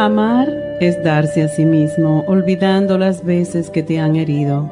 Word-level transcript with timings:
Amar 0.00 0.48
es 0.78 1.02
darse 1.02 1.42
a 1.42 1.48
sí 1.48 1.64
mismo, 1.64 2.22
olvidando 2.28 2.98
las 2.98 3.24
veces 3.24 3.68
que 3.68 3.82
te 3.82 3.98
han 3.98 4.14
herido. 4.14 4.70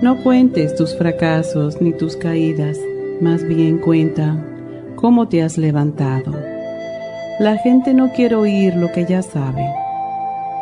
No 0.00 0.22
cuentes 0.22 0.76
tus 0.76 0.96
fracasos 0.96 1.82
ni 1.82 1.92
tus 1.92 2.16
caídas, 2.16 2.78
más 3.20 3.42
bien 3.42 3.78
cuenta 3.78 4.36
cómo 4.94 5.26
te 5.26 5.42
has 5.42 5.58
levantado. 5.58 6.38
La 7.40 7.56
gente 7.56 7.92
no 7.92 8.12
quiere 8.12 8.36
oír 8.36 8.76
lo 8.76 8.92
que 8.92 9.06
ya 9.06 9.22
sabe. 9.22 9.68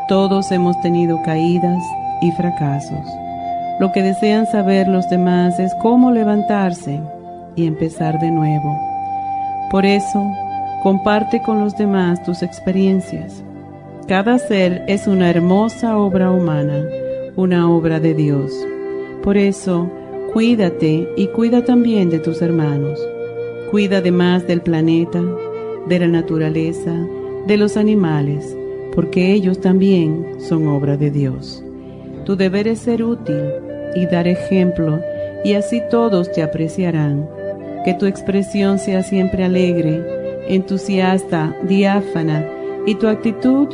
Todos 0.09 0.51
hemos 0.53 0.81
tenido 0.81 1.21
caídas 1.23 1.83
y 2.23 2.33
fracasos. 2.33 3.07
Lo 3.79 3.93
que 3.93 4.03
desean 4.03 4.47
saber 4.47 4.89
los 4.89 5.07
demás 5.11 5.59
es 5.59 5.75
cómo 5.83 6.13
levantarse 6.13 6.99
y 7.57 7.67
empezar 7.67 8.19
de 8.21 8.31
nuevo. 8.31 8.75
Por 9.71 9.85
eso, 9.85 10.25
comparte 10.83 11.43
con 11.43 11.61
los 11.61 11.77
demás 11.77 12.23
tus 12.23 12.43
experiencias 12.43 13.43
cada 14.09 14.39
ser 14.39 14.85
es 14.87 15.09
una 15.09 15.29
hermosa 15.29 15.99
obra 15.99 16.31
humana, 16.31 16.89
una 17.35 17.69
obra 17.69 17.99
de 17.99 18.15
Dios. 18.15 18.53
Por 19.25 19.37
eso, 19.37 19.91
cuídate 20.33 21.09
y 21.17 21.27
cuida 21.29 21.65
también 21.65 22.09
de 22.09 22.21
tus 22.21 22.41
hermanos. 22.41 23.01
Cuida 23.73 23.99
además 23.99 24.47
del 24.47 24.61
planeta, 24.61 25.21
de 25.89 25.99
la 25.99 26.07
naturaleza, 26.07 26.95
de 27.49 27.57
los 27.57 27.77
animales, 27.77 28.57
porque 28.95 29.33
ellos 29.33 29.61
también 29.61 30.37
son 30.39 30.69
obra 30.69 30.97
de 30.97 31.11
Dios. 31.11 31.65
Tu 32.25 32.37
deber 32.37 32.69
es 32.69 32.79
ser 32.79 33.03
útil 33.03 33.43
y 33.97 34.07
dar 34.07 34.29
ejemplo, 34.29 35.01
y 35.45 35.55
así 35.55 35.83
todos 35.91 36.31
te 36.31 36.45
apreciarán. 36.45 37.29
Que 37.85 37.95
tu 37.95 38.07
expresión 38.07 38.79
sea 38.79 39.03
siempre 39.03 39.43
alegre, 39.43 40.01
entusiasta, 40.49 41.57
diáfana, 41.65 42.47
y 42.87 42.95
tu 42.95 43.09
actitud 43.09 43.69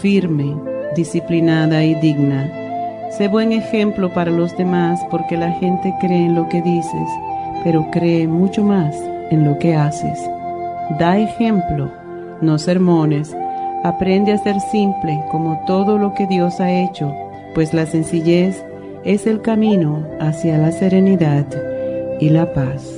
firme, 0.00 0.56
disciplinada 0.96 1.84
y 1.84 1.94
digna. 1.96 2.50
Sé 3.16 3.28
buen 3.28 3.52
ejemplo 3.52 4.12
para 4.12 4.30
los 4.30 4.56
demás 4.56 5.00
porque 5.10 5.36
la 5.36 5.52
gente 5.52 5.94
cree 6.00 6.26
en 6.26 6.34
lo 6.34 6.48
que 6.48 6.62
dices, 6.62 7.08
pero 7.64 7.86
cree 7.90 8.26
mucho 8.26 8.62
más 8.62 8.94
en 9.30 9.44
lo 9.44 9.58
que 9.58 9.74
haces. 9.74 10.18
Da 10.98 11.18
ejemplo, 11.18 11.90
no 12.40 12.58
sermones. 12.58 13.36
Aprende 13.84 14.32
a 14.32 14.38
ser 14.38 14.60
simple 14.60 15.20
como 15.30 15.62
todo 15.66 15.98
lo 15.98 16.14
que 16.14 16.26
Dios 16.26 16.60
ha 16.60 16.70
hecho, 16.70 17.14
pues 17.54 17.72
la 17.72 17.86
sencillez 17.86 18.64
es 19.04 19.26
el 19.26 19.40
camino 19.40 20.04
hacia 20.20 20.58
la 20.58 20.72
serenidad 20.72 21.46
y 22.20 22.30
la 22.30 22.52
paz. 22.52 22.97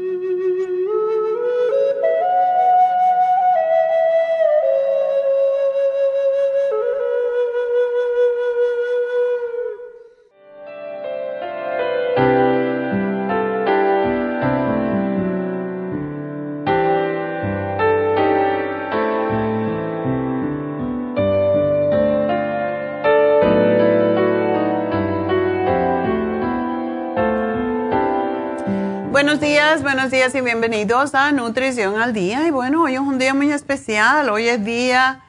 Buenos 29.81 30.11
días 30.11 30.35
y 30.35 30.41
bienvenidos 30.41 31.15
a 31.15 31.31
Nutrición 31.31 31.97
al 32.01 32.11
Día. 32.11 32.45
Y 32.45 32.51
bueno, 32.51 32.83
hoy 32.83 32.95
es 32.95 32.99
un 32.99 33.17
día 33.17 33.33
muy 33.33 33.49
especial. 33.49 34.29
Hoy 34.29 34.49
es 34.49 34.65
día, 34.65 35.21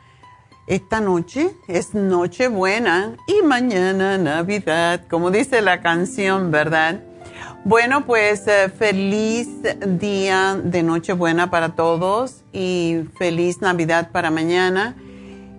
esta 0.67 1.01
noche 1.01 1.51
es 1.69 1.95
Nochebuena 1.95 3.17
y 3.29 3.47
mañana 3.47 4.19
Navidad, 4.19 5.03
como 5.09 5.31
dice 5.31 5.63
la 5.63 5.83
canción, 5.83 6.51
¿verdad? 6.51 7.01
Bueno, 7.65 8.05
pues 8.05 8.49
eh, 8.49 8.71
feliz 8.77 9.49
día 9.87 10.59
de 10.61 10.83
Nochebuena 10.83 11.49
para 11.53 11.77
todos 11.77 12.43
y 12.53 13.05
feliz 13.17 13.61
Navidad 13.61 14.11
para 14.11 14.33
mañana. 14.33 14.97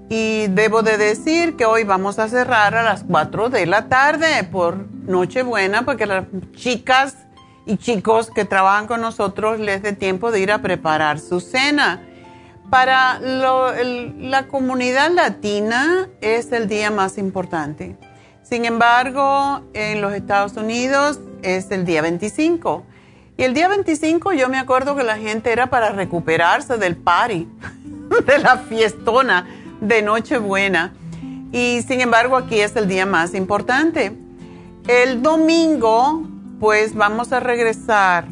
Y 0.10 0.48
debo 0.48 0.84
de 0.84 0.98
decir 0.98 1.56
que 1.56 1.64
hoy 1.64 1.86
vamos 1.86 2.20
a 2.20 2.28
cerrar 2.28 2.76
a 2.76 2.84
las 2.84 3.06
4 3.06 3.50
de 3.50 3.66
la 3.68 3.88
tarde 3.88 4.44
por 4.52 4.86
Nochebuena 5.08 5.86
porque 5.86 6.06
las 6.06 6.26
chicas 6.56 7.23
y 7.66 7.78
chicos 7.78 8.30
que 8.30 8.46
trabajan 8.46 8.88
con 8.88 9.02
nosotros 9.02 9.60
les 9.60 9.82
dé 9.82 9.94
tiempo 9.94 10.32
de 10.32 10.40
ir 10.40 10.52
a 10.52 10.62
preparar 10.62 11.20
su 11.20 11.40
cena. 11.40 12.02
Para 12.70 13.20
la 13.20 14.48
comunidad 14.48 15.12
latina 15.12 16.10
es 16.22 16.52
el 16.52 16.68
día 16.68 16.90
más 16.92 17.18
importante. 17.18 17.98
Sin 18.42 18.66
embargo, 18.66 19.62
en 19.74 20.02
los 20.02 20.14
Estados 20.14 20.58
Unidos 20.58 21.20
es 21.44 21.70
el 21.72 21.86
día 21.86 22.02
25. 22.02 22.84
Y 23.38 23.44
el 23.44 23.54
día 23.54 23.68
25 23.68 24.34
yo 24.34 24.50
me 24.50 24.58
acuerdo 24.60 24.96
que 24.96 25.04
la 25.04 25.18
gente 25.18 25.52
era 25.52 25.68
para 25.68 25.90
recuperarse 25.90 26.78
del 26.78 26.96
party, 26.96 27.48
de 28.26 28.38
la 28.40 28.58
fiestona 28.58 29.48
de 29.80 30.02
Nochebuena. 30.02 30.94
Y 31.52 31.82
sin 31.88 32.02
embargo, 32.02 32.36
aquí 32.36 32.60
es 32.60 32.76
el 32.76 32.88
día 32.88 33.06
más 33.06 33.34
importante. 33.34 34.18
El 34.88 35.22
domingo, 35.22 36.24
pues 36.64 36.96
vamos 36.96 37.34
a 37.34 37.42
regresar 37.42 38.26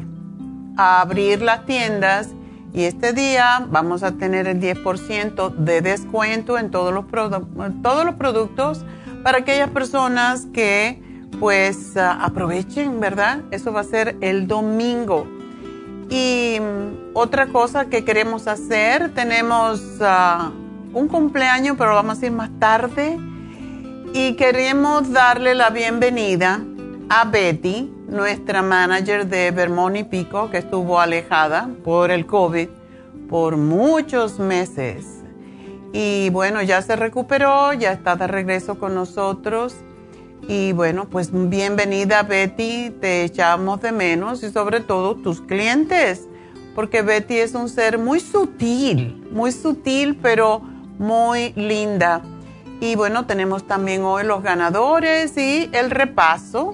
a 0.78 1.02
abrir 1.02 1.42
las 1.42 1.66
tiendas 1.66 2.30
y 2.72 2.84
este 2.84 3.12
día 3.12 3.66
vamos 3.68 4.02
a 4.02 4.12
tener 4.12 4.46
el 4.46 4.58
10% 4.58 5.54
de 5.54 5.82
descuento 5.82 6.56
en 6.56 6.70
todos 6.70 6.94
los, 6.94 7.04
todos 7.82 8.06
los 8.06 8.14
productos 8.14 8.86
para 9.22 9.40
aquellas 9.40 9.68
personas 9.68 10.46
que 10.46 11.02
pues 11.40 11.94
aprovechen, 11.98 13.00
¿verdad? 13.00 13.42
Eso 13.50 13.70
va 13.70 13.80
a 13.80 13.84
ser 13.84 14.16
el 14.22 14.46
domingo. 14.46 15.26
Y 16.08 16.56
mm, 16.58 17.10
otra 17.12 17.48
cosa 17.48 17.90
que 17.90 18.02
queremos 18.02 18.48
hacer, 18.48 19.12
tenemos 19.12 19.82
ah, 20.00 20.52
un 20.94 21.06
cumpleaños, 21.06 21.76
pero 21.76 21.94
vamos 21.96 22.22
a 22.22 22.24
ir 22.24 22.32
más 22.32 22.48
tarde. 22.58 23.18
Y 24.14 24.36
queremos 24.36 25.12
darle 25.12 25.54
la 25.54 25.68
bienvenida 25.68 26.62
a 27.14 27.26
Betty, 27.26 27.92
nuestra 28.08 28.62
manager 28.62 29.26
de 29.26 29.50
Vermont 29.50 29.98
y 29.98 30.04
Pico, 30.04 30.48
que 30.48 30.56
estuvo 30.56 30.98
alejada 30.98 31.68
por 31.84 32.10
el 32.10 32.24
COVID 32.24 32.70
por 33.28 33.58
muchos 33.58 34.38
meses. 34.38 35.04
Y 35.92 36.30
bueno, 36.30 36.62
ya 36.62 36.80
se 36.80 36.96
recuperó, 36.96 37.74
ya 37.74 37.92
está 37.92 38.16
de 38.16 38.26
regreso 38.28 38.78
con 38.78 38.94
nosotros. 38.94 39.74
Y 40.48 40.72
bueno, 40.72 41.06
pues 41.10 41.28
bienvenida 41.30 42.22
Betty, 42.22 42.88
te 42.98 43.24
echamos 43.24 43.82
de 43.82 43.92
menos 43.92 44.42
y 44.42 44.50
sobre 44.50 44.80
todo 44.80 45.14
tus 45.14 45.42
clientes, 45.42 46.26
porque 46.74 47.02
Betty 47.02 47.36
es 47.36 47.54
un 47.54 47.68
ser 47.68 47.98
muy 47.98 48.20
sutil, 48.20 49.22
muy 49.30 49.52
sutil, 49.52 50.16
pero 50.16 50.62
muy 50.98 51.52
linda. 51.56 52.22
Y 52.80 52.96
bueno, 52.96 53.26
tenemos 53.26 53.66
también 53.66 54.02
hoy 54.02 54.24
los 54.24 54.42
ganadores 54.42 55.36
y 55.36 55.68
el 55.74 55.90
repaso. 55.90 56.72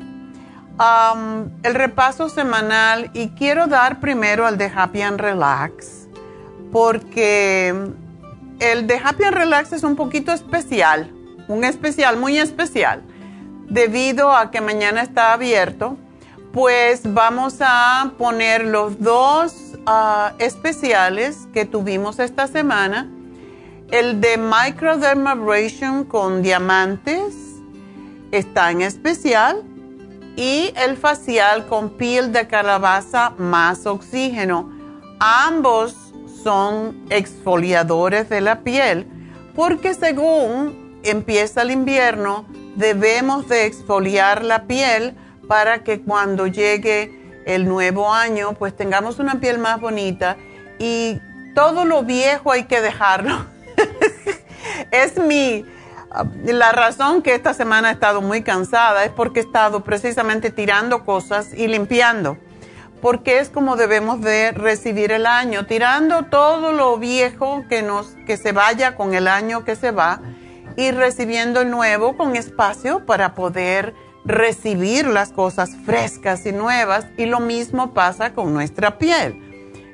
El 0.79 1.75
repaso 1.75 2.29
semanal 2.29 3.11
y 3.13 3.31
quiero 3.31 3.67
dar 3.67 4.01
primero 4.01 4.47
al 4.47 4.59
de 4.59 4.71
Happy 4.75 5.03
and 5.03 5.21
Relax 5.21 5.99
porque 6.73 7.75
el 8.61 8.87
de 8.87 9.01
Happy 9.03 9.25
and 9.25 9.37
Relax 9.37 9.73
es 9.73 9.83
un 9.83 9.97
poquito 9.97 10.33
especial, 10.33 11.11
un 11.49 11.65
especial, 11.65 12.17
muy 12.17 12.39
especial, 12.39 13.03
debido 13.69 14.35
a 14.35 14.51
que 14.51 14.61
mañana 14.61 15.03
está 15.03 15.33
abierto, 15.33 15.97
pues 16.53 17.03
vamos 17.05 17.57
a 17.61 18.13
poner 18.19 18.65
los 18.65 19.01
dos 19.01 19.79
ah, 19.87 20.33
especiales 20.39 21.47
que 21.53 21.65
tuvimos 21.65 22.19
esta 22.19 22.47
semana. 22.47 23.11
El 23.91 24.21
de 24.21 24.37
microdermabrasion 24.39 26.05
con 26.05 26.43
diamantes 26.43 27.35
está 28.33 28.71
en 28.71 28.83
especial 28.83 29.63
y 30.39 30.73
el 30.77 30.97
facial 30.97 31.67
con 31.67 31.91
piel 31.91 32.33
de 32.33 32.47
calabaza 32.47 33.31
más 33.39 33.87
oxígeno. 33.87 34.71
Ambos 35.19 35.97
son 36.45 37.07
exfoliadores 37.11 38.29
de 38.29 38.41
la 38.41 38.61
piel 38.61 39.09
porque 39.57 39.95
según 39.95 41.01
empieza 41.03 41.63
el 41.63 41.73
invierno 41.73 42.47
debemos 42.77 43.49
de 43.49 43.67
exfoliar 43.67 44.45
la 44.45 44.69
piel 44.69 45.17
para 45.49 45.83
que 45.83 46.03
cuando 46.03 46.47
llegue 46.47 47.43
el 47.45 47.67
nuevo 47.67 48.15
año 48.15 48.53
pues 48.53 48.77
tengamos 48.77 49.19
una 49.19 49.41
piel 49.41 49.59
más 49.59 49.81
bonita 49.81 50.37
y 50.79 51.19
todo 51.57 51.85
lo 51.85 52.05
viejo 52.05 52.53
hay 52.53 52.67
que 52.67 52.81
dejarlo 52.81 53.45
es 54.93 55.19
mi, 55.19 55.65
la 56.45 56.73
razón 56.73 57.23
que 57.23 57.35
esta 57.35 57.55
semana 57.55 57.91
he 57.91 57.93
estado 57.93 58.21
muy 58.21 58.43
cansada 58.43 59.05
es 59.05 59.11
porque 59.11 59.41
he 59.41 59.43
estado 59.43 59.85
precisamente 59.85 60.51
tirando 60.51 61.05
cosas 61.05 61.53
y 61.55 61.69
limpiando, 61.69 62.39
porque 63.01 63.39
es 63.39 63.49
como 63.49 63.77
debemos 63.77 64.21
de 64.21 64.53
recibir 64.53 65.13
el 65.13 65.27
año, 65.27 65.67
tirando 65.67 66.25
todo 66.25 66.73
lo 66.73 66.97
viejo 66.99 67.65
que 67.69 67.83
nos, 67.83 68.17
que 68.27 68.37
se 68.37 68.53
vaya 68.53 68.97
con 68.97 69.15
el 69.15 69.29
año 69.29 69.65
que 69.65 69.77
se 69.77 69.91
va 69.91 70.21
y 70.77 70.91
recibiendo 70.91 71.61
el 71.61 71.71
nuevo 71.71 72.17
con 72.17 72.37
espacio 72.37 73.05
para 73.05 73.35
poder 73.35 73.95
recibir 74.25 75.07
las 75.07 75.33
cosas 75.33 75.71
frescas 75.85 76.45
y 76.47 76.53
nuevas 76.53 77.07
y 77.17 77.27
lo 77.27 77.41
mismo 77.41 77.95
pasa 77.95 78.33
con 78.33 78.53
nuestra 78.53 78.99
piel. 78.99 79.45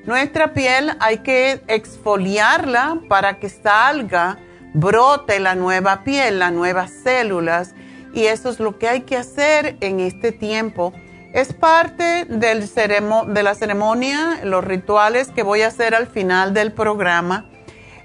Nuestra 0.06 0.52
piel 0.52 0.92
hay 1.00 1.18
que 1.18 1.62
exfoliarla 1.68 2.98
para 3.08 3.38
que 3.38 3.48
salga 3.48 4.38
brote 4.74 5.40
la 5.40 5.54
nueva 5.54 6.04
piel, 6.04 6.40
las 6.40 6.52
nuevas 6.52 6.90
células. 6.90 7.74
Y 8.12 8.26
eso 8.26 8.50
es 8.50 8.60
lo 8.60 8.78
que 8.78 8.88
hay 8.88 9.00
que 9.02 9.16
hacer 9.16 9.76
en 9.80 10.00
este 10.00 10.32
tiempo. 10.32 10.92
Es 11.32 11.52
parte 11.52 12.26
del 12.26 12.68
de 12.68 13.42
la 13.42 13.54
ceremonia, 13.54 14.40
los 14.44 14.62
rituales 14.62 15.30
que 15.30 15.42
voy 15.42 15.62
a 15.62 15.68
hacer 15.68 15.94
al 15.94 16.06
final 16.06 16.54
del 16.54 16.72
programa. 16.72 17.50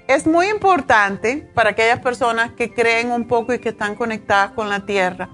Es 0.08 0.26
muy 0.26 0.48
importante 0.48 1.48
para 1.54 1.70
aquellas 1.70 2.00
personas 2.00 2.52
que 2.52 2.72
creen 2.72 3.12
un 3.12 3.28
poco 3.28 3.54
y 3.54 3.60
que 3.60 3.68
están 3.68 3.94
conectadas 3.94 4.50
con 4.50 4.68
la 4.68 4.84
tierra, 4.84 5.28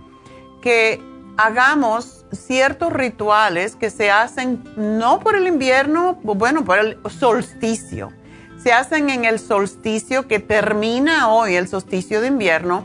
que 0.60 1.00
hagamos 1.38 2.26
ciertos 2.32 2.92
rituales 2.92 3.76
que 3.76 3.88
se 3.88 4.10
hacen 4.10 4.62
no 4.76 5.20
por 5.20 5.34
el 5.34 5.46
invierno, 5.46 6.18
bueno, 6.22 6.64
por 6.64 6.78
el 6.78 6.98
solsticio 7.08 8.12
se 8.66 8.72
hacen 8.72 9.10
en 9.10 9.24
el 9.24 9.38
solsticio 9.38 10.26
que 10.26 10.40
termina 10.40 11.28
hoy, 11.28 11.54
el 11.54 11.68
solsticio 11.68 12.20
de 12.20 12.26
invierno. 12.26 12.84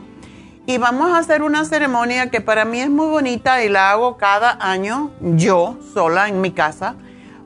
Y 0.64 0.78
vamos 0.78 1.10
a 1.10 1.18
hacer 1.18 1.42
una 1.42 1.64
ceremonia 1.64 2.30
que 2.30 2.40
para 2.40 2.64
mí 2.64 2.78
es 2.78 2.88
muy 2.88 3.08
bonita 3.08 3.64
y 3.64 3.68
la 3.68 3.90
hago 3.90 4.16
cada 4.16 4.56
año 4.60 5.10
yo 5.20 5.76
sola 5.92 6.28
en 6.28 6.40
mi 6.40 6.52
casa, 6.52 6.94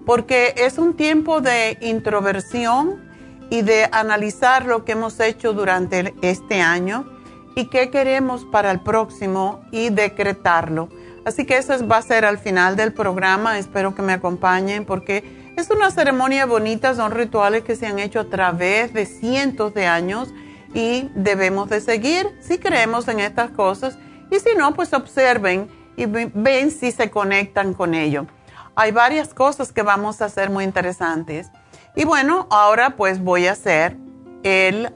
porque 0.05 0.53
es 0.59 0.77
un 0.77 0.93
tiempo 0.93 1.41
de 1.41 1.79
introversión 1.81 3.03
y 3.49 3.63
de 3.63 3.89
analizar 3.91 4.67
lo 4.67 4.85
que 4.85 4.93
hemos 4.93 5.19
hecho 5.19 5.55
durante 5.55 6.13
este 6.21 6.61
año 6.61 7.07
y 7.55 7.71
qué 7.71 7.89
queremos 7.89 8.45
para 8.45 8.71
el 8.71 8.81
próximo 8.81 9.63
y 9.71 9.89
decretarlo. 9.89 10.91
Así 11.25 11.47
que 11.47 11.57
eso 11.57 11.89
va 11.89 11.97
a 11.97 12.03
ser 12.03 12.27
al 12.27 12.37
final 12.37 12.77
del 12.77 12.93
programa. 12.93 13.59
Espero 13.59 13.95
que 13.95 14.03
me 14.03 14.13
acompañen 14.13 14.85
porque 14.85 15.46
es 15.57 15.71
una 15.71 15.91
ceremonia 15.91 16.45
bonita, 16.45 16.95
son 16.95 17.13
rituales 17.13 17.63
que 17.63 17.77
se 17.77 17.87
han 17.87 17.99
hecho 17.99 18.21
a 18.21 18.25
través 18.25 18.93
de 18.93 19.07
cientos 19.07 19.73
de 19.73 19.87
años 19.87 20.35
y 20.75 21.11
debemos 21.15 21.71
de 21.71 21.81
seguir 21.81 22.29
si 22.41 22.59
creemos 22.59 23.09
en 23.09 23.21
estas 23.21 23.51
cosas 23.51 23.99
y 24.31 24.39
si 24.39 24.55
no, 24.57 24.75
pues 24.75 24.93
observen 24.93 25.69
y 25.97 26.05
ven 26.05 26.71
si 26.71 26.93
se 26.93 27.11
conectan 27.11 27.73
con 27.73 27.95
ello. 27.95 28.27
Hay 28.75 28.93
varias 28.93 29.33
cosas 29.33 29.73
que 29.73 29.81
vamos 29.81 30.21
a 30.21 30.27
hacer 30.27 30.51
muy 30.51 30.65
interesantes. 30.65 31.51
Y 31.95 32.05
bueno, 32.05 32.47
ahora 32.51 32.97
pues 32.97 33.23
voy 33.23 33.47
a 33.47 33.53
hacer 33.53 33.97
el 34.43 34.93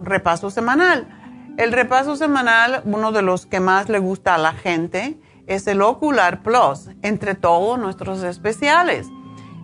repaso 0.00 0.50
semanal. 0.50 1.08
El 1.58 1.72
repaso 1.72 2.14
semanal, 2.14 2.82
uno 2.84 3.10
de 3.10 3.22
los 3.22 3.46
que 3.46 3.58
más 3.58 3.88
le 3.88 3.98
gusta 3.98 4.36
a 4.36 4.38
la 4.38 4.52
gente, 4.52 5.18
es 5.48 5.66
el 5.66 5.82
Ocular 5.82 6.42
Plus, 6.42 6.90
entre 7.02 7.34
todos 7.34 7.78
nuestros 7.80 8.22
especiales. 8.22 9.08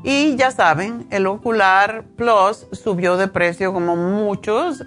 Y 0.04 0.36
ya 0.36 0.50
saben, 0.50 1.06
el 1.10 1.26
Ocular 1.26 2.04
Plus 2.16 2.66
subió 2.72 3.16
de 3.16 3.28
precio 3.28 3.72
como 3.72 3.96
muchos. 3.96 4.84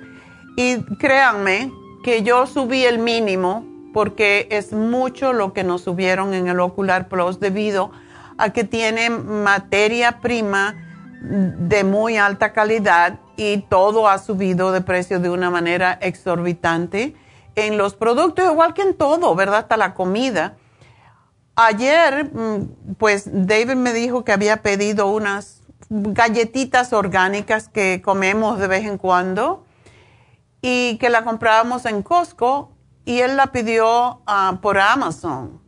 Y 0.57 0.81
créanme 0.98 1.72
que 2.03 2.24
yo 2.24 2.45
subí 2.48 2.84
el 2.84 3.00
mínimo 3.00 3.65
porque 3.93 4.48
es 4.51 4.74
mucho 4.74 5.31
lo 5.31 5.53
que 5.53 5.63
nos 5.63 5.84
subieron 5.84 6.34
en 6.34 6.48
el 6.48 6.60
Ocular 6.60 7.07
Plus 7.07 7.39
debido 7.39 7.91
a 8.38 8.50
que 8.50 8.65
tiene 8.65 9.10
materia 9.10 10.19
prima 10.19 10.75
de 11.22 11.84
muy 11.84 12.17
alta 12.17 12.51
calidad 12.51 13.19
y 13.38 13.60
todo 13.69 14.10
ha 14.10 14.17
subido 14.17 14.72
de 14.72 14.81
precio 14.81 15.19
de 15.19 15.29
una 15.29 15.50
manera 15.50 15.98
exorbitante 16.01 17.15
en 17.55 17.77
los 17.77 17.95
productos, 17.95 18.45
igual 18.45 18.74
que 18.74 18.81
en 18.81 18.93
todo, 18.95 19.34
¿verdad? 19.34 19.60
Hasta 19.60 19.77
la 19.77 19.93
comida. 19.93 20.55
Ayer, 21.55 22.31
mm, 22.33 22.95
pues 22.97 23.29
David 23.31 23.75
me 23.75 23.93
dijo 23.93 24.25
que 24.25 24.33
había 24.33 24.62
pedido 24.62 25.07
unas 25.07 25.62
galletitas 25.89 26.91
orgánicas 26.91 27.69
que 27.69 28.01
comemos 28.03 28.59
de 28.59 28.67
vez 28.67 28.85
en 28.85 28.97
cuando 28.97 29.65
y 30.62 30.97
que 30.97 31.09
la 31.09 31.24
comprábamos 31.24 31.85
en 31.85 32.03
Costco 32.03 32.71
y 33.05 33.19
él 33.19 33.38
la 33.38 33.47
pidió 33.47 34.21
ah, 34.25 34.59
por 34.62 34.79
Amazon. 34.79 35.62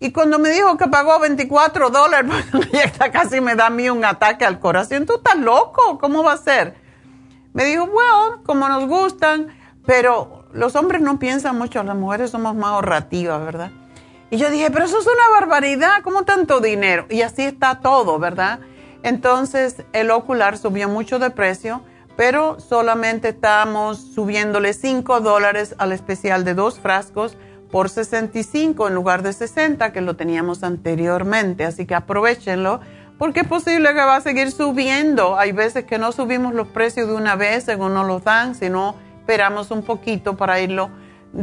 Y 0.00 0.12
cuando 0.12 0.38
me 0.38 0.48
dijo 0.50 0.76
que 0.76 0.86
pagó 0.86 1.18
24 1.18 1.90
dólares, 1.90 2.30
pues 2.52 3.10
casi 3.12 3.40
me 3.40 3.54
da 3.54 3.66
a 3.66 3.70
mí 3.70 3.90
un 3.90 4.04
ataque 4.04 4.44
al 4.44 4.60
corazón. 4.60 5.06
¿Tú 5.06 5.16
estás 5.16 5.36
loco? 5.36 5.98
¿Cómo 5.98 6.22
va 6.22 6.34
a 6.34 6.38
ser? 6.38 6.74
Me 7.52 7.64
dijo, 7.64 7.86
bueno, 7.86 8.42
como 8.44 8.68
nos 8.68 8.86
gustan, 8.86 9.48
pero 9.86 10.46
los 10.52 10.74
hombres 10.74 11.02
no 11.02 11.18
piensan 11.18 11.58
mucho, 11.58 11.82
las 11.82 11.96
mujeres 11.96 12.30
somos 12.30 12.54
más 12.54 12.70
ahorrativas, 12.70 13.44
¿verdad? 13.44 13.70
Y 14.34 14.36
yo 14.36 14.50
dije, 14.50 14.68
pero 14.72 14.86
eso 14.86 14.98
es 14.98 15.06
una 15.06 15.38
barbaridad, 15.38 16.02
¿cómo 16.02 16.24
tanto 16.24 16.58
dinero? 16.58 17.06
Y 17.08 17.22
así 17.22 17.42
está 17.42 17.78
todo, 17.78 18.18
¿verdad? 18.18 18.58
Entonces 19.04 19.84
el 19.92 20.10
ocular 20.10 20.58
subió 20.58 20.88
mucho 20.88 21.20
de 21.20 21.30
precio, 21.30 21.84
pero 22.16 22.58
solamente 22.58 23.28
estamos 23.28 23.96
subiéndole 24.12 24.72
5 24.72 25.20
dólares 25.20 25.76
al 25.78 25.92
especial 25.92 26.44
de 26.44 26.54
dos 26.54 26.80
frascos 26.80 27.36
por 27.70 27.88
65 27.88 28.88
en 28.88 28.96
lugar 28.96 29.22
de 29.22 29.32
60 29.32 29.92
que 29.92 30.00
lo 30.00 30.16
teníamos 30.16 30.64
anteriormente. 30.64 31.64
Así 31.64 31.86
que 31.86 31.94
aprovechenlo 31.94 32.80
porque 33.18 33.42
es 33.42 33.46
posible 33.46 33.90
que 33.90 34.00
va 34.00 34.16
a 34.16 34.20
seguir 34.20 34.50
subiendo. 34.50 35.38
Hay 35.38 35.52
veces 35.52 35.84
que 35.84 35.98
no 35.98 36.10
subimos 36.10 36.54
los 36.54 36.66
precios 36.66 37.06
de 37.06 37.14
una 37.14 37.36
vez 37.36 37.62
según 37.62 37.94
nos 37.94 38.08
los 38.08 38.24
dan, 38.24 38.56
sino 38.56 38.96
esperamos 39.20 39.70
un 39.70 39.84
poquito 39.84 40.36
para 40.36 40.58
irlo 40.58 40.90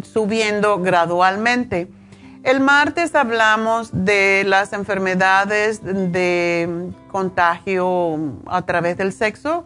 subiendo 0.04 0.80
gradualmente. 0.80 1.88
El 2.44 2.60
martes 2.60 3.14
hablamos 3.14 3.90
de 3.94 4.44
las 4.46 4.74
enfermedades 4.74 5.82
de 5.84 6.92
contagio 7.12 8.42
a 8.48 8.64
través 8.64 8.98
del 8.98 9.14
sexo 9.14 9.64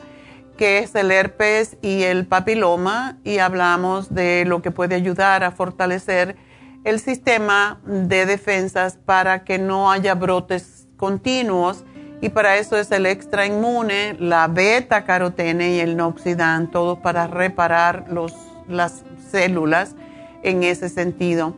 que 0.58 0.80
es 0.80 0.96
el 0.96 1.12
herpes 1.12 1.78
y 1.82 2.04
el 2.04 2.26
papiloma, 2.26 3.18
y 3.24 3.40
hablamos 3.40 4.14
de 4.14 4.46
lo 4.46 4.62
que 4.62 4.72
puede 4.72 4.96
ayudar 4.96 5.44
a 5.44 5.52
fortalecer 5.52 6.38
el 6.84 7.00
sistema 7.00 7.82
de 7.86 8.26
defensas 8.26 8.98
para 8.98 9.44
que 9.44 9.58
no 9.58 9.92
haya 9.92 10.16
brotes 10.16 10.88
continuos. 10.98 11.84
Y 12.22 12.30
para 12.30 12.58
eso 12.58 12.78
es 12.78 12.92
el 12.92 13.06
extra 13.06 13.46
inmune, 13.46 14.16
la 14.20 14.48
beta 14.48 15.04
carotene 15.04 15.76
y 15.76 15.80
el 15.80 15.98
noxidant, 15.98 16.72
todo 16.72 17.02
para 17.02 17.28
reparar 17.28 18.06
los, 18.10 18.34
las 18.70 19.04
células 19.30 19.96
en 20.44 20.64
ese 20.64 20.90
sentido. 20.90 21.56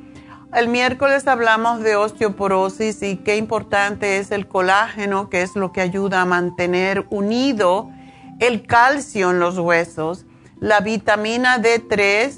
El 0.53 0.69
miércoles 0.69 1.27
hablamos 1.27 1.81
de 1.81 1.97
osteoporosis 1.97 3.03
y 3.03 3.17
qué 3.17 3.35
importante 3.35 4.17
es 4.17 4.31
el 4.31 4.47
colágeno, 4.47 5.29
que 5.29 5.41
es 5.41 5.57
lo 5.57 5.73
que 5.73 5.81
ayuda 5.81 6.21
a 6.21 6.25
mantener 6.25 7.05
unido 7.09 7.91
el 8.39 8.65
calcio 8.65 9.31
en 9.31 9.39
los 9.39 9.57
huesos, 9.59 10.25
la 10.61 10.79
vitamina 10.79 11.61
D3 11.61 12.33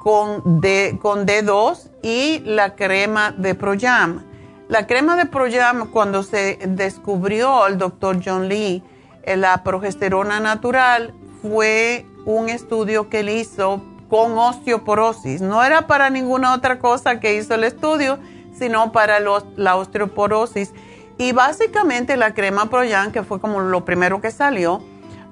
con, 0.00 0.62
D, 0.62 0.98
con 1.00 1.26
D2 1.26 1.90
y 2.02 2.40
la 2.40 2.74
crema 2.74 3.32
de 3.32 3.54
Proyam. 3.54 4.24
La 4.68 4.86
crema 4.86 5.14
de 5.16 5.26
Proyam, 5.26 5.90
cuando 5.90 6.22
se 6.22 6.58
descubrió 6.66 7.66
el 7.66 7.76
doctor 7.76 8.18
John 8.24 8.48
Lee 8.48 8.82
eh, 9.24 9.36
la 9.36 9.62
progesterona 9.62 10.40
natural, 10.40 11.12
fue 11.42 12.06
un 12.24 12.48
estudio 12.48 13.10
que 13.10 13.20
él 13.20 13.28
hizo 13.28 13.82
con 14.12 14.36
osteoporosis. 14.36 15.40
No 15.40 15.64
era 15.64 15.86
para 15.86 16.10
ninguna 16.10 16.52
otra 16.52 16.78
cosa 16.78 17.18
que 17.18 17.34
hizo 17.34 17.54
el 17.54 17.64
estudio, 17.64 18.18
sino 18.52 18.92
para 18.92 19.20
la 19.20 19.76
osteoporosis. 19.76 20.74
Y 21.16 21.32
básicamente 21.32 22.18
la 22.18 22.34
crema 22.34 22.68
Proyam, 22.68 23.10
que 23.10 23.22
fue 23.22 23.40
como 23.40 23.60
lo 23.60 23.86
primero 23.86 24.20
que 24.20 24.30
salió, 24.30 24.84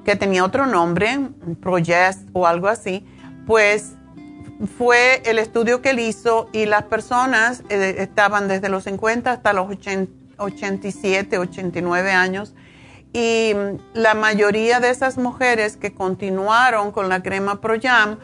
que 0.02 0.16
tenía 0.16 0.46
otro 0.46 0.64
nombre, 0.64 1.28
Progest 1.60 2.26
o 2.32 2.46
algo 2.46 2.68
así, 2.68 3.04
pues 3.46 3.96
fue 4.78 5.20
el 5.26 5.38
estudio 5.38 5.82
que 5.82 5.90
él 5.90 5.98
hizo 5.98 6.48
y 6.54 6.64
las 6.64 6.84
personas 6.84 7.62
eh, 7.68 7.96
estaban 7.98 8.48
desde 8.48 8.70
los 8.70 8.84
50 8.84 9.30
hasta 9.30 9.52
los 9.52 9.68
87, 10.38 11.36
89 11.36 12.12
años 12.12 12.54
y 13.12 13.52
la 13.92 14.14
mayoría 14.14 14.80
de 14.80 14.88
esas 14.88 15.18
mujeres 15.18 15.76
que 15.76 15.92
continuaron 15.92 16.92
con 16.92 17.10
la 17.10 17.22
crema 17.22 17.60
ProYam 17.60 18.18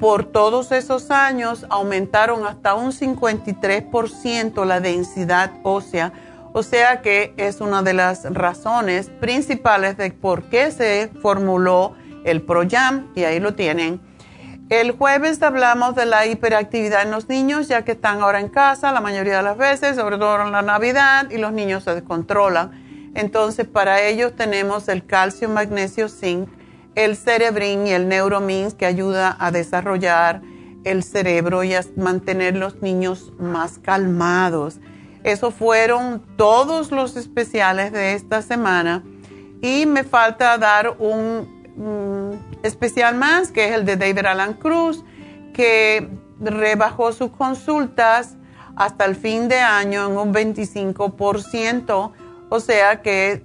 por 0.00 0.24
todos 0.24 0.72
esos 0.72 1.10
años 1.10 1.66
aumentaron 1.70 2.46
hasta 2.46 2.74
un 2.74 2.92
53% 2.92 4.64
la 4.64 4.80
densidad 4.80 5.52
ósea 5.62 6.12
o 6.58 6.62
sea 6.62 7.02
que 7.02 7.34
es 7.36 7.60
una 7.60 7.82
de 7.82 7.92
las 7.92 8.24
razones 8.32 9.10
principales 9.20 9.98
de 9.98 10.10
por 10.10 10.44
qué 10.44 10.70
se 10.70 11.10
formuló 11.20 11.94
el 12.24 12.40
ProYam 12.40 13.08
y 13.14 13.24
ahí 13.24 13.40
lo 13.40 13.54
tienen. 13.54 14.00
El 14.70 14.92
jueves 14.92 15.42
hablamos 15.42 15.94
de 15.94 16.06
la 16.06 16.24
hiperactividad 16.24 17.02
en 17.02 17.10
los 17.10 17.28
niños, 17.28 17.68
ya 17.68 17.84
que 17.84 17.92
están 17.92 18.22
ahora 18.22 18.40
en 18.40 18.48
casa 18.48 18.90
la 18.92 19.02
mayoría 19.02 19.36
de 19.36 19.42
las 19.42 19.58
veces, 19.58 19.96
sobre 19.96 20.16
todo 20.16 20.40
en 20.46 20.50
la 20.50 20.62
Navidad, 20.62 21.28
y 21.30 21.36
los 21.36 21.52
niños 21.52 21.84
se 21.84 21.94
descontrolan. 21.94 23.12
Entonces, 23.14 23.66
para 23.66 24.00
ellos 24.00 24.34
tenemos 24.34 24.88
el 24.88 25.04
calcio, 25.04 25.50
magnesio, 25.50 26.08
zinc, 26.08 26.48
el 26.96 27.16
cerebrin 27.16 27.86
y 27.86 27.92
el 27.92 28.08
neuromins 28.08 28.74
que 28.74 28.86
ayuda 28.86 29.36
a 29.38 29.52
desarrollar 29.52 30.42
el 30.84 31.04
cerebro 31.04 31.62
y 31.62 31.74
a 31.74 31.82
mantener 31.96 32.56
los 32.56 32.82
niños 32.82 33.32
más 33.38 33.78
calmados. 33.78 34.80
Esos 35.22 35.54
fueron 35.54 36.22
todos 36.36 36.90
los 36.90 37.16
especiales 37.16 37.92
de 37.92 38.14
esta 38.14 38.42
semana. 38.42 39.04
Y 39.60 39.84
me 39.86 40.04
falta 40.04 40.56
dar 40.58 40.96
un 40.98 41.54
especial 42.62 43.16
más, 43.16 43.52
que 43.52 43.68
es 43.68 43.72
el 43.72 43.84
de 43.84 43.96
David 43.96 44.26
Alan 44.26 44.54
Cruz, 44.54 45.04
que 45.52 46.08
rebajó 46.40 47.12
sus 47.12 47.30
consultas 47.30 48.36
hasta 48.76 49.04
el 49.04 49.16
fin 49.16 49.48
de 49.48 49.58
año 49.58 50.06
en 50.06 50.16
un 50.16 50.32
25%. 50.32 52.12
O 52.48 52.60
sea 52.60 53.02
que 53.02 53.44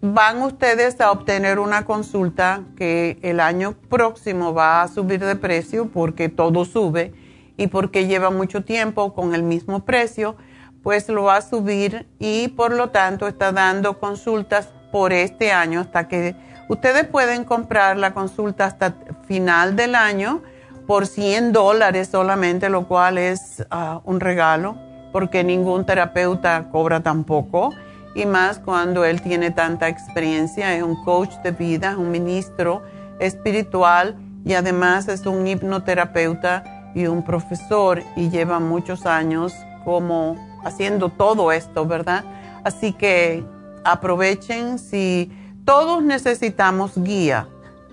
van 0.00 0.42
ustedes 0.42 1.00
a 1.00 1.10
obtener 1.10 1.58
una 1.58 1.84
consulta 1.84 2.62
que 2.76 3.18
el 3.22 3.40
año 3.40 3.74
próximo 3.88 4.52
va 4.52 4.82
a 4.82 4.88
subir 4.88 5.24
de 5.24 5.36
precio 5.36 5.88
porque 5.88 6.28
todo 6.28 6.64
sube 6.64 7.12
y 7.56 7.68
porque 7.68 8.06
lleva 8.06 8.30
mucho 8.30 8.64
tiempo 8.64 9.14
con 9.14 9.34
el 9.34 9.42
mismo 9.42 9.84
precio 9.84 10.36
pues 10.82 11.08
lo 11.08 11.24
va 11.24 11.36
a 11.36 11.42
subir 11.42 12.06
y 12.18 12.48
por 12.48 12.72
lo 12.72 12.90
tanto 12.90 13.28
está 13.28 13.52
dando 13.52 13.98
consultas 13.98 14.72
por 14.90 15.12
este 15.12 15.52
año 15.52 15.80
hasta 15.80 16.08
que 16.08 16.34
ustedes 16.68 17.04
pueden 17.06 17.44
comprar 17.44 17.96
la 17.96 18.12
consulta 18.14 18.64
hasta 18.64 18.94
final 19.26 19.76
del 19.76 19.94
año 19.94 20.42
por 20.86 21.06
100 21.06 21.52
dólares 21.52 22.08
solamente, 22.08 22.68
lo 22.68 22.88
cual 22.88 23.18
es 23.18 23.64
ah, 23.70 24.00
un 24.04 24.20
regalo 24.20 24.76
porque 25.12 25.44
ningún 25.44 25.84
terapeuta 25.84 26.68
cobra 26.70 27.00
tampoco 27.00 27.74
y 28.14 28.26
más 28.26 28.58
cuando 28.58 29.04
él 29.04 29.20
tiene 29.22 29.50
tanta 29.50 29.88
experiencia, 29.88 30.74
es 30.76 30.82
un 30.82 31.02
coach 31.04 31.34
de 31.44 31.52
vida, 31.52 31.96
un 31.96 32.10
ministro 32.10 32.82
espiritual 33.18 34.16
y 34.44 34.54
además 34.54 35.08
es 35.08 35.26
un 35.26 35.46
hipnoterapeuta 35.46 36.92
y 36.94 37.06
un 37.06 37.22
profesor 37.22 38.02
y 38.16 38.30
lleva 38.30 38.58
muchos 38.58 39.06
años 39.06 39.54
como 39.84 40.36
haciendo 40.64 41.08
todo 41.08 41.52
esto, 41.52 41.86
¿verdad? 41.86 42.24
Así 42.64 42.92
que 42.92 43.44
aprovechen 43.84 44.78
si 44.78 45.30
todos 45.64 46.02
necesitamos 46.02 46.92
guía. 46.96 47.46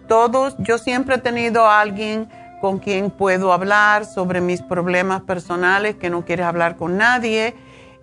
Todos, 0.08 0.56
yo 0.60 0.78
siempre 0.78 1.16
he 1.16 1.20
tenido 1.20 1.70
alguien 1.70 2.30
con 2.62 2.80
quien 2.80 3.12
puedo 3.12 3.54
hablar 3.54 4.06
sobre 4.06 4.42
mis 4.42 4.62
problemas 4.62 5.22
personales, 5.22 5.96
que 5.96 6.10
no 6.10 6.26
quieres 6.26 6.46
hablar 6.46 6.76
con 6.76 6.98
nadie 6.98 7.56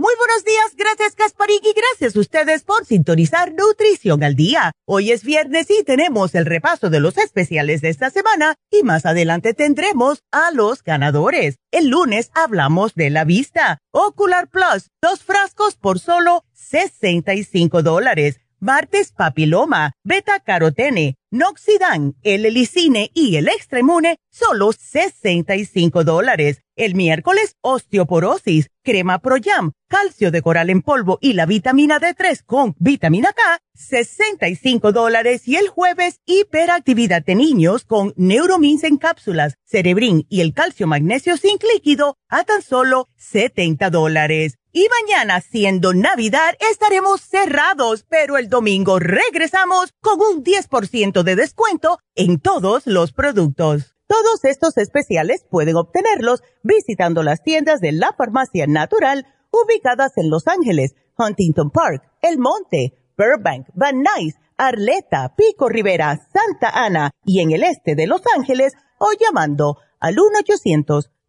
Muy 0.00 0.14
buenos 0.16 0.46
días, 0.46 0.76
gracias 0.78 1.14
Kasparik 1.14 1.62
y 1.62 1.74
gracias 1.74 2.16
a 2.16 2.20
ustedes 2.20 2.62
por 2.62 2.86
sintonizar 2.86 3.52
Nutrición 3.52 4.24
al 4.24 4.34
Día. 4.34 4.72
Hoy 4.86 5.12
es 5.12 5.24
viernes 5.24 5.66
y 5.70 5.84
tenemos 5.84 6.34
el 6.34 6.46
repaso 6.46 6.88
de 6.88 7.00
los 7.00 7.18
especiales 7.18 7.82
de 7.82 7.90
esta 7.90 8.08
semana 8.08 8.54
y 8.70 8.82
más 8.82 9.04
adelante 9.04 9.52
tendremos 9.52 10.22
a 10.32 10.52
los 10.52 10.82
ganadores. 10.82 11.58
El 11.70 11.88
lunes 11.88 12.30
hablamos 12.32 12.94
de 12.94 13.10
la 13.10 13.24
vista. 13.24 13.76
Ocular 13.92 14.48
Plus, 14.48 14.88
dos 15.02 15.22
frascos 15.22 15.76
por 15.76 15.98
solo 15.98 16.44
65 16.54 17.82
dólares. 17.82 18.40
Martes 18.62 19.12
papiloma, 19.12 19.92
beta 20.04 20.38
carotene, 20.38 21.16
noxidan, 21.30 22.14
el 22.22 22.44
helicine 22.44 23.10
y 23.14 23.36
el 23.36 23.48
extremune, 23.48 24.18
solo 24.30 24.72
65 24.72 26.04
dólares. 26.04 26.60
El 26.76 26.94
miércoles, 26.94 27.56
osteoporosis, 27.62 28.68
crema 28.82 29.18
Proyam, 29.20 29.72
calcio 29.88 30.30
de 30.30 30.42
coral 30.42 30.68
en 30.68 30.82
polvo 30.82 31.18
y 31.22 31.32
la 31.32 31.46
vitamina 31.46 31.98
D3 31.98 32.42
con 32.44 32.74
vitamina 32.78 33.32
K, 33.32 33.62
65 33.72 34.92
dólares. 34.92 35.48
Y 35.48 35.56
el 35.56 35.68
jueves, 35.68 36.20
hiperactividad 36.26 37.24
de 37.24 37.36
niños 37.36 37.86
con 37.86 38.12
neuromins 38.16 38.84
en 38.84 38.98
cápsulas, 38.98 39.56
cerebrin 39.64 40.26
y 40.28 40.42
el 40.42 40.52
calcio 40.52 40.86
magnesio 40.86 41.38
zinc 41.38 41.62
líquido 41.72 42.18
a 42.28 42.44
tan 42.44 42.60
solo 42.60 43.08
70 43.16 43.88
dólares. 43.88 44.59
Y 44.72 44.86
mañana, 44.88 45.40
siendo 45.40 45.94
Navidad, 45.94 46.54
estaremos 46.70 47.22
cerrados, 47.22 48.06
pero 48.08 48.38
el 48.38 48.48
domingo 48.48 49.00
regresamos 49.00 49.92
con 50.00 50.20
un 50.20 50.44
10% 50.44 51.24
de 51.24 51.34
descuento 51.34 51.98
en 52.14 52.38
todos 52.38 52.86
los 52.86 53.12
productos. 53.12 53.96
Todos 54.06 54.44
estos 54.44 54.76
especiales 54.76 55.44
pueden 55.50 55.74
obtenerlos 55.74 56.44
visitando 56.62 57.24
las 57.24 57.42
tiendas 57.42 57.80
de 57.80 57.90
la 57.90 58.14
Farmacia 58.16 58.68
Natural 58.68 59.26
ubicadas 59.50 60.12
en 60.16 60.30
Los 60.30 60.46
Ángeles, 60.46 60.94
Huntington 61.18 61.70
Park, 61.70 62.04
El 62.22 62.38
Monte, 62.38 62.94
Burbank, 63.18 63.66
Van 63.74 64.04
Nuys, 64.04 64.36
Arleta, 64.56 65.34
Pico 65.36 65.68
Rivera, 65.68 66.16
Santa 66.32 66.70
Ana 66.70 67.10
y 67.24 67.40
en 67.40 67.50
el 67.50 67.64
este 67.64 67.96
de 67.96 68.06
Los 68.06 68.22
Ángeles 68.36 68.74
o 68.98 69.08
llamando 69.18 69.78
al 69.98 70.16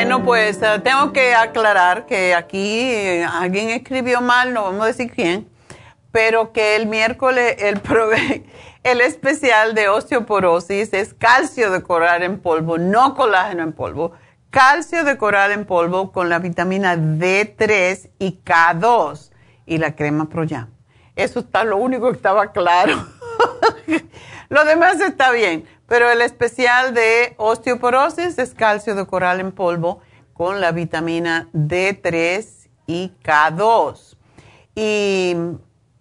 Bueno, 0.00 0.22
pues 0.22 0.62
eh, 0.62 0.78
tengo 0.84 1.12
que 1.12 1.34
aclarar 1.34 2.06
que 2.06 2.32
aquí 2.32 2.82
eh, 2.82 3.24
alguien 3.24 3.70
escribió 3.70 4.20
mal, 4.20 4.54
no 4.54 4.62
vamos 4.62 4.82
a 4.82 4.86
decir 4.86 5.10
quién, 5.10 5.48
pero 6.12 6.52
que 6.52 6.76
el 6.76 6.86
miércoles 6.86 7.56
el, 7.58 7.82
el 8.84 9.00
especial 9.00 9.74
de 9.74 9.88
osteoporosis 9.88 10.92
es 10.92 11.14
calcio 11.14 11.72
de 11.72 11.82
coral 11.82 12.22
en 12.22 12.38
polvo, 12.38 12.78
no 12.78 13.16
colágeno 13.16 13.64
en 13.64 13.72
polvo. 13.72 14.12
Calcio 14.50 15.02
de 15.02 15.18
coral 15.18 15.50
en 15.50 15.64
polvo 15.64 16.12
con 16.12 16.28
la 16.28 16.38
vitamina 16.38 16.94
D3 16.94 18.10
y 18.20 18.38
K2 18.44 19.32
y 19.66 19.78
la 19.78 19.96
crema 19.96 20.28
Proyam. 20.28 20.70
Eso 21.16 21.40
está 21.40 21.64
lo 21.64 21.76
único 21.76 22.08
que 22.08 22.16
estaba 22.16 22.52
claro. 22.52 23.04
lo 24.48 24.64
demás 24.64 25.00
está 25.00 25.32
bien, 25.32 25.64
pero 25.88 26.08
el 26.10 26.20
especial 26.20 26.92
de 26.94 27.34
osteoporosis 27.38 28.38
es 28.38 28.54
calcio 28.54 28.94
de 28.94 29.06
coral 29.06 29.40
en 29.40 29.50
polvo 29.52 30.00
con 30.34 30.60
la 30.60 30.70
vitamina 30.70 31.48
D3 31.54 32.68
y 32.86 33.14
K2. 33.24 34.18
Y 34.74 35.34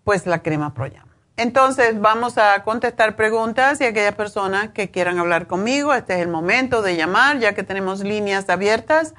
pues 0.04 0.26
la 0.28 0.44
crema 0.44 0.74
Proyam. 0.74 1.08
Entonces 1.38 2.02
vamos 2.02 2.38
a 2.38 2.64
contestar 2.64 3.16
preguntas 3.16 3.80
y 3.80 3.86
aquellas 3.86 4.16
personas 4.16 4.72
que 4.72 4.92
quieran 4.92 5.20
hablar 5.20 5.48
conmigo, 5.48 5.94
este 5.94 6.16
es 6.16 6.22
el 6.22 6.28
momento 6.28 6.82
de 6.82 6.98
llamar 6.98 7.40
ya 7.40 7.54
que 7.54 7.64
tenemos 7.64 8.02
líneas 8.02 8.50
abiertas 8.50 9.14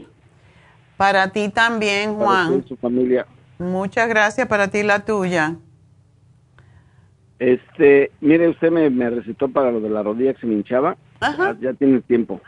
Para 0.97 1.33
ti 1.33 1.49
también, 1.49 2.15
Juan. 2.15 2.53
Para 2.53 2.69
su 2.69 2.77
familia. 2.77 3.27
Muchas 3.59 4.09
gracias 4.09 4.47
para 4.47 4.69
ti 4.69 4.83
la 4.83 5.05
tuya. 5.05 5.57
Este, 7.39 8.13
mire, 8.21 8.49
usted 8.49 8.71
me, 8.71 9.11
recetó 9.11 9.49
para 9.49 9.73
lo 9.73 9.81
de 9.81 9.91
la 9.91 10.03
rodilla 10.03 10.35
que 10.35 10.41
se 10.43 10.47
me 10.47 10.55
hinchaba. 10.55 10.97
Ajá. 11.21 11.57
Ya, 11.61 11.73
tiene 11.73 12.01
tiempo. 12.03 12.41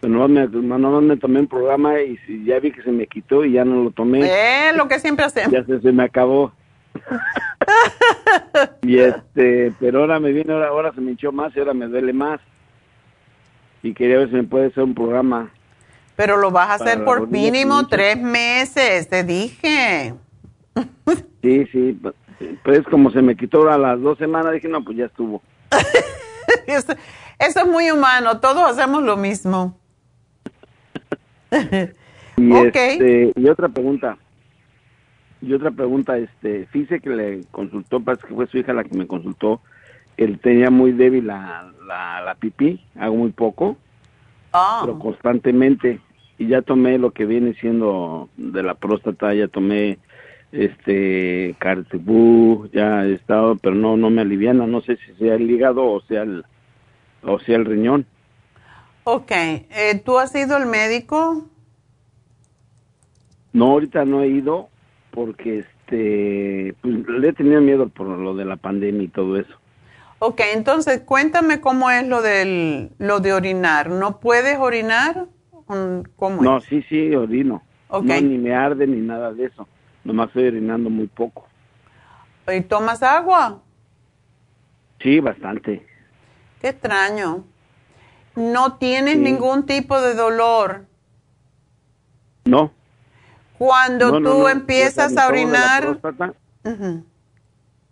Pero 0.00 0.12
no 0.12 0.26
me, 0.26 0.46
no 0.48 1.00
me 1.00 1.16
tomé 1.16 1.40
un 1.40 1.46
programa 1.46 2.00
y 2.00 2.18
ya 2.44 2.58
vi 2.58 2.72
que 2.72 2.82
se 2.82 2.90
me 2.90 3.06
quitó 3.06 3.44
y 3.44 3.52
ya 3.52 3.64
no 3.64 3.84
lo 3.84 3.90
tomé. 3.92 4.22
Eh, 4.24 4.72
lo 4.74 4.88
que 4.88 4.98
siempre 4.98 5.24
hacemos. 5.24 5.52
Ya 5.52 5.64
se, 5.64 5.92
me 5.92 6.02
acabó. 6.02 6.52
y 8.82 8.98
este, 8.98 9.72
pero 9.78 10.00
ahora 10.00 10.20
me 10.20 10.32
viene, 10.32 10.52
ahora, 10.52 10.68
ahora 10.68 10.92
se 10.92 11.00
me 11.00 11.12
hinchó 11.12 11.32
más 11.32 11.54
y 11.56 11.58
ahora 11.58 11.74
me 11.74 11.86
duele 11.86 12.12
más. 12.12 12.40
Y 13.82 13.94
quería 13.94 14.18
ver 14.18 14.28
si 14.28 14.34
me 14.34 14.44
puede 14.44 14.66
hacer 14.66 14.82
un 14.82 14.94
programa. 14.94 15.50
Pero 16.16 16.38
lo 16.38 16.50
vas 16.50 16.68
a 16.70 16.74
hacer 16.74 17.04
por 17.04 17.28
mínimo 17.28 17.86
tres 17.86 18.18
meses, 18.18 19.08
te 19.08 19.24
dije. 19.24 20.14
Sí, 21.42 21.64
sí, 21.70 21.96
pues 22.64 22.82
como 22.90 23.12
se 23.12 23.22
me 23.22 23.36
quitó 23.36 23.70
a 23.70 23.78
las 23.78 24.00
dos 24.00 24.18
semanas, 24.18 24.52
dije, 24.52 24.66
no, 24.66 24.82
pues 24.82 24.96
ya 24.96 25.04
estuvo. 25.04 25.40
eso, 26.66 26.92
es 27.38 27.66
muy 27.66 27.88
humano, 27.92 28.40
todos 28.40 28.68
hacemos 28.68 29.04
lo 29.04 29.16
mismo. 29.16 29.78
y, 32.36 32.56
este, 32.56 33.32
y 33.36 33.48
otra 33.48 33.68
pregunta, 33.68 34.18
y 35.42 35.52
otra 35.52 35.70
pregunta, 35.70 36.16
este, 36.18 36.66
fíjese 36.66 37.00
que 37.00 37.10
le 37.10 37.44
consultó, 37.50 38.00
parece 38.00 38.26
que 38.26 38.34
fue 38.34 38.46
su 38.46 38.58
hija 38.58 38.72
la 38.72 38.84
que 38.84 38.96
me 38.96 39.06
consultó, 39.06 39.60
él 40.16 40.38
tenía 40.38 40.70
muy 40.70 40.92
débil 40.92 41.26
la, 41.26 41.72
la, 41.86 42.22
la 42.22 42.34
pipí, 42.34 42.80
hago 42.98 43.16
muy 43.16 43.32
poco, 43.32 43.76
ah. 44.52 44.80
pero 44.82 44.98
constantemente, 44.98 46.00
y 46.38 46.48
ya 46.48 46.62
tomé 46.62 46.98
lo 46.98 47.10
que 47.10 47.26
viene 47.26 47.54
siendo 47.54 48.28
de 48.36 48.62
la 48.62 48.74
próstata, 48.74 49.34
ya 49.34 49.48
tomé 49.48 49.98
este 50.52 51.54
cartibú, 51.58 52.68
ya 52.72 53.04
he 53.04 53.14
estado, 53.14 53.56
pero 53.56 53.74
no 53.74 53.96
no 53.96 54.10
me 54.10 54.22
aliviana, 54.22 54.66
no 54.66 54.80
sé 54.80 54.96
si 54.96 55.12
sea 55.14 55.34
el 55.34 55.50
hígado 55.50 55.84
o 55.84 56.00
sea 56.02 56.22
el 56.22 56.44
o 57.22 57.38
sea 57.40 57.56
el 57.56 57.64
riñón. 57.64 58.06
Ok, 59.04 59.30
eh, 59.30 60.02
¿tú 60.04 60.18
has 60.18 60.34
ido 60.34 60.56
al 60.56 60.66
médico? 60.66 61.44
No, 63.52 63.66
ahorita 63.72 64.04
no 64.04 64.22
he 64.22 64.28
ido 64.28 64.68
porque 65.16 65.60
este 65.60 66.74
pues, 66.82 66.94
le 67.08 67.28
he 67.30 67.32
tenido 67.32 67.62
miedo 67.62 67.88
por 67.88 68.06
lo 68.06 68.34
de 68.34 68.44
la 68.44 68.56
pandemia 68.56 69.04
y 69.04 69.08
todo 69.08 69.38
eso. 69.38 69.54
Ok, 70.18 70.42
entonces 70.52 71.00
cuéntame 71.00 71.62
cómo 71.62 71.90
es 71.90 72.06
lo 72.06 72.20
del 72.20 72.90
lo 72.98 73.20
de 73.20 73.32
orinar. 73.32 73.88
¿No 73.88 74.20
puedes 74.20 74.58
orinar? 74.58 75.24
¿Cómo 76.16 76.42
no, 76.42 76.60
sí, 76.60 76.84
sí, 76.88 77.16
orino. 77.16 77.62
Okay. 77.88 78.22
No, 78.22 78.28
ni 78.28 78.36
me 78.36 78.54
arde 78.54 78.86
ni 78.86 78.98
nada 78.98 79.32
de 79.32 79.46
eso 79.46 79.66
Nomás 80.04 80.28
estoy 80.28 80.48
orinando 80.48 80.90
muy 80.90 81.06
poco. 81.06 81.46
¿Y 82.52 82.60
tomas 82.60 83.02
agua? 83.02 83.62
Sí, 85.00 85.18
bastante. 85.18 85.84
Qué 86.60 86.68
extraño. 86.68 87.44
¿No 88.36 88.76
tienes 88.76 89.16
ningún 89.16 89.64
tipo 89.64 89.98
de 90.00 90.14
dolor? 90.14 90.84
No. 92.44 92.70
Cuando 93.58 94.20
tú 94.20 94.48
empiezas 94.48 95.16
a 95.16 95.28
orinar, 95.28 95.98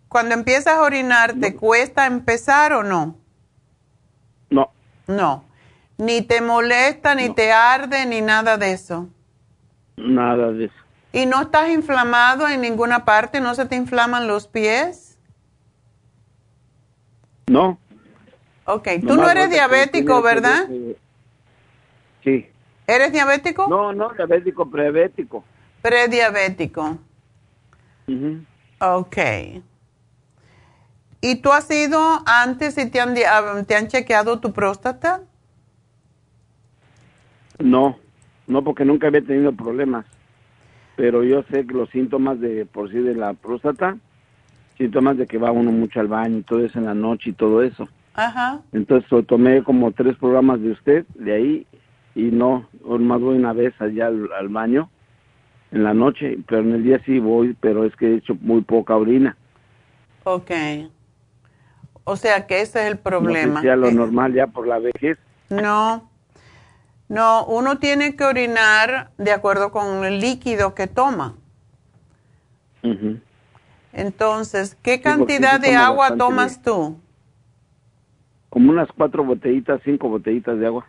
cuando 0.07 0.35
empiezas 0.35 0.75
a 0.75 0.81
orinar, 0.81 1.33
¿te 1.39 1.55
cuesta 1.55 2.05
empezar 2.05 2.73
o 2.73 2.83
no? 2.83 3.15
No. 4.49 4.71
No. 5.07 5.43
Ni 5.97 6.21
te 6.21 6.41
molesta, 6.41 7.15
ni 7.15 7.33
te 7.33 7.51
arde, 7.51 8.05
ni 8.05 8.21
nada 8.21 8.57
de 8.57 8.73
eso. 8.73 9.09
Nada 9.95 10.51
de 10.51 10.65
eso. 10.65 10.75
¿Y 11.13 11.25
no 11.25 11.41
estás 11.41 11.69
inflamado 11.69 12.47
en 12.47 12.61
ninguna 12.61 13.05
parte? 13.05 13.39
¿No 13.39 13.55
se 13.55 13.65
te 13.65 13.75
inflaman 13.75 14.27
los 14.27 14.47
pies? 14.47 15.17
No. 17.47 17.77
Ok, 18.65 18.87
tú 19.07 19.15
no 19.15 19.29
eres 19.29 19.49
diabético, 19.49 20.21
¿verdad? 20.21 20.67
Sí. 22.23 22.49
¿Eres 22.87 23.11
diabético? 23.13 23.67
No, 23.67 23.93
no, 23.93 24.09
diabético, 24.09 24.69
prediabético. 24.69 25.43
Prediabético. 25.85 26.97
Ok. 28.79 29.17
¿Y 31.21 31.35
tú 31.35 31.51
has 31.51 31.69
ido 31.69 31.99
antes 32.25 32.79
y 32.79 32.89
te 32.89 32.99
han, 32.99 33.13
te 33.13 33.75
han 33.75 33.87
chequeado 33.87 34.39
tu 34.39 34.51
próstata? 34.51 35.21
No, 37.59 37.99
no, 38.47 38.63
porque 38.63 38.83
nunca 38.83 39.07
había 39.07 39.21
tenido 39.21 39.53
problemas. 39.53 40.07
Pero 40.95 41.23
yo 41.23 41.43
sé 41.51 41.67
que 41.67 41.73
los 41.75 41.89
síntomas 41.91 42.39
de 42.39 42.65
por 42.65 42.89
sí 42.89 42.97
de 42.97 43.13
la 43.13 43.33
próstata, 43.33 43.95
síntomas 44.79 45.17
de 45.17 45.27
que 45.27 45.37
va 45.37 45.51
uno 45.51 45.71
mucho 45.71 45.99
al 45.99 46.07
baño 46.07 46.39
y 46.39 46.43
todo 46.43 46.65
eso 46.65 46.79
en 46.79 46.85
la 46.85 46.95
noche 46.95 47.29
y 47.29 47.33
todo 47.33 47.61
eso. 47.61 47.87
Ajá. 48.15 48.61
Entonces 48.71 49.07
tomé 49.27 49.63
como 49.63 49.91
tres 49.91 50.17
programas 50.17 50.59
de 50.61 50.71
usted 50.71 51.05
de 51.13 51.33
ahí 51.33 51.67
y 52.15 52.23
no, 52.23 52.67
más 52.83 53.21
voy 53.21 53.37
una 53.37 53.53
vez 53.53 53.79
allá 53.79 54.07
al, 54.07 54.47
baño 54.49 54.89
en 55.75 55.83
la 55.83 55.93
noche, 55.93 56.39
pero 56.47 56.61
en 56.61 56.73
el 56.73 56.83
día 56.83 57.01
sí 57.05 57.19
voy, 57.19 57.55
pero 57.59 57.83
es 57.83 57.93
que 57.97 58.07
he 58.07 58.15
hecho 58.15 58.33
muy 58.39 58.61
poca 58.61 58.95
orina. 58.95 59.35
Ok. 60.23 60.51
O 62.05 62.15
sea 62.15 62.47
que 62.47 62.61
ese 62.61 62.79
es 62.79 62.91
el 62.91 62.97
problema. 62.97 63.61
No 63.61 63.75
lo 63.75 63.91
normal 63.91 64.33
ya 64.33 64.47
por 64.47 64.67
la 64.67 64.79
vejez. 64.79 65.17
No, 65.49 66.09
no, 67.09 67.45
uno 67.45 67.77
tiene 67.77 68.15
que 68.15 68.23
orinar 68.23 69.11
de 69.17 69.33
acuerdo 69.33 69.71
con 69.71 70.05
el 70.05 70.19
líquido 70.21 70.73
que 70.75 70.87
toma. 70.87 71.35
Entonces, 73.91 74.77
¿qué 74.81 75.01
cantidad 75.01 75.59
de 75.59 75.75
agua 75.75 76.15
tomas 76.15 76.61
tú? 76.61 76.97
Como 78.49 78.71
unas 78.71 78.87
cuatro 78.95 79.25
botellitas, 79.25 79.81
cinco 79.83 80.07
botellitas 80.07 80.57
de 80.57 80.67
agua. 80.67 80.87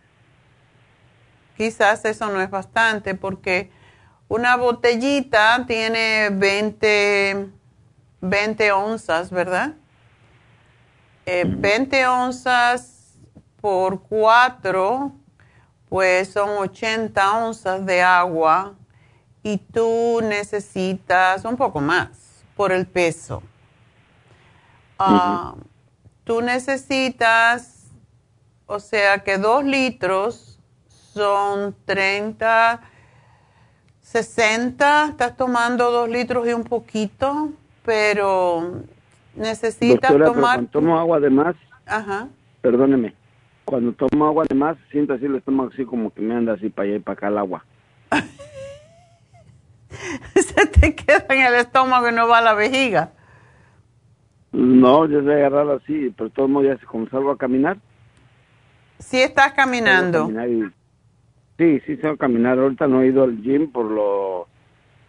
Quizás 1.57 2.05
eso 2.05 2.31
no 2.31 2.41
es 2.41 2.51
bastante 2.51 3.17
porque 3.17 3.71
una 4.29 4.57
botellita 4.57 5.65
tiene 5.67 6.31
20, 6.31 7.51
20 8.21 8.73
onzas, 8.73 9.31
¿verdad? 9.31 9.75
20 11.27 11.99
eh, 11.99 12.07
onzas 12.07 13.15
por 13.61 14.01
4, 14.03 15.13
pues 15.89 16.33
son 16.33 16.51
80 16.51 17.45
onzas 17.45 17.85
de 17.85 18.03
agua 18.03 18.75
y 19.43 19.59
tú 19.59 20.21
necesitas 20.23 21.45
un 21.45 21.57
poco 21.57 21.81
más 21.81 22.45
por 22.57 22.73
el 22.73 22.87
peso. 22.87 23.43
Ah, 24.99 25.55
tú 26.25 26.41
necesitas, 26.41 27.85
o 28.67 28.81
sea 28.81 29.23
que 29.23 29.39
2 29.39 29.65
litros 29.65 30.59
son 31.13 31.77
30, 31.85 32.81
60, 34.07 35.09
estás 35.09 35.37
tomando 35.37 35.91
2 35.91 36.09
litros 36.09 36.47
y 36.47 36.53
un 36.53 36.63
poquito, 36.63 37.51
pero 37.85 38.83
necesitas 39.35 40.13
tomar... 40.13 40.59
Cuando 40.59 40.71
tomo 40.71 40.97
agua 40.97 41.19
de 41.19 41.29
más, 41.29 41.57
Ajá. 41.87 42.29
perdóneme, 42.61 43.15
cuando 43.65 43.93
tomo 43.93 44.27
agua 44.27 44.45
de 44.49 44.55
más, 44.55 44.77
siento 44.93 45.15
así 45.15 45.25
el 45.25 45.35
estómago 45.35 45.71
así 45.73 45.85
como 45.85 46.15
que 46.15 46.21
me 46.21 46.37
anda 46.37 46.53
así 46.53 46.69
para 46.69 46.89
allá 46.89 46.97
y 46.97 47.01
para 47.01 47.15
acá 47.15 47.29
el 47.29 47.39
agua. 47.39 47.65
Se 50.37 50.67
te 50.67 50.95
queda 50.95 51.27
en 51.31 51.41
el 51.41 51.55
estómago 51.55 52.09
y 52.09 52.13
no 52.13 52.29
va 52.29 52.39
a 52.39 52.43
la 52.43 52.55
vejiga. 52.55 53.11
No, 54.53 55.07
yo 55.07 55.21
sé 55.25 55.33
agarrarlo 55.33 55.81
así, 55.83 56.15
pero 56.17 56.31
todo 56.31 56.47
modo 56.47 56.65
ya 56.65 56.79
como 56.87 57.09
salgo 57.09 57.33
a 57.33 57.39
caminar. 57.39 57.79
Sí 59.01 59.21
estás 59.21 59.53
caminando. 59.53 60.31
Sí, 61.59 61.81
sí 61.87 61.99
a 62.07 62.17
caminar. 62.17 62.59
Ahorita 62.59 62.87
no 62.87 63.03
he 63.03 63.09
ido 63.09 63.25
al 63.25 63.41
gym 63.43 63.71
por 63.71 63.87
lo 63.87 64.49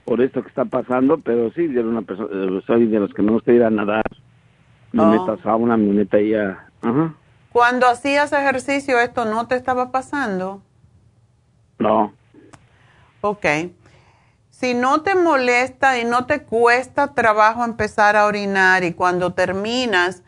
por 0.05 0.21
esto 0.21 0.41
que 0.41 0.47
está 0.47 0.63
pasando, 0.63 1.17
pero 1.17 1.51
sí, 1.51 1.67
yo 1.73 1.81
una 1.81 2.01
persona, 2.01 2.29
eh, 2.31 2.61
soy 2.65 2.87
de 2.87 2.99
los 2.99 3.13
que 3.13 3.21
no 3.21 3.33
gusta 3.33 3.51
ir 3.51 3.63
a 3.63 3.69
nadar. 3.69 4.05
Me 4.93 5.03
oh. 5.03 5.07
metas 5.07 5.45
a 5.45 5.55
una 5.57 5.75
mineta 5.75 6.17
y 6.19 6.29
ya. 6.29 6.65
Ajá. 6.81 7.13
Cuando 7.51 7.87
hacías 7.87 8.31
ejercicio, 8.31 8.99
¿esto 8.99 9.25
no 9.25 9.47
te 9.47 9.55
estaba 9.55 9.91
pasando? 9.91 10.61
No. 11.79 12.13
Ok. 13.21 13.45
Si 14.49 14.73
no 14.73 15.01
te 15.01 15.15
molesta 15.15 15.99
y 15.99 16.05
no 16.05 16.25
te 16.25 16.43
cuesta 16.43 17.13
trabajo 17.13 17.65
empezar 17.65 18.15
a 18.15 18.25
orinar 18.25 18.83
y 18.83 18.93
cuando 18.93 19.33
terminas, 19.33 20.23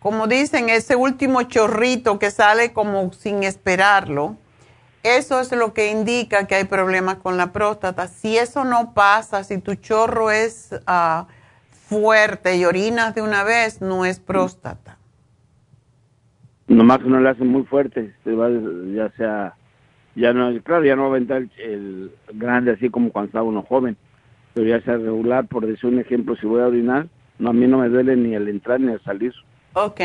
como 0.00 0.26
dicen, 0.26 0.68
ese 0.68 0.96
último 0.96 1.42
chorrito 1.44 2.18
que 2.18 2.30
sale 2.30 2.72
como 2.72 3.12
sin 3.12 3.44
esperarlo, 3.44 4.36
eso 5.02 5.40
es 5.40 5.50
lo 5.52 5.74
que 5.74 5.90
indica 5.90 6.46
que 6.46 6.54
hay 6.54 6.64
problemas 6.64 7.16
con 7.16 7.36
la 7.36 7.52
próstata. 7.52 8.06
Si 8.06 8.36
eso 8.36 8.64
no 8.64 8.94
pasa, 8.94 9.42
si 9.44 9.58
tu 9.58 9.74
chorro 9.74 10.30
es 10.30 10.74
ah, 10.86 11.26
fuerte 11.70 12.56
y 12.56 12.64
orinas 12.64 13.14
de 13.14 13.22
una 13.22 13.42
vez, 13.42 13.80
no 13.80 14.04
es 14.04 14.20
próstata. 14.20 14.98
Nomás 16.68 17.00
que 17.00 17.08
no 17.08 17.20
le 17.20 17.28
hace 17.28 17.44
muy 17.44 17.64
fuerte, 17.64 18.14
ya 18.24 19.10
sea, 19.16 19.54
ya 20.14 20.32
no, 20.32 20.58
claro, 20.62 20.84
ya 20.84 20.96
no 20.96 21.02
va 21.02 21.08
a 21.08 21.10
aventar 21.10 21.48
el, 21.58 22.12
grande 22.32 22.70
así 22.70 22.88
como 22.88 23.10
cuando 23.10 23.26
estaba 23.26 23.44
uno 23.44 23.62
joven, 23.62 23.96
pero 24.54 24.66
ya 24.68 24.80
sea 24.82 24.96
regular, 24.96 25.46
por 25.48 25.66
decir 25.66 25.90
un 25.90 25.98
ejemplo, 25.98 26.36
si 26.36 26.46
voy 26.46 26.62
a 26.62 26.68
orinar, 26.68 27.08
no, 27.38 27.50
a 27.50 27.52
mí 27.52 27.66
no 27.66 27.78
me 27.78 27.88
duele 27.88 28.16
ni 28.16 28.34
el 28.34 28.48
entrar 28.48 28.80
ni 28.80 28.92
el 28.92 29.02
salir. 29.02 29.34
Ok 29.74 30.00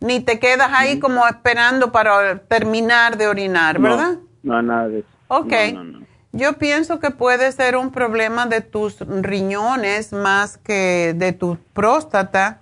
ni 0.00 0.20
te 0.20 0.38
quedas 0.38 0.70
ahí 0.72 0.98
como 0.98 1.26
esperando 1.26 1.92
para 1.92 2.38
terminar 2.38 3.16
de 3.16 3.28
orinar, 3.28 3.78
¿verdad? 3.78 4.18
No, 4.42 4.62
nada 4.62 4.88
de 4.88 5.00
eso. 5.00 5.08
Ok. 5.28 5.52
Yo 6.32 6.54
pienso 6.54 7.00
que 7.00 7.10
puede 7.10 7.50
ser 7.52 7.76
un 7.76 7.90
problema 7.90 8.46
de 8.46 8.60
tus 8.60 9.00
riñones 9.00 10.12
más 10.12 10.58
que 10.58 11.12
de 11.16 11.32
tu 11.32 11.58
próstata. 11.72 12.60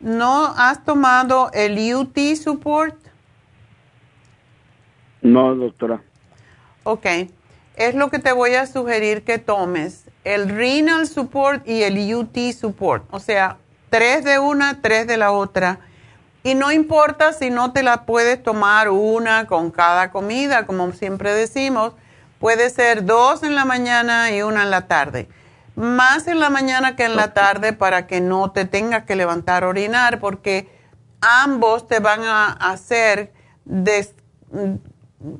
¿No 0.00 0.46
has 0.56 0.84
tomado 0.84 1.50
el 1.54 1.94
UT 1.94 2.18
Support? 2.34 2.96
No, 5.22 5.54
doctora. 5.54 6.02
Ok. 6.84 7.06
Es 7.76 7.94
lo 7.94 8.10
que 8.10 8.18
te 8.18 8.32
voy 8.32 8.54
a 8.54 8.66
sugerir 8.66 9.22
que 9.22 9.38
tomes. 9.38 10.04
El 10.24 10.48
Renal 10.48 11.06
Support 11.06 11.66
y 11.68 11.84
el 11.84 12.14
UT 12.14 12.36
Support. 12.52 13.04
O 13.10 13.20
sea, 13.20 13.58
tres 13.90 14.24
de 14.24 14.40
una, 14.40 14.82
tres 14.82 15.06
de 15.06 15.16
la 15.16 15.30
otra 15.30 15.78
y 16.48 16.54
no 16.54 16.72
importa 16.72 17.34
si 17.34 17.50
no 17.50 17.72
te 17.74 17.82
la 17.82 18.06
puedes 18.06 18.42
tomar 18.42 18.88
una 18.88 19.46
con 19.46 19.70
cada 19.70 20.10
comida, 20.10 20.64
como 20.64 20.90
siempre 20.92 21.34
decimos, 21.34 21.92
puede 22.40 22.70
ser 22.70 23.04
dos 23.04 23.42
en 23.42 23.54
la 23.54 23.66
mañana 23.66 24.32
y 24.32 24.40
una 24.40 24.62
en 24.62 24.70
la 24.70 24.86
tarde. 24.86 25.28
Más 25.76 26.26
en 26.26 26.40
la 26.40 26.48
mañana 26.48 26.96
que 26.96 27.04
en 27.04 27.16
la 27.16 27.34
tarde 27.34 27.74
para 27.74 28.06
que 28.06 28.22
no 28.22 28.50
te 28.50 28.64
tengas 28.64 29.04
que 29.04 29.14
levantar 29.14 29.62
a 29.62 29.68
orinar, 29.68 30.20
porque 30.20 30.70
ambos 31.20 31.86
te 31.86 32.00
van 32.00 32.24
a 32.24 32.50
hacer 32.52 33.34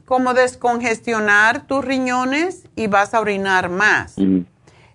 como 0.04 0.34
descongestionar 0.34 1.66
tus 1.66 1.82
riñones 1.82 2.64
y 2.76 2.86
vas 2.86 3.14
a 3.14 3.20
orinar 3.20 3.70
más. 3.70 4.18
Y 4.18 4.44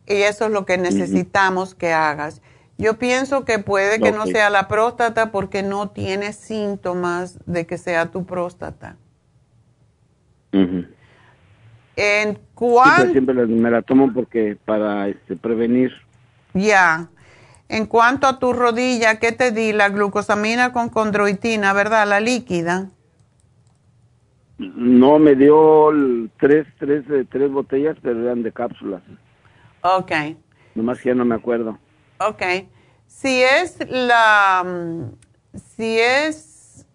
eso 0.06 0.45
es 0.45 0.52
lo 0.52 0.67
que 0.67 0.78
necesitamos 0.78 1.73
que 1.73 1.91
hagas. 1.91 2.39
Yo 2.77 2.97
pienso 2.97 3.45
que 3.45 3.59
puede 3.59 3.99
que 3.99 4.12
no 4.12 4.25
sea 4.25 4.49
la 4.49 4.67
próstata 4.67 5.31
porque 5.31 5.62
no 5.62 5.89
tiene 5.89 6.33
síntomas 6.33 7.39
de 7.45 7.65
que 7.67 7.77
sea 7.77 8.07
tu 8.12 8.25
próstata. 8.25 8.97
¿En 11.95 12.39
cuánto? 12.55 13.12
siempre 13.12 13.33
me 13.45 13.71
la 13.71 13.81
tomo 13.81 14.12
porque 14.12 14.57
para 14.65 15.07
este, 15.07 15.36
prevenir. 15.36 15.91
Ya. 16.53 17.09
En 17.69 17.86
cuanto 17.86 18.27
a 18.27 18.39
tu 18.39 18.53
rodilla, 18.53 19.19
¿qué 19.19 19.31
te 19.31 19.51
di? 19.51 19.73
La 19.73 19.89
glucosamina 19.89 20.73
con 20.73 20.89
condroitina, 20.89 21.73
¿verdad? 21.73 22.07
La 22.07 22.19
líquida. 22.19 22.89
No, 24.57 25.19
me 25.19 25.36
dio 25.36 25.89
tres, 26.39 26.67
tres, 26.79 27.03
tres 27.29 27.51
botellas, 27.51 27.97
pero 28.01 28.21
eran 28.23 28.43
de 28.43 28.51
cápsulas. 28.51 29.01
Ok. 29.81 30.12
Nomás 30.75 30.99
que 31.01 31.09
ya 31.09 31.15
no 31.15 31.25
me 31.25 31.36
acuerdo. 31.36 31.77
Ok. 32.27 32.41
Si 33.07 33.41
es 33.41 33.77
la, 33.89 34.63
mm, 34.65 35.57
si 35.75 35.99
es 35.99 36.86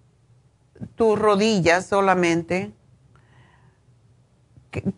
tu 0.95 1.17
rodilla 1.17 1.81
solamente, 1.81 2.73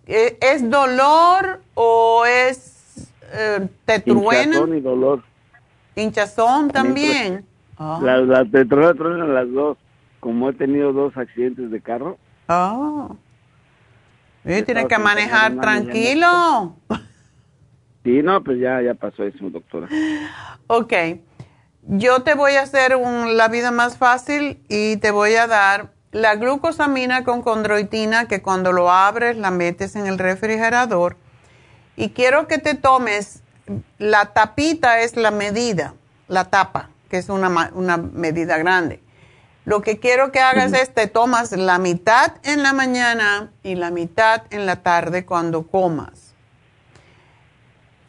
¿e, 0.06 0.38
¿es 0.40 0.68
dolor 0.68 1.60
o 1.74 2.24
es 2.26 3.10
eh, 3.32 3.68
te 3.84 4.00
truena? 4.00 4.56
Hinchazón 4.56 4.76
y 4.76 4.80
dolor. 4.80 5.22
Hinchazón 5.96 6.70
también. 6.70 7.44
Ah. 7.76 7.98
Las 8.02 8.26
la, 8.26 8.44
te 8.44 8.64
truenan 8.64 9.34
las 9.34 9.50
dos. 9.52 9.78
Como 10.20 10.50
he 10.50 10.52
tenido 10.52 10.92
dos 10.92 11.16
accidentes 11.16 11.70
de 11.70 11.80
carro. 11.80 12.18
Ah. 12.48 13.08
tienes 14.44 14.86
que 14.86 14.98
manejar 14.98 15.56
tranquilo. 15.60 16.76
Sí, 18.04 18.22
no, 18.22 18.42
pues 18.42 18.58
ya, 18.58 18.80
ya 18.80 18.94
pasó 18.94 19.24
eso, 19.24 19.50
doctora. 19.50 19.88
Ok. 20.68 20.92
Yo 21.82 22.22
te 22.22 22.34
voy 22.34 22.52
a 22.52 22.62
hacer 22.62 22.96
la 22.96 23.48
vida 23.48 23.70
más 23.70 23.96
fácil 23.96 24.62
y 24.68 24.96
te 24.98 25.10
voy 25.10 25.34
a 25.34 25.46
dar 25.46 25.92
la 26.12 26.34
glucosamina 26.36 27.24
con 27.24 27.42
condroitina 27.42 28.26
que 28.26 28.42
cuando 28.42 28.72
lo 28.72 28.90
abres 28.90 29.36
la 29.36 29.50
metes 29.50 29.96
en 29.96 30.06
el 30.06 30.18
refrigerador. 30.18 31.16
Y 31.96 32.10
quiero 32.10 32.46
que 32.48 32.58
te 32.58 32.74
tomes, 32.74 33.42
la 33.98 34.26
tapita 34.32 35.00
es 35.00 35.16
la 35.16 35.30
medida, 35.30 35.94
la 36.28 36.46
tapa, 36.46 36.90
que 37.08 37.18
es 37.18 37.28
una, 37.28 37.70
una 37.74 37.96
medida 37.96 38.56
grande. 38.58 39.02
Lo 39.64 39.82
que 39.82 39.98
quiero 39.98 40.32
que 40.32 40.40
hagas 40.40 40.72
es 40.72 40.92
te 40.94 41.06
tomas 41.06 41.52
la 41.52 41.78
mitad 41.78 42.34
en 42.44 42.62
la 42.62 42.72
mañana 42.72 43.52
y 43.62 43.74
la 43.74 43.90
mitad 43.90 44.42
en 44.50 44.66
la 44.66 44.82
tarde 44.82 45.26
cuando 45.26 45.66
comas 45.66 46.29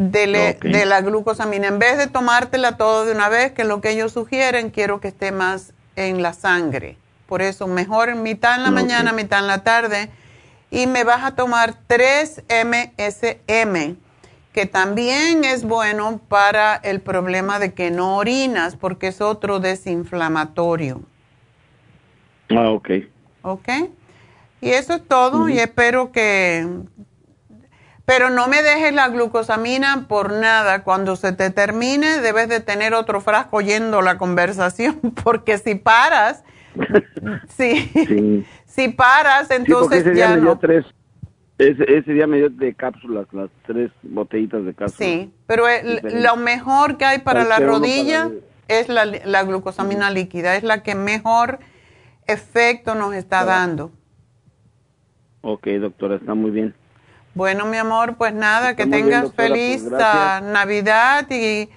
de, 0.10 0.86
la 0.86 1.02
glucosamina. 1.02 1.68
En 1.68 1.80
vez 1.80 1.98
de 1.98 2.08
tomártela 2.08 2.78
todo 2.78 3.06
de 3.06 3.12
una 3.12 3.30
vez, 3.30 3.52
que 3.52 3.62
es 3.62 3.68
lo 3.68 3.82
que 3.82 3.92
ellos 3.92 4.14
sugieren, 4.14 4.72
quiero 4.72 5.00
que 5.00 5.10
esté 5.10 5.32
más 5.32 5.74
en 5.96 6.24
la 6.24 6.34
sangre. 6.34 6.98
Por 7.28 7.42
eso, 7.42 7.68
mejor 7.68 8.16
mitad 8.16 8.56
en 8.56 8.64
la 8.64 8.72
mañana, 8.72 9.14
mitad 9.14 9.40
en 9.40 9.48
la 9.48 9.64
tarde. 9.64 10.10
Y 10.72 10.88
me 10.88 11.04
vas 11.04 11.24
a 11.24 11.36
tomar 11.36 11.76
3 11.88 12.44
MSM, 12.66 13.96
que 14.54 14.66
también 14.66 15.44
es 15.44 15.64
bueno 15.64 16.20
para 16.28 16.76
el 16.76 17.02
problema 17.02 17.60
de 17.60 17.74
que 17.74 17.92
no 17.92 18.18
orinas, 18.18 18.76
porque 18.76 19.08
es 19.08 19.22
otro 19.22 19.60
desinflamatorio. 19.60 21.02
Ah, 22.50 22.70
ok. 22.70 22.90
Ok. 23.44 23.70
Y 24.62 24.70
eso 24.70 24.94
es 24.94 25.08
todo, 25.08 25.50
y 25.50 25.60
espero 25.60 26.12
que 26.12 26.68
pero 28.06 28.30
no 28.30 28.48
me 28.48 28.64
dejes 28.64 28.94
la 28.94 29.10
glucosamina 29.10 30.06
por 30.08 30.34
nada. 30.34 30.84
Cuando 30.84 31.16
se 31.16 31.34
te 31.34 31.50
termine, 31.50 32.20
debes 32.20 32.50
de 32.50 32.60
tener 32.60 32.94
otro 32.94 33.22
frasco 33.22 33.58
oyendo 33.58 34.02
la 34.02 34.18
conversación, 34.18 35.00
porque 35.24 35.58
si 35.58 35.76
paras, 35.76 36.44
sí, 37.50 38.46
si 38.66 38.90
paras, 38.90 39.52
entonces 39.52 40.02
ese 40.02 40.12
día 40.12 40.30
ya 40.30 40.36
me 40.36 40.42
dio 40.42 40.58
tres, 40.58 40.86
ese, 41.58 42.14
día 42.14 42.28
me 42.28 42.38
dio 42.38 42.50
de 42.50 42.74
cápsulas, 42.74 43.28
las 43.32 43.50
tres 43.68 43.92
botellitas 44.02 44.66
de 44.66 44.74
cápsulas. 44.74 44.98
Sí, 44.98 45.34
pero 45.46 45.66
lo 46.04 46.36
mejor 46.38 46.98
que 46.98 47.06
hay 47.06 47.20
para 47.20 47.44
la 47.44 47.60
rodilla 47.60 48.32
es 48.68 48.90
la, 48.90 49.06
la, 49.06 49.44
glucosamina 49.44 50.10
líquida, 50.10 50.56
es 50.56 50.64
la 50.64 50.82
que 50.82 50.96
mejor 50.96 51.60
efecto 52.26 52.96
nos 52.96 53.14
está 53.14 53.46
dando. 53.46 53.92
Ok, 55.42 55.68
doctora, 55.68 56.16
está 56.16 56.34
muy 56.34 56.52
bien. 56.52 56.74
Bueno, 57.34 57.66
mi 57.66 57.78
amor, 57.78 58.18
pues 58.18 58.34
nada, 58.34 58.76
que 58.76 58.86
tengas 58.86 59.32
pues, 59.32 59.36
feliz 59.36 59.86
ah, 59.98 60.42
Navidad 60.44 61.26
y, 61.30 61.70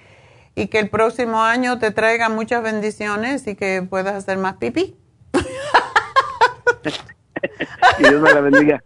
que 0.67 0.79
el 0.79 0.89
próximo 0.89 1.41
año 1.41 1.79
te 1.79 1.91
traiga 1.91 2.27
muchas 2.27 2.61
bendiciones 2.61 3.47
y 3.47 3.55
que 3.55 3.81
puedas 3.81 4.15
hacer 4.15 4.37
más 4.37 4.55
pipí. 4.55 4.97
Dios 7.99 8.21
me 8.21 8.33
la 8.33 8.41
bendiga. 8.41 8.83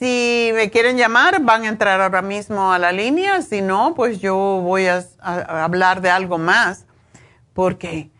si 0.02 0.50
me 0.52 0.68
quieren 0.68 0.96
llamar, 0.96 1.42
van 1.42 1.62
a 1.62 1.68
entrar 1.68 2.00
ahora 2.00 2.22
mismo 2.22 2.72
a 2.72 2.78
la 2.80 2.90
línea. 2.90 3.40
Si 3.40 3.62
no, 3.62 3.94
pues 3.94 4.18
yo 4.18 4.34
voy 4.60 4.88
a, 4.88 5.04
hablar 5.20 6.00
de 6.00 6.10
algo 6.10 6.38
más. 6.38 6.86
Porque 7.52 8.10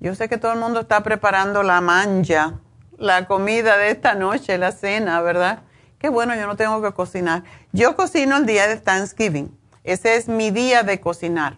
yo 0.00 0.14
sé 0.14 0.28
que 0.28 0.36
todo 0.36 0.52
el 0.52 0.58
mundo 0.58 0.80
está 0.80 1.02
preparando 1.02 1.62
la 1.62 1.80
mancha, 1.80 2.58
la 2.98 3.26
comida 3.26 3.78
de 3.78 3.88
esta 3.90 4.14
noche, 4.14 4.58
la 4.58 4.70
cena, 4.70 5.22
¿verdad? 5.22 5.60
Qué 5.98 6.10
bueno, 6.10 6.34
yo 6.34 6.46
no 6.46 6.56
tengo 6.56 6.82
que 6.82 6.92
cocinar. 6.92 7.44
Yo 7.72 7.96
cocino 7.96 8.36
el 8.36 8.44
día 8.44 8.66
de 8.66 8.76
Thanksgiving. 8.76 9.50
Ese 9.82 10.16
es 10.16 10.28
mi 10.28 10.50
día 10.50 10.82
de 10.82 11.00
cocinar, 11.00 11.56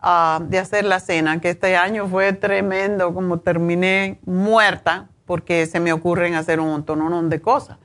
ah, 0.00 0.38
de 0.42 0.58
hacer 0.58 0.84
la 0.84 1.00
cena, 1.00 1.40
que 1.40 1.48
este 1.48 1.78
año 1.78 2.06
fue 2.08 2.34
tremendo, 2.34 3.14
como 3.14 3.40
terminé 3.40 4.18
muerta, 4.26 5.08
porque 5.24 5.64
se 5.64 5.80
me 5.80 5.94
ocurren 5.94 6.34
hacer 6.34 6.60
un 6.60 6.68
montón 6.68 7.30
de 7.30 7.40
cosas. 7.40 7.78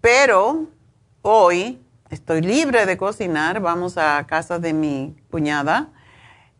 Pero 0.00 0.66
hoy 1.22 1.80
estoy 2.08 2.40
libre 2.40 2.86
de 2.86 2.96
cocinar, 2.96 3.60
vamos 3.60 3.98
a 3.98 4.26
casa 4.26 4.58
de 4.58 4.72
mi 4.72 5.14
cuñada 5.30 5.88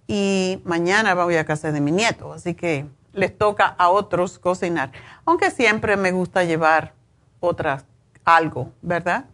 y 0.06 0.60
mañana 0.64 1.14
voy 1.14 1.36
a 1.36 1.46
casa 1.46 1.72
de 1.72 1.80
mi 1.80 1.90
nieto, 1.90 2.32
así 2.32 2.54
que 2.54 2.86
les 3.12 3.36
toca 3.36 3.66
a 3.66 3.88
otros 3.88 4.38
cocinar, 4.38 4.92
aunque 5.24 5.50
siempre 5.50 5.96
me 5.96 6.12
gusta 6.12 6.44
llevar 6.44 6.92
otras 7.40 7.86
algo, 8.24 8.72
¿verdad? 8.82 9.24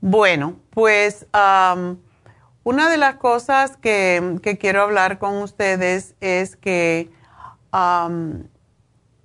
Bueno, 0.00 0.56
pues 0.70 1.26
una 1.32 2.90
de 2.90 2.96
las 2.96 3.14
cosas 3.16 3.76
que, 3.76 4.40
quiero 4.58 4.82
hablar 4.82 5.18
con 5.18 5.36
ustedes 5.38 6.14
es 6.20 6.56
que 6.56 7.10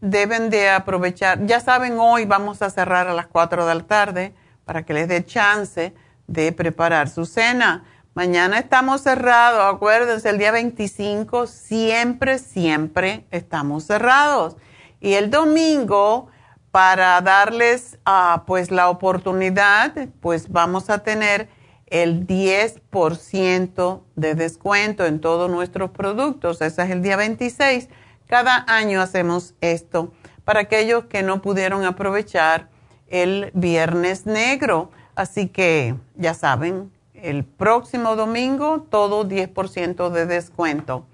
deben 0.06 0.50
de 0.50 0.70
aprovechar, 0.70 1.46
ya 1.46 1.60
saben, 1.60 2.00
hoy 2.00 2.26
vamos 2.26 2.62
a 2.62 2.70
cerrar 2.70 3.08
a 3.08 3.14
las 3.14 3.28
4 3.28 3.66
de 3.66 3.76
la 3.76 3.84
tarde 3.84 4.36
para 4.64 4.84
que 4.84 4.94
les 4.94 5.08
dé 5.08 5.26
chance 5.26 5.94
de 6.28 6.52
preparar 6.52 7.10
su 7.10 7.26
cena. 7.26 7.84
Mañana 8.14 8.60
estamos 8.60 9.02
cerrados, 9.02 9.74
acuérdense, 9.74 10.30
el 10.30 10.38
día 10.38 10.52
25 10.52 11.48
siempre, 11.48 12.38
siempre 12.40 13.26
estamos 13.32 13.86
cerrados. 13.86 14.58
Y 15.02 15.14
el 15.14 15.30
domingo, 15.30 16.28
para 16.72 17.20
darles 17.22 17.98
uh, 18.08 18.46
pues 18.46 18.72
la 18.72 18.90
oportunidad, 18.90 19.94
pues 20.22 20.50
vamos 20.50 20.90
a 20.90 21.00
tener 21.00 21.50
el 21.88 22.28
10% 22.28 24.02
de 24.16 24.36
descuento 24.36 25.06
en 25.06 25.20
todos 25.20 25.50
nuestros 25.50 25.92
productos. 25.92 26.62
Ese 26.62 26.84
es 26.84 26.90
el 26.90 27.02
día 27.02 27.18
26 27.18 27.90
cada 28.28 28.66
año 28.68 29.02
hacemos 29.02 29.54
esto 29.62 30.12
para 30.44 30.62
aquellos 30.62 31.06
que 31.06 31.24
no 31.24 31.42
pudieron 31.42 31.86
aprovechar 31.86 32.70
el 33.08 33.52
viernes 33.54 34.26
negro. 34.26 34.92
Así 35.16 35.48
que 35.48 35.96
ya 36.16 36.34
saben, 36.34 36.92
el 37.14 37.44
próximo 37.44 38.16
domingo 38.16 38.82
todo 38.90 39.28
10% 39.28 40.10
de 40.10 40.26
descuento. 40.26 41.06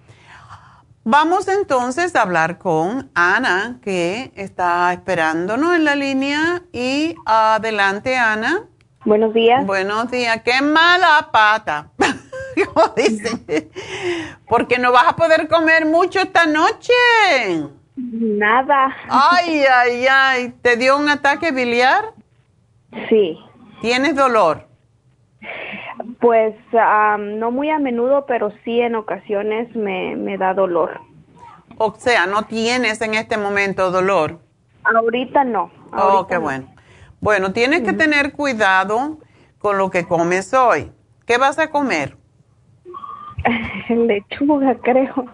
Vamos 1.03 1.47
entonces 1.47 2.15
a 2.15 2.21
hablar 2.21 2.59
con 2.59 3.09
Ana, 3.15 3.79
que 3.81 4.31
está 4.35 4.93
esperándonos 4.93 5.75
en 5.75 5.83
la 5.83 5.95
línea. 5.95 6.61
Y 6.71 7.15
adelante, 7.25 8.17
Ana. 8.17 8.65
Buenos 9.03 9.33
días. 9.33 9.65
Buenos 9.65 10.11
días. 10.11 10.41
Qué 10.43 10.61
mala 10.61 11.29
pata. 11.31 11.89
como 12.73 12.87
dicen, 12.95 13.45
porque 14.47 14.77
no 14.77 14.91
vas 14.91 15.07
a 15.07 15.15
poder 15.15 15.47
comer 15.47 15.85
mucho 15.85 16.19
esta 16.19 16.45
noche. 16.45 16.93
Nada. 17.95 18.95
Ay, 19.09 19.63
ay, 19.63 20.05
ay, 20.09 20.53
¿te 20.61 20.77
dio 20.77 20.97
un 20.97 21.09
ataque 21.09 21.51
biliar? 21.51 22.13
Sí. 23.09 23.37
¿Tienes 23.81 24.15
dolor? 24.15 24.67
Pues 26.19 26.55
no 26.71 27.51
muy 27.51 27.69
a 27.69 27.79
menudo, 27.79 28.25
pero 28.25 28.51
sí 28.63 28.79
en 28.79 28.95
ocasiones 28.95 29.75
me, 29.75 30.15
me 30.15 30.37
da 30.37 30.53
dolor. 30.53 31.01
O 31.77 31.93
sea, 31.97 32.27
¿no 32.27 32.43
tienes 32.43 33.01
en 33.01 33.15
este 33.15 33.37
momento 33.37 33.91
dolor? 33.91 34.39
Ahorita 34.83 35.43
no. 35.43 35.71
oh, 35.93 36.27
qué 36.27 36.37
bueno. 36.37 36.67
Bueno, 37.19 37.53
tienes 37.53 37.81
que 37.81 37.93
tener 37.93 38.33
cuidado 38.33 39.19
con 39.59 39.77
lo 39.77 39.89
que 39.89 40.07
comes 40.07 40.53
hoy. 40.53 40.91
¿Qué 41.25 41.37
vas 41.37 41.59
a 41.59 41.69
comer? 41.69 42.17
Lechuga, 43.89 44.75
creo. 44.81 45.13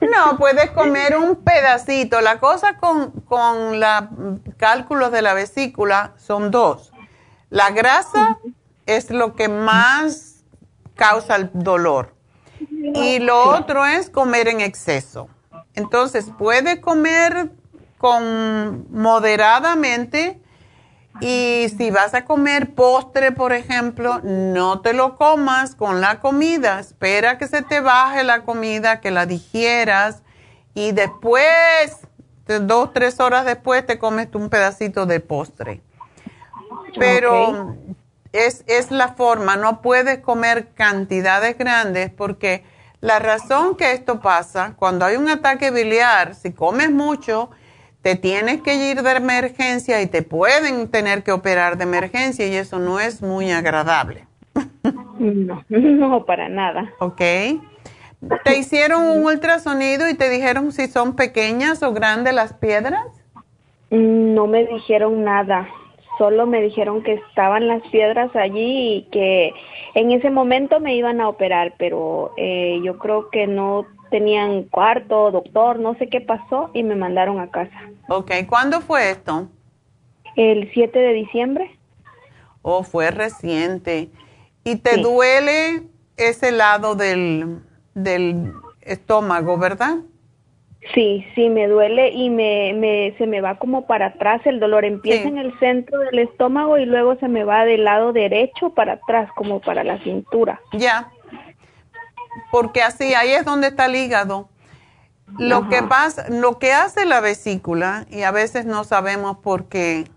no, 0.00 0.36
puedes 0.38 0.70
comer 0.70 1.16
un 1.16 1.36
pedacito. 1.36 2.20
La 2.20 2.38
cosa 2.38 2.76
con, 2.78 3.10
con 3.22 3.80
los 3.80 4.04
cálculos 4.56 5.12
de 5.12 5.22
la 5.22 5.34
vesícula 5.34 6.12
son 6.16 6.50
dos. 6.50 6.92
La 7.50 7.70
grasa 7.70 8.38
es 8.86 9.10
lo 9.10 9.34
que 9.34 9.48
más 9.48 10.44
causa 10.94 11.36
el 11.36 11.50
dolor. 11.52 12.14
Y 12.94 13.18
lo 13.18 13.50
otro 13.50 13.84
es 13.86 14.10
comer 14.10 14.48
en 14.48 14.60
exceso. 14.60 15.28
Entonces, 15.74 16.30
puede 16.38 16.80
comer 16.80 17.50
con 17.98 18.86
moderadamente 18.90 20.40
y 21.20 21.66
si 21.76 21.90
vas 21.90 22.14
a 22.14 22.24
comer 22.24 22.74
postre, 22.74 23.30
por 23.32 23.52
ejemplo, 23.52 24.20
no 24.22 24.80
te 24.80 24.92
lo 24.92 25.16
comas 25.16 25.74
con 25.74 26.00
la 26.00 26.20
comida. 26.20 26.80
Espera 26.80 27.38
que 27.38 27.46
se 27.46 27.62
te 27.62 27.80
baje 27.80 28.24
la 28.24 28.42
comida, 28.42 29.00
que 29.00 29.10
la 29.10 29.24
digieras 29.24 30.22
y 30.74 30.92
después, 30.92 32.00
dos, 32.62 32.92
tres 32.92 33.20
horas 33.20 33.44
después, 33.44 33.86
te 33.86 33.98
comes 33.98 34.28
un 34.34 34.50
pedacito 34.50 35.06
de 35.06 35.20
postre. 35.20 35.82
Pero 36.98 37.76
es, 38.32 38.64
es 38.66 38.90
la 38.90 39.14
forma, 39.14 39.56
no 39.56 39.82
puedes 39.82 40.18
comer 40.18 40.72
cantidades 40.74 41.56
grandes 41.56 42.10
porque 42.10 42.64
la 43.00 43.18
razón 43.18 43.76
que 43.76 43.92
esto 43.92 44.20
pasa, 44.20 44.74
cuando 44.76 45.04
hay 45.04 45.16
un 45.16 45.28
ataque 45.28 45.70
biliar, 45.70 46.34
si 46.34 46.52
comes 46.52 46.90
mucho, 46.90 47.50
te 48.04 48.16
tienes 48.16 48.60
que 48.60 48.90
ir 48.90 49.00
de 49.00 49.12
emergencia 49.12 50.02
y 50.02 50.06
te 50.06 50.20
pueden 50.20 50.90
tener 50.90 51.22
que 51.22 51.32
operar 51.32 51.78
de 51.78 51.84
emergencia 51.84 52.46
y 52.46 52.54
eso 52.54 52.78
no 52.78 53.00
es 53.00 53.22
muy 53.22 53.50
agradable. 53.50 54.26
No, 55.18 55.64
no, 55.70 56.26
para 56.26 56.50
nada. 56.50 56.92
Ok. 56.98 57.22
¿Te 58.44 58.58
hicieron 58.58 59.04
un 59.04 59.24
ultrasonido 59.24 60.06
y 60.06 60.14
te 60.14 60.28
dijeron 60.28 60.70
si 60.72 60.86
son 60.86 61.16
pequeñas 61.16 61.82
o 61.82 61.94
grandes 61.94 62.34
las 62.34 62.52
piedras? 62.52 63.06
No 63.88 64.46
me 64.48 64.66
dijeron 64.66 65.24
nada, 65.24 65.66
solo 66.18 66.46
me 66.46 66.60
dijeron 66.60 67.02
que 67.02 67.14
estaban 67.14 67.68
las 67.68 67.82
piedras 67.84 68.36
allí 68.36 68.96
y 68.96 69.02
que 69.10 69.54
en 69.94 70.12
ese 70.12 70.28
momento 70.28 70.78
me 70.78 70.94
iban 70.94 71.22
a 71.22 71.28
operar, 71.30 71.72
pero 71.78 72.32
eh, 72.36 72.80
yo 72.84 72.98
creo 72.98 73.30
que 73.30 73.46
no 73.46 73.86
tenían 74.10 74.64
cuarto, 74.64 75.30
doctor, 75.30 75.78
no 75.78 75.94
sé 75.96 76.08
qué 76.08 76.20
pasó 76.20 76.70
y 76.74 76.82
me 76.82 76.96
mandaron 76.96 77.40
a 77.40 77.50
casa. 77.50 77.90
Ok, 78.08 78.32
¿cuándo 78.48 78.80
fue 78.80 79.10
esto? 79.10 79.48
El 80.36 80.70
7 80.72 80.98
de 80.98 81.12
diciembre. 81.12 81.78
Oh, 82.62 82.82
fue 82.82 83.10
reciente. 83.10 84.08
¿Y 84.64 84.76
te 84.76 84.96
duele 84.96 85.82
ese 86.16 86.50
lado 86.50 86.94
del, 86.94 87.58
del 87.94 88.52
estómago, 88.80 89.58
verdad? 89.58 89.96
Sí, 90.92 91.24
sí, 91.34 91.48
me 91.48 91.66
duele 91.66 92.10
y 92.10 92.28
me, 92.28 92.74
me, 92.74 93.14
se 93.16 93.26
me 93.26 93.40
va 93.40 93.56
como 93.56 93.86
para 93.86 94.06
atrás 94.06 94.42
el 94.44 94.60
dolor. 94.60 94.84
Empieza 94.84 95.28
en 95.28 95.38
el 95.38 95.58
centro 95.58 95.98
del 96.00 96.18
estómago 96.18 96.76
y 96.76 96.84
luego 96.84 97.16
se 97.16 97.28
me 97.28 97.44
va 97.44 97.64
del 97.64 97.84
lado 97.84 98.12
derecho 98.12 98.70
para 98.70 98.94
atrás, 98.94 99.30
como 99.34 99.60
para 99.60 99.82
la 99.82 99.98
cintura. 100.00 100.60
Ya, 100.72 101.10
porque 102.50 102.82
así, 102.82 103.14
ahí 103.14 103.30
es 103.30 103.44
donde 103.44 103.68
está 103.68 103.86
el 103.86 103.96
hígado. 103.96 104.48
Lo 105.38 105.68
que 105.68 105.82
pasa, 105.82 106.26
lo 106.28 106.58
que 106.58 106.72
hace 106.72 107.06
la 107.06 107.20
vesícula, 107.20 108.06
y 108.10 108.22
a 108.22 108.30
veces 108.30 108.66
no 108.66 108.84
sabemos 108.84 109.38
por 109.38 109.66
qué, 109.66 110.10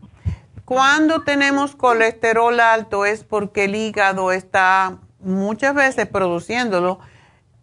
cuando 0.65 1.23
tenemos 1.23 1.75
colesterol 1.75 2.59
alto 2.59 3.05
es 3.05 3.23
porque 3.23 3.65
el 3.65 3.75
hígado 3.75 4.33
está 4.33 4.97
muchas 5.19 5.73
veces 5.73 6.07
produciéndolo, 6.07 6.99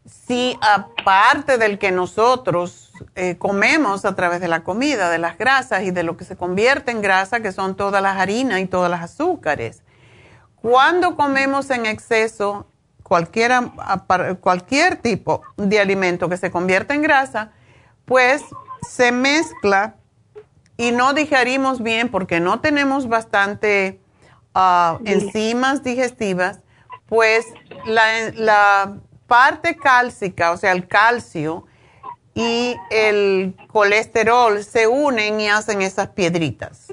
si 0.07 0.59
aparte 0.63 1.59
del 1.59 1.79
que 1.79 1.93
nosotros 1.93 2.93
eh, 3.15 3.37
comemos 3.37 4.05
a 4.05 4.15
través 4.15 4.41
de 4.41 4.49
la 4.49 4.65
comida, 4.65 5.11
de 5.11 5.19
las 5.19 5.37
grasas 5.37 5.83
y 5.83 5.91
de 5.91 6.03
lo 6.03 6.17
que 6.17 6.25
se 6.25 6.37
convierte 6.37 6.93
en 6.93 7.03
grasa, 7.03 7.41
que 7.41 7.53
son 7.53 7.77
todas 7.77 8.03
las 8.03 8.17
harinas 8.17 8.61
y 8.61 8.67
todas 8.67 8.91
las 8.91 9.03
azúcares. 9.03 9.83
Cuando 10.57 11.15
comemos 11.15 11.69
en 11.71 11.85
exceso, 11.85 12.67
cualquiera, 13.05 13.73
cualquier 14.41 14.97
tipo 14.97 15.43
de 15.57 15.79
alimento 15.79 16.29
que 16.29 16.37
se 16.37 16.51
convierta 16.51 16.95
en 16.95 17.03
grasa, 17.03 17.53
pues 18.05 18.43
se 18.89 19.13
mezcla 19.13 19.97
y 20.77 20.91
no 20.91 21.13
digerimos 21.13 21.83
bien 21.83 22.11
porque 22.11 22.41
no 22.41 22.61
tenemos 22.61 23.09
bastante 23.09 24.01
ah, 24.55 24.99
enzimas 25.05 25.85
digestivas, 25.85 26.61
pues 27.07 27.47
la, 27.85 28.05
la 28.35 28.97
parte 29.29 29.77
cálcica, 29.77 30.51
o 30.51 30.57
sea, 30.57 30.73
el 30.73 30.89
calcio 30.89 31.67
y 32.35 32.75
el 32.91 33.55
colesterol 33.69 34.65
se 34.65 34.89
unen 34.89 35.41
y 35.41 35.49
hacen 35.49 35.83
esas 35.83 36.09
piedritas. 36.09 36.93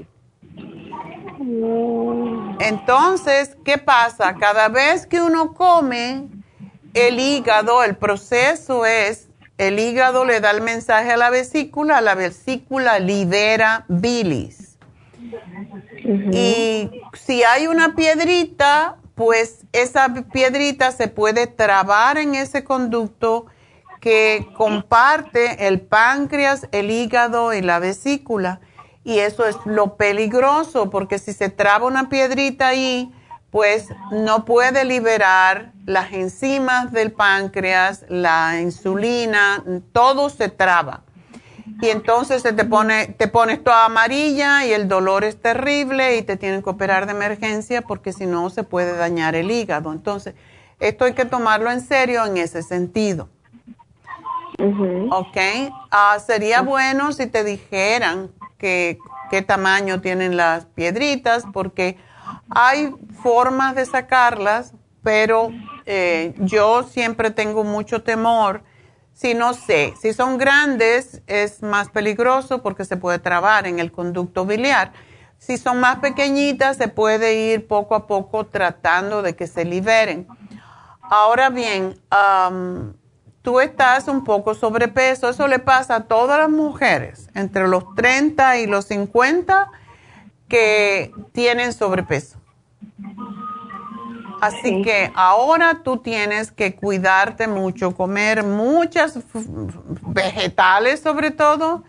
Entonces, 2.62 3.58
¿qué 3.66 3.80
pasa? 3.80 4.36
Cada 4.36 4.70
vez 4.70 5.08
que 5.08 5.22
uno 5.22 5.54
come, 5.54 6.28
el 6.94 7.20
hígado, 7.20 7.84
el 7.84 7.96
proceso 7.96 8.86
es, 8.86 9.30
el 9.58 9.80
hígado 9.80 10.26
le 10.26 10.42
da 10.42 10.52
el 10.52 10.62
mensaje 10.62 11.12
a 11.12 11.18
la 11.18 11.32
vesícula, 11.32 12.02
la 12.02 12.14
vesícula 12.14 13.00
libera 13.00 13.86
bilis. 13.88 14.78
Y 16.32 16.90
si 17.14 17.44
hay 17.44 17.66
una 17.66 17.96
piedrita, 17.96 18.98
pues 19.16 19.66
esa 19.72 20.14
piedrita 20.32 20.92
se 20.92 21.08
puede 21.08 21.48
trabar 21.48 22.18
en 22.18 22.36
ese 22.36 22.64
conducto 22.64 23.48
que 24.02 24.48
comparte 24.56 25.68
el 25.68 25.82
páncreas, 25.82 26.68
el 26.72 26.92
hígado 26.92 27.54
y 27.54 27.62
la 27.62 27.80
vesícula 27.80 28.62
y 29.04 29.20
eso 29.20 29.46
es 29.46 29.58
lo 29.66 29.96
peligroso 29.96 30.90
porque 30.90 31.18
si 31.18 31.34
se 31.34 31.50
traba 31.50 31.88
una 31.88 32.10
piedrita 32.10 32.68
ahí, 32.68 33.12
pues 33.50 33.88
no 34.12 34.46
puede 34.46 34.86
liberar 34.86 35.74
las 35.86 36.14
enzimas 36.14 36.92
del 36.92 37.12
páncreas, 37.12 38.06
la 38.08 38.60
insulina, 38.62 39.64
todo 39.92 40.30
se 40.30 40.50
traba. 40.50 41.02
Y 41.82 41.90
entonces 41.90 42.44
se 42.44 42.54
te 42.54 42.64
pone, 42.64 43.08
te 43.08 43.28
pones 43.28 43.64
toda 43.64 43.86
amarilla 43.86 44.66
y 44.66 44.72
el 44.72 44.88
dolor 44.88 45.24
es 45.24 45.42
terrible 45.42 46.18
y 46.18 46.22
te 46.22 46.38
tienen 46.38 46.62
que 46.62 46.70
operar 46.70 47.08
de 47.08 47.14
emergencia 47.14 47.82
porque 47.82 48.14
si 48.14 48.26
no 48.26 48.50
se 48.50 48.64
puede 48.64 48.96
dañar 48.96 49.36
el 49.36 49.50
hígado. 49.50 49.92
Entonces, 49.92 50.36
esto 50.80 51.06
hay 51.06 51.14
que 51.14 51.26
tomarlo 51.26 51.72
en 51.72 51.82
serio 51.82 52.26
en 52.26 52.38
ese 52.38 52.62
sentido. 52.62 53.30
Ok, 55.10 55.38
ah, 55.90 56.20
sería 56.26 56.62
bueno 56.62 57.14
si 57.14 57.26
te 57.26 57.44
dijeran 57.44 58.30
qué 58.62 59.42
tamaño 59.42 60.00
tienen 60.00 60.38
las 60.38 60.66
piedritas, 60.68 61.44
porque 61.52 61.98
hay 62.50 62.94
formas 63.22 63.76
de 63.76 63.86
sacarlas, 63.86 64.74
pero 65.04 65.50
eh, 65.86 66.34
yo 66.38 66.84
siempre 66.84 67.32
tengo 67.32 67.64
mucho 67.64 68.04
temor. 68.04 68.64
Si 69.14 69.34
no 69.34 69.54
sé, 69.54 69.94
si 70.02 70.14
son 70.14 70.38
grandes 70.38 71.22
es 71.28 71.62
más 71.62 71.90
peligroso 71.90 72.62
porque 72.62 72.86
se 72.86 72.98
puede 72.98 73.20
trabar 73.20 73.68
en 73.68 73.80
el 73.80 73.92
conducto 73.92 74.46
biliar. 74.46 74.94
Si 75.38 75.58
son 75.58 75.80
más 75.80 75.98
pequeñitas, 75.98 76.78
se 76.78 76.88
puede 76.88 77.34
ir 77.54 77.68
poco 77.68 77.96
a 77.96 78.08
poco 78.08 78.46
tratando 78.46 79.22
de 79.22 79.36
que 79.36 79.48
se 79.48 79.66
liberen. 79.66 80.28
Ahora 81.02 81.50
bien, 81.50 82.00
tú 83.42 83.60
estás 83.60 84.08
un 84.08 84.24
poco 84.24 84.54
sobrepeso. 84.54 85.30
Eso 85.30 85.48
le 85.48 85.60
pasa 85.60 85.96
a 85.96 86.04
todas 86.04 86.40
las 86.40 86.50
mujeres 86.50 87.30
entre 87.34 87.68
los 87.68 87.96
30 87.96 88.58
y 88.58 88.68
los 88.68 88.86
50 88.86 89.70
que 90.48 91.12
tienen 91.32 91.74
sobrepeso. 91.74 92.38
Así 94.42 94.82
que 94.82 95.12
ahora 95.14 95.82
tú 95.84 95.98
tienes 95.98 96.52
que 96.52 96.76
cuidarte 96.76 97.48
mucho, 97.48 97.96
comer 97.96 98.44
muchas 98.44 99.20
vegetales 100.02 101.00
sobre 101.00 101.30
todo. 101.30 101.84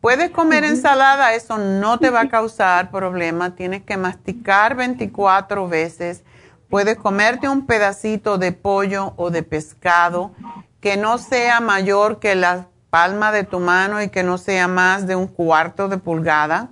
Puedes 0.00 0.30
comer 0.30 0.62
ensalada, 0.62 1.34
eso 1.34 1.58
no 1.58 1.98
te 1.98 2.10
va 2.10 2.20
a 2.22 2.28
causar 2.30 2.92
problema. 2.92 3.56
Tienes 3.56 3.82
que 3.82 3.96
masticar 3.96 4.76
24 4.76 5.66
veces. 5.66 6.22
Puedes 6.70 6.96
comerte 6.98 7.48
un 7.48 7.66
pedacito 7.66 8.38
de 8.38 8.52
pollo 8.52 9.14
o 9.16 9.30
de 9.30 9.42
pescado 9.42 10.32
que 10.80 10.96
no 10.96 11.18
sea 11.18 11.60
mayor 11.60 12.18
que 12.18 12.34
la 12.34 12.66
palma 12.90 13.32
de 13.32 13.44
tu 13.44 13.60
mano 13.60 14.02
y 14.02 14.08
que 14.08 14.22
no 14.22 14.38
sea 14.38 14.68
más 14.68 15.06
de 15.06 15.16
un 15.16 15.26
cuarto 15.26 15.88
de 15.88 15.98
pulgada. 15.98 16.68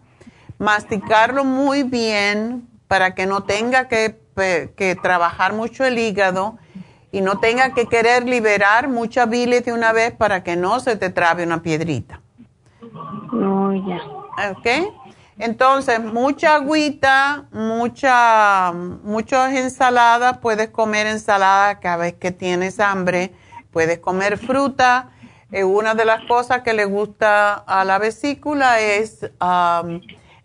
Masticarlo 0.58 1.44
muy 1.44 1.82
bien 1.82 2.68
para 2.88 3.14
que 3.14 3.26
no 3.26 3.42
tenga 3.42 3.88
que, 3.88 4.16
trabajar 5.02 5.54
mucho 5.54 5.84
el 5.84 5.98
hígado 5.98 6.58
y 7.10 7.20
no 7.20 7.38
tenga 7.38 7.72
que 7.72 7.86
querer 7.86 8.24
liberar 8.24 8.88
mucha 8.88 9.26
bilis 9.26 9.64
de 9.64 9.72
una 9.72 9.92
vez 9.92 10.12
para 10.12 10.42
que 10.42 10.56
no 10.56 10.80
se 10.80 10.96
te 10.96 11.10
trabe 11.10 11.44
una 11.44 11.62
piedrita. 11.62 12.20
No, 13.32 13.74
ya. 13.74 14.02
¿Ok? 14.50 14.92
Entonces, 15.38 16.02
mucha 16.02 16.54
agüita, 16.54 17.44
mucha, 17.52 18.72
muchas 18.72 19.52
ensaladas, 19.52 20.38
puedes 20.38 20.70
comer 20.70 21.06
ensalada 21.06 21.78
cada 21.80 21.96
vez 21.98 22.14
que 22.14 22.30
tienes 22.30 22.80
hambre 22.80 23.34
Puedes 23.76 23.98
comer 23.98 24.38
fruta. 24.38 25.10
Eh, 25.52 25.62
una 25.62 25.94
de 25.94 26.06
las 26.06 26.24
cosas 26.24 26.62
que 26.62 26.72
le 26.72 26.86
gusta 26.86 27.52
a 27.52 27.84
la 27.84 27.98
vesícula 27.98 28.80
es 28.80 29.30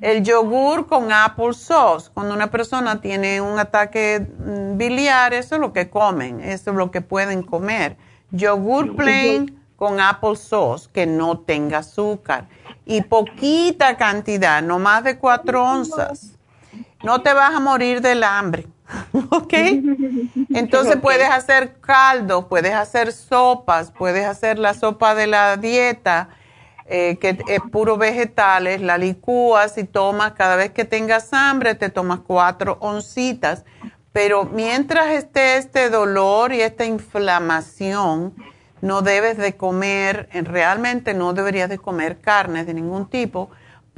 El 0.01 0.21
yogur 0.21 0.86
con 0.86 1.13
apple 1.13 1.53
sauce. 1.53 2.11
Cuando 2.13 2.34
una 2.34 2.51
persona 2.51 2.99
tiene 2.99 3.39
un 3.39 3.57
ataque 3.57 4.19
mm, 4.19 4.77
biliar, 4.77 5.34
eso 5.34 5.55
es 5.55 5.61
lo 5.61 5.71
que 5.71 5.89
comen, 5.89 6.41
eso 6.41 6.71
es 6.71 6.75
lo 6.75 6.91
que 6.91 6.99
pueden 6.99 7.41
comer. 7.41 7.95
Yogur 8.32 8.97
plain 8.97 9.57
con 9.77 10.01
apple 10.01 10.36
sauce 10.36 10.89
que 10.91 11.05
no 11.05 11.39
tenga 11.39 11.77
azúcar 11.77 12.49
y 12.86 13.01
poquita 13.01 13.95
cantidad, 13.95 14.61
no 14.61 14.77
más 14.77 15.05
de 15.05 15.17
cuatro 15.17 15.63
onzas. 15.63 16.38
No 17.01 17.21
te 17.21 17.32
vas 17.34 17.55
a 17.55 17.61
morir 17.61 18.01
del 18.01 18.25
hambre, 18.25 18.67
¿ok? 19.30 19.54
Entonces 20.50 20.98
puedes 20.98 21.30
hacer 21.30 21.80
caldo, 21.80 22.48
puedes 22.48 22.74
hacer 22.74 23.12
sopas, 23.12 23.92
puedes 23.92 24.26
hacer 24.26 24.60
la 24.60 24.74
sopa 24.74 25.16
de 25.16 25.28
la 25.28 25.58
dieta 25.58 26.30
eh, 26.94 27.18
que 27.22 27.38
es 27.48 27.62
puro 27.72 27.96
vegetales, 27.96 28.82
la 28.82 28.98
licúas 28.98 29.78
y 29.78 29.86
tomas, 29.86 30.34
cada 30.34 30.58
vez 30.58 30.72
que 30.72 30.84
tengas 30.84 31.32
hambre 31.32 31.74
te 31.76 31.89
tomas 31.89 32.20
cuatro 32.20 32.78
oncitas, 32.82 33.64
pero 34.12 34.44
mientras 34.44 35.08
esté 35.12 35.56
este 35.56 35.89
dolor 35.89 36.52
y 36.52 36.60
esta 36.60 36.84
inflamación, 36.84 38.34
no 38.82 39.02
debes 39.02 39.38
de 39.38 39.56
comer, 39.56 40.28
realmente 40.34 41.14
no 41.14 41.32
deberías 41.32 41.70
de 41.70 41.78
comer 41.78 42.20
carne 42.20 42.66
de 42.66 42.74
ningún 42.74 43.10
tipo 43.10 43.50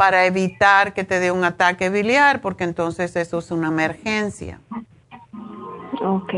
para 0.03 0.25
evitar 0.25 0.93
que 0.93 1.05
te 1.05 1.21
dé 1.21 1.31
un 1.31 1.45
ataque 1.45 1.89
biliar, 1.89 2.41
porque 2.41 2.65
entonces 2.65 3.15
eso 3.15 3.39
es 3.39 3.51
una 3.51 3.69
emergencia. 3.69 4.59
Ok. 6.01 6.33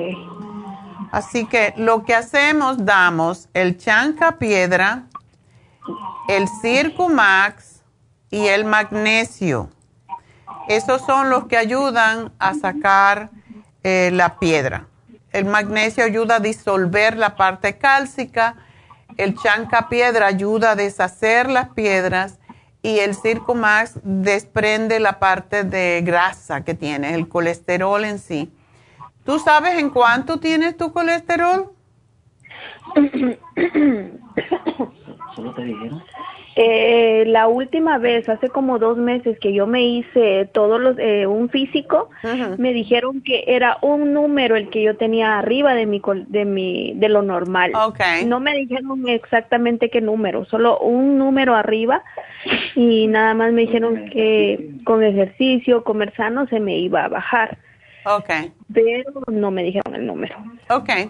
Así 1.11 1.47
que 1.47 1.73
lo 1.75 2.03
que 2.03 2.13
hacemos, 2.13 2.85
damos 2.85 3.49
el 3.55 3.79
chanca 3.79 4.33
piedra, 4.33 5.05
el 6.27 6.47
Circumax 6.61 7.81
y 8.29 8.45
el 8.45 8.65
magnesio. 8.65 9.71
Esos 10.67 11.01
son 11.01 11.31
los 11.31 11.47
que 11.47 11.57
ayudan 11.57 12.33
a 12.37 12.53
sacar 12.53 13.31
eh, 13.81 14.11
la 14.13 14.37
piedra. 14.37 14.85
El 15.31 15.45
magnesio 15.45 16.03
ayuda 16.03 16.35
a 16.35 16.39
disolver 16.39 17.17
la 17.17 17.35
parte 17.35 17.79
cálcica, 17.79 18.57
el 19.17 19.35
chanca 19.35 19.89
piedra 19.89 20.27
ayuda 20.27 20.73
a 20.73 20.75
deshacer 20.75 21.49
las 21.49 21.69
piedras 21.69 22.37
y 22.85 22.99
el 22.99 23.15
Circumax 23.15 23.99
desprende 24.03 24.99
la 24.99 25.17
parte 25.17 25.63
de 25.63 26.03
grasa 26.05 26.63
que 26.63 26.75
tiene, 26.75 27.15
el 27.15 27.27
colesterol 27.27 28.05
en 28.05 28.19
sí. 28.19 28.53
¿Tú 29.25 29.39
sabes 29.39 29.79
en 29.79 29.89
cuánto 29.89 30.39
tienes 30.39 30.77
tu 30.77 30.93
colesterol? 30.93 31.71
¿Solo 35.35 35.55
te 35.55 35.63
dijeron? 35.63 36.03
Eh, 36.57 37.25
la 37.27 37.47
última 37.49 37.97
vez, 37.97 38.29
hace 38.29 38.47
como 38.47 38.79
dos 38.79 38.97
meses 38.97 39.37
que 39.39 39.53
yo 39.53 39.67
me 39.67 39.83
hice 39.83 40.49
todos 40.53 40.79
los, 40.79 40.97
eh, 40.99 41.27
un 41.27 41.49
físico, 41.49 42.09
me 42.57 42.71
dijeron 42.71 43.21
que 43.21 43.43
era 43.47 43.77
un 43.81 44.13
número 44.13 44.55
el 44.55 44.69
que 44.69 44.81
yo 44.81 44.95
tenía 44.95 45.37
arriba 45.37 45.73
de 45.73 45.85
mi, 45.85 46.01
de 46.27 46.45
mi, 46.45 46.93
de 46.95 47.09
lo 47.09 47.23
normal. 47.23 47.73
Okay. 47.75 48.23
No 48.25 48.39
me 48.39 48.55
dijeron 48.55 49.05
exactamente 49.09 49.89
qué 49.89 49.99
número, 49.99 50.45
solo 50.45 50.79
un 50.79 51.17
número 51.17 51.55
arriba 51.55 52.03
y 52.73 53.07
nada 53.07 53.33
más 53.33 53.51
me 53.51 53.63
dijeron 53.63 54.09
que 54.11 54.75
con 54.85 55.03
ejercicio, 55.03 55.83
comer 55.83 56.13
sano 56.15 56.47
se 56.47 56.61
me 56.61 56.77
iba 56.77 57.03
a 57.03 57.09
bajar. 57.09 57.57
Okay. 58.05 58.53
Pero 58.73 59.11
no 59.27 59.51
me 59.51 59.63
dijeron 59.63 59.93
el 59.93 60.05
número. 60.05 60.37
Okay. 60.69 61.09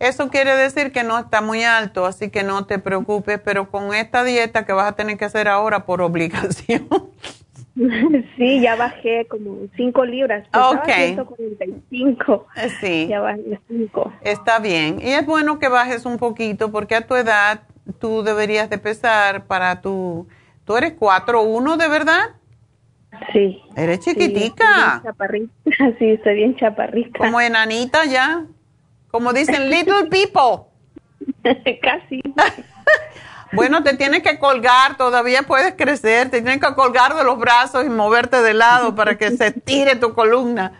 Eso 0.00 0.30
quiere 0.30 0.56
decir 0.56 0.92
que 0.92 1.04
no 1.04 1.18
está 1.18 1.42
muy 1.42 1.62
alto, 1.62 2.06
así 2.06 2.30
que 2.30 2.42
no 2.42 2.64
te 2.64 2.78
preocupes, 2.78 3.38
pero 3.44 3.70
con 3.70 3.94
esta 3.94 4.24
dieta 4.24 4.64
que 4.64 4.72
vas 4.72 4.88
a 4.88 4.96
tener 4.96 5.18
que 5.18 5.26
hacer 5.26 5.46
ahora 5.46 5.84
por 5.84 6.00
obligación. 6.02 6.88
Sí, 8.36 8.60
ya 8.60 8.76
bajé 8.76 9.26
como 9.26 9.56
5 9.76 10.04
libras. 10.04 10.46
Ok. 10.52 10.86
145. 10.86 12.46
Sí. 12.80 13.06
Ya 13.08 13.20
bajé 13.20 13.58
5. 13.68 14.12
Está 14.22 14.58
bien. 14.58 14.98
Y 15.00 15.12
es 15.12 15.24
bueno 15.24 15.58
que 15.58 15.68
bajes 15.68 16.04
un 16.04 16.18
poquito 16.18 16.70
porque 16.72 16.96
a 16.96 17.06
tu 17.06 17.14
edad 17.14 17.62
tú 17.98 18.22
deberías 18.22 18.68
de 18.68 18.76
pesar 18.76 19.46
para 19.46 19.80
tu... 19.80 20.26
¿Tú 20.64 20.76
eres 20.76 20.98
4'1 20.98 21.76
de 21.76 21.88
verdad? 21.88 22.22
Sí. 23.32 23.62
Eres 23.76 24.00
chiquitica. 24.00 25.00
Sí, 25.00 25.06
chaparrita. 25.06 25.52
Sí, 25.98 26.10
estoy 26.10 26.34
bien 26.34 26.56
chaparrita. 26.56 27.18
Como 27.18 27.40
enanita 27.40 28.04
ya. 28.04 28.44
Como 29.10 29.32
dicen, 29.32 29.70
little 29.70 30.08
people. 30.08 30.66
Casi. 31.82 32.22
bueno, 33.52 33.82
te 33.82 33.96
tienes 33.96 34.22
que 34.22 34.38
colgar, 34.38 34.96
todavía 34.96 35.42
puedes 35.42 35.74
crecer, 35.74 36.30
te 36.30 36.40
tienes 36.40 36.60
que 36.60 36.74
colgar 36.74 37.14
de 37.14 37.24
los 37.24 37.38
brazos 37.38 37.84
y 37.84 37.88
moverte 37.88 38.42
de 38.42 38.54
lado 38.54 38.94
para 38.94 39.18
que 39.18 39.36
se 39.36 39.50
tire 39.50 39.96
tu 39.96 40.14
columna. 40.14 40.72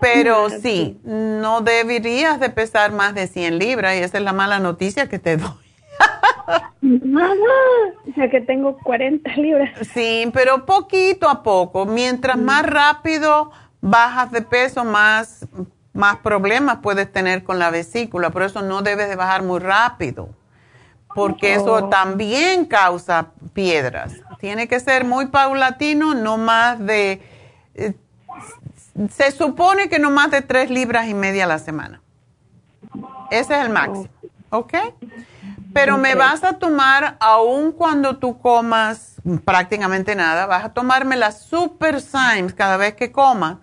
Pero 0.00 0.50
sí, 0.50 1.00
no 1.04 1.60
deberías 1.60 2.40
de 2.40 2.50
pesar 2.50 2.90
más 2.90 3.14
de 3.14 3.28
100 3.28 3.58
libras 3.58 3.94
y 3.94 3.98
esa 3.98 4.18
es 4.18 4.24
la 4.24 4.32
mala 4.32 4.58
noticia 4.58 5.08
que 5.08 5.20
te 5.20 5.36
doy. 5.36 5.50
o 6.82 8.14
sea 8.14 8.28
que 8.28 8.40
tengo 8.40 8.76
40 8.78 9.30
libras. 9.36 9.70
Sí, 9.94 10.28
pero 10.34 10.66
poquito 10.66 11.28
a 11.28 11.44
poco. 11.44 11.86
Mientras 11.86 12.36
más 12.36 12.66
rápido 12.66 13.52
bajas 13.80 14.32
de 14.32 14.42
peso, 14.42 14.84
más 14.84 15.46
más 15.92 16.16
problemas 16.18 16.78
puedes 16.82 17.12
tener 17.12 17.44
con 17.44 17.58
la 17.58 17.70
vesícula, 17.70 18.30
por 18.30 18.42
eso 18.42 18.62
no 18.62 18.82
debes 18.82 19.08
de 19.08 19.16
bajar 19.16 19.42
muy 19.42 19.60
rápido, 19.60 20.30
porque 21.14 21.54
eso 21.54 21.72
oh. 21.74 21.88
también 21.88 22.64
causa 22.64 23.28
piedras. 23.52 24.14
Tiene 24.38 24.68
que 24.68 24.80
ser 24.80 25.04
muy 25.04 25.26
paulatino, 25.26 26.14
no 26.14 26.38
más 26.38 26.78
de, 26.78 27.22
eh, 27.74 27.94
se 29.10 29.30
supone 29.30 29.88
que 29.88 29.98
no 29.98 30.10
más 30.10 30.30
de 30.30 30.42
tres 30.42 30.70
libras 30.70 31.06
y 31.08 31.14
media 31.14 31.44
a 31.44 31.48
la 31.48 31.58
semana. 31.58 32.00
Ese 33.30 33.54
es 33.54 33.64
el 33.64 33.70
máximo, 33.70 34.08
¿ok? 34.50 34.74
Pero 35.72 35.96
me 35.96 36.14
vas 36.14 36.44
a 36.44 36.58
tomar, 36.58 37.16
aun 37.20 37.72
cuando 37.72 38.18
tú 38.18 38.38
comas 38.38 39.16
prácticamente 39.44 40.14
nada, 40.14 40.46
vas 40.46 40.64
a 40.64 40.72
tomarme 40.72 41.16
las 41.16 41.40
Super 41.40 42.00
Symes 42.00 42.52
cada 42.52 42.76
vez 42.76 42.94
que 42.94 43.10
comas 43.10 43.56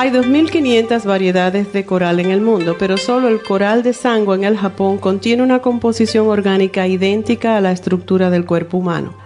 Hay 0.00 0.10
2.500 0.10 1.04
variedades 1.06 1.72
de 1.72 1.84
coral 1.84 2.20
en 2.20 2.30
el 2.30 2.40
mundo, 2.40 2.76
pero 2.78 2.96
solo 2.96 3.26
el 3.26 3.42
coral 3.42 3.82
de 3.82 3.92
sangre 3.92 4.36
en 4.36 4.44
el 4.44 4.56
Japón 4.56 4.98
contiene 4.98 5.42
una 5.42 5.58
composición 5.58 6.28
orgánica 6.28 6.86
idéntica 6.86 7.56
a 7.56 7.60
la 7.60 7.72
estructura 7.72 8.30
del 8.30 8.46
cuerpo 8.46 8.76
humano. 8.76 9.16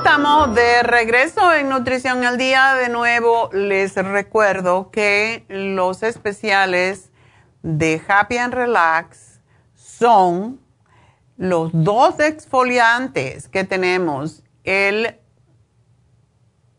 Estamos 0.00 0.54
de 0.54 0.82
regreso 0.82 1.52
en 1.52 1.68
Nutrición 1.68 2.24
al 2.24 2.38
Día. 2.38 2.72
De 2.72 2.88
nuevo, 2.88 3.50
les 3.52 3.94
recuerdo 3.96 4.90
que 4.90 5.44
los 5.50 6.02
especiales 6.02 7.10
de 7.62 8.00
Happy 8.08 8.38
and 8.38 8.54
Relax 8.54 9.42
son 9.74 10.58
los 11.36 11.68
dos 11.74 12.18
exfoliantes 12.18 13.46
que 13.46 13.64
tenemos. 13.64 14.42
El 14.64 15.18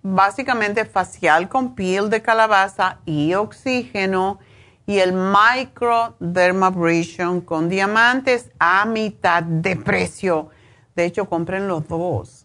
básicamente 0.01 0.85
facial 0.85 1.47
con 1.47 1.75
piel 1.75 2.09
de 2.09 2.23
calabaza 2.23 3.01
y 3.05 3.35
oxígeno 3.35 4.39
y 4.87 4.97
el 4.97 5.13
microdermabrasion 5.13 7.41
con 7.41 7.69
diamantes 7.69 8.49
a 8.57 8.85
mitad 8.85 9.43
de 9.43 9.75
precio. 9.75 10.49
De 10.95 11.05
hecho, 11.05 11.29
compren 11.29 11.67
los 11.67 11.87
dos 11.87 12.40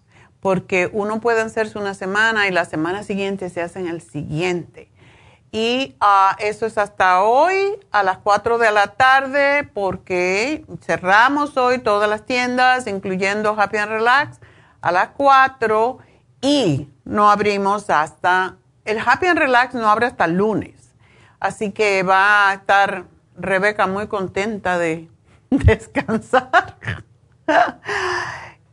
porque 0.46 0.88
uno 0.92 1.18
puede 1.18 1.40
hacerse 1.40 1.76
una 1.76 1.92
semana 1.92 2.46
y 2.46 2.52
la 2.52 2.64
semana 2.64 3.02
siguiente 3.02 3.50
se 3.50 3.62
hacen 3.62 3.88
el 3.88 4.00
siguiente. 4.00 4.88
Y 5.50 5.96
ah, 5.98 6.36
eso 6.38 6.66
es 6.66 6.78
hasta 6.78 7.24
hoy 7.24 7.80
a 7.90 8.04
las 8.04 8.18
4 8.18 8.56
de 8.56 8.70
la 8.70 8.94
tarde 8.94 9.68
porque 9.74 10.64
cerramos 10.82 11.56
hoy 11.56 11.78
todas 11.78 12.08
las 12.08 12.26
tiendas, 12.26 12.86
incluyendo 12.86 13.60
Happy 13.60 13.78
and 13.78 13.90
Relax, 13.90 14.38
a 14.82 14.92
las 14.92 15.08
4 15.16 15.98
y 16.42 16.90
no 17.04 17.28
abrimos 17.28 17.90
hasta, 17.90 18.54
el 18.84 19.00
Happy 19.04 19.26
and 19.26 19.40
Relax 19.40 19.74
no 19.74 19.90
abre 19.90 20.06
hasta 20.06 20.26
el 20.26 20.34
lunes. 20.34 20.94
Así 21.40 21.72
que 21.72 22.04
va 22.04 22.50
a 22.50 22.54
estar 22.54 23.06
Rebeca 23.36 23.88
muy 23.88 24.06
contenta 24.06 24.78
de 24.78 25.10
descansar. 25.50 26.76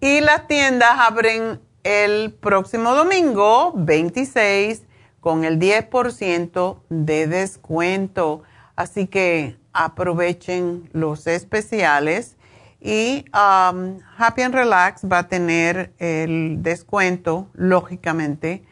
Y 0.03 0.19
las 0.19 0.47
tiendas 0.47 0.99
abren 0.99 1.61
el 1.85 2.33
próximo 2.33 2.93
domingo, 2.93 3.71
26, 3.73 4.83
con 5.21 5.45
el 5.45 5.59
10% 5.59 6.81
de 6.89 7.27
descuento. 7.27 8.43
Así 8.75 9.07
que 9.07 9.55
aprovechen 9.71 10.89
los 10.91 11.25
especiales. 11.25 12.35
Y 12.81 13.23
um, 13.33 13.99
Happy 14.17 14.41
and 14.41 14.53
Relax 14.53 15.05
va 15.09 15.19
a 15.19 15.27
tener 15.29 15.93
el 15.99 16.57
descuento, 16.61 17.47
lógicamente, 17.53 18.65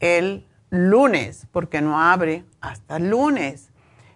el 0.00 0.46
lunes, 0.70 1.46
porque 1.52 1.82
no 1.82 2.00
abre 2.00 2.46
hasta 2.62 2.96
el 2.96 3.10
lunes. 3.10 3.68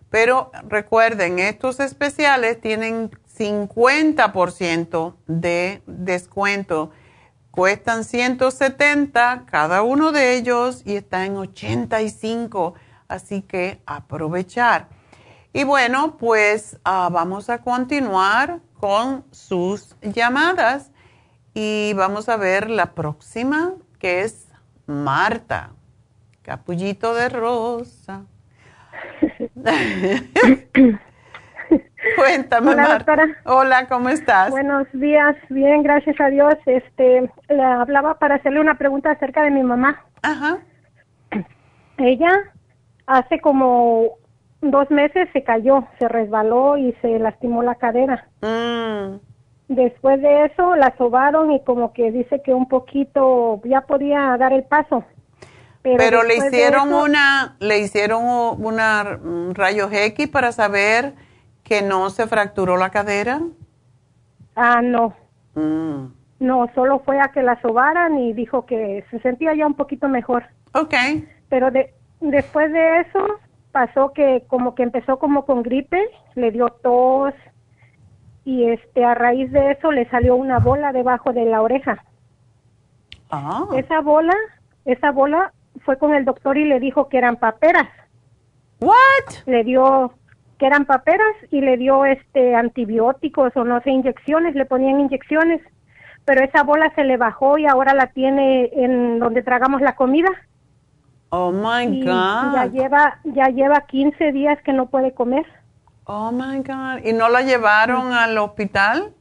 Pero 0.08 0.50
recuerden, 0.66 1.38
estos 1.38 1.80
especiales 1.80 2.58
tienen 2.62 3.10
50% 3.38 5.14
de 5.26 5.82
descuento. 5.86 6.90
Cuestan 7.50 8.04
170 8.04 9.44
cada 9.46 9.82
uno 9.82 10.12
de 10.12 10.36
ellos 10.36 10.82
y 10.84 10.96
está 10.96 11.24
en 11.24 11.36
85, 11.36 12.74
así 13.08 13.42
que 13.42 13.80
aprovechar. 13.86 14.88
Y 15.52 15.64
bueno, 15.64 16.16
pues 16.18 16.78
ah, 16.84 17.08
vamos 17.10 17.48
a 17.48 17.62
continuar 17.62 18.60
con 18.74 19.24
sus 19.30 19.96
llamadas 20.02 20.90
y 21.54 21.94
vamos 21.94 22.28
a 22.28 22.36
ver 22.36 22.68
la 22.68 22.94
próxima, 22.94 23.72
que 23.98 24.20
es 24.20 24.48
Marta, 24.86 25.70
capullito 26.42 27.14
de 27.14 27.30
rosa. 27.30 28.26
Cuéntame, 32.16 32.70
Hola, 32.72 32.94
doctora. 32.94 33.26
Hola, 33.44 33.86
¿cómo 33.88 34.08
estás? 34.08 34.50
Buenos 34.50 34.86
días, 34.92 35.36
bien, 35.48 35.82
gracias 35.82 36.20
a 36.20 36.28
Dios. 36.28 36.54
Este, 36.66 37.30
le 37.48 37.62
hablaba 37.62 38.18
para 38.18 38.36
hacerle 38.36 38.60
una 38.60 38.78
pregunta 38.78 39.10
acerca 39.10 39.42
de 39.42 39.50
mi 39.50 39.62
mamá. 39.62 40.04
Ajá. 40.22 40.58
Ella 41.98 42.30
hace 43.06 43.40
como 43.40 44.18
dos 44.60 44.90
meses 44.90 45.28
se 45.32 45.42
cayó, 45.44 45.86
se 45.98 46.08
resbaló 46.08 46.76
y 46.76 46.92
se 47.02 47.18
lastimó 47.18 47.62
la 47.62 47.76
cadera. 47.76 48.28
Mm. 48.40 49.16
Después 49.68 50.22
de 50.22 50.44
eso 50.44 50.76
la 50.76 50.94
sobaron 50.96 51.50
y 51.50 51.62
como 51.64 51.92
que 51.92 52.12
dice 52.12 52.40
que 52.42 52.54
un 52.54 52.68
poquito 52.68 53.60
ya 53.64 53.82
podía 53.82 54.36
dar 54.38 54.52
el 54.52 54.64
paso. 54.64 55.04
Pero, 55.82 56.24
le 56.24 56.36
hicieron 56.36 56.92
una, 56.92 57.56
le 57.60 57.78
hicieron 57.78 58.24
una 58.24 59.20
un 59.22 59.54
rayo 59.54 59.88
X 59.92 60.26
para 60.26 60.50
saber 60.50 61.14
que 61.66 61.82
no 61.82 62.10
se 62.10 62.28
fracturó 62.28 62.76
la 62.76 62.90
cadera? 62.90 63.40
Ah, 64.54 64.80
no. 64.82 65.14
Mm. 65.54 66.06
No, 66.38 66.70
solo 66.74 67.00
fue 67.00 67.20
a 67.20 67.28
que 67.28 67.42
la 67.42 67.60
sobaran 67.60 68.18
y 68.18 68.32
dijo 68.34 68.66
que 68.66 69.04
se 69.10 69.18
sentía 69.20 69.52
ya 69.54 69.66
un 69.66 69.74
poquito 69.74 70.08
mejor. 70.08 70.44
Ok. 70.74 70.94
Pero 71.48 71.72
de, 71.72 71.92
después 72.20 72.72
de 72.72 73.00
eso 73.00 73.40
pasó 73.72 74.12
que 74.12 74.44
como 74.46 74.74
que 74.76 74.84
empezó 74.84 75.18
como 75.18 75.44
con 75.44 75.62
gripe, 75.62 76.00
le 76.36 76.52
dio 76.52 76.68
tos 76.68 77.34
y 78.44 78.70
este 78.70 79.04
a 79.04 79.14
raíz 79.14 79.50
de 79.50 79.72
eso 79.72 79.90
le 79.90 80.08
salió 80.08 80.36
una 80.36 80.60
bola 80.60 80.92
debajo 80.92 81.32
de 81.32 81.46
la 81.46 81.62
oreja. 81.62 82.04
Ah. 83.30 83.66
Esa 83.74 84.00
bola, 84.02 84.34
esa 84.84 85.10
bola 85.10 85.52
fue 85.84 85.98
con 85.98 86.14
el 86.14 86.24
doctor 86.24 86.56
y 86.58 86.64
le 86.64 86.78
dijo 86.78 87.08
que 87.08 87.18
eran 87.18 87.36
paperas. 87.36 87.88
What? 88.80 89.46
Le 89.46 89.64
dio 89.64 90.12
que 90.58 90.66
eran 90.66 90.86
paperas 90.86 91.34
y 91.50 91.60
le 91.60 91.76
dio 91.76 92.04
este 92.04 92.54
antibióticos 92.54 93.56
o 93.56 93.64
no 93.64 93.80
sé 93.82 93.90
inyecciones, 93.90 94.54
le 94.54 94.64
ponían 94.66 95.00
inyecciones, 95.00 95.60
pero 96.24 96.42
esa 96.44 96.62
bola 96.62 96.92
se 96.94 97.04
le 97.04 97.16
bajó 97.16 97.58
y 97.58 97.66
ahora 97.66 97.94
la 97.94 98.08
tiene 98.08 98.70
en 98.72 99.18
donde 99.18 99.42
tragamos 99.42 99.80
la 99.80 99.94
comida. 99.96 100.28
Oh 101.30 101.52
my 101.52 101.84
Y 101.84 102.00
God. 102.04 102.54
ya 102.54 102.66
lleva 102.66 103.20
ya 103.24 103.48
lleva 103.48 103.80
15 103.86 104.32
días 104.32 104.60
que 104.62 104.72
no 104.72 104.86
puede 104.86 105.12
comer. 105.12 105.44
Oh 106.04 106.30
my 106.32 106.58
God. 106.62 107.04
¿Y 107.04 107.12
no 107.12 107.28
la 107.28 107.42
llevaron 107.42 108.12
al 108.12 108.38
hospital? 108.38 109.12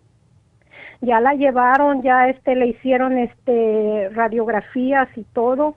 Ya 1.02 1.20
la 1.20 1.34
llevaron, 1.34 2.02
ya 2.02 2.30
este 2.30 2.56
le 2.56 2.68
hicieron 2.68 3.18
este 3.18 4.10
radiografías 4.14 5.08
y 5.16 5.24
todo, 5.26 5.76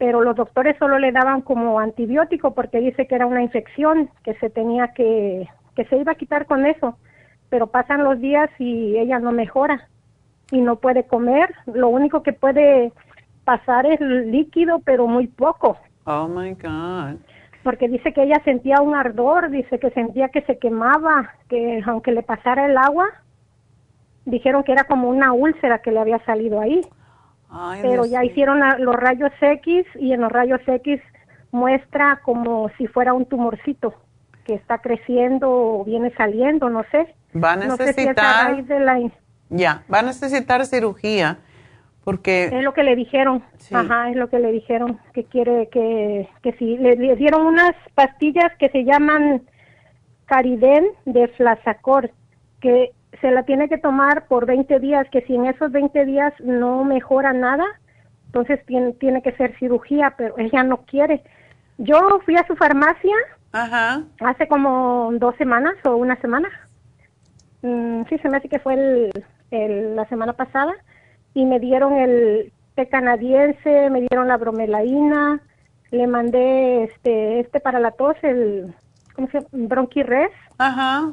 pero 0.00 0.22
los 0.22 0.34
doctores 0.34 0.78
solo 0.78 0.98
le 0.98 1.12
daban 1.12 1.42
como 1.42 1.78
antibiótico 1.78 2.54
porque 2.54 2.80
dice 2.80 3.06
que 3.06 3.14
era 3.14 3.26
una 3.26 3.42
infección 3.42 4.08
que 4.24 4.32
se 4.36 4.48
tenía 4.48 4.94
que 4.94 5.46
que 5.76 5.84
se 5.84 5.98
iba 5.98 6.12
a 6.12 6.14
quitar 6.16 6.46
con 6.46 6.64
eso, 6.64 6.96
pero 7.50 7.66
pasan 7.66 8.02
los 8.02 8.18
días 8.18 8.50
y 8.58 8.96
ella 8.96 9.18
no 9.18 9.30
mejora 9.30 9.88
y 10.50 10.62
no 10.62 10.76
puede 10.76 11.04
comer, 11.04 11.54
lo 11.66 11.90
único 11.90 12.22
que 12.22 12.32
puede 12.32 12.92
pasar 13.44 13.84
es 13.84 14.00
líquido, 14.00 14.80
pero 14.80 15.06
muy 15.06 15.26
poco. 15.26 15.76
Oh 16.04 16.26
my 16.26 16.54
God. 16.54 17.20
porque 17.62 17.86
dice 17.86 18.14
que 18.14 18.22
ella 18.22 18.40
sentía 18.42 18.80
un 18.80 18.94
ardor, 18.94 19.50
dice 19.50 19.78
que 19.78 19.90
sentía 19.90 20.30
que 20.30 20.40
se 20.42 20.58
quemaba, 20.58 21.34
que 21.50 21.82
aunque 21.86 22.10
le 22.10 22.22
pasara 22.22 22.64
el 22.64 22.78
agua, 22.78 23.06
dijeron 24.24 24.64
que 24.64 24.72
era 24.72 24.84
como 24.84 25.10
una 25.10 25.34
úlcera 25.34 25.80
que 25.82 25.92
le 25.92 26.00
había 26.00 26.24
salido 26.24 26.58
ahí. 26.58 26.80
Ay, 27.50 27.80
Pero 27.82 28.04
Dios 28.04 28.10
ya 28.10 28.24
hicieron 28.24 28.60
la- 28.60 28.78
los 28.78 28.94
rayos 28.96 29.32
X 29.40 29.84
y 29.98 30.12
en 30.12 30.20
los 30.20 30.30
rayos 30.32 30.60
X 30.66 31.00
muestra 31.52 32.20
como 32.22 32.68
si 32.78 32.86
fuera 32.86 33.12
un 33.12 33.26
tumorcito 33.26 33.94
que 34.44 34.54
está 34.54 34.78
creciendo 34.78 35.50
o 35.50 35.84
viene 35.84 36.12
saliendo, 36.16 36.70
no 36.70 36.84
sé. 36.90 37.14
Va 37.36 37.52
a 37.52 37.56
No 37.56 37.76
sé 37.76 37.92
si 37.92 38.00
es 38.02 38.18
a 38.18 38.52
necesitar, 38.52 38.64
de 38.64 38.80
la... 38.80 39.10
ya, 39.48 39.82
va 39.92 39.98
a 39.98 40.02
necesitar 40.02 40.64
cirugía 40.66 41.38
porque 42.04 42.46
Es 42.46 42.62
lo 42.64 42.72
que 42.72 42.82
le 42.82 42.96
dijeron, 42.96 43.42
Sí. 43.58 43.74
ajá, 43.74 44.10
es 44.10 44.16
lo 44.16 44.30
que 44.30 44.38
le 44.38 44.52
dijeron, 44.52 44.98
que 45.12 45.24
quiere 45.24 45.68
que, 45.68 46.28
que 46.42 46.52
si 46.54 46.78
le, 46.78 46.96
le 46.96 47.14
dieron 47.16 47.42
unas 47.46 47.72
pastillas 47.94 48.50
que 48.58 48.68
se 48.70 48.84
llaman 48.84 49.42
Cariden 50.26 50.86
de 51.04 51.28
Flazacor, 51.28 52.10
que 52.60 52.92
se 53.20 53.30
la 53.30 53.42
tiene 53.44 53.68
que 53.68 53.78
tomar 53.78 54.26
por 54.26 54.46
20 54.46 54.78
días, 54.80 55.06
que 55.10 55.22
si 55.22 55.34
en 55.34 55.46
esos 55.46 55.72
20 55.72 56.04
días 56.04 56.32
no 56.40 56.84
mejora 56.84 57.32
nada, 57.32 57.64
entonces 58.26 58.64
tiene, 58.66 58.92
tiene 58.94 59.22
que 59.22 59.32
ser 59.32 59.56
cirugía, 59.58 60.14
pero 60.16 60.38
ella 60.38 60.62
no 60.62 60.78
quiere. 60.84 61.22
Yo 61.78 62.20
fui 62.24 62.36
a 62.36 62.46
su 62.46 62.54
farmacia 62.56 63.14
Ajá. 63.52 64.02
hace 64.20 64.46
como 64.46 65.10
dos 65.14 65.34
semanas 65.36 65.74
o 65.84 65.96
una 65.96 66.16
semana. 66.20 66.48
Mm, 67.62 68.02
sí, 68.08 68.18
se 68.18 68.28
me 68.28 68.36
hace 68.38 68.48
que 68.48 68.58
fue 68.60 68.74
el, 68.74 69.10
el- 69.50 69.96
la 69.96 70.06
semana 70.08 70.32
pasada. 70.34 70.72
Y 71.34 71.44
me 71.44 71.60
dieron 71.60 71.94
el 71.94 72.52
té 72.74 72.88
canadiense, 72.88 73.90
me 73.90 74.00
dieron 74.00 74.28
la 74.28 74.36
bromelaína, 74.36 75.40
le 75.90 76.06
mandé 76.06 76.84
este 76.84 77.40
este 77.40 77.60
para 77.60 77.78
la 77.80 77.90
tos, 77.92 78.16
el 78.22 78.74
¿cómo 79.14 79.28
se 79.28 79.38
llama? 79.38 79.48
Bronquirres. 79.52 80.30
Ajá. 80.58 81.12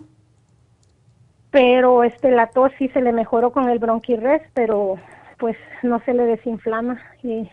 Pero 1.51 2.03
este 2.03 2.31
la 2.31 2.47
tos 2.47 2.71
sí 2.77 2.89
se 2.89 3.01
le 3.01 3.13
mejoró 3.13 3.51
con 3.51 3.69
el 3.69 3.79
bronquirres, 3.79 4.41
pero 4.53 4.95
pues 5.39 5.55
no 5.83 5.99
se 6.01 6.13
le 6.13 6.23
desinflama 6.23 6.99
y, 7.23 7.49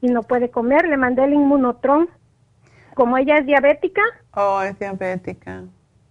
y 0.00 0.08
no 0.08 0.22
puede 0.22 0.50
comer. 0.50 0.86
Le 0.86 0.96
mandé 0.96 1.24
el 1.24 1.34
inmunotron. 1.34 2.08
Como 2.94 3.16
ella 3.18 3.38
es 3.38 3.46
diabética, 3.46 4.02
Oh, 4.36 4.60
es 4.62 4.78
diabética. 4.78 5.64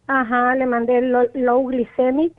Ajá, 0.07 0.55
le 0.55 0.66
mandé 0.66 0.97
el 0.97 1.11
low, 1.11 1.28
low 1.34 1.66
glycemic 1.68 2.34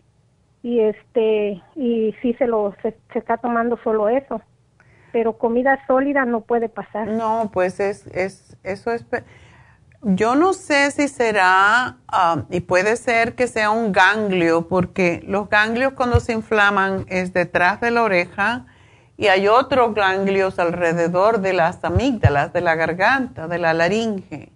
y 0.63 0.81
este 0.81 1.63
y 1.75 2.15
sí 2.23 2.35
se 2.35 2.47
lo 2.47 2.75
se, 2.83 2.97
se 3.13 3.19
está 3.19 3.37
tomando 3.37 3.79
solo 3.85 4.09
eso, 4.09 4.41
pero 5.13 5.39
comida 5.39 5.79
sólida 5.87 6.25
no 6.25 6.41
puede 6.43 6.69
pasar. 6.69 7.07
No, 7.09 7.51
pues 7.53 7.81
es, 7.81 8.07
es, 8.09 8.57
eso 8.65 8.91
es, 8.93 9.07
yo 10.05 10.35
no 10.35 10.53
sé 10.53 10.91
si 10.91 11.09
será, 11.09 11.97
ah, 12.09 12.43
y 12.51 12.61
puede 12.61 12.97
ser 12.97 13.35
que 13.35 13.47
sea 13.47 13.71
un 13.71 13.93
ganglio, 13.93 14.69
porque 14.69 15.23
los 15.27 15.49
ganglios 15.49 15.95
cuando 15.95 16.21
se 16.21 16.33
inflaman 16.33 17.07
es 17.09 17.33
detrás 17.33 17.81
de 17.81 17.91
la 17.91 18.03
oreja 18.03 18.67
y 19.17 19.29
hay 19.29 19.49
otros 19.49 19.95
ganglios 19.95 20.59
alrededor 20.59 21.41
de 21.41 21.55
las 21.55 21.83
amígdalas, 21.85 22.53
de 22.53 22.61
la 22.61 22.75
garganta, 22.75 23.49
de 23.49 23.59
la 23.59 23.73
laringe. 23.73 24.53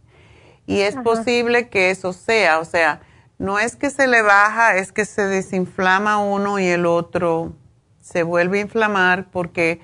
Y 0.67 0.81
es 0.81 0.95
Ajá. 0.95 1.03
posible 1.03 1.69
que 1.69 1.91
eso 1.91 2.13
sea, 2.13 2.59
o 2.59 2.65
sea, 2.65 3.01
no 3.39 3.59
es 3.59 3.77
que 3.77 3.91
se 3.91 4.07
le 4.07 4.21
baja, 4.21 4.77
es 4.77 4.93
que 4.93 5.05
se 5.05 5.23
desinflama 5.23 6.19
uno 6.19 6.59
y 6.59 6.67
el 6.67 6.85
otro 6.85 7.53
se 8.01 8.23
vuelve 8.23 8.59
a 8.59 8.63
inflamar 8.63 9.31
porque 9.31 9.81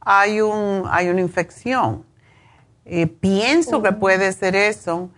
hay, 0.00 0.40
un, 0.40 0.84
hay 0.90 1.08
una 1.08 1.20
infección. 1.20 2.04
Eh, 2.92 3.06
pienso 3.06 3.84
que 3.84 3.92
puede 3.92 4.32
ser 4.32 4.56
eso, 4.56 5.10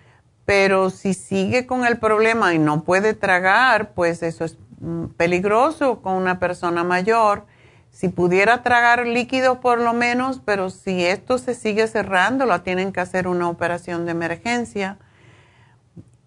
pero 0.44 0.90
si 0.90 1.14
sigue 1.14 1.66
con 1.66 1.86
el 1.86 1.96
problema 1.96 2.52
y 2.52 2.58
no 2.58 2.84
puede 2.84 3.14
tragar, 3.14 3.94
pues 3.94 4.22
eso 4.22 4.44
es 4.44 4.58
mm, 4.80 5.06
peligroso 5.16 6.02
con 6.02 6.12
una 6.12 6.38
persona 6.38 6.84
mayor. 6.84 7.46
Si 7.88 8.10
pudiera 8.10 8.62
tragar 8.62 9.06
líquido 9.06 9.62
por 9.62 9.80
lo 9.80 9.94
menos, 9.94 10.42
pero 10.44 10.68
si 10.68 11.02
esto 11.02 11.38
se 11.38 11.54
sigue 11.54 11.86
cerrando, 11.86 12.44
la 12.44 12.62
tienen 12.62 12.92
que 12.92 13.00
hacer 13.00 13.26
una 13.26 13.48
operación 13.48 14.04
de 14.04 14.10
emergencia. 14.10 14.98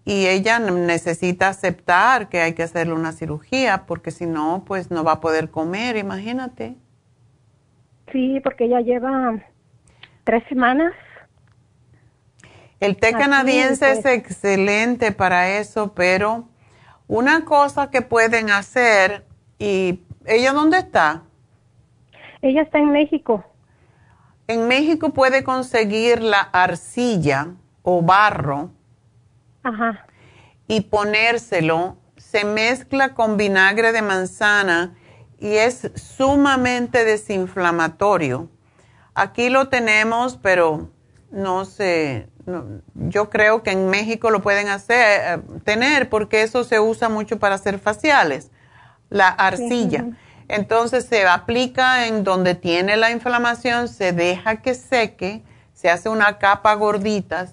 Y 0.04 0.26
ella 0.26 0.58
necesita 0.58 1.46
aceptar 1.46 2.28
que 2.28 2.40
hay 2.40 2.54
que 2.54 2.64
hacerle 2.64 2.94
una 2.94 3.12
cirugía, 3.12 3.84
porque 3.86 4.10
si 4.10 4.26
no, 4.26 4.64
pues 4.66 4.90
no 4.90 5.04
va 5.04 5.12
a 5.12 5.20
poder 5.20 5.48
comer, 5.48 5.96
imagínate. 5.96 6.74
Sí, 8.10 8.40
porque 8.42 8.68
ya 8.68 8.80
lleva 8.80 9.36
tres 10.24 10.42
semanas. 10.48 10.92
El 12.80 12.96
té 12.96 13.12
canadiense 13.12 13.90
es 13.90 14.00
pues. 14.02 14.14
excelente 14.14 15.12
para 15.12 15.58
eso, 15.58 15.94
pero 15.94 16.48
una 17.08 17.44
cosa 17.44 17.90
que 17.90 18.02
pueden 18.02 18.50
hacer, 18.50 19.24
y 19.58 20.00
¿ella 20.26 20.52
dónde 20.52 20.78
está? 20.78 21.22
Ella 22.42 22.62
está 22.62 22.78
en 22.78 22.90
México. 22.90 23.44
En 24.46 24.68
México 24.68 25.10
puede 25.10 25.42
conseguir 25.42 26.22
la 26.22 26.40
arcilla 26.40 27.54
o 27.82 28.02
barro 28.02 28.70
Ajá. 29.62 30.06
y 30.68 30.82
ponérselo. 30.82 31.96
Se 32.16 32.44
mezcla 32.44 33.14
con 33.14 33.36
vinagre 33.36 33.92
de 33.92 34.02
manzana 34.02 34.94
y 35.38 35.54
es 35.54 35.90
sumamente 35.94 37.04
desinflamatorio. 37.04 38.50
Aquí 39.14 39.48
lo 39.48 39.68
tenemos, 39.68 40.36
pero 40.36 40.90
no 41.36 41.64
sé, 41.66 42.28
no- 42.46 42.64
yo 42.94 43.28
creo 43.28 43.62
que 43.62 43.70
en 43.70 43.88
México 43.88 44.30
lo 44.30 44.40
pueden 44.40 44.68
hacer, 44.68 45.20
eh, 45.38 45.42
tener, 45.64 46.08
porque 46.08 46.42
eso 46.42 46.64
se 46.64 46.80
usa 46.80 47.08
mucho 47.08 47.38
para 47.38 47.54
hacer 47.56 47.78
faciales, 47.78 48.50
la 49.10 49.28
arcilla. 49.28 50.06
Entonces 50.48 51.04
se 51.04 51.26
aplica 51.26 52.06
en 52.06 52.24
donde 52.24 52.54
tiene 52.54 52.96
la 52.96 53.10
inflamación, 53.10 53.88
se 53.88 54.12
deja 54.12 54.62
que 54.62 54.74
seque, 54.74 55.42
se 55.74 55.90
hace 55.90 56.08
una 56.08 56.38
capa 56.38 56.72
gordita, 56.74 57.48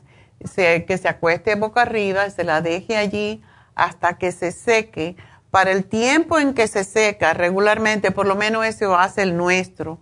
se- 0.46 0.86
que 0.86 0.98
se 0.98 1.10
acueste 1.10 1.56
boca 1.56 1.82
arriba, 1.82 2.30
se 2.30 2.44
la 2.44 2.62
deje 2.62 2.96
allí 2.96 3.42
hasta 3.76 4.18
que 4.18 4.32
se 4.32 4.52
seque. 4.52 5.16
Para 5.52 5.72
el 5.72 5.84
tiempo 5.86 6.40
en 6.40 6.54
que 6.54 6.68
se 6.68 6.84
seca 6.84 7.34
regularmente, 7.34 8.12
por 8.12 8.28
lo 8.28 8.36
menos 8.36 8.66
eso 8.66 8.96
hace 8.98 9.24
el 9.24 9.36
nuestro, 9.36 10.00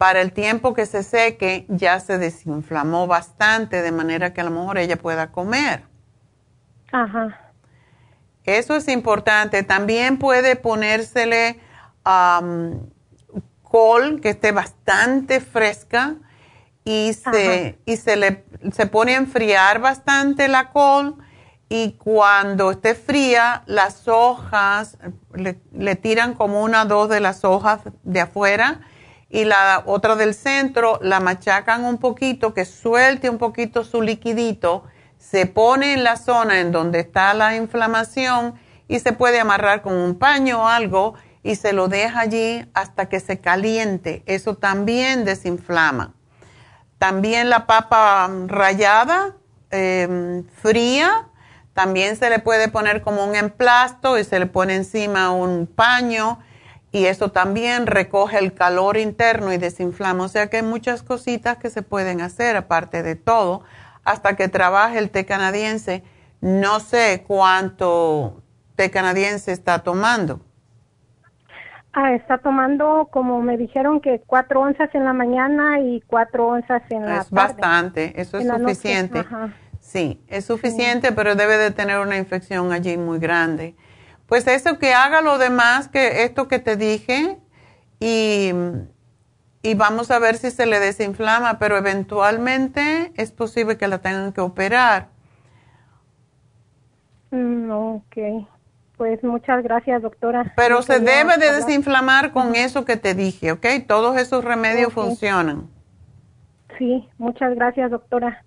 para 0.00 0.22
el 0.22 0.32
tiempo 0.32 0.72
que 0.72 0.86
se 0.86 1.02
seque 1.02 1.66
ya 1.68 2.00
se 2.00 2.16
desinflamó 2.16 3.06
bastante, 3.06 3.82
de 3.82 3.92
manera 3.92 4.32
que 4.32 4.40
a 4.40 4.44
lo 4.44 4.50
mejor 4.50 4.78
ella 4.78 4.96
pueda 4.96 5.30
comer. 5.30 5.82
Ajá. 6.90 7.52
Eso 8.44 8.76
es 8.76 8.88
importante. 8.88 9.62
También 9.62 10.16
puede 10.16 10.56
ponérsele 10.56 11.60
am, 12.02 12.80
col 13.60 14.22
que 14.22 14.30
esté 14.30 14.52
bastante 14.52 15.38
fresca 15.38 16.14
y 16.82 17.12
se, 17.12 17.78
y 17.84 17.98
se 17.98 18.16
le 18.16 18.46
se 18.72 18.86
pone 18.86 19.16
a 19.16 19.18
enfriar 19.18 19.80
bastante 19.80 20.48
la 20.48 20.70
col 20.70 21.16
y 21.68 21.92
cuando 21.92 22.70
esté 22.70 22.94
fría 22.94 23.64
las 23.66 24.08
hojas 24.08 24.96
le, 25.34 25.96
tiran 25.96 26.32
como 26.32 26.62
una 26.62 26.84
o 26.84 26.86
dos 26.86 27.10
de 27.10 27.20
las 27.20 27.44
hojas 27.44 27.82
de 28.02 28.20
afuera 28.22 28.80
y 29.30 29.44
la 29.44 29.84
otra 29.86 30.16
del 30.16 30.34
centro 30.34 30.98
la 31.00 31.20
machacan 31.20 31.84
un 31.84 31.98
poquito, 31.98 32.52
que 32.52 32.64
suelte 32.64 33.30
un 33.30 33.38
poquito 33.38 33.84
su 33.84 34.02
liquidito, 34.02 34.84
se 35.18 35.46
pone 35.46 35.94
en 35.94 36.02
la 36.02 36.16
zona 36.16 36.60
en 36.60 36.72
donde 36.72 37.00
está 37.00 37.32
la 37.34 37.54
inflamación 37.54 38.54
y 38.88 38.98
se 38.98 39.12
puede 39.12 39.38
amarrar 39.38 39.82
con 39.82 39.94
un 39.94 40.18
paño 40.18 40.62
o 40.62 40.66
algo 40.66 41.14
y 41.44 41.54
se 41.54 41.72
lo 41.72 41.86
deja 41.86 42.20
allí 42.20 42.68
hasta 42.74 43.08
que 43.08 43.20
se 43.20 43.38
caliente. 43.40 44.24
Eso 44.26 44.56
también 44.56 45.24
desinflama. 45.24 46.14
También 46.98 47.48
la 47.48 47.66
papa 47.66 48.28
rallada, 48.46 49.36
em, 49.70 50.44
fría, 50.60 51.28
también 51.72 52.16
se 52.16 52.28
le 52.28 52.40
puede 52.40 52.68
poner 52.68 53.00
como 53.00 53.24
un 53.24 53.36
emplasto 53.36 54.18
y 54.18 54.24
se 54.24 54.38
le 54.40 54.46
pone 54.46 54.74
encima 54.74 55.30
un 55.30 55.66
paño 55.66 56.40
y 56.92 57.06
eso 57.06 57.30
también 57.30 57.86
recoge 57.86 58.38
el 58.38 58.52
calor 58.52 58.96
interno 58.96 59.52
y 59.52 59.58
desinflama. 59.58 60.24
O 60.24 60.28
sea 60.28 60.48
que 60.48 60.58
hay 60.58 60.62
muchas 60.62 61.02
cositas 61.02 61.56
que 61.58 61.70
se 61.70 61.82
pueden 61.82 62.20
hacer 62.20 62.56
aparte 62.56 63.02
de 63.02 63.14
todo 63.14 63.62
hasta 64.04 64.34
que 64.36 64.48
trabaje 64.48 64.98
el 64.98 65.10
té 65.10 65.24
canadiense. 65.24 66.02
No 66.40 66.80
sé 66.80 67.24
cuánto 67.26 68.42
té 68.74 68.90
canadiense 68.90 69.52
está 69.52 69.80
tomando. 69.80 70.40
Ah, 71.92 72.14
está 72.14 72.38
tomando, 72.38 73.08
como 73.10 73.42
me 73.42 73.56
dijeron, 73.56 74.00
que 74.00 74.22
cuatro 74.24 74.60
onzas 74.60 74.94
en 74.94 75.04
la 75.04 75.12
mañana 75.12 75.80
y 75.80 76.00
cuatro 76.06 76.46
onzas 76.46 76.82
en 76.88 77.02
la 77.02 77.06
tarde. 77.06 77.20
Es 77.20 77.30
bastante, 77.30 78.20
eso 78.20 78.38
es 78.38 78.46
suficiente. 78.46 79.24
Sí, 79.80 80.20
es 80.28 80.44
suficiente, 80.44 81.10
pero 81.10 81.34
debe 81.34 81.56
de 81.56 81.72
tener 81.72 81.98
una 81.98 82.16
infección 82.16 82.70
allí 82.70 82.96
muy 82.96 83.18
grande. 83.18 83.74
Pues 84.30 84.46
eso 84.46 84.78
que 84.78 84.94
haga 84.94 85.22
lo 85.22 85.38
demás, 85.38 85.88
que 85.88 86.22
esto 86.22 86.46
que 86.46 86.60
te 86.60 86.76
dije, 86.76 87.36
y, 87.98 88.52
y 89.60 89.74
vamos 89.74 90.12
a 90.12 90.20
ver 90.20 90.36
si 90.36 90.52
se 90.52 90.66
le 90.66 90.78
desinflama, 90.78 91.58
pero 91.58 91.76
eventualmente 91.76 93.12
es 93.16 93.32
posible 93.32 93.76
que 93.76 93.88
la 93.88 93.98
tengan 93.98 94.32
que 94.32 94.40
operar. 94.40 95.08
Mm, 97.32 97.72
ok. 97.72 98.46
Pues 98.96 99.20
muchas 99.24 99.64
gracias, 99.64 100.00
doctora. 100.00 100.52
Pero 100.54 100.80
se 100.82 101.00
debe 101.00 101.36
de 101.36 101.50
desinflamar 101.50 102.30
con 102.30 102.54
eso 102.54 102.84
que 102.84 102.96
te 102.96 103.14
dije, 103.14 103.50
¿ok? 103.50 103.66
Todos 103.88 104.16
esos 104.16 104.44
remedios 104.44 104.92
funcionan. 104.92 105.68
Sí, 106.78 107.08
muchas 107.18 107.56
gracias, 107.56 107.90
doctora. 107.90 108.44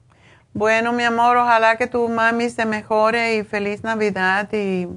Bueno, 0.54 0.94
mi 0.94 1.04
amor, 1.04 1.36
ojalá 1.36 1.76
que 1.76 1.88
tu 1.88 2.08
mami 2.08 2.50
se 2.50 2.66
mejore 2.66 3.36
y 3.36 3.44
feliz 3.44 3.84
Navidad 3.84 4.48
y 4.54 4.88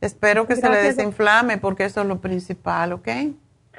espero 0.00 0.46
que 0.46 0.56
se 0.56 0.68
le 0.68 0.78
desinflame 0.82 1.58
porque 1.58 1.84
eso 1.84 2.00
es 2.00 2.06
lo 2.06 2.20
principal, 2.20 2.92
¿ok? 2.92 3.08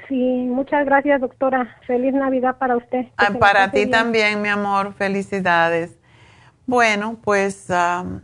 Sí, 0.07 0.15
muchas 0.15 0.86
gracias, 0.86 1.22
doctora. 1.22 1.78
Feliz 1.88 2.13
Navidad 2.13 2.57
para 2.57 2.76
usted. 2.76 3.05
Ah, 3.17 3.30
para 3.39 3.72
ti 3.72 3.86
también, 3.88 4.41
mi 4.41 4.49
amor. 4.49 4.93
Felicidades. 4.93 5.97
Bueno, 6.65 7.17
pues 7.24 7.67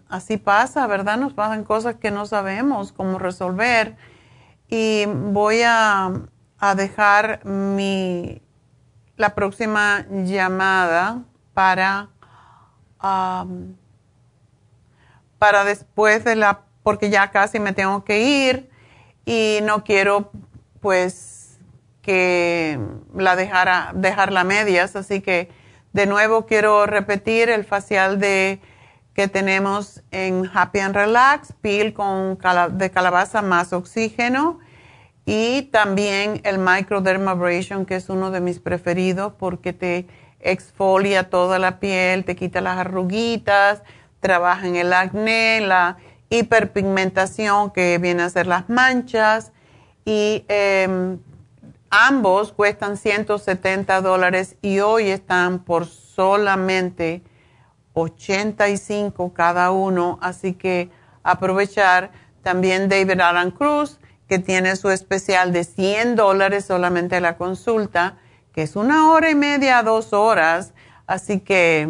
así 0.10 0.38
pasa, 0.38 0.86
¿verdad? 0.88 1.18
Nos 1.18 1.34
pasan 1.34 1.64
cosas 1.64 1.96
que 1.96 2.12
no 2.12 2.26
sabemos 2.26 2.92
cómo 2.92 3.20
resolver. 3.20 3.96
Y 4.68 5.06
voy 5.06 5.62
a, 5.66 6.12
dejar 6.76 7.46
mi, 7.46 8.42
la 9.16 9.34
próxima 9.34 10.06
llamada 10.10 11.24
para, 11.54 12.10
para 15.40 15.64
después 15.64 16.26
de 16.26 16.36
la, 16.36 16.67
porque 16.88 17.10
ya 17.10 17.32
casi 17.32 17.60
me 17.60 17.74
tengo 17.74 18.06
que 18.06 18.22
ir 18.22 18.70
y 19.26 19.60
no 19.64 19.84
quiero 19.84 20.32
pues 20.80 21.60
que 22.02 22.80
la 23.14 23.36
dejara, 23.36 23.92
dejarla 23.94 24.40
a 24.40 24.44
medias, 24.46 24.96
así 24.96 25.20
que 25.20 25.50
de 25.92 26.06
nuevo 26.06 26.46
quiero 26.46 26.86
repetir 26.86 27.50
el 27.50 27.66
facial 27.66 28.22
de 28.22 28.62
que 29.14 29.28
tenemos 29.28 30.02
en 30.12 30.50
Happy 30.54 30.80
and 30.80 30.96
Relax, 30.96 31.52
peel 31.60 31.94
con 31.94 32.40
de 32.72 32.90
calabaza 32.90 33.42
más 33.42 33.74
oxígeno 33.74 34.60
y 35.26 35.64
también 35.64 36.40
el 36.46 36.58
microdermabrasion 36.58 37.86
que 37.86 37.98
es 37.98 38.08
uno 38.08 38.32
de 38.32 38.40
mis 38.40 38.62
preferidos 38.62 39.34
porque 39.38 39.74
te 39.74 40.08
exfolia 40.40 41.30
toda 41.30 41.60
la 41.60 41.82
piel, 41.82 42.24
te 42.24 42.38
quita 42.38 42.62
las 42.62 42.78
arruguitas, 42.78 43.84
trabaja 44.22 44.66
en 44.66 44.78
el 44.78 44.94
acné, 44.94 45.60
la 45.60 45.98
hiperpigmentación 46.30 47.72
que 47.72 47.98
viene 47.98 48.24
a 48.24 48.30
ser 48.30 48.48
las 48.48 48.70
manchas 48.70 49.52
y 50.06 50.46
em, 50.48 51.20
Ambos 51.90 52.52
cuestan 52.52 52.98
170 52.98 54.02
dólares 54.02 54.58
y 54.62 54.80
hoy 54.80 55.10
están 55.10 55.60
por 55.60 55.86
solamente 55.86 57.24
85 57.94 59.34
cada 59.34 59.72
uno, 59.72 60.20
así 60.22 60.54
que 60.54 60.90
aprovechar 61.24 62.12
también 62.44 62.90
David 62.90 63.22
Alan 63.22 63.52
Cruz, 63.52 64.00
que 64.28 64.38
tiene 64.38 64.76
su 64.76 64.90
especial 64.90 65.54
de 65.54 65.64
100 65.64 66.18
dólares 66.18 66.66
solamente 66.66 67.22
la 67.22 67.38
consulta, 67.38 68.18
que 68.52 68.64
es 68.64 68.76
una 68.76 69.10
hora 69.10 69.30
y 69.30 69.36
media, 69.36 69.82
dos 69.82 70.12
horas, 70.12 70.74
así 71.06 71.40
que 71.40 71.88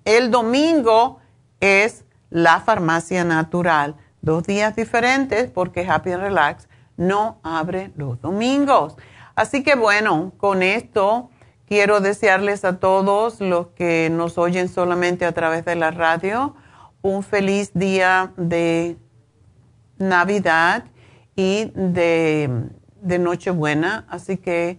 El 0.05 0.31
domingo 0.31 1.19
es 1.59 2.05
la 2.29 2.61
farmacia 2.61 3.23
natural. 3.23 3.95
Dos 4.21 4.43
días 4.43 4.75
diferentes 4.75 5.51
porque 5.51 5.87
Happy 5.87 6.15
Relax 6.15 6.67
no 6.97 7.39
abre 7.43 7.91
los 7.95 8.19
domingos. 8.21 8.95
Así 9.35 9.63
que 9.63 9.75
bueno, 9.75 10.33
con 10.37 10.63
esto 10.63 11.29
quiero 11.67 12.01
desearles 12.01 12.65
a 12.65 12.79
todos 12.79 13.39
los 13.39 13.67
que 13.67 14.09
nos 14.11 14.37
oyen 14.37 14.67
solamente 14.67 15.25
a 15.25 15.31
través 15.31 15.63
de 15.63 15.75
la 15.75 15.91
radio 15.91 16.55
un 17.01 17.23
feliz 17.23 17.71
día 17.73 18.33
de 18.35 18.97
Navidad 19.97 20.85
y 21.35 21.71
de, 21.75 22.69
de 23.01 23.19
Nochebuena. 23.19 24.05
Así 24.09 24.37
que 24.37 24.77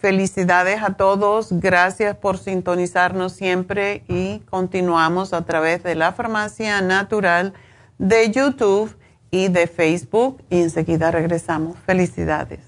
Felicidades 0.00 0.80
a 0.84 0.94
todos, 0.94 1.48
gracias 1.50 2.16
por 2.16 2.38
sintonizarnos 2.38 3.32
siempre 3.32 4.04
y 4.06 4.38
continuamos 4.48 5.32
a 5.32 5.44
través 5.44 5.82
de 5.82 5.96
la 5.96 6.12
farmacia 6.12 6.80
natural 6.82 7.52
de 7.98 8.30
YouTube 8.30 8.96
y 9.32 9.48
de 9.48 9.66
Facebook 9.66 10.40
y 10.50 10.60
enseguida 10.60 11.10
regresamos. 11.10 11.76
Felicidades. 11.84 12.67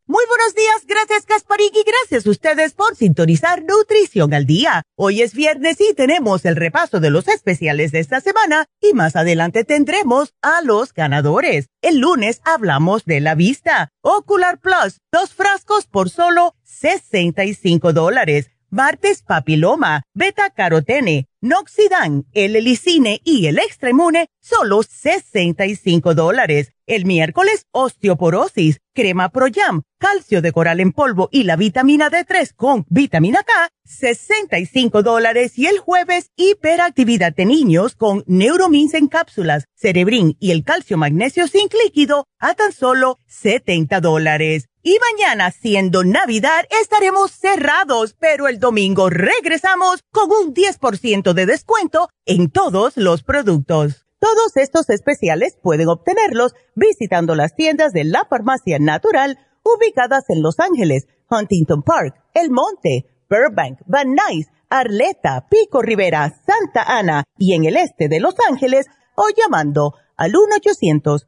Muy 0.11 0.25
buenos 0.27 0.53
días, 0.55 0.85
gracias 0.85 1.25
Kasparik 1.25 1.73
y 1.73 1.85
gracias 1.89 2.27
a 2.27 2.31
ustedes 2.31 2.73
por 2.73 2.97
sintonizar 2.97 3.63
Nutrición 3.63 4.33
al 4.33 4.45
Día. 4.45 4.83
Hoy 4.97 5.21
es 5.21 5.33
viernes 5.33 5.79
y 5.79 5.93
tenemos 5.93 6.43
el 6.43 6.57
repaso 6.57 6.99
de 6.99 7.09
los 7.09 7.29
especiales 7.29 7.93
de 7.93 7.99
esta 7.99 8.19
semana 8.19 8.65
y 8.81 8.93
más 8.93 9.15
adelante 9.15 9.63
tendremos 9.63 10.33
a 10.41 10.63
los 10.63 10.93
ganadores. 10.93 11.69
El 11.81 11.99
lunes 11.99 12.41
hablamos 12.43 13.05
de 13.05 13.21
la 13.21 13.35
vista. 13.35 13.87
Ocular 14.01 14.59
Plus, 14.59 14.99
dos 15.13 15.33
frascos 15.33 15.87
por 15.87 16.09
solo 16.09 16.55
65 16.65 17.93
dólares. 17.93 18.51
Martes 18.73 19.21
papiloma, 19.21 20.03
beta 20.13 20.49
carotene, 20.49 21.27
noxidan, 21.41 22.25
el 22.31 22.55
helicine 22.55 23.19
y 23.25 23.47
el 23.47 23.59
extremune, 23.59 24.29
solo 24.39 24.81
65 24.81 26.15
dólares. 26.15 26.71
El 26.85 27.05
miércoles, 27.05 27.65
osteoporosis, 27.71 28.79
crema 28.93 29.27
Proyam, 29.27 29.81
calcio 29.97 30.41
de 30.41 30.53
coral 30.53 30.79
en 30.79 30.93
polvo 30.93 31.27
y 31.33 31.43
la 31.43 31.57
vitamina 31.57 32.09
D3 32.09 32.53
con 32.55 32.85
vitamina 32.87 33.43
K, 33.43 33.51
65 33.83 35.03
dólares. 35.03 35.59
Y 35.59 35.65
el 35.65 35.77
jueves, 35.77 36.31
hiperactividad 36.37 37.35
de 37.35 37.45
niños 37.45 37.95
con 37.95 38.23
neuromins 38.25 38.93
en 38.93 39.09
cápsulas, 39.09 39.65
cerebrin 39.75 40.37
y 40.39 40.51
el 40.51 40.63
calcio 40.63 40.97
magnesio 40.97 41.49
zinc 41.49 41.73
líquido 41.83 42.25
a 42.39 42.53
tan 42.53 42.71
solo 42.71 43.19
70 43.27 43.99
dólares. 43.99 44.70
Y 44.83 44.97
mañana, 45.11 45.51
siendo 45.51 46.03
Navidad, 46.03 46.65
estaremos 46.81 47.29
cerrados, 47.31 48.15
pero 48.19 48.47
el 48.47 48.57
domingo 48.59 49.11
regresamos 49.11 50.01
con 50.11 50.31
un 50.31 50.55
10% 50.55 51.33
de 51.33 51.45
descuento 51.45 52.09
en 52.25 52.49
todos 52.49 52.97
los 52.97 53.21
productos. 53.21 54.07
Todos 54.17 54.57
estos 54.57 54.89
especiales 54.89 55.55
pueden 55.61 55.87
obtenerlos 55.87 56.55
visitando 56.73 57.35
las 57.35 57.55
tiendas 57.55 57.93
de 57.93 58.05
la 58.05 58.25
farmacia 58.27 58.79
natural 58.79 59.37
ubicadas 59.63 60.23
en 60.29 60.41
Los 60.41 60.59
Ángeles, 60.59 61.05
Huntington 61.29 61.83
Park, 61.83 62.15
El 62.33 62.49
Monte, 62.49 63.05
Burbank, 63.29 63.81
Van 63.85 64.15
Nuys, 64.15 64.47
Arleta, 64.67 65.47
Pico 65.47 65.83
Rivera, 65.83 66.41
Santa 66.47 66.81
Ana 66.87 67.23
y 67.37 67.53
en 67.53 67.65
el 67.65 67.77
este 67.77 68.07
de 68.07 68.19
Los 68.19 68.33
Ángeles 68.49 68.87
o 69.15 69.25
llamando 69.37 69.93
al 70.17 70.35
1 70.35 70.55
800 70.55 71.27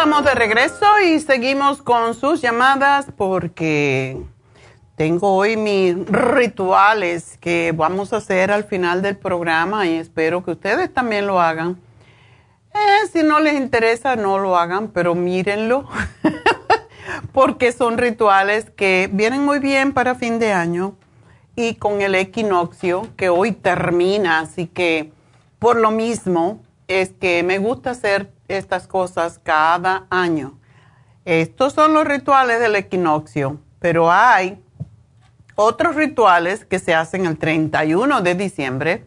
Estamos 0.00 0.24
de 0.24 0.34
regreso 0.34 0.86
y 1.04 1.20
seguimos 1.20 1.82
con 1.82 2.14
sus 2.14 2.40
llamadas 2.40 3.08
porque 3.18 4.16
tengo 4.96 5.34
hoy 5.34 5.58
mis 5.58 5.94
rituales 6.06 7.36
que 7.38 7.74
vamos 7.76 8.14
a 8.14 8.16
hacer 8.16 8.50
al 8.50 8.64
final 8.64 9.02
del 9.02 9.18
programa 9.18 9.86
y 9.86 9.96
espero 9.96 10.42
que 10.42 10.52
ustedes 10.52 10.90
también 10.90 11.26
lo 11.26 11.38
hagan. 11.38 11.78
Eh, 12.72 13.08
si 13.12 13.22
no 13.22 13.40
les 13.40 13.60
interesa, 13.60 14.16
no 14.16 14.38
lo 14.38 14.56
hagan, 14.56 14.88
pero 14.88 15.14
mírenlo 15.14 15.86
porque 17.34 17.70
son 17.70 17.98
rituales 17.98 18.70
que 18.70 19.10
vienen 19.12 19.44
muy 19.44 19.58
bien 19.58 19.92
para 19.92 20.14
fin 20.14 20.38
de 20.38 20.54
año 20.54 20.96
y 21.56 21.74
con 21.74 22.00
el 22.00 22.14
equinoccio 22.14 23.06
que 23.18 23.28
hoy 23.28 23.52
termina, 23.52 24.40
así 24.40 24.66
que 24.66 25.12
por 25.58 25.76
lo 25.76 25.90
mismo 25.90 26.62
es 26.88 27.10
que 27.10 27.42
me 27.42 27.58
gusta 27.58 27.90
hacer 27.90 28.30
estas 28.50 28.86
cosas 28.86 29.40
cada 29.42 30.06
año. 30.10 30.58
Estos 31.24 31.72
son 31.72 31.94
los 31.94 32.06
rituales 32.06 32.60
del 32.60 32.76
equinoccio, 32.76 33.60
pero 33.78 34.10
hay 34.10 34.62
otros 35.54 35.94
rituales 35.94 36.64
que 36.64 36.78
se 36.78 36.94
hacen 36.94 37.26
el 37.26 37.38
31 37.38 38.22
de 38.22 38.34
diciembre 38.34 39.04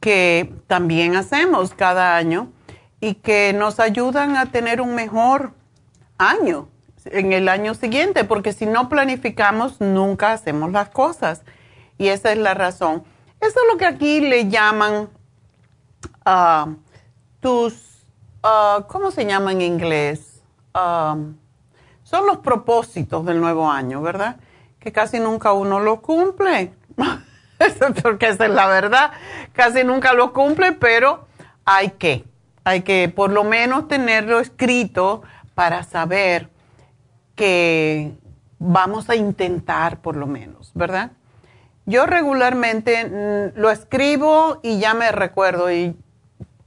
que 0.00 0.54
también 0.66 1.16
hacemos 1.16 1.74
cada 1.74 2.16
año 2.16 2.52
y 3.00 3.14
que 3.14 3.52
nos 3.52 3.80
ayudan 3.80 4.36
a 4.36 4.46
tener 4.46 4.80
un 4.80 4.94
mejor 4.94 5.52
año 6.18 6.68
en 7.06 7.32
el 7.32 7.48
año 7.48 7.74
siguiente, 7.74 8.24
porque 8.24 8.52
si 8.52 8.66
no 8.66 8.88
planificamos 8.88 9.80
nunca 9.80 10.32
hacemos 10.32 10.72
las 10.72 10.90
cosas. 10.90 11.42
Y 11.98 12.08
esa 12.08 12.32
es 12.32 12.38
la 12.38 12.54
razón. 12.54 13.04
Eso 13.40 13.58
es 13.60 13.72
lo 13.72 13.78
que 13.78 13.86
aquí 13.86 14.20
le 14.20 14.48
llaman 14.48 15.08
uh, 16.26 16.74
tus 17.40 17.95
Ah, 18.48 18.84
¿cómo 18.86 19.10
se 19.10 19.26
llama 19.26 19.50
en 19.50 19.60
inglés? 19.60 20.40
son 20.72 22.26
los 22.26 22.36
propósitos 22.38 23.24
del 23.24 23.40
nuevo 23.40 23.68
año, 23.68 24.02
¿verdad? 24.02 24.36
Que 24.78 24.92
casi 24.92 25.18
nunca 25.18 25.52
uno 25.52 25.80
lo 25.80 26.00
cumple. 26.00 26.72
Porque 28.02 28.28
esa 28.28 28.44
es 28.44 28.52
la 28.52 28.68
verdad. 28.68 29.10
Casi 29.52 29.82
nunca 29.82 30.12
lo 30.12 30.32
cumple, 30.32 30.70
pero 30.72 31.26
hay 31.64 31.90
que. 31.90 32.24
Hay 32.62 32.82
que 32.82 33.08
por 33.08 33.32
lo 33.32 33.42
menos 33.42 33.88
tenerlo 33.88 34.38
escrito 34.38 35.22
para 35.56 35.82
saber 35.82 36.48
que 37.34 38.12
vamos 38.60 39.10
a 39.10 39.16
intentar 39.16 39.98
por 39.98 40.14
lo 40.14 40.28
menos, 40.28 40.70
¿verdad? 40.74 41.10
Yo 41.84 42.06
regularmente 42.06 43.06
mm, 43.06 43.58
lo 43.58 43.70
escribo 43.70 44.60
y 44.62 44.78
ya 44.78 44.94
me 44.94 45.10
recuerdo 45.10 45.72
y 45.72 45.96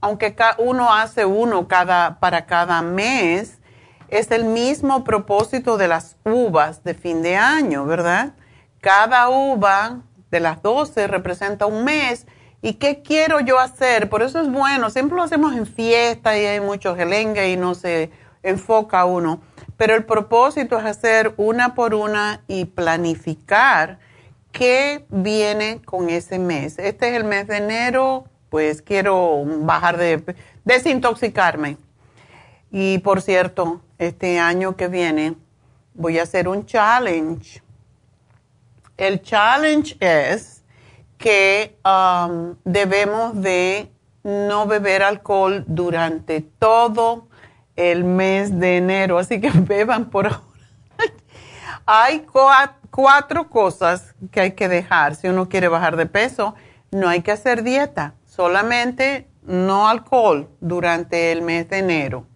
aunque 0.00 0.34
uno 0.58 0.92
hace 0.92 1.24
uno 1.24 1.68
cada, 1.68 2.20
para 2.20 2.46
cada 2.46 2.82
mes, 2.82 3.58
es 4.08 4.30
el 4.30 4.44
mismo 4.44 5.04
propósito 5.04 5.76
de 5.76 5.88
las 5.88 6.16
uvas 6.24 6.82
de 6.84 6.94
fin 6.94 7.22
de 7.22 7.36
año, 7.36 7.84
¿verdad? 7.86 8.34
Cada 8.80 9.28
uva 9.28 10.00
de 10.30 10.40
las 10.40 10.62
12 10.62 11.06
representa 11.06 11.66
un 11.66 11.84
mes 11.84 12.26
¿Y 12.62 12.74
qué 12.74 13.00
quiero 13.02 13.40
yo 13.40 13.58
hacer? 13.58 14.10
Por 14.10 14.22
eso 14.22 14.40
es 14.40 14.50
bueno, 14.50 14.90
siempre 14.90 15.16
lo 15.16 15.22
hacemos 15.22 15.54
en 15.54 15.66
fiesta 15.66 16.36
y 16.38 16.44
hay 16.44 16.60
mucho 16.60 16.94
gelengue 16.94 17.50
y 17.50 17.56
no 17.56 17.74
se 17.74 18.10
enfoca 18.42 19.06
uno. 19.06 19.40
Pero 19.78 19.94
el 19.94 20.04
propósito 20.04 20.78
es 20.78 20.84
hacer 20.84 21.32
una 21.38 21.74
por 21.74 21.94
una 21.94 22.42
y 22.48 22.66
planificar 22.66 23.98
qué 24.52 25.06
viene 25.08 25.80
con 25.82 26.10
ese 26.10 26.38
mes. 26.38 26.78
Este 26.78 27.08
es 27.08 27.14
el 27.16 27.24
mes 27.24 27.46
de 27.46 27.56
enero, 27.56 28.26
pues 28.50 28.82
quiero 28.82 29.44
bajar 29.44 29.96
de, 29.96 30.22
desintoxicarme. 30.64 31.78
Y 32.70 32.98
por 32.98 33.22
cierto, 33.22 33.80
este 33.98 34.38
año 34.38 34.76
que 34.76 34.88
viene 34.88 35.36
voy 35.94 36.18
a 36.18 36.24
hacer 36.24 36.48
un 36.48 36.66
challenge. 36.66 37.62
El 38.96 39.22
challenge 39.22 39.96
es 40.00 40.62
que 41.16 41.78
um, 41.84 42.56
debemos 42.64 43.40
de 43.40 43.90
no 44.22 44.66
beber 44.66 45.02
alcohol 45.02 45.64
durante 45.66 46.40
todo 46.40 47.28
el 47.76 48.04
mes 48.04 48.58
de 48.58 48.76
enero, 48.76 49.18
así 49.18 49.40
que 49.40 49.50
beban 49.54 50.10
por 50.10 50.26
ahora. 50.26 50.40
hay 51.86 52.26
cuatro 52.90 53.48
cosas 53.48 54.14
que 54.30 54.40
hay 54.40 54.52
que 54.52 54.68
dejar 54.68 55.14
si 55.14 55.28
uno 55.28 55.48
quiere 55.48 55.68
bajar 55.68 55.96
de 55.96 56.06
peso. 56.06 56.54
No 56.90 57.08
hay 57.08 57.22
que 57.22 57.32
hacer 57.32 57.62
dieta, 57.62 58.14
solamente 58.40 59.28
no 59.42 59.86
alcohol 59.86 60.48
durante 60.62 61.30
el 61.30 61.42
mes 61.42 61.68
de 61.68 61.76
enero. 61.76 62.26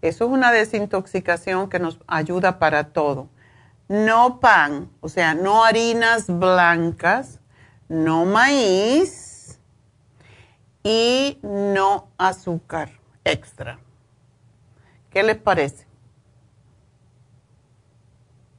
Eso 0.00 0.24
es 0.24 0.30
una 0.30 0.50
desintoxicación 0.50 1.68
que 1.68 1.78
nos 1.78 1.98
ayuda 2.06 2.58
para 2.58 2.84
todo. 2.94 3.28
No 3.86 4.40
pan, 4.40 4.90
o 5.02 5.10
sea, 5.10 5.34
no 5.34 5.62
harinas 5.62 6.24
blancas, 6.26 7.38
no 7.90 8.24
maíz 8.24 9.60
y 10.82 11.38
no 11.42 12.08
azúcar 12.16 12.92
extra. 13.22 13.78
¿Qué 15.10 15.22
les 15.22 15.36
parece? 15.36 15.86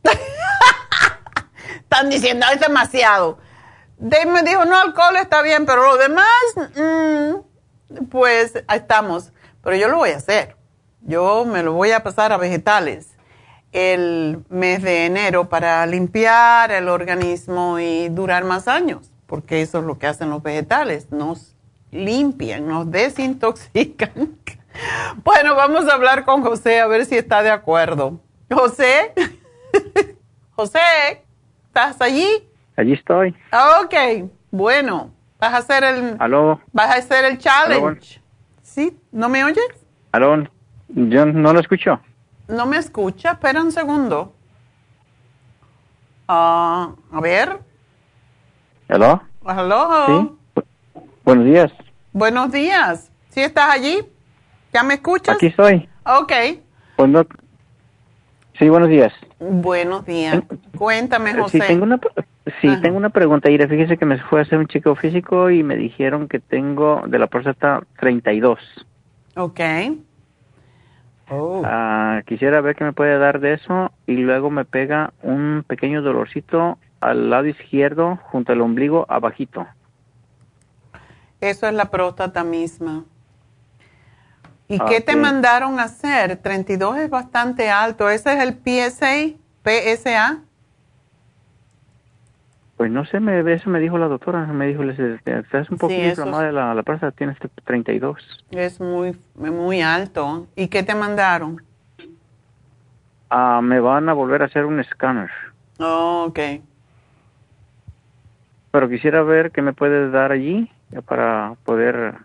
Están 1.81 2.11
diciendo, 2.11 2.45
es 2.53 2.59
demasiado. 2.59 3.39
Dave 4.05 4.25
me 4.25 4.43
dijo, 4.43 4.65
no, 4.65 4.77
alcohol 4.77 5.15
está 5.15 5.41
bien, 5.41 5.65
pero 5.65 5.81
lo 5.81 5.95
demás, 5.95 6.27
mm, 6.75 8.03
pues 8.09 8.53
estamos. 8.69 9.31
Pero 9.61 9.77
yo 9.77 9.87
lo 9.87 9.95
voy 9.95 10.09
a 10.09 10.17
hacer. 10.17 10.57
Yo 10.99 11.45
me 11.45 11.63
lo 11.63 11.71
voy 11.71 11.91
a 11.91 12.03
pasar 12.03 12.33
a 12.33 12.37
vegetales 12.37 13.07
el 13.71 14.43
mes 14.49 14.81
de 14.81 15.05
enero 15.05 15.47
para 15.47 15.85
limpiar 15.85 16.71
el 16.71 16.89
organismo 16.89 17.79
y 17.79 18.09
durar 18.09 18.43
más 18.43 18.67
años, 18.67 19.09
porque 19.25 19.61
eso 19.61 19.79
es 19.79 19.85
lo 19.85 19.97
que 19.97 20.07
hacen 20.07 20.29
los 20.29 20.43
vegetales, 20.43 21.09
nos 21.09 21.55
limpian, 21.91 22.67
nos 22.67 22.91
desintoxican. 22.91 24.37
Bueno, 25.23 25.53
vamos 25.53 25.87
a 25.87 25.93
hablar 25.93 26.25
con 26.25 26.41
José 26.41 26.79
a 26.79 26.87
ver 26.87 27.05
si 27.05 27.15
está 27.15 27.43
de 27.43 27.51
acuerdo. 27.51 28.19
José, 28.51 29.13
José, 30.55 31.23
¿estás 31.67 32.01
allí? 32.01 32.49
Allí 32.75 32.93
estoy. 32.93 33.35
Ok, 33.81 34.29
bueno, 34.51 35.13
vas 35.39 35.53
a 35.53 35.57
hacer 35.57 35.83
el... 35.83 36.15
Aló. 36.19 36.59
Vas 36.71 36.89
a 36.89 36.95
hacer 36.95 37.25
el 37.25 37.37
challenge. 37.37 38.21
¿Sí? 38.61 38.97
¿No 39.11 39.29
me 39.29 39.43
oyes? 39.43 39.63
Aló, 40.11 40.47
yo 40.87 41.25
no 41.25 41.53
lo 41.53 41.59
escucho. 41.59 41.99
No 42.47 42.65
me 42.65 42.77
escucha, 42.77 43.31
espera 43.31 43.61
un 43.61 43.71
segundo. 43.71 44.33
Ah, 46.27 46.91
a 47.11 47.21
ver. 47.21 47.59
¿Aló? 48.87 49.21
¿Aló? 49.45 50.05
Sí. 50.55 50.63
buenos 51.23 51.45
días. 51.45 51.71
Buenos 52.11 52.51
días. 52.51 53.11
¿Sí 53.29 53.41
estás 53.41 53.69
allí? 53.71 54.07
¿Ya 54.73 54.83
me 54.83 54.95
escuchas? 54.95 55.35
Aquí 55.35 55.47
estoy. 55.47 55.89
Ok. 56.05 56.33
Pues 56.95 57.11
sí, 58.57 58.69
buenos 58.69 58.89
días. 58.89 59.13
Buenos 59.39 60.05
días. 60.05 60.43
Cuéntame, 60.77 61.33
José. 61.33 61.59
Sí, 61.59 61.67
tengo 61.67 61.83
una, 61.83 61.99
sí, 62.61 62.81
tengo 62.81 62.97
una 62.97 63.09
pregunta. 63.09 63.51
Ira, 63.51 63.67
fíjese 63.67 63.97
que 63.97 64.05
me 64.05 64.17
fue 64.17 64.39
a 64.39 64.43
hacer 64.43 64.57
un 64.57 64.67
chico 64.67 64.95
físico 64.95 65.49
y 65.49 65.63
me 65.63 65.75
dijeron 65.75 66.27
que 66.27 66.39
tengo 66.39 67.03
de 67.07 67.19
la 67.19 67.27
próstata 67.27 67.83
32. 67.99 68.59
Ok. 69.35 69.59
Oh. 71.29 71.61
Ah, 71.65 72.21
quisiera 72.25 72.61
ver 72.61 72.75
qué 72.75 72.83
me 72.83 72.93
puede 72.93 73.17
dar 73.17 73.39
de 73.39 73.53
eso 73.53 73.91
y 74.05 74.17
luego 74.17 74.49
me 74.49 74.65
pega 74.65 75.13
un 75.21 75.63
pequeño 75.65 76.01
dolorcito 76.01 76.77
al 76.99 77.29
lado 77.29 77.45
izquierdo 77.47 78.19
junto 78.23 78.51
al 78.51 78.61
ombligo 78.61 79.05
abajito. 79.09 79.65
Eso 81.41 81.67
es 81.67 81.73
la 81.73 81.89
próstata 81.89 82.43
misma. 82.43 83.05
¿Y 84.67 84.79
qué 84.79 85.01
te 85.01 85.15
mandaron 85.15 85.79
a 85.79 85.83
hacer? 85.83 86.37
32 86.37 86.97
es 86.97 87.09
bastante 87.09 87.69
alto. 87.69 88.09
¿Ese 88.09 88.33
es 88.33 88.41
el 88.41 88.53
PSA? 88.53 89.37
¿PSA? 89.63 90.39
Pues 92.77 92.89
no 92.91 93.05
sé, 93.05 93.19
me, 93.19 93.39
eso 93.53 93.69
me 93.69 93.79
dijo 93.79 93.97
la 93.97 94.07
doctora. 94.07 94.45
Me 94.47 94.67
dijo, 94.67 94.83
estás 94.83 95.69
un 95.69 95.77
poquito 95.77 96.01
inflamada 96.01 96.51
la, 96.51 96.73
la 96.73 97.11
tienes 97.11 97.37
32. 97.63 98.45
Es 98.51 98.79
muy, 98.79 99.17
muy 99.35 99.81
alto. 99.81 100.47
¿Y 100.55 100.67
qué 100.67 100.83
te 100.83 100.95
mandaron? 100.95 101.61
Ah, 103.29 103.61
me 103.63 103.79
van 103.79 104.09
a 104.09 104.13
volver 104.13 104.41
a 104.41 104.45
hacer 104.45 104.65
un 104.65 104.79
escáner. 104.79 105.29
Oh, 105.79 106.25
ok. 106.27 106.39
Pero 108.71 108.89
quisiera 108.89 109.21
ver 109.21 109.51
qué 109.51 109.61
me 109.61 109.73
puedes 109.73 110.11
dar 110.11 110.31
allí 110.31 110.71
para 111.05 111.55
poder 111.63 112.15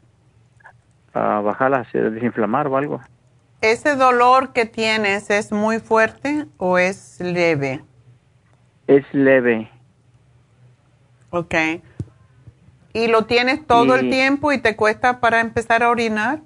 a 1.14 1.40
bajarla, 1.40 1.86
desinflamar 1.92 2.66
o 2.68 2.76
algo. 2.76 3.00
¿Ese 3.60 3.96
dolor 3.96 4.52
que 4.52 4.66
tienes 4.66 5.30
es 5.30 5.50
muy 5.50 5.80
fuerte 5.80 6.46
o 6.58 6.78
es 6.78 7.20
leve? 7.20 7.82
Es 8.86 9.04
leve. 9.12 9.70
Ok. 11.30 11.54
¿Y 12.92 13.08
lo 13.08 13.26
tienes 13.26 13.66
todo 13.66 13.94
el 13.94 14.10
tiempo 14.10 14.52
y 14.52 14.58
te 14.58 14.76
cuesta 14.76 15.20
para 15.20 15.40
empezar 15.40 15.82
a 15.82 15.90
orinar? 15.90 16.40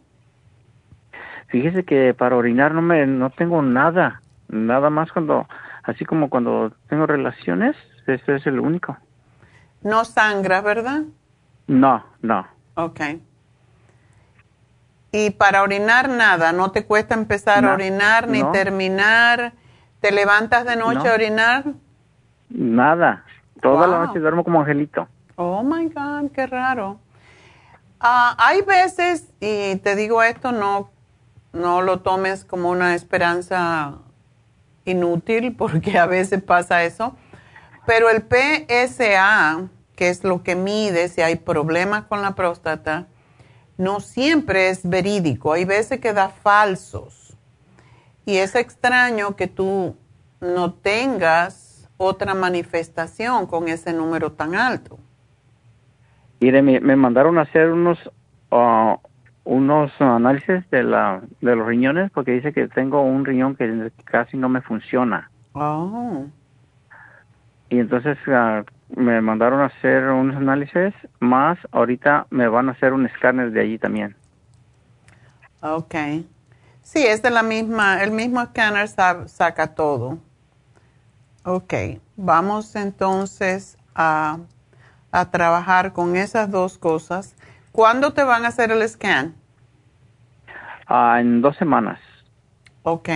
Fíjese 1.48 1.84
que 1.84 2.14
para 2.14 2.36
orinar 2.36 2.74
no 2.74 2.82
me 2.82 3.06
no 3.06 3.30
tengo 3.30 3.62
nada, 3.62 4.22
nada 4.48 4.90
más 4.90 5.12
cuando 5.12 5.46
así 5.82 6.04
como 6.04 6.30
cuando 6.30 6.72
tengo 6.88 7.06
relaciones, 7.06 7.76
ese 8.06 8.36
es 8.36 8.46
el 8.46 8.58
único. 8.58 8.96
No 9.82 10.04
sangra, 10.04 10.60
¿verdad? 10.60 11.02
No, 11.66 12.04
no. 12.20 12.46
Okay. 12.74 13.22
Y 15.12 15.30
para 15.30 15.62
orinar 15.62 16.08
nada, 16.08 16.52
no 16.52 16.70
te 16.70 16.86
cuesta 16.86 17.14
empezar 17.14 17.64
a 17.66 17.74
orinar 17.74 18.28
ni 18.28 18.42
terminar. 18.52 19.52
¿Te 20.00 20.10
levantas 20.10 20.64
de 20.64 20.76
noche 20.76 21.08
a 21.08 21.14
orinar? 21.14 21.64
Nada, 22.48 23.24
toda 23.62 23.86
la 23.86 24.06
noche 24.06 24.18
duermo 24.18 24.44
como 24.44 24.60
angelito. 24.60 25.08
Oh 25.36 25.62
my 25.62 25.88
God, 25.88 26.30
qué 26.32 26.46
raro. 26.46 26.98
Ah, 27.98 28.34
hay 28.38 28.62
veces, 28.62 29.28
y 29.40 29.76
te 29.76 29.96
digo 29.96 30.22
esto, 30.22 30.52
no, 30.52 30.90
no 31.52 31.80
lo 31.80 32.00
tomes 32.00 32.44
como 32.44 32.68
una 32.70 32.94
esperanza 32.94 33.98
inútil, 34.84 35.54
porque 35.56 35.98
a 35.98 36.06
veces 36.06 36.42
pasa 36.42 36.82
eso, 36.82 37.16
pero 37.86 38.10
el 38.10 38.22
PSA, 38.22 39.68
que 39.94 40.08
es 40.08 40.24
lo 40.24 40.42
que 40.42 40.56
mide 40.56 41.08
si 41.08 41.22
hay 41.22 41.36
problemas 41.36 42.04
con 42.04 42.20
la 42.22 42.34
próstata, 42.34 43.06
no 43.78 44.00
siempre 44.00 44.68
es 44.68 44.88
verídico, 44.88 45.52
hay 45.52 45.64
veces 45.64 46.00
que 46.00 46.12
da 46.12 46.28
falsos. 46.28 47.36
Y 48.24 48.36
es 48.36 48.54
extraño 48.54 49.34
que 49.34 49.46
tú 49.46 49.96
no 50.40 50.74
tengas 50.74 51.61
otra 52.02 52.34
manifestación 52.34 53.46
con 53.46 53.68
ese 53.68 53.92
número 53.92 54.32
tan 54.32 54.54
alto. 54.54 54.98
Y 56.40 56.50
me, 56.50 56.96
mandaron 56.96 57.38
a 57.38 57.42
hacer 57.42 57.70
unos 57.70 57.98
uh, 58.50 58.96
unos 59.44 59.92
análisis 60.00 60.68
de 60.70 60.82
la 60.82 61.22
de 61.40 61.56
los 61.56 61.66
riñones 61.66 62.10
porque 62.10 62.32
dice 62.32 62.52
que 62.52 62.68
tengo 62.68 63.02
un 63.02 63.24
riñón 63.24 63.54
que 63.56 63.90
casi 64.04 64.36
no 64.36 64.48
me 64.48 64.60
funciona. 64.60 65.30
Oh. 65.52 66.26
Y 67.68 67.78
entonces 67.78 68.18
uh, 68.26 68.64
me 69.00 69.20
mandaron 69.20 69.60
a 69.60 69.66
hacer 69.66 70.04
unos 70.04 70.36
análisis, 70.36 70.92
más 71.20 71.58
ahorita 71.70 72.26
me 72.30 72.48
van 72.48 72.68
a 72.68 72.72
hacer 72.72 72.92
un 72.92 73.06
escáner 73.06 73.52
de 73.52 73.60
allí 73.60 73.78
también. 73.78 74.16
Ok. 75.60 75.94
Sí, 76.82 77.06
es 77.06 77.22
de 77.22 77.30
la 77.30 77.42
misma, 77.42 78.02
el 78.02 78.10
mismo 78.10 78.42
escáner 78.42 78.88
saca 78.88 79.74
todo. 79.74 80.18
Ok, 81.44 81.74
vamos 82.16 82.76
entonces 82.76 83.76
a, 83.94 84.38
a, 85.10 85.30
trabajar 85.30 85.92
con 85.92 86.16
esas 86.16 86.50
dos 86.50 86.78
cosas. 86.78 87.34
¿Cuándo 87.72 88.12
te 88.12 88.22
van 88.22 88.44
a 88.44 88.48
hacer 88.48 88.70
el 88.70 88.88
scan? 88.88 89.34
Ah, 90.86 91.18
en 91.20 91.42
dos 91.42 91.56
semanas. 91.56 91.98
Ok. 92.82 93.08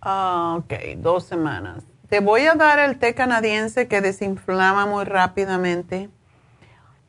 Ah, 0.00 0.56
ok, 0.58 0.72
dos 0.98 1.24
semanas. 1.24 1.84
Te 2.08 2.20
voy 2.20 2.42
a 2.42 2.54
dar 2.54 2.78
el 2.78 2.98
té 2.98 3.14
canadiense 3.14 3.88
que 3.88 4.00
desinflama 4.00 4.86
muy 4.86 5.04
rápidamente 5.04 6.08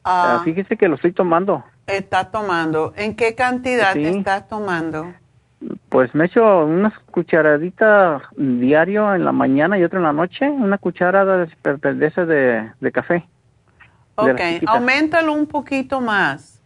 Ah, 0.09 0.39
fíjese 0.41 0.77
que 0.77 0.87
lo 0.87 0.95
estoy 0.95 1.11
tomando. 1.11 1.65
Está 1.85 2.31
tomando. 2.31 2.93
¿En 2.95 3.13
qué 3.13 3.35
cantidad 3.35 3.95
estás 3.97 4.47
tomando? 4.47 5.13
Pues 5.97 6.13
me 6.13 6.25
echo 6.25 6.63
unas 6.63 6.93
cucharaditas 7.09 8.21
diario 8.37 9.15
en 9.15 9.25
la 9.25 9.31
mañana 9.31 9.79
y 9.79 9.83
otra 9.83 9.97
en 9.97 10.05
la 10.05 10.13
noche, 10.13 10.47
una 10.47 10.77
cucharada 10.77 11.37
de, 11.37 12.25
de, 12.27 12.71
de 12.79 12.91
café. 12.91 13.27
Ok, 14.13 14.39
aumentalo 14.67 15.33
un 15.33 15.47
poquito 15.47 15.99
más. 15.99 16.61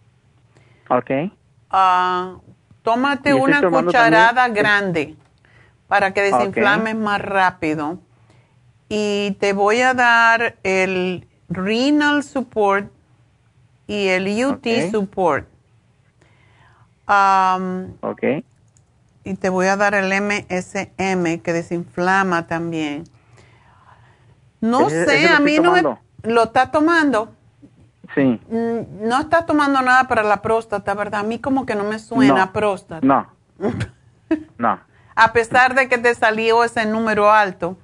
Ok. 0.90 1.12
Uh, 1.72 2.42
tómate 2.82 3.34
una 3.34 3.62
cucharada 3.62 4.50
grande 4.50 5.16
para 5.88 6.14
que 6.14 6.24
desinflames 6.24 6.96
más 6.98 7.22
rápido. 7.22 8.00
Y 8.90 9.38
te 9.40 9.54
voy 9.54 9.80
a 9.80 9.94
dar 9.94 10.58
el 10.64 11.26
Renal 11.48 12.24
Support 12.24 12.92
y 13.88 14.10
el 14.10 14.46
UT 14.46 14.68
Support. 14.92 15.48
Um, 17.08 17.94
ok. 18.02 18.44
Y 19.24 19.36
te 19.36 19.50
voy 19.50 19.68
a 19.68 19.78
dar 19.78 19.94
el 19.94 20.10
MSM 20.10 21.42
que 21.42 21.54
desinflama 21.54 22.48
también. 22.48 23.04
No 24.62 24.90
sé, 24.90 25.28
a 25.28 25.40
mí 25.40 25.60
no 25.60 25.72
me, 25.74 25.84
lo 26.24 26.44
está 26.44 26.72
tomando. 26.72 27.34
Sí. 28.16 28.40
Mm, 28.50 29.08
no 29.08 29.20
está 29.20 29.46
tomando 29.46 29.82
nada 29.82 30.08
para 30.08 30.24
la 30.24 30.42
próstata, 30.42 30.94
¿verdad? 30.94 31.22
A 31.22 31.24
mí 31.24 31.40
como 31.40 31.66
que 31.66 31.76
no 31.76 31.84
me 31.84 32.00
suena 32.00 32.52
próstata. 32.52 33.06
No. 33.06 33.28
no. 34.58 34.80
A 35.16 35.34
pesar 35.34 35.76
de 35.76 35.88
que 35.88 35.98
te 35.98 36.14
salió 36.16 36.64
ese 36.64 36.86
número 36.86 37.32
alto 37.32 37.78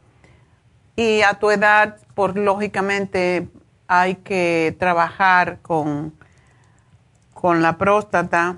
y 0.96 1.22
a 1.22 1.36
tu 1.36 1.52
edad, 1.52 1.98
por 2.16 2.38
lógicamente 2.38 3.48
hay 3.88 4.16
que 4.16 4.76
trabajar 4.80 5.60
con, 5.62 6.14
con 7.34 7.62
la 7.62 7.78
próstata. 7.78 8.58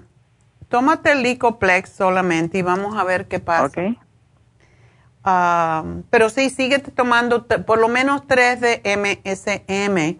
Tómate 0.69 1.11
el 1.11 1.23
Licoplex 1.23 1.89
solamente 1.89 2.59
y 2.59 2.61
vamos 2.61 2.95
a 2.95 3.03
ver 3.03 3.27
qué 3.27 3.39
pasa. 3.39 3.65
Okay. 3.65 3.97
Ah, 5.23 5.83
pero 6.09 6.29
sí, 6.29 6.49
sigue 6.49 6.79
tomando 6.79 7.45
por 7.45 7.79
lo 7.79 7.87
menos 7.87 8.25
tres 8.27 8.61
de 8.61 8.81
MSM. 8.85 10.19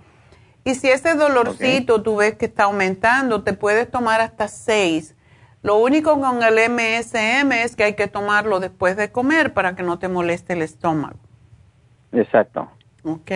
Y 0.66 0.76
si 0.76 0.90
ese 0.90 1.16
dolorcito 1.16 2.02
tú 2.02 2.18
ves 2.18 2.36
que 2.36 2.46
está 2.46 2.66
aumentando, 2.66 3.44
te 3.44 3.54
puedes 3.54 3.90
tomar 3.90 4.22
hasta 4.22 4.48
seis. 4.48 5.16
Lo 5.62 5.78
único 5.78 6.20
con 6.20 6.42
el 6.44 6.70
MSM 6.70 7.52
es 7.52 7.76
que 7.76 7.84
hay 7.84 7.94
que 7.94 8.08
tomarlo 8.08 8.60
después 8.60 8.96
de 8.98 9.12
comer 9.12 9.54
para 9.54 9.76
que 9.76 9.84
no 9.84 10.00
te 10.00 10.08
moleste 10.08 10.54
el 10.54 10.62
estómago. 10.62 11.20
Exacto. 12.12 12.70
Ok. 13.04 13.32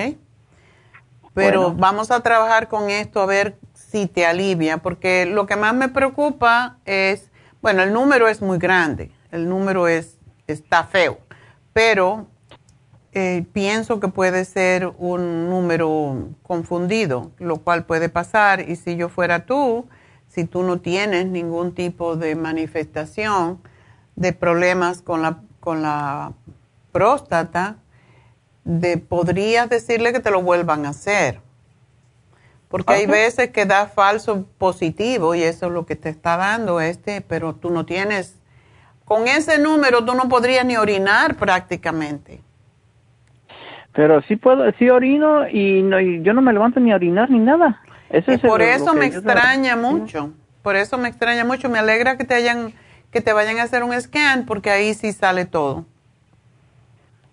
Pero 1.33 1.73
vamos 1.73 2.11
a 2.11 2.21
trabajar 2.21 2.67
con 2.67 2.89
esto 2.89 3.21
a 3.21 3.25
ver 3.25 3.57
si 3.93 4.07
te 4.07 4.25
alivia, 4.25 4.79
porque 4.79 5.27
lo 5.27 5.45
que 5.45 5.55
más 5.55 5.75
me 5.75 5.87
preocupa 5.87 6.77
es, 6.83 7.29
bueno, 7.61 7.83
el 7.83 7.93
número 7.93 8.27
es 8.27 8.41
muy 8.41 8.57
grande, 8.57 9.11
el 9.29 9.47
número 9.47 9.87
es, 9.87 10.17
está 10.47 10.83
feo, 10.85 11.19
pero 11.73 12.25
eh, 13.11 13.45
pienso 13.53 13.99
que 13.99 14.07
puede 14.07 14.45
ser 14.45 14.91
un 14.97 15.47
número 15.47 16.29
confundido, 16.41 17.33
lo 17.37 17.57
cual 17.57 17.85
puede 17.85 18.09
pasar, 18.09 18.67
y 18.67 18.77
si 18.77 18.95
yo 18.95 19.09
fuera 19.09 19.45
tú, 19.45 19.85
si 20.27 20.45
tú 20.45 20.63
no 20.63 20.81
tienes 20.81 21.27
ningún 21.27 21.75
tipo 21.75 22.15
de 22.15 22.33
manifestación 22.33 23.61
de 24.15 24.33
problemas 24.33 25.03
con 25.03 25.21
la, 25.21 25.43
con 25.59 25.83
la 25.83 26.33
próstata, 26.91 27.75
de, 28.63 28.97
podrías 28.97 29.69
decirle 29.69 30.13
que 30.13 30.19
te 30.19 30.31
lo 30.31 30.41
vuelvan 30.41 30.87
a 30.87 30.89
hacer. 30.89 31.42
Porque 32.73 32.93
hay 32.93 33.05
veces 33.05 33.51
que 33.51 33.67
da 33.67 33.85
falso 33.85 34.47
positivo 34.57 35.35
y 35.35 35.43
eso 35.43 35.67
es 35.67 35.71
lo 35.71 35.85
que 35.85 35.95
te 35.95 36.09
está 36.09 36.37
dando 36.37 36.81
este, 36.81 37.21
pero 37.21 37.53
tú 37.53 37.69
no 37.69 37.85
tienes, 37.85 38.41
con 39.05 39.27
ese 39.27 39.59
número 39.59 40.03
tú 40.03 40.15
no 40.15 40.27
podrías 40.27 40.65
ni 40.65 40.75
orinar 40.75 41.35
prácticamente. 41.35 42.41
Pero 43.93 44.23
sí 44.23 44.37
puedo, 44.37 44.63
sí 44.79 44.89
orino 44.89 45.47
y, 45.47 45.83
no, 45.83 45.99
yo 45.99 46.33
no 46.33 46.41
me 46.41 46.51
levanto 46.51 46.79
ni 46.79 46.91
a 46.91 46.95
orinar 46.95 47.29
ni 47.29 47.37
nada. 47.37 47.79
Eso 48.09 48.31
por 48.39 48.63
eso 48.63 48.95
me 48.95 49.05
extraña 49.05 49.75
mucho, 49.75 50.33
por 50.63 50.75
eso 50.75 50.97
me 50.97 51.09
extraña 51.09 51.45
mucho, 51.45 51.69
me 51.69 51.77
alegra 51.77 52.17
que 52.17 52.23
te 52.23 52.33
hayan, 52.33 52.73
que 53.11 53.21
te 53.21 53.33
vayan 53.33 53.59
a 53.59 53.63
hacer 53.63 53.83
un 53.83 53.93
scan 54.01 54.47
porque 54.47 54.71
ahí 54.71 54.95
sí 54.95 55.11
sale 55.13 55.45
todo. 55.45 55.85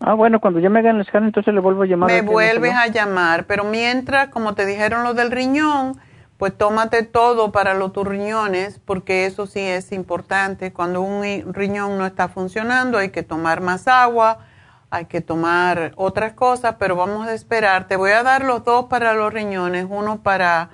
Ah, 0.01 0.15
bueno, 0.15 0.41
cuando 0.41 0.61
ya 0.61 0.71
me 0.71 0.79
hagan 0.79 0.97
el 0.97 1.05
scan, 1.05 1.25
entonces 1.25 1.53
le 1.53 1.61
vuelvo 1.61 1.83
a 1.83 1.87
llamar. 1.87 2.11
Me 2.11 2.23
vuelves 2.23 2.75
a 2.75 2.87
llamar, 2.87 3.45
pero 3.45 3.65
mientras, 3.65 4.29
como 4.29 4.55
te 4.55 4.65
dijeron 4.65 5.05
lo 5.05 5.13
del 5.13 5.31
riñón, 5.31 6.01
pues 6.39 6.57
tómate 6.57 7.03
todo 7.03 7.53
para 7.53 7.75
los 7.75 7.93
tus 7.93 8.07
riñones, 8.07 8.81
porque 8.83 9.27
eso 9.27 9.47
sí 9.47 9.61
es 9.61 9.93
importante. 9.93 10.73
Cuando 10.73 11.03
un 11.03 11.53
riñón 11.53 11.99
no 11.99 12.07
está 12.07 12.29
funcionando, 12.29 12.97
hay 12.97 13.11
que 13.11 13.23
tomar 13.23 13.61
más 13.61 13.87
agua, 13.89 14.39
hay 14.89 15.05
que 15.05 15.21
tomar 15.21 15.93
otras 15.97 16.33
cosas, 16.33 16.77
pero 16.79 16.97
vamos 16.97 17.29
a 17.29 17.35
esperar. 17.35 17.87
Te 17.87 17.97
voy 17.97 18.13
a 18.13 18.23
dar 18.23 18.43
los 18.43 18.65
dos 18.65 18.87
para 18.87 19.13
los 19.13 19.31
riñones, 19.31 19.87
uno 19.87 20.23
para, 20.23 20.71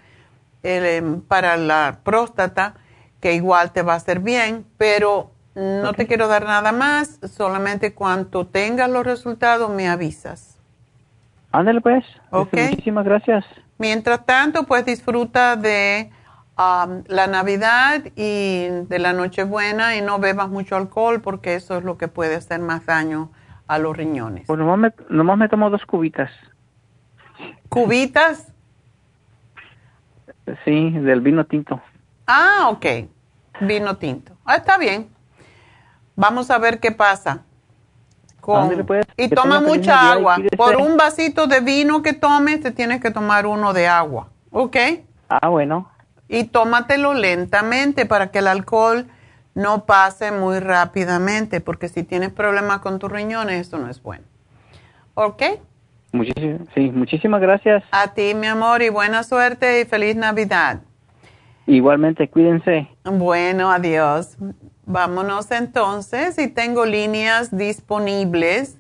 el, 0.63 0.87
em, 0.87 1.21
para 1.21 1.57
la 1.57 1.99
próstata, 2.05 2.75
que 3.21 3.35
igual 3.35 3.73
te 3.73 3.83
va 3.83 3.95
a 3.95 3.97
hacer 3.97 4.21
bien, 4.21 4.65
pero 4.79 5.33
no 5.57 5.95
te 5.95 6.07
quiero 6.07 6.29
dar 6.29 6.45
nada 6.45 6.71
más, 6.71 7.19
solamente 7.23 7.95
cuando 7.95 8.47
tengas 8.47 8.91
los 8.91 9.07
resultados 9.07 9.71
me 9.71 9.89
avisas. 9.89 10.59
Ándale 11.51 11.81
pues. 11.81 12.05
Muchísimas 12.31 13.07
gracias. 13.07 13.45
Mientras 13.79 14.27
tanto, 14.27 14.65
pues 14.65 14.85
disfruta 14.85 15.57
de 15.57 16.11
um, 16.59 17.03
la 17.07 17.27
Navidad 17.27 18.03
y 18.17 18.67
de 18.69 18.99
la 18.99 19.15
Nochebuena 19.15 19.97
y 19.97 20.03
no 20.03 20.19
bebas 20.19 20.51
mucho 20.51 20.77
alcohol 20.77 21.23
porque 21.23 21.55
eso 21.55 21.79
es 21.79 21.85
lo 21.85 21.97
que 21.97 22.09
puede 22.09 22.35
hacer 22.35 22.61
más 22.61 22.85
daño 22.85 23.31
a 23.67 23.79
los 23.79 23.97
riñones. 23.97 24.47
Pues 24.47 24.59
nomás 24.59 24.79
me, 24.79 24.93
nomás 25.09 25.39
me 25.39 25.49
tomo 25.49 25.71
dos 25.71 25.87
cubitas. 25.87 26.31
¿Cubitas? 27.71 28.53
Sí, 30.67 30.91
del 30.91 31.23
vino 31.23 31.45
tinto. 31.47 31.81
Ah, 32.27 32.69
ok. 32.69 32.87
Vino 33.63 33.97
tinto. 33.97 34.37
Ah, 34.45 34.57
está 34.57 34.77
bien. 34.77 35.16
Vamos 36.17 36.51
a 36.51 36.59
ver 36.59 36.81
qué 36.81 36.91
pasa. 36.91 37.45
y 39.17 39.29
toma 39.29 39.61
mucha 39.61 40.13
agua. 40.13 40.39
Por 40.57 40.77
un 40.77 40.97
vasito 40.97 41.47
de 41.47 41.61
vino 41.61 42.03
que 42.03 42.15
tomes, 42.15 42.61
te 42.61 42.71
tienes 42.71 43.01
que 43.01 43.11
tomar 43.11 43.47
uno 43.47 43.73
de 43.73 43.87
agua. 43.87 44.29
¿Ok? 44.51 44.77
Ah, 45.29 45.49
bueno. 45.49 45.91
Y 46.29 46.45
tómatelo 46.45 47.15
lentamente 47.15 48.07
para 48.07 48.31
que 48.31 48.39
el 48.39 48.47
alcohol 48.47 49.07
no 49.55 49.85
pase 49.85 50.33
muy 50.33 50.59
rápidamente, 50.61 51.61
porque 51.61 51.89
si 51.89 52.03
tienes 52.03 52.31
problemas 52.31 52.81
con 52.81 52.99
tus 52.99 53.11
riñones, 53.11 53.67
eso 53.67 53.79
no 53.79 53.89
es 53.89 54.03
bueno. 54.03 54.25
¿Ok? 55.15 55.43
sí, 56.75 56.91
muchísimas 56.93 57.41
gracias. 57.41 57.85
A 57.91 58.15
ti, 58.15 58.35
mi 58.35 58.47
amor, 58.47 58.83
y 58.83 58.89
buena 58.89 59.23
suerte 59.23 59.81
y 59.81 59.85
feliz 59.85 60.17
Navidad. 60.17 60.81
Igualmente, 61.67 62.29
cuídense. 62.29 62.89
Bueno, 63.05 63.71
adiós. 63.71 64.37
Vámonos 64.89 65.51
entonces 65.51 66.39
y 66.39 66.47
tengo 66.47 66.87
líneas 66.87 67.57
disponibles 67.57 68.79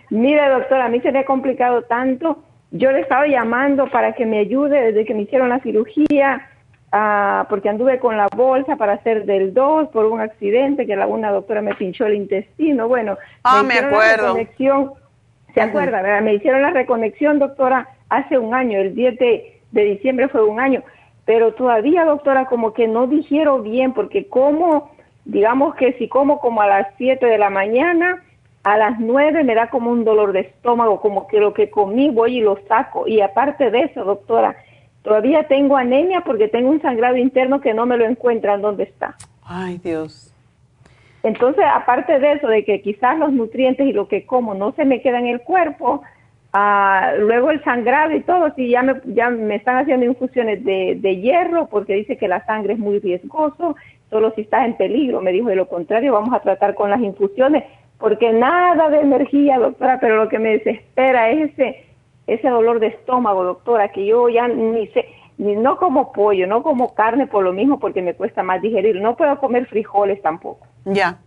Mire, 0.09 0.47
doctora, 0.49 0.85
a 0.85 0.89
mí 0.89 0.99
se 1.01 1.11
me 1.11 1.19
ha 1.19 1.25
complicado 1.25 1.83
tanto. 1.83 2.43
Yo 2.71 2.91
le 2.91 3.01
estaba 3.01 3.27
llamando 3.27 3.89
para 3.89 4.13
que 4.13 4.25
me 4.25 4.39
ayude 4.39 4.81
desde 4.81 5.05
que 5.05 5.13
me 5.13 5.23
hicieron 5.23 5.49
la 5.49 5.59
cirugía, 5.59 6.49
ah, 6.91 7.45
porque 7.49 7.69
anduve 7.69 7.99
con 7.99 8.17
la 8.17 8.27
bolsa 8.35 8.75
para 8.75 8.93
hacer 8.93 9.25
del 9.25 9.53
2 9.53 9.89
por 9.89 10.05
un 10.05 10.21
accidente 10.21 10.85
que 10.85 10.95
la 10.95 11.07
una 11.07 11.31
doctora 11.31 11.61
me 11.61 11.75
pinchó 11.75 12.05
el 12.05 12.15
intestino. 12.15 12.87
Bueno, 12.87 13.17
ah, 13.43 13.63
me, 13.63 13.75
acuerdo. 13.75 14.35
¿Se 15.53 15.61
acuerda? 15.61 16.01
¿verdad? 16.01 16.21
Me 16.21 16.33
hicieron 16.33 16.63
la 16.63 16.71
reconexión, 16.71 17.37
doctora, 17.37 17.89
hace 18.09 18.37
un 18.37 18.55
año, 18.55 18.79
el 18.79 18.95
10 18.95 19.19
de, 19.19 19.61
de 19.71 19.83
diciembre 19.83 20.27
fue 20.29 20.43
un 20.43 20.59
año. 20.59 20.83
Pero 21.25 21.53
todavía, 21.53 22.05
doctora, 22.05 22.45
como 22.45 22.73
que 22.73 22.87
no 22.87 23.07
dijeron 23.07 23.63
bien, 23.63 23.93
porque 23.93 24.27
como, 24.27 24.91
digamos 25.25 25.75
que 25.75 25.93
si 25.93 26.07
como 26.07 26.39
como 26.39 26.61
a 26.61 26.67
las 26.67 26.87
7 26.97 27.25
de 27.25 27.37
la 27.37 27.49
mañana, 27.49 28.22
a 28.63 28.77
las 28.77 28.99
nueve 28.99 29.43
me 29.43 29.55
da 29.55 29.69
como 29.69 29.91
un 29.91 30.05
dolor 30.05 30.31
de 30.31 30.41
estómago, 30.41 31.01
como 31.01 31.27
que 31.27 31.39
lo 31.39 31.53
que 31.53 31.69
comí 31.69 32.09
voy 32.09 32.37
y 32.37 32.41
lo 32.41 32.57
saco. 32.67 33.07
Y 33.07 33.19
aparte 33.19 33.69
de 33.69 33.81
eso, 33.81 34.05
doctora, 34.05 34.55
todavía 35.01 35.47
tengo 35.47 35.75
anemia 35.75 36.21
porque 36.21 36.47
tengo 36.47 36.69
un 36.69 36.81
sangrado 36.81 37.17
interno 37.17 37.59
que 37.59 37.73
no 37.73 37.85
me 37.85 37.97
lo 37.97 38.05
encuentran 38.05 38.61
dónde 38.61 38.83
está. 38.83 39.15
Ay, 39.43 39.77
Dios. 39.79 40.33
Entonces, 41.23 41.63
aparte 41.73 42.19
de 42.19 42.33
eso, 42.33 42.47
de 42.47 42.63
que 42.63 42.81
quizás 42.81 43.17
los 43.17 43.31
nutrientes 43.31 43.85
y 43.85 43.93
lo 43.93 44.07
que 44.07 44.25
como 44.25 44.53
no 44.53 44.71
se 44.73 44.85
me 44.85 45.01
queda 45.01 45.19
en 45.19 45.27
el 45.27 45.41
cuerpo, 45.41 46.01
ah, 46.53 47.13
luego 47.17 47.51
el 47.51 47.63
sangrado 47.63 48.13
y 48.13 48.21
todo, 48.21 48.53
si 48.55 48.69
ya 48.69 48.81
me, 48.81 48.95
ya 49.05 49.29
me 49.29 49.55
están 49.55 49.77
haciendo 49.77 50.05
infusiones 50.05 50.63
de, 50.63 50.97
de 50.99 51.17
hierro 51.17 51.67
porque 51.67 51.95
dice 51.95 52.17
que 52.17 52.29
la 52.29 52.45
sangre 52.45 52.73
es 52.73 52.79
muy 52.79 52.99
riesgoso, 52.99 53.75
solo 54.09 54.31
si 54.35 54.41
estás 54.41 54.65
en 54.65 54.75
peligro. 54.75 55.21
Me 55.21 55.33
dijo, 55.33 55.49
de 55.49 55.55
lo 55.55 55.67
contrario, 55.67 56.13
vamos 56.13 56.33
a 56.33 56.41
tratar 56.41 56.75
con 56.75 56.89
las 56.89 57.01
infusiones, 57.01 57.63
porque 57.97 58.33
nada 58.33 58.89
de 58.89 58.99
energía, 58.99 59.59
doctora, 59.59 59.99
pero 59.99 60.17
lo 60.17 60.29
que 60.29 60.39
me 60.39 60.57
desespera 60.57 61.29
es 61.29 61.51
ese, 61.51 61.85
ese 62.27 62.49
dolor 62.49 62.79
de 62.79 62.87
estómago, 62.87 63.43
doctora, 63.43 63.89
que 63.89 64.05
yo 64.05 64.29
ya 64.29 64.47
ni 64.47 64.87
sé 64.87 65.05
ni 65.37 65.55
no 65.55 65.77
como 65.77 66.11
pollo, 66.11 66.47
no 66.47 66.63
como 66.63 66.93
carne 66.93 67.27
por 67.27 67.43
lo 67.43 67.53
mismo 67.53 67.79
porque 67.79 68.01
me 68.01 68.13
cuesta 68.13 68.43
más 68.43 68.61
digerir. 68.61 69.01
No 69.01 69.15
puedo 69.15 69.37
comer 69.39 69.65
frijoles 69.65 70.21
tampoco. 70.21 70.65
Ya. 70.85 71.19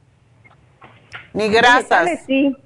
Ni 1.32 1.48
grasas. 1.48 2.24
Sí, 2.26 2.56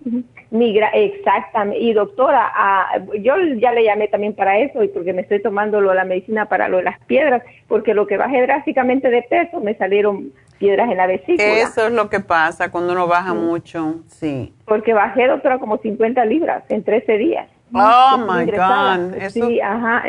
ni 0.51 0.79
exactamente. 0.79 1.79
Y 1.81 1.93
doctora, 1.93 2.53
ah, 2.55 2.99
yo 3.21 3.35
ya 3.59 3.73
le 3.73 3.85
llamé 3.85 4.09
también 4.09 4.35
para 4.35 4.59
eso 4.59 4.83
y 4.83 4.89
porque 4.89 5.13
me 5.13 5.23
estoy 5.23 5.43
tomando 5.43 5.81
lo, 5.81 5.93
la 5.95 6.05
medicina 6.05 6.47
para 6.47 6.69
lo 6.69 6.77
de 6.79 6.85
las 6.85 7.01
piedras, 7.07 7.43
porque 7.69 7.95
lo 7.95 8.07
que 8.07 8.17
bajé 8.17 8.43
drásticamente 8.43 9.11
de 9.11 9.23
peso 9.23 9.61
me 9.61 9.75
salieron 9.75 10.33
piedras 10.61 10.91
en 10.91 10.99
la 10.99 11.07
vesícula. 11.07 11.59
Eso 11.59 11.87
es 11.87 11.93
lo 11.93 12.09
que 12.11 12.21
pasa 12.21 12.71
cuando 12.71 12.93
uno 12.93 13.09
baja 13.09 13.35
mucho, 13.35 14.03
sí. 14.07 14.55
Porque 14.67 14.93
bajé, 14.93 15.27
doctora, 15.27 15.59
como 15.59 15.79
50 15.79 16.25
libras 16.27 16.63
en 16.69 16.85
13 16.85 17.19
días. 17.19 17.49
Oh, 17.73 18.19
my 18.19 18.45
God. 18.45 19.29
Sí, 19.31 19.61
ajá. 19.61 20.05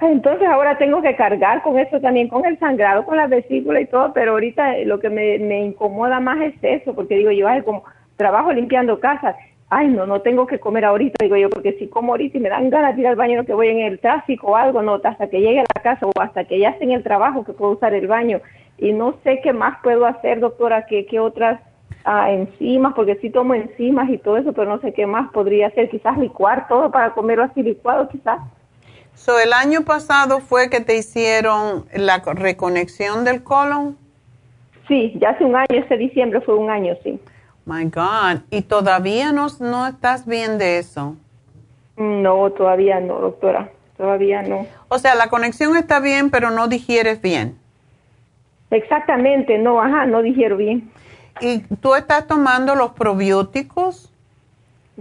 Entonces 0.00 0.48
ahora 0.48 0.76
tengo 0.78 1.00
que 1.00 1.16
cargar 1.16 1.62
con 1.62 1.78
eso 1.78 2.00
también, 2.00 2.28
con 2.28 2.44
el 2.44 2.58
sangrado, 2.58 3.04
con 3.04 3.16
la 3.16 3.26
vesícula 3.28 3.80
y 3.80 3.86
todo, 3.86 4.12
pero 4.12 4.32
ahorita 4.32 4.78
lo 4.84 5.00
que 5.00 5.08
me, 5.08 5.38
me 5.38 5.64
incomoda 5.64 6.20
más 6.20 6.40
es 6.40 6.54
eso, 6.60 6.94
porque 6.94 7.16
digo 7.16 7.30
yo, 7.30 7.48
ay, 7.48 7.62
como 7.62 7.84
trabajo 8.16 8.52
limpiando 8.52 8.98
casas, 8.98 9.36
ay, 9.70 9.88
no, 9.88 10.04
no 10.04 10.20
tengo 10.20 10.46
que 10.46 10.58
comer 10.58 10.84
ahorita, 10.84 11.24
digo 11.24 11.36
yo, 11.36 11.48
porque 11.48 11.74
si 11.78 11.86
como 11.86 12.12
ahorita 12.12 12.36
y 12.36 12.40
me 12.40 12.50
dan 12.50 12.68
ganas 12.68 12.94
de 12.94 13.02
ir 13.02 13.06
al 13.06 13.16
baño, 13.16 13.36
no 13.36 13.46
que 13.46 13.54
voy 13.54 13.68
en 13.68 13.78
el 13.78 14.00
tráfico 14.00 14.48
o 14.48 14.56
algo, 14.56 14.82
no, 14.82 15.00
hasta 15.02 15.28
que 15.28 15.40
llegue 15.40 15.60
a 15.60 15.64
la 15.74 15.82
casa 15.82 16.04
o 16.04 16.20
hasta 16.20 16.44
que 16.44 16.58
ya 16.58 16.70
esté 16.70 16.84
en 16.84 16.92
el 16.92 17.02
trabajo 17.02 17.44
que 17.44 17.52
puedo 17.52 17.72
usar 17.72 17.94
el 17.94 18.06
baño. 18.06 18.40
Y 18.78 18.92
no 18.92 19.14
sé 19.22 19.40
qué 19.42 19.52
más 19.52 19.78
puedo 19.82 20.06
hacer, 20.06 20.40
doctora, 20.40 20.86
que, 20.86 21.06
qué 21.06 21.20
otras 21.20 21.60
ah, 22.04 22.30
enzimas, 22.30 22.94
porque 22.94 23.16
sí 23.16 23.30
tomo 23.30 23.54
enzimas 23.54 24.10
y 24.10 24.18
todo 24.18 24.36
eso, 24.36 24.52
pero 24.52 24.68
no 24.68 24.80
sé 24.80 24.92
qué 24.92 25.06
más 25.06 25.30
podría 25.30 25.68
hacer, 25.68 25.88
quizás 25.90 26.18
licuar 26.18 26.66
todo 26.68 26.90
para 26.90 27.14
comerlo 27.14 27.44
así 27.44 27.62
licuado, 27.62 28.08
quizás. 28.08 28.40
So, 29.14 29.38
el 29.38 29.52
año 29.52 29.82
pasado 29.82 30.40
fue 30.40 30.70
que 30.70 30.80
te 30.80 30.96
hicieron 30.96 31.84
la 31.94 32.22
reconexión 32.24 33.24
del 33.24 33.42
colon. 33.42 33.96
Sí, 34.88 35.16
ya 35.20 35.30
hace 35.30 35.44
un 35.44 35.54
año, 35.54 35.66
ese 35.70 35.96
diciembre 35.96 36.40
fue 36.40 36.56
un 36.56 36.70
año, 36.70 36.96
sí. 37.04 37.20
My 37.64 37.84
God, 37.84 38.42
¿y 38.50 38.62
todavía 38.62 39.32
no, 39.32 39.46
no 39.60 39.86
estás 39.86 40.26
bien 40.26 40.58
de 40.58 40.78
eso? 40.78 41.16
No, 41.96 42.50
todavía 42.50 42.98
no, 42.98 43.20
doctora, 43.20 43.70
todavía 43.96 44.42
no. 44.42 44.66
O 44.88 44.98
sea, 44.98 45.14
la 45.14 45.28
conexión 45.28 45.76
está 45.76 46.00
bien, 46.00 46.30
pero 46.30 46.50
no 46.50 46.66
digieres 46.66 47.20
bien. 47.22 47.56
Exactamente, 48.72 49.58
no, 49.58 49.80
ajá, 49.80 50.06
no 50.06 50.22
digiero 50.22 50.56
bien. 50.56 50.90
¿Y 51.40 51.60
tú 51.76 51.94
estás 51.94 52.26
tomando 52.26 52.74
los 52.74 52.92
probióticos? 52.92 54.10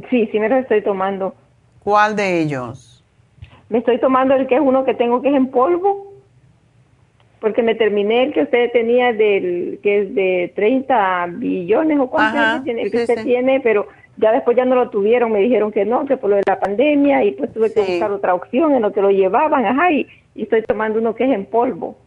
Sí, 0.10 0.28
sí 0.32 0.40
me 0.40 0.50
los 0.50 0.60
estoy 0.60 0.84
tomando. 0.84 1.34
¿Cuál 1.84 2.16
de 2.16 2.42
ellos? 2.42 3.04
Me 3.70 3.80
estoy 3.80 4.00
tomando 4.00 4.36
el 4.36 4.48
que 4.48 4.56
es 4.56 4.62
uno 4.62 4.84
que 4.84 4.94
tengo 4.94 5.22
que 5.22 5.30
es 5.30 5.36
en 5.36 5.48
polvo, 5.48 6.14
porque 7.40 7.64
me 7.64 7.74
terminé 7.74 8.24
el 8.24 8.34
que 8.34 8.44
usted 8.44 8.72
tenía 8.72 9.14
del 9.14 9.80
que 9.82 10.02
es 10.02 10.16
de 10.16 10.52
30 10.56 11.28
billones 11.38 11.98
o 12.00 12.08
cuánto 12.08 12.64
tiene, 12.64 12.84
el 12.84 12.92
que 12.92 12.98
usted 12.98 13.24
tiene, 13.24 13.62
pero 13.62 13.88
ya 14.18 14.34
después 14.34 14.58
ya 14.58 14.66
no 14.66 14.76
lo 14.76 14.90
tuvieron, 14.90 15.32
me 15.32 15.40
dijeron 15.40 15.72
que 15.72 15.86
no, 15.86 16.06
que 16.06 16.18
por 16.18 16.30
lo 16.30 16.36
de 16.36 16.44
la 16.46 16.60
pandemia 16.60 17.24
y 17.24 17.32
pues 17.32 17.54
tuve 17.54 17.74
que 17.74 17.80
buscar 17.80 18.12
otra 18.12 18.36
opción 18.36 18.76
en 18.76 18.82
lo 18.82 18.92
que 18.92 19.02
lo 19.02 19.10
llevaban, 19.10 19.66
ajá, 19.66 19.92
y, 19.92 20.08
estoy 20.36 20.62
tomando 20.64 21.00
uno 21.00 21.16
que 21.16 21.26
es 21.26 21.32
en 21.32 21.46
polvo. 21.46 21.98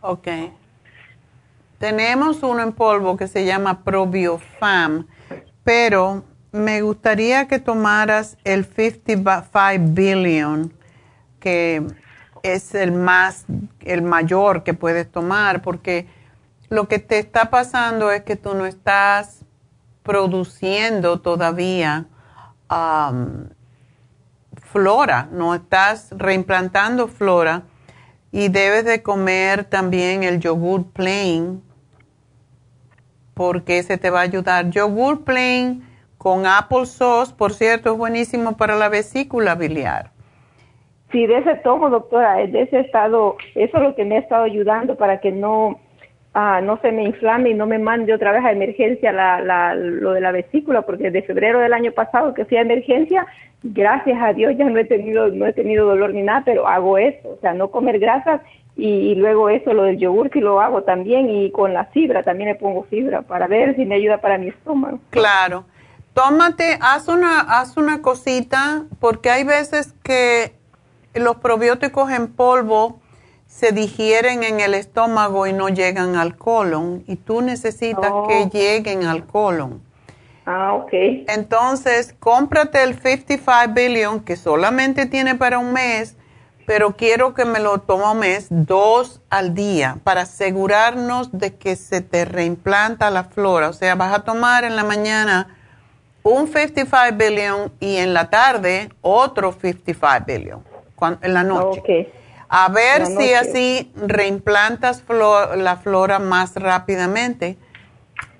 Ok. 0.00 0.28
Tenemos 1.82 2.44
uno 2.44 2.62
en 2.62 2.74
polvo 2.74 3.16
que 3.16 3.26
se 3.26 3.44
llama 3.44 3.82
Probiofam, 3.82 5.08
pero 5.64 6.22
me 6.52 6.80
gustaría 6.80 7.48
que 7.48 7.58
tomaras 7.58 8.38
el 8.44 8.64
55 8.66 9.92
billion 9.92 10.72
que 11.40 11.84
es 12.44 12.76
el 12.76 12.92
más, 12.92 13.46
el 13.80 14.02
mayor 14.02 14.62
que 14.62 14.74
puedes 14.74 15.10
tomar, 15.10 15.60
porque 15.60 16.06
lo 16.68 16.86
que 16.86 17.00
te 17.00 17.18
está 17.18 17.50
pasando 17.50 18.12
es 18.12 18.22
que 18.22 18.36
tú 18.36 18.54
no 18.54 18.64
estás 18.64 19.44
produciendo 20.04 21.20
todavía 21.20 22.06
flora, 24.70 25.28
no 25.32 25.52
estás 25.56 26.10
reimplantando 26.12 27.08
flora 27.08 27.64
y 28.30 28.50
debes 28.50 28.84
de 28.84 29.02
comer 29.02 29.64
también 29.64 30.22
el 30.22 30.38
yogur 30.38 30.84
plain 30.92 31.71
porque 33.34 33.78
ese 33.78 33.98
te 33.98 34.10
va 34.10 34.20
a 34.20 34.22
ayudar. 34.22 34.70
Yogur 34.70 35.24
plain 35.24 35.82
con 36.18 36.46
apple 36.46 36.86
sauce, 36.86 37.34
por 37.36 37.52
cierto, 37.52 37.92
es 37.92 37.98
buenísimo 37.98 38.56
para 38.56 38.76
la 38.76 38.88
vesícula 38.88 39.54
biliar. 39.54 40.10
Sí, 41.10 41.26
de 41.26 41.38
ese 41.38 41.56
tomo, 41.56 41.90
doctora, 41.90 42.36
de 42.46 42.62
ese 42.62 42.80
estado, 42.80 43.36
eso 43.54 43.76
es 43.76 43.82
lo 43.82 43.94
que 43.94 44.04
me 44.04 44.16
ha 44.16 44.20
estado 44.20 44.44
ayudando 44.44 44.96
para 44.96 45.20
que 45.20 45.30
no, 45.30 45.78
ah, 46.32 46.60
no 46.62 46.78
se 46.80 46.90
me 46.90 47.04
inflame 47.04 47.50
y 47.50 47.54
no 47.54 47.66
me 47.66 47.78
mande 47.78 48.14
otra 48.14 48.32
vez 48.32 48.44
a 48.44 48.52
emergencia 48.52 49.12
la, 49.12 49.40
la, 49.42 49.74
lo 49.74 50.12
de 50.12 50.20
la 50.22 50.32
vesícula, 50.32 50.82
porque 50.82 51.10
desde 51.10 51.26
febrero 51.26 51.58
del 51.58 51.74
año 51.74 51.92
pasado 51.92 52.32
que 52.32 52.46
fui 52.46 52.56
a 52.56 52.62
emergencia, 52.62 53.26
gracias 53.62 54.18
a 54.22 54.32
Dios 54.32 54.54
ya 54.56 54.64
no 54.64 54.78
he 54.78 54.84
tenido, 54.84 55.28
no 55.28 55.46
he 55.46 55.52
tenido 55.52 55.86
dolor 55.86 56.14
ni 56.14 56.22
nada, 56.22 56.42
pero 56.46 56.66
hago 56.66 56.96
eso, 56.96 57.28
o 57.28 57.38
sea, 57.40 57.52
no 57.52 57.70
comer 57.70 57.98
grasas 57.98 58.40
y, 58.74 59.14
luego 59.16 59.50
eso, 59.50 59.74
lo 59.74 59.84
del 59.84 59.98
yogur 59.98 60.30
que 60.30 60.40
lo 60.40 60.60
hago 60.60 60.82
también 60.82 61.28
y 61.28 61.50
con 61.50 61.74
la 61.74 61.84
fibra, 61.86 62.22
también 62.22 62.48
le 62.48 62.54
pongo 62.54 62.84
fibra 62.84 63.22
para 63.22 63.46
ver 63.46 63.76
si 63.76 63.84
me 63.84 63.96
ayuda 63.96 64.18
para 64.18 64.38
mi 64.38 64.48
estómago. 64.48 64.98
Claro. 65.10 65.64
Tómate, 66.14 66.78
haz 66.80 67.08
una, 67.08 67.40
haz 67.40 67.76
una 67.76 68.02
cosita, 68.02 68.84
porque 68.98 69.30
hay 69.30 69.44
veces 69.44 69.94
que 70.02 70.54
los 71.14 71.36
probióticos 71.36 72.10
en 72.10 72.32
polvo 72.32 73.00
se 73.46 73.72
digieren 73.72 74.42
en 74.42 74.60
el 74.60 74.72
estómago 74.72 75.46
y 75.46 75.52
no 75.52 75.68
llegan 75.68 76.16
al 76.16 76.36
colon 76.36 77.04
y 77.06 77.16
tú 77.16 77.42
necesitas 77.42 78.10
que 78.26 78.44
oh. 78.44 78.50
lleguen 78.50 79.04
al 79.04 79.26
colon. 79.26 79.82
Ah, 80.46 80.72
ok. 80.74 80.92
Entonces, 81.28 82.14
cómprate 82.18 82.82
el 82.82 82.94
55 82.98 83.74
billion 83.74 84.20
que 84.20 84.36
solamente 84.36 85.06
tiene 85.06 85.34
para 85.34 85.58
un 85.58 85.72
mes, 85.72 86.16
pero 86.66 86.96
quiero 86.96 87.34
que 87.34 87.44
me 87.44 87.60
lo 87.60 87.78
tomes 87.78 88.46
dos 88.50 89.20
al 89.30 89.54
día 89.54 89.98
para 90.04 90.22
asegurarnos 90.22 91.30
de 91.32 91.54
que 91.56 91.76
se 91.76 92.00
te 92.00 92.24
reimplanta 92.24 93.10
la 93.10 93.24
flora. 93.24 93.68
O 93.68 93.72
sea, 93.72 93.94
vas 93.94 94.14
a 94.14 94.20
tomar 94.24 94.64
en 94.64 94.76
la 94.76 94.84
mañana 94.84 95.56
un 96.22 96.46
55 96.46 97.16
billion 97.16 97.72
y 97.80 97.96
en 97.96 98.14
la 98.14 98.30
tarde 98.30 98.90
otro 99.00 99.52
55 99.52 100.24
billion 100.26 100.72
en 101.20 101.34
la 101.34 101.42
noche. 101.42 102.12
A 102.48 102.68
ver 102.68 103.06
si 103.06 103.32
así 103.32 103.92
reimplantas 103.96 105.02
la 105.08 105.78
flora 105.82 106.18
más 106.18 106.54
rápidamente. 106.54 107.56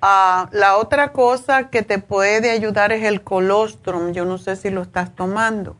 Ah, 0.01 0.49
la 0.51 0.77
otra 0.77 1.13
cosa 1.13 1.69
que 1.69 1.81
te 1.81 1.97
puede 1.97 2.51
ayudar 2.51 2.91
es 2.91 3.03
el 3.05 3.23
colostrum. 3.23 4.13
Yo 4.13 4.25
no 4.25 4.37
sé 4.37 4.55
si 4.55 4.69
lo 4.69 4.81
estás 4.81 5.15
tomando. 5.15 5.75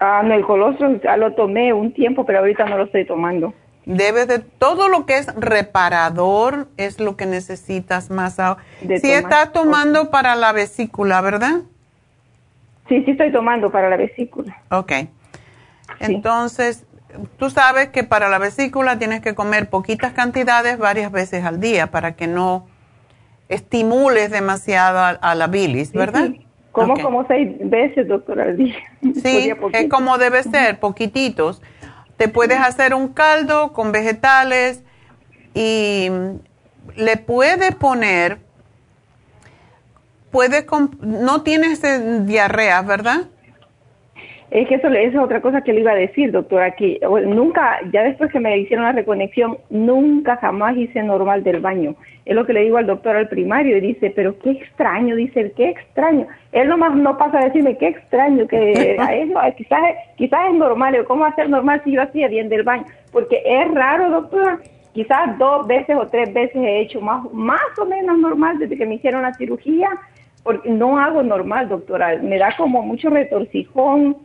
Ah, 0.00 0.22
el 0.24 0.44
colostrum 0.44 1.00
ya 1.00 1.16
lo 1.16 1.34
tomé 1.34 1.72
un 1.72 1.92
tiempo, 1.92 2.26
pero 2.26 2.40
ahorita 2.40 2.64
no 2.64 2.76
lo 2.76 2.84
estoy 2.84 3.06
tomando. 3.06 3.54
Debes 3.86 4.28
de 4.28 4.38
todo 4.38 4.88
lo 4.88 5.04
que 5.04 5.18
es 5.18 5.34
reparador 5.34 6.68
es 6.78 7.00
lo 7.00 7.16
que 7.16 7.26
necesitas 7.26 8.10
más. 8.10 8.38
Si 9.00 9.12
estás 9.12 9.52
tomando 9.52 10.10
para 10.10 10.36
la 10.36 10.52
vesícula, 10.52 11.20
¿verdad? 11.20 11.62
Sí, 12.88 13.02
sí 13.04 13.10
estoy 13.12 13.30
tomando 13.30 13.70
para 13.70 13.90
la 13.90 13.96
vesícula. 13.96 14.56
Ok. 14.70 14.92
Entonces, 16.00 16.86
tú 17.38 17.50
sabes 17.50 17.88
que 17.90 18.04
para 18.04 18.28
la 18.28 18.38
vesícula 18.38 18.98
tienes 18.98 19.20
que 19.20 19.34
comer 19.34 19.68
poquitas 19.68 20.12
cantidades 20.12 20.78
varias 20.78 21.12
veces 21.12 21.44
al 21.44 21.60
día 21.60 21.90
para 21.90 22.12
que 22.16 22.26
no 22.26 22.66
estimules 23.48 24.30
demasiado 24.30 25.18
a, 25.20 25.34
la 25.34 25.46
bilis, 25.46 25.92
¿verdad? 25.92 26.28
Sí, 26.28 26.43
Como 26.74 27.00
como 27.00 27.24
seis 27.28 27.56
veces, 27.60 28.08
doctora, 28.08 28.44
al 28.44 28.56
día. 28.56 28.74
Sí, 29.22 29.52
es 29.72 29.88
como 29.88 30.18
debe 30.18 30.42
ser, 30.42 30.80
poquititos. 30.80 31.62
Te 32.16 32.28
puedes 32.28 32.58
hacer 32.58 32.94
un 32.94 33.08
caldo 33.08 33.72
con 33.72 33.92
vegetales 33.92 34.82
y 35.54 36.08
le 36.96 37.16
puedes 37.16 37.74
poner, 37.76 38.38
puedes, 40.32 40.66
no 41.00 41.42
tienes 41.42 41.80
diarrea, 42.26 42.82
¿verdad? 42.82 43.28
Es 44.54 44.68
que 44.68 44.76
eso, 44.76 44.86
es 44.86 45.16
otra 45.16 45.40
cosa 45.40 45.62
que 45.62 45.72
le 45.72 45.80
iba 45.80 45.90
a 45.90 45.96
decir, 45.96 46.30
doctora, 46.30 46.76
que 46.76 47.00
nunca, 47.26 47.80
ya 47.92 48.04
después 48.04 48.30
que 48.30 48.38
me 48.38 48.56
hicieron 48.56 48.84
la 48.84 48.92
reconexión, 48.92 49.58
nunca 49.68 50.36
jamás 50.36 50.76
hice 50.76 51.02
normal 51.02 51.42
del 51.42 51.58
baño. 51.58 51.96
Es 52.24 52.36
lo 52.36 52.46
que 52.46 52.52
le 52.52 52.60
digo 52.60 52.76
al 52.76 52.86
doctor 52.86 53.16
al 53.16 53.28
primario 53.28 53.76
y 53.76 53.80
dice, 53.80 54.12
pero 54.14 54.38
qué 54.38 54.52
extraño, 54.52 55.16
dice 55.16 55.52
qué 55.56 55.70
extraño. 55.70 56.28
Él 56.52 56.68
nomás 56.68 56.94
no 56.94 57.18
pasa 57.18 57.40
a 57.40 57.46
decirme 57.46 57.76
qué 57.78 57.88
extraño, 57.88 58.46
que 58.46 58.96
quizás, 59.56 59.80
quizás 60.16 60.40
es 60.48 60.54
normal, 60.54 61.04
¿cómo 61.04 61.24
hacer 61.24 61.50
normal 61.50 61.82
si 61.82 61.90
yo 61.90 62.02
hacía 62.02 62.28
bien 62.28 62.48
del 62.48 62.62
baño? 62.62 62.84
Porque 63.10 63.42
es 63.44 63.74
raro, 63.74 64.08
doctora, 64.08 64.60
quizás 64.92 65.36
dos 65.36 65.66
veces 65.66 65.96
o 65.96 66.06
tres 66.06 66.32
veces 66.32 66.54
he 66.54 66.82
hecho 66.82 67.00
más, 67.00 67.24
más 67.32 67.76
o 67.76 67.86
menos 67.86 68.20
normal 68.20 68.60
desde 68.60 68.76
que 68.76 68.86
me 68.86 68.94
hicieron 68.94 69.22
la 69.22 69.34
cirugía, 69.34 69.88
porque 70.44 70.68
no 70.68 70.96
hago 70.96 71.24
normal, 71.24 71.68
doctora, 71.68 72.20
me 72.22 72.38
da 72.38 72.54
como 72.56 72.82
mucho 72.82 73.10
retorcijón, 73.10 74.16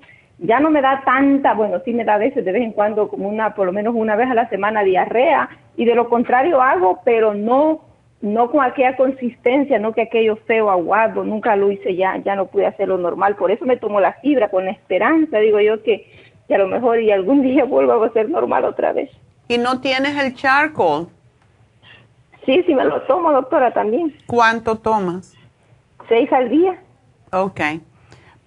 ya 0.41 0.59
no 0.59 0.69
me 0.69 0.81
da 0.81 1.01
tanta, 1.03 1.53
bueno, 1.53 1.81
sí 1.83 1.93
me 1.93 2.05
da 2.05 2.15
a 2.15 2.19
veces 2.19 2.45
de 2.45 2.51
vez 2.51 2.63
en 2.63 2.71
cuando 2.71 3.09
como 3.09 3.27
una, 3.27 3.55
por 3.55 3.65
lo 3.65 3.73
menos 3.73 3.93
una 3.95 4.15
vez 4.15 4.29
a 4.29 4.33
la 4.33 4.49
semana 4.49 4.83
diarrea 4.83 5.49
y 5.75 5.85
de 5.85 5.95
lo 5.95 6.09
contrario 6.09 6.61
hago, 6.61 7.01
pero 7.03 7.33
no, 7.33 7.81
no 8.21 8.49
con 8.49 8.63
aquella 8.63 8.95
consistencia, 8.95 9.79
no 9.79 9.93
que 9.93 10.03
aquello 10.03 10.37
feo 10.47 10.69
aguado, 10.69 11.23
nunca 11.23 11.55
lo 11.55 11.71
hice 11.71 11.95
ya, 11.95 12.17
ya 12.17 12.35
no 12.35 12.45
pude 12.47 12.65
hacerlo 12.65 12.97
normal, 12.97 13.35
por 13.35 13.51
eso 13.51 13.65
me 13.65 13.77
tomo 13.77 13.99
la 13.99 14.13
fibra 14.13 14.49
con 14.49 14.65
la 14.65 14.71
esperanza, 14.71 15.39
digo 15.39 15.59
yo 15.59 15.83
que, 15.83 16.09
que 16.47 16.55
a 16.55 16.59
lo 16.59 16.67
mejor 16.67 17.01
y 17.01 17.11
algún 17.11 17.41
día 17.43 17.65
vuelva 17.65 18.03
a 18.05 18.13
ser 18.13 18.29
normal 18.29 18.63
otra 18.63 18.93
vez. 18.93 19.11
¿Y 19.49 19.57
no 19.57 19.81
tienes 19.81 20.17
el 20.17 20.35
charcoal? 20.35 21.07
Sí, 22.45 22.63
sí 22.65 22.73
me 22.73 22.85
lo 22.85 23.01
tomo, 23.01 23.31
doctora, 23.31 23.73
también. 23.73 24.15
¿Cuánto 24.25 24.77
tomas? 24.77 25.35
Seis 26.07 26.31
al 26.31 26.49
día. 26.49 26.79
Ok 27.31 27.59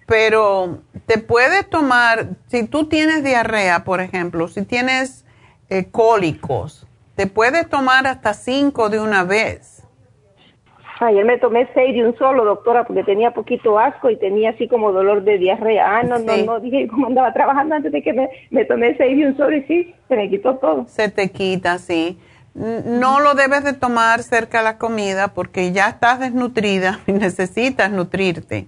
pero 0.05 0.79
te 1.05 1.17
puede 1.17 1.63
tomar, 1.63 2.29
si 2.47 2.67
tú 2.67 2.87
tienes 2.87 3.23
diarrea, 3.23 3.83
por 3.83 4.01
ejemplo, 4.01 4.47
si 4.47 4.63
tienes 4.63 5.25
eh, 5.69 5.85
cólicos, 5.91 6.87
te 7.15 7.27
puede 7.27 7.63
tomar 7.63 8.07
hasta 8.07 8.33
cinco 8.33 8.89
de 8.89 8.99
una 8.99 9.23
vez. 9.23 9.83
Ayer 10.99 11.25
me 11.25 11.37
tomé 11.37 11.67
seis 11.73 11.93
de 11.93 12.05
un 12.05 12.17
solo, 12.17 12.45
doctora, 12.45 12.85
porque 12.85 13.03
tenía 13.03 13.31
poquito 13.31 13.77
asco 13.77 14.09
y 14.09 14.17
tenía 14.17 14.51
así 14.51 14.67
como 14.67 14.91
dolor 14.91 15.23
de 15.23 15.37
diarrea. 15.37 15.97
Ah, 15.97 16.03
no, 16.03 16.19
no, 16.19 16.37
no, 16.37 16.59
dije 16.59 16.87
cómo 16.87 17.07
andaba 17.07 17.33
trabajando 17.33 17.75
antes 17.75 17.91
de 17.91 18.01
que 18.01 18.13
me, 18.13 18.29
me 18.51 18.63
tomé 18.65 18.95
seis 18.95 19.17
de 19.17 19.27
un 19.27 19.37
solo 19.37 19.55
y 19.55 19.63
sí, 19.63 19.95
se 20.07 20.15
me 20.15 20.29
quitó 20.29 20.55
todo. 20.57 20.85
Se 20.87 21.09
te 21.09 21.31
quita, 21.31 21.77
sí. 21.77 22.19
No 22.53 23.19
lo 23.19 23.33
debes 23.33 23.63
de 23.63 23.73
tomar 23.73 24.21
cerca 24.21 24.59
de 24.59 24.65
la 24.65 24.77
comida 24.77 25.33
porque 25.33 25.71
ya 25.71 25.89
estás 25.89 26.19
desnutrida 26.19 26.99
y 27.07 27.13
necesitas 27.13 27.91
nutrirte. 27.91 28.67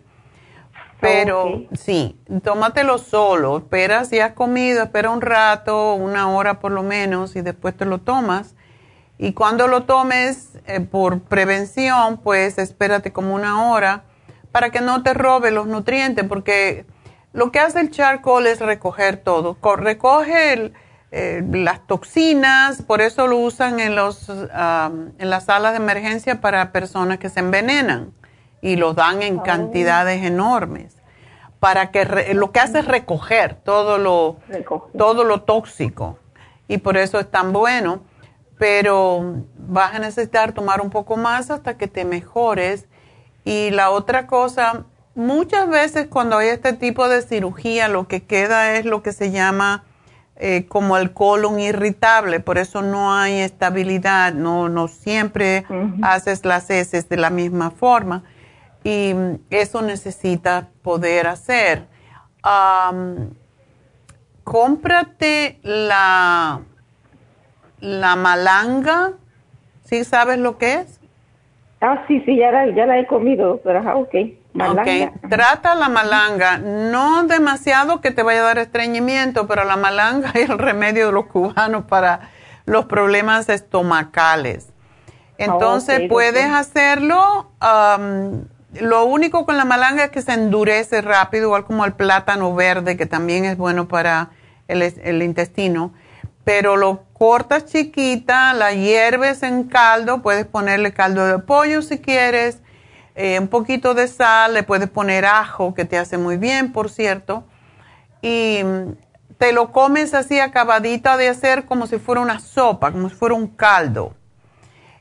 Pero 0.99 1.65
sí, 1.73 2.19
tómatelo 2.43 2.97
solo. 2.97 3.57
Espera 3.57 4.05
si 4.05 4.19
has 4.19 4.34
comido, 4.34 4.84
espera 4.84 5.09
un 5.09 5.22
rato, 5.22 5.93
una 5.93 6.30
hora 6.30 6.59
por 6.59 6.72
lo 6.72 6.84
menos, 6.84 7.35
y 7.35 7.41
después 7.41 7.76
te 7.76 7.85
lo 7.85 7.99
tomas. 7.99 8.55
Y 9.17 9.34
cuando 9.34 9.67
lo 9.67 9.84
tomes 9.84 10.57
eh, 10.65 10.81
por 10.81 11.22
prevención, 11.22 12.17
pues 12.17 12.57
espérate 12.57 13.13
como 13.13 13.34
una 13.34 13.72
hora 13.72 14.03
para 14.51 14.69
que 14.72 14.81
no 14.81 15.03
te 15.03 15.13
robe 15.13 15.51
los 15.51 15.67
nutrientes, 15.67 16.26
porque 16.26 16.85
lo 17.34 17.51
que 17.51 17.59
hace 17.59 17.80
el 17.81 17.91
charcoal 17.91 18.47
es 18.47 18.59
recoger 18.59 19.17
todo. 19.17 19.57
Recoge 19.77 20.73
eh, 21.11 21.43
las 21.49 21.85
toxinas, 21.88 22.81
por 22.81 23.01
eso 23.01 23.27
lo 23.27 23.38
usan 23.38 23.80
en, 23.80 23.95
los, 23.95 24.30
en 24.30 25.30
las 25.30 25.45
salas 25.45 25.73
de 25.73 25.77
emergencia 25.77 26.41
para 26.41 26.72
personas 26.72 27.19
que 27.19 27.30
se 27.30 27.41
envenenan 27.41 28.13
y 28.61 28.76
lo 28.76 28.94
dan 28.94 29.22
en 29.22 29.40
cantidades 29.40 30.23
enormes. 30.23 30.98
Para 31.60 31.91
que 31.91 32.34
lo 32.34 32.52
que 32.52 32.60
hace 32.60 32.80
es 32.80 32.88
recoger 32.88 33.56
todo 33.56 33.98
lo, 33.98 34.38
todo 34.98 35.23
lo 35.23 35.41
tóxico. 35.41 36.19
Y 36.68 36.77
por 36.80 36.98
eso 36.98 37.19
es 37.19 37.30
tan 37.30 37.53
bueno. 37.53 38.02
Pero 38.57 39.44
vas 39.57 39.95
a 39.95 39.99
necesitar 39.99 40.53
tomar 40.53 40.82
un 40.82 40.90
poco 40.90 41.18
más 41.18 41.52
hasta 41.52 41.77
que 41.77 41.88
te 41.88 42.06
mejores. 42.06 42.88
Y 43.44 43.72
la 43.72 43.90
otra 43.90 44.27
cosa, 44.27 44.86
muchas 45.14 45.69
veces 45.69 46.07
cuando 46.07 46.38
hay 46.38 46.49
este 46.49 46.73
tipo 46.73 47.07
de 47.07 47.22
cirugía, 47.22 47.88
lo 47.88 48.07
que 48.07 48.23
queda 48.23 48.77
es 48.77 48.86
lo 48.86 49.03
que 49.03 49.11
se 49.11 49.32
llama 49.32 49.84
eh, 50.38 50.65
como 50.68 50.98
el 50.98 51.14
colon 51.14 51.60
irritable, 51.60 52.41
por 52.41 52.57
eso 52.57 52.82
no 52.82 53.14
hay 53.14 53.40
estabilidad, 53.40 54.34
no, 54.34 54.68
no 54.68 54.90
siempre 54.90 55.65
haces 56.02 56.44
las 56.44 56.69
heces 56.69 57.07
de 57.07 57.15
la 57.15 57.30
misma 57.30 57.72
forma 57.72 58.23
y 58.85 59.15
eso 59.49 59.81
necesita 59.81 60.69
poder 60.83 61.25
hacer. 61.25 61.87
cómprate 64.43 65.59
la, 65.63 66.61
la 67.79 68.15
malanga, 68.15 69.13
¿sí 69.85 70.03
sabes 70.03 70.37
lo 70.37 70.59
que 70.59 70.75
es? 70.75 70.99
Ah, 71.81 72.05
sí, 72.07 72.21
sí, 72.27 72.37
ya 72.37 72.51
la, 72.51 72.67
ya 72.75 72.85
la 72.85 72.99
he 72.99 73.07
comido, 73.07 73.59
pero 73.63 73.79
ah, 73.79 73.95
ok. 73.95 74.13
Malanga. 74.53 75.11
trata 75.29 75.73
la 75.73 75.89
malanga, 75.89 76.59
no 76.59 77.23
demasiado 77.23 77.99
que 78.01 78.11
te 78.11 78.21
vaya 78.21 78.41
a 78.41 78.43
dar 78.43 78.57
estreñimiento, 78.59 79.47
pero 79.47 79.63
la 79.65 79.77
malanga 79.77 80.29
es 80.35 80.47
el 80.47 80.59
remedio 80.59 81.07
de 81.07 81.11
los 81.11 81.25
cubanos 81.25 81.85
para 81.85 82.29
los 82.65 82.85
problemas 82.85 83.49
estomacales. 83.49 84.71
Entonces 85.37 86.07
puedes 86.07 86.45
hacerlo 86.45 87.51
lo 88.81 89.06
único 89.06 89.45
con 89.45 89.57
la 89.57 89.65
malanga 89.65 90.06
es 90.06 90.11
que 90.11 90.22
se 90.22 90.34
endurece 90.34 91.02
rápido, 91.02 91.45
igual 91.45 91.65
como 91.65 91.85
el 91.85 91.93
plátano 91.93 92.53
verde, 92.53 92.97
que 92.97 93.06
también 93.06 93.45
es 93.45 93.57
bueno 93.57 93.88
para 93.88 94.31
el, 94.68 95.22
intestino. 95.22 95.93
Pero 96.43 96.77
lo 96.77 97.03
cortas 97.14 97.65
chiquita, 97.65 98.53
la 98.53 98.73
hierves 98.73 99.43
en 99.43 99.64
caldo, 99.64 100.22
puedes 100.22 100.45
ponerle 100.45 100.93
caldo 100.93 101.26
de 101.26 101.39
pollo 101.39 101.81
si 101.81 101.99
quieres, 101.99 102.60
eh, 103.15 103.39
un 103.39 103.47
poquito 103.47 103.93
de 103.93 104.07
sal, 104.07 104.53
le 104.53 104.64
puedes 104.64 104.89
poner 104.89 105.26
ajo, 105.26 105.73
que 105.73 105.85
te 105.85 105.97
hace 105.97 106.18
muy 106.18 106.38
bien, 106.38 106.72
por 106.72 106.89
cierto. 106.89 107.45
Y 108.22 108.60
te 109.38 109.53
lo 109.53 109.72
comes 109.72 110.14
así 110.14 110.39
acabadita 110.39 111.18
de 111.18 111.30
hacer 111.30 111.65
como 111.65 111.88
si 111.88 111.97
fuera 111.97 112.22
una 112.22 112.39
sopa, 112.39 112.91
como 112.91 113.10
si 113.10 113.15
fuera 113.15 113.35
un 113.35 113.47
caldo. 113.47 114.15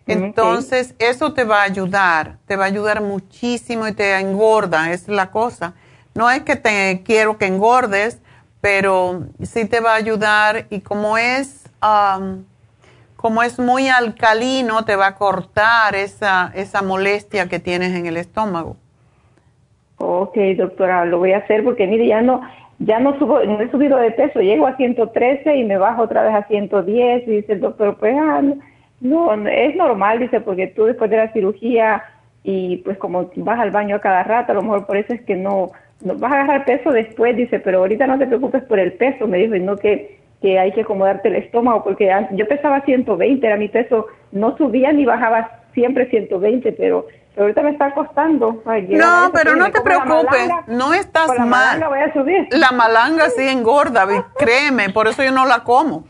Entonces, 0.06 0.94
eso 0.98 1.32
te 1.32 1.44
va 1.44 1.60
a 1.60 1.64
ayudar, 1.64 2.36
te 2.46 2.56
va 2.56 2.64
a 2.64 2.66
ayudar 2.66 3.00
muchísimo 3.00 3.88
y 3.88 3.92
te 3.92 4.18
engorda, 4.18 4.92
es 4.92 5.08
la 5.08 5.30
cosa. 5.30 5.74
No 6.14 6.30
es 6.30 6.42
que 6.42 6.56
te 6.56 7.02
quiero 7.04 7.38
que 7.38 7.46
engordes, 7.46 8.20
pero 8.60 9.24
sí 9.42 9.66
te 9.66 9.80
va 9.80 9.92
a 9.92 9.96
ayudar 9.96 10.66
y 10.70 10.80
como 10.80 11.16
es, 11.16 11.70
como 13.16 13.42
es 13.42 13.58
muy 13.58 13.88
alcalino, 13.88 14.84
te 14.84 14.96
va 14.96 15.08
a 15.08 15.14
cortar 15.16 15.94
esa, 15.94 16.52
esa 16.54 16.82
molestia 16.82 17.48
que 17.48 17.58
tienes 17.58 17.94
en 17.94 18.06
el 18.06 18.16
estómago. 18.16 18.76
Ok, 19.96 20.36
doctora, 20.56 21.04
lo 21.06 21.18
voy 21.18 21.32
a 21.32 21.38
hacer 21.38 21.64
porque 21.64 21.86
mire, 21.86 22.06
ya 22.06 22.20
no, 22.20 22.42
ya 22.78 23.00
no 23.00 23.18
subo, 23.18 23.42
no 23.44 23.60
he 23.60 23.70
subido 23.70 23.96
de 23.98 24.10
peso, 24.10 24.40
llego 24.40 24.66
a 24.66 24.76
113 24.76 25.56
y 25.56 25.64
me 25.64 25.78
bajo 25.78 26.02
otra 26.02 26.22
vez 26.22 26.34
a 26.34 26.46
110 26.46 27.26
y 27.26 27.30
dice 27.30 27.52
el 27.54 27.60
doctor, 27.60 27.96
pues 27.98 28.14
ah, 28.18 28.42
no, 28.42 28.58
es 29.04 29.76
normal, 29.76 30.18
dice, 30.18 30.40
porque 30.40 30.68
tú 30.68 30.84
después 30.84 31.10
de 31.10 31.18
la 31.18 31.32
cirugía 31.32 32.02
y 32.42 32.78
pues 32.78 32.98
como 32.98 33.30
vas 33.36 33.58
al 33.58 33.70
baño 33.70 33.96
a 33.96 34.00
cada 34.00 34.22
rato, 34.22 34.52
a 34.52 34.54
lo 34.54 34.62
mejor 34.62 34.86
por 34.86 34.96
eso 34.96 35.12
es 35.12 35.20
que 35.22 35.36
no, 35.36 35.72
no 36.02 36.14
vas 36.16 36.32
a 36.32 36.36
agarrar 36.36 36.64
peso 36.64 36.90
después, 36.90 37.36
dice, 37.36 37.58
pero 37.60 37.78
ahorita 37.78 38.06
no 38.06 38.18
te 38.18 38.26
preocupes 38.26 38.62
por 38.64 38.78
el 38.78 38.92
peso, 38.94 39.26
me 39.26 39.38
dijo, 39.38 39.54
y 39.54 39.60
no 39.60 39.76
que, 39.76 40.20
que 40.40 40.58
hay 40.58 40.72
que 40.72 40.82
acomodarte 40.82 41.28
el 41.28 41.36
estómago, 41.36 41.84
porque 41.84 42.10
yo 42.32 42.48
pesaba 42.48 42.80
120, 42.82 43.46
era 43.46 43.56
mi 43.56 43.68
peso, 43.68 44.06
no 44.32 44.56
subía 44.56 44.92
ni 44.92 45.04
bajaba 45.04 45.50
siempre 45.74 46.08
120, 46.08 46.72
pero, 46.72 47.06
ahorita 47.36 47.62
me 47.62 47.70
está 47.70 47.92
costando. 47.92 48.62
no, 48.64 49.30
pero 49.32 49.56
no 49.56 49.70
te 49.70 49.80
preocupes, 49.80 50.48
no 50.68 50.94
estás 50.94 51.28
la 51.28 51.44
mal. 51.44 51.80
Malanga 51.80 51.88
voy 51.88 51.98
a 51.98 52.12
subir. 52.12 52.48
La 52.52 52.70
malanga 52.72 53.28
sí 53.30 53.48
engorda, 53.48 54.06
créeme, 54.38 54.90
por 54.90 55.08
eso 55.08 55.22
yo 55.22 55.32
no 55.32 55.44
la 55.44 55.60
como. 55.60 56.04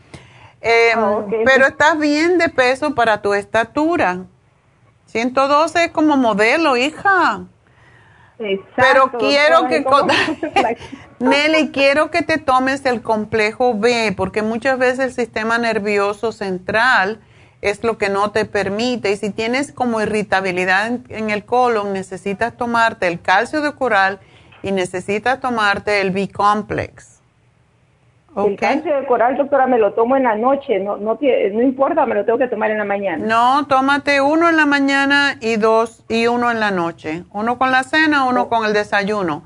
Ah, 0.63 1.25
pero 1.45 1.67
estás 1.67 1.97
bien 1.99 2.37
de 2.37 2.49
peso 2.49 2.95
para 2.95 3.21
tu 3.21 3.33
estatura. 3.33 4.25
112 5.05 5.85
es 5.85 5.91
como 5.91 6.17
modelo, 6.17 6.75
hija. 6.75 7.45
pero 8.75 9.11
quiero 9.17 9.67
que, 9.67 9.85
Nelly, 11.19 11.71
quiero 11.71 12.11
que 12.11 12.21
te 12.21 12.37
tomes 12.37 12.85
el 12.85 13.01
complejo 13.01 13.77
B, 13.77 14.13
porque 14.17 14.41
muchas 14.41 14.77
veces 14.77 14.99
el 14.99 15.13
sistema 15.13 15.57
nervioso 15.57 16.31
central 16.31 17.21
es 17.61 17.83
lo 17.83 17.97
que 17.97 18.09
no 18.09 18.31
te 18.31 18.45
permite. 18.45 19.11
Y 19.11 19.17
si 19.17 19.29
tienes 19.29 19.71
como 19.71 20.01
irritabilidad 20.01 20.87
en, 20.87 21.05
en 21.09 21.29
el 21.29 21.45
colon, 21.45 21.93
necesitas 21.93 22.57
tomarte 22.57 23.07
el 23.07 23.21
calcio 23.21 23.61
de 23.61 23.73
coral 23.73 24.19
y 24.63 24.71
necesitas 24.71 25.39
tomarte 25.39 26.01
el 26.01 26.11
B-complex. 26.11 27.14
El 28.35 28.57
calcio 28.57 28.99
de 28.99 29.05
coral, 29.05 29.37
doctora, 29.37 29.65
me 29.65 29.77
lo 29.77 29.93
tomo 29.93 30.17
en 30.17 30.23
la 30.23 30.35
noche, 30.35 30.79
no, 30.79 30.97
no, 30.97 31.17
no 31.21 31.61
importa, 31.61 32.05
me 32.05 32.15
lo 32.15 32.25
tengo 32.25 32.37
que 32.37 32.49
tomar 32.49 32.69
en 32.69 32.77
la 32.77 32.83
mañana. 32.83 33.25
No, 33.25 33.65
tómate 33.67 34.19
uno 34.19 34.49
en 34.49 34.57
la 34.57 34.65
mañana 34.65 35.37
y 35.39 35.55
dos 35.55 36.03
y 36.09 36.27
uno 36.27 36.51
en 36.51 36.59
la 36.59 36.71
noche. 36.71 37.23
Uno 37.31 37.57
con 37.57 37.71
la 37.71 37.83
cena, 37.83 38.25
uno 38.25 38.43
oh. 38.43 38.49
con 38.49 38.65
el 38.65 38.73
desayuno. 38.73 39.43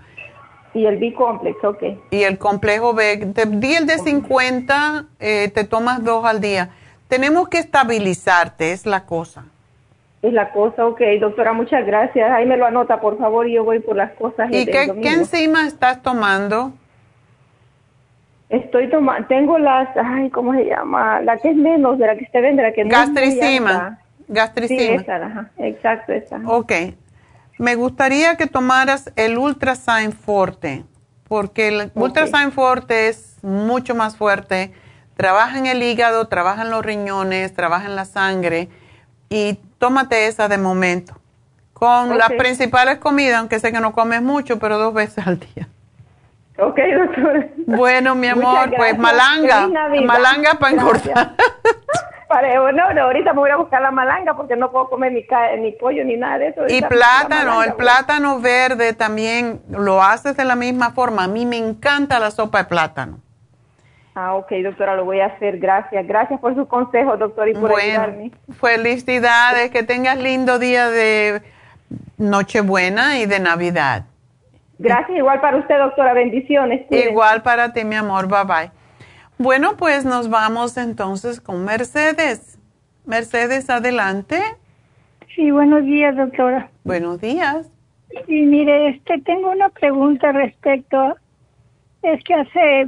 Y 0.74 0.86
el 0.86 0.98
B-complex, 0.98 1.64
ok. 1.64 1.84
Y 2.10 2.24
el 2.24 2.40
complejo 2.40 2.94
B, 2.94 3.18
te 3.34 3.46
di 3.46 3.76
el 3.76 3.86
de 3.86 4.00
50, 4.00 5.06
eh, 5.20 5.52
te 5.54 5.64
tomas 5.66 6.04
dos 6.04 6.26
al 6.26 6.42
día. 6.42 6.70
Tenemos 7.08 7.48
que 7.48 7.60
estabilizarte, 7.60 8.72
es 8.72 8.86
la 8.86 9.06
cosa. 9.06 9.46
Es 10.22 10.34
la 10.34 10.52
cosa, 10.52 10.86
ok. 10.86 11.02
Doctora, 11.20 11.54
muchas 11.54 11.86
gracias. 11.86 12.32
Ahí 12.32 12.46
me 12.46 12.58
lo 12.58 12.66
anota, 12.66 13.02
por 13.02 13.18
favor, 13.18 13.48
y 13.48 13.54
yo 13.54 13.64
voy 13.64 13.80
por 13.80 13.96
las 13.96 14.14
cosas. 14.14 14.50
¿Y 14.52 14.66
qué, 14.66 14.94
qué 15.02 15.10
enzima 15.10 15.66
estás 15.66 16.02
tomando? 16.02 16.74
Estoy 18.50 18.90
tomando, 18.90 19.28
tengo 19.28 19.60
las, 19.60 19.90
ay, 19.96 20.32
¿cómo 20.32 20.54
se 20.54 20.66
llama? 20.66 21.22
La 21.22 21.38
que 21.38 21.52
es 21.52 21.56
menos 21.56 22.00
de 22.00 22.08
la 22.08 22.18
que 22.18 22.24
usted 22.24 22.42
vende, 22.42 22.64
la 22.64 22.74
que 22.74 22.84
no 22.84 22.90
Gastricima. 22.90 24.00
Gastricima. 24.28 24.82
Sí, 24.82 24.88
esa, 24.90 25.16
ajá. 25.16 25.52
exacto, 25.58 26.14
esa. 26.14 26.42
Ok. 26.46 26.72
Me 27.60 27.76
gustaría 27.76 28.38
que 28.38 28.48
tomaras 28.48 29.12
el 29.16 29.38
Ultrasign 29.38 30.14
Forte, 30.14 30.84
porque 31.28 31.68
el 31.68 31.92
Ultrasign 31.94 32.52
Forte 32.52 33.10
es 33.10 33.38
mucho 33.44 33.94
más 33.94 34.18
fuerte. 34.18 34.74
Trabaja 35.16 35.60
en 35.60 35.66
el 35.66 35.84
hígado, 35.84 36.28
trabaja 36.28 36.64
en 36.64 36.72
los 36.72 36.84
riñones, 36.84 37.54
trabaja 37.54 37.86
en 37.86 37.96
la 37.96 38.06
sangre 38.06 38.70
y 39.30 39.60
tómate 39.78 40.28
esa 40.28 40.48
de 40.48 40.58
momento. 40.58 41.20
Con 41.74 42.18
las 42.18 42.32
principales 42.32 42.98
comidas, 42.98 43.40
aunque 43.40 43.60
sé 43.60 43.72
que 43.72 43.80
no 43.80 43.94
comes 43.94 44.22
mucho, 44.22 44.60
pero 44.60 44.78
dos 44.78 44.94
veces 44.94 45.28
al 45.28 45.40
día. 45.40 45.68
Ok, 46.62 46.80
doctora. 46.98 47.48
Bueno, 47.66 48.16
mi 48.16 48.28
amor, 48.28 48.72
pues 48.76 48.98
malanga. 48.98 49.68
Malanga 50.04 50.54
para 50.60 50.74
engordar. 50.74 51.32
no, 52.74 52.94
no, 52.94 53.02
ahorita 53.02 53.34
me 53.34 53.40
voy 53.40 53.50
a 53.50 53.58
buscar 53.58 53.82
la 53.82 53.92
malanga 53.92 54.36
porque 54.36 54.56
no 54.56 54.72
puedo 54.72 54.90
comer 54.90 55.14
ni, 55.14 55.26
ni 55.60 55.72
pollo 55.74 56.04
ni 56.04 56.18
nada 56.18 56.40
de 56.40 56.48
eso. 56.50 56.62
Y 56.68 56.82
plátano, 56.82 57.64
el 57.64 57.74
plátano 57.74 58.40
verde 58.40 58.94
también 58.94 59.62
lo 59.70 60.02
haces 60.02 60.36
de 60.36 60.46
la 60.46 60.56
misma 60.56 60.92
forma. 60.92 61.24
A 61.24 61.28
mí 61.28 61.46
me 61.46 61.58
encanta 61.58 62.20
la 62.20 62.32
sopa 62.32 62.60
de 62.60 62.66
plátano. 62.66 63.20
Ah, 64.16 64.34
ok, 64.36 64.52
doctora, 64.64 64.96
lo 64.96 65.06
voy 65.06 65.22
a 65.22 65.28
hacer. 65.28 65.60
Gracias. 65.60 66.06
Gracias 66.06 66.42
por 66.42 66.54
su 66.54 66.68
consejo, 66.68 67.16
doctor, 67.16 67.48
y 67.48 67.54
por 67.54 67.80
ayudarme. 67.80 68.32
Felicidades, 68.60 69.72
que 69.72 69.84
tengas 69.84 70.18
lindo 70.18 70.60
día 70.60 70.90
de 70.90 71.42
Nochebuena 72.18 73.20
y 73.20 73.28
de 73.28 73.40
Navidad. 73.40 74.09
Gracias, 74.80 75.18
igual 75.18 75.42
para 75.42 75.58
usted, 75.58 75.78
doctora. 75.78 76.14
Bendiciones. 76.14 76.90
Igual 76.90 77.44
para 77.44 77.74
ti, 77.74 77.84
mi 77.84 77.96
amor. 77.96 78.28
Bye 78.28 78.46
bye. 78.46 78.72
Bueno, 79.38 79.76
pues 79.78 80.06
nos 80.06 80.30
vamos 80.30 80.78
entonces 80.78 81.42
con 81.42 81.66
Mercedes. 81.66 82.58
Mercedes, 83.06 83.70
adelante. 83.70 84.42
Sí, 85.36 85.52
buenos 85.52 85.84
días, 85.84 86.16
doctora. 86.16 86.70
Buenos 86.86 87.20
días. 87.20 87.70
Sí, 88.26 88.42
mire, 88.42 88.90
este, 88.90 89.20
tengo 89.20 89.52
una 89.52 89.68
pregunta 89.70 90.32
respecto. 90.32 91.18
Es 92.02 92.24
que 92.24 92.34
hace 92.34 92.86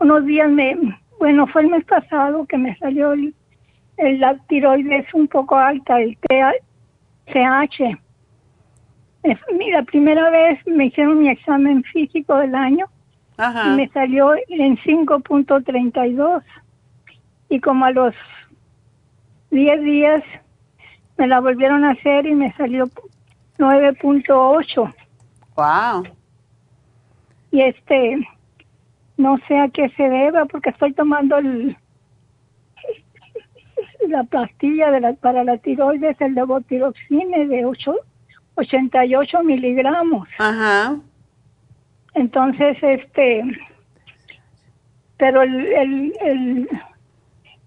unos 0.00 0.26
días 0.26 0.50
me, 0.50 0.76
bueno, 1.18 1.46
fue 1.46 1.62
el 1.62 1.68
mes 1.68 1.84
pasado 1.86 2.44
que 2.46 2.58
me 2.58 2.76
salió 2.76 3.12
el, 3.12 3.34
la 3.96 4.36
tiroides 4.48 5.06
un 5.14 5.28
poco 5.28 5.56
alta, 5.56 5.98
el 5.98 6.16
TH 7.26 7.98
la 9.72 9.82
primera 9.82 10.30
vez 10.30 10.66
me 10.66 10.86
hicieron 10.86 11.18
mi 11.18 11.28
examen 11.28 11.82
físico 11.84 12.36
del 12.36 12.54
año 12.54 12.86
y 13.38 13.68
me 13.76 13.88
salió 13.88 14.34
en 14.48 14.76
5.32 14.78 16.42
y 17.48 17.60
como 17.60 17.84
a 17.84 17.92
los 17.92 18.14
10 19.50 19.82
días 19.82 20.22
me 21.16 21.26
la 21.26 21.40
volvieron 21.40 21.84
a 21.84 21.90
hacer 21.90 22.26
y 22.26 22.34
me 22.34 22.52
salió 22.54 22.86
9.8. 23.58 24.94
Wow. 25.56 26.04
Y 27.50 27.62
este, 27.62 28.18
no 29.16 29.38
sé 29.48 29.58
a 29.58 29.68
qué 29.68 29.88
se 29.90 30.08
deba 30.08 30.44
porque 30.46 30.70
estoy 30.70 30.92
tomando 30.92 31.38
el, 31.38 31.76
la 34.08 34.24
pastilla 34.24 34.90
de 34.90 35.00
la, 35.00 35.12
para 35.14 35.44
la 35.44 35.58
tiroides, 35.58 36.20
el 36.20 36.34
levotiroxine 36.34 37.46
de 37.46 37.64
8 37.64 37.94
88 38.58 39.42
miligramos. 39.42 40.28
Ajá. 40.38 40.96
Entonces, 42.14 42.76
este, 42.82 43.42
pero 45.16 45.42
el, 45.42 45.66
el, 45.66 46.14
el, 46.20 46.68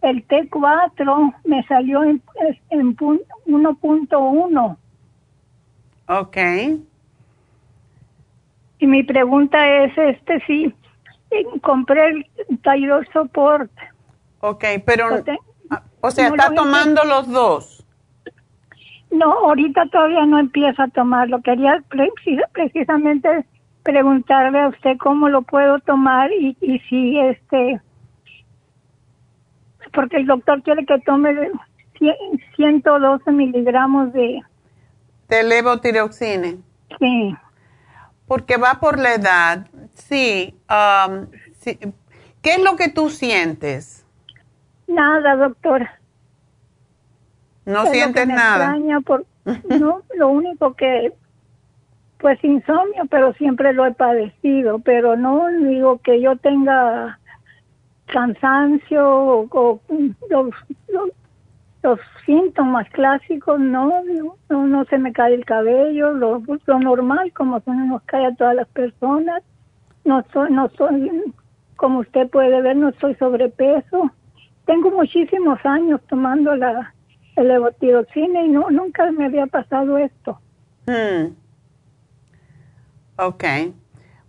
el 0.02 0.28
T4 0.28 1.36
me 1.46 1.64
salió 1.64 2.04
en, 2.04 2.22
en 2.70 2.96
1.1. 2.96 4.78
Ok. 6.08 6.38
Y 8.80 8.88
mi 8.88 9.04
pregunta 9.04 9.84
es, 9.84 9.98
este, 9.98 10.44
sí, 10.48 10.74
compré 11.62 12.10
el 12.10 12.26
Thyroid 12.64 13.08
Support. 13.14 13.72
Ok, 14.40 14.66
pero, 14.86 15.08
ah, 15.70 15.84
o 16.02 16.12
sea, 16.12 16.28
está 16.28 16.54
tomando 16.54 17.04
los 17.04 17.30
dos. 17.30 17.81
No, 19.12 19.32
ahorita 19.32 19.88
todavía 19.92 20.26
no 20.26 20.40
empiezo 20.40 20.82
a 20.82 20.88
tomarlo. 20.88 21.42
Quería 21.42 21.84
precisamente 22.54 23.46
preguntarle 23.84 24.60
a 24.60 24.70
usted 24.70 24.98
cómo 24.98 25.30
lo 25.30 25.42
puedo 25.42 25.80
tomar 25.80 26.32
y, 26.32 26.56
y 26.62 26.80
si 26.90 27.20
este, 27.20 27.82
porque 29.94 30.18
el 30.18 30.26
doctor 30.26 30.62
quiere 30.64 30.86
que 30.86 31.00
tome 31.00 31.52
112 32.56 33.32
miligramos 33.32 34.14
de... 34.14 34.42
De 35.28 35.44
levotiroxina. 35.44 36.56
Sí. 37.00 37.36
Porque 38.28 38.58
va 38.58 38.80
por 38.80 39.00
la 39.00 39.16
edad. 39.16 39.68
Sí, 39.94 40.56
um, 40.70 41.28
sí. 41.54 41.78
¿Qué 42.42 42.54
es 42.54 42.64
lo 42.64 42.76
que 42.76 42.90
tú 42.90 43.10
sientes? 43.10 44.06
Nada, 44.88 45.36
doctora. 45.36 46.01
No 47.66 47.86
sientes 47.88 48.28
nada. 48.28 48.76
Por, 49.06 49.26
no, 49.80 50.02
lo 50.16 50.30
único 50.30 50.74
que, 50.74 51.14
pues 52.20 52.44
insomnio, 52.44 53.06
pero 53.10 53.34
siempre 53.34 53.74
lo 53.74 53.86
he 53.86 53.92
padecido, 53.92 54.80
pero 54.80 55.16
no 55.16 55.48
digo 55.48 56.00
que 56.00 56.22
yo 56.22 56.38
tenga 56.38 57.20
cansancio 58.08 59.48
o, 59.52 59.82
los, 60.30 60.50
los, 61.82 62.00
síntomas 62.26 62.88
clásicos, 62.92 63.60
no, 63.60 63.92
no, 64.50 64.68
no 64.68 64.86
se 64.86 64.98
me 65.00 65.12
cae 65.12 65.34
el 65.34 65.46
cabello, 65.46 66.14
lo, 66.14 66.44
lo 66.66 66.80
normal 66.80 67.34
como 67.34 67.60
se 67.62 67.72
nos 67.72 68.04
cae 68.04 68.28
a 68.28 68.36
todas 68.36 68.56
las 68.56 68.68
personas. 68.68 69.42
No 70.04 70.24
soy, 70.32 70.52
no 70.52 70.70
soy, 70.78 71.34
como 71.76 72.00
usted 72.00 72.30
puede 72.30 72.62
ver, 72.62 72.76
no 72.76 72.92
soy 73.00 73.16
sobrepeso. 73.16 74.12
Tengo 74.66 74.92
muchísimos 74.92 75.60
años 75.66 76.00
tomando 76.08 76.56
la, 76.56 76.94
levotiroxina 77.36 78.44
y 78.44 78.50
no, 78.50 78.70
nunca 78.70 79.12
me 79.12 79.26
había 79.26 79.48
pasado 79.48 79.98
esto. 79.98 80.40
Hmm. 80.86 81.34
Ok. 83.18 83.44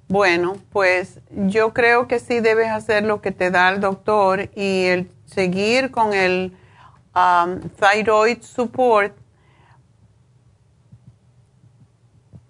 Bueno, 0.08 0.56
pues 0.70 1.20
yo 1.30 1.72
creo 1.72 2.06
que 2.06 2.18
sí 2.18 2.40
debes 2.40 2.68
hacer 2.68 3.04
lo 3.04 3.22
que 3.22 3.32
te 3.32 3.50
da 3.50 3.70
el 3.70 3.80
doctor 3.80 4.50
y 4.54 4.84
el 4.84 5.10
seguir 5.24 5.90
con 5.90 6.12
el 6.12 6.54
um, 7.14 7.60
thyroid 7.78 8.42
support 8.42 9.16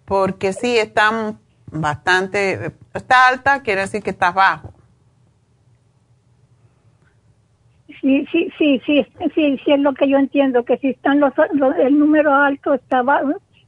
porque 0.04 0.52
sí 0.52 0.76
está 0.76 1.36
bastante, 1.70 2.74
está 2.92 3.28
alta, 3.28 3.62
quiere 3.62 3.82
decir 3.82 4.02
que 4.02 4.10
está 4.10 4.32
bajo. 4.32 4.74
Sí, 8.02 8.26
sí, 8.32 8.52
sí, 8.58 8.82
sí, 8.84 9.06
sí, 9.32 9.60
sí, 9.64 9.72
es 9.72 9.78
lo 9.78 9.94
que 9.94 10.08
yo 10.08 10.18
entiendo, 10.18 10.64
que 10.64 10.76
si 10.78 10.88
están 10.88 11.20
los, 11.20 11.32
el 11.78 11.98
número 11.98 12.34
alto 12.34 12.76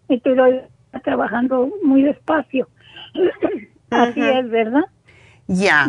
mi 0.09 0.19
tiroides 0.19 0.65
está 0.86 0.98
trabajando 0.98 1.70
muy 1.85 2.02
despacio. 2.02 2.69
Así 3.90 4.20
es, 4.20 4.51
¿verdad? 4.51 4.85
Ya. 5.47 5.86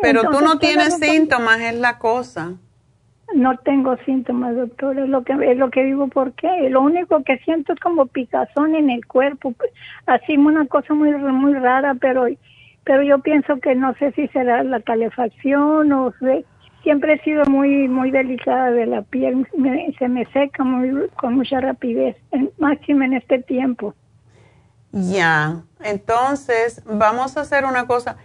Pero 0.00 0.22
tú 0.22 0.40
no 0.40 0.58
tienes 0.58 0.96
síntomas, 0.96 1.60
es 1.60 1.74
la 1.74 1.98
cosa. 1.98 2.54
No 3.34 3.58
tengo 3.58 3.96
síntomas, 4.06 4.56
doctor, 4.56 4.98
es 4.98 5.08
lo 5.08 5.22
que 5.22 5.32
es 5.32 5.58
lo 5.58 5.70
que 5.70 5.84
digo, 5.84 6.08
¿por 6.08 6.32
qué? 6.32 6.70
Lo 6.70 6.80
único 6.80 7.22
que 7.22 7.36
siento 7.38 7.74
es 7.74 7.80
como 7.80 8.06
picazón 8.06 8.74
en 8.74 8.90
el 8.90 9.06
cuerpo, 9.06 9.54
así 10.06 10.36
una 10.36 10.66
cosa 10.66 10.92
muy 10.94 11.12
muy 11.12 11.54
rara, 11.54 11.94
pero 11.94 12.26
pero 12.84 13.02
yo 13.02 13.20
pienso 13.20 13.58
que 13.58 13.74
no 13.74 13.94
sé 13.94 14.12
si 14.12 14.28
será 14.28 14.62
la 14.64 14.80
calefacción 14.80 15.92
o 15.92 16.12
sé, 16.20 16.44
siempre 16.82 17.14
he 17.14 17.20
sido 17.22 17.44
muy 17.46 17.88
muy 17.88 18.10
delicada 18.10 18.70
de 18.70 18.86
la 18.86 19.02
piel, 19.02 19.46
se 19.98 20.08
me 20.08 20.24
seca 20.32 20.64
muy 20.64 21.08
con 21.16 21.34
mucha 21.34 21.60
rapidez, 21.60 22.16
en, 22.30 22.50
máximo 22.58 23.04
en 23.04 23.14
este 23.14 23.38
tiempo. 23.40 23.94
Ya, 24.92 25.62
entonces 25.82 26.82
vamos 26.84 27.36
a 27.36 27.40
hacer 27.42 27.64
una 27.64 27.86
cosa. 27.86 28.16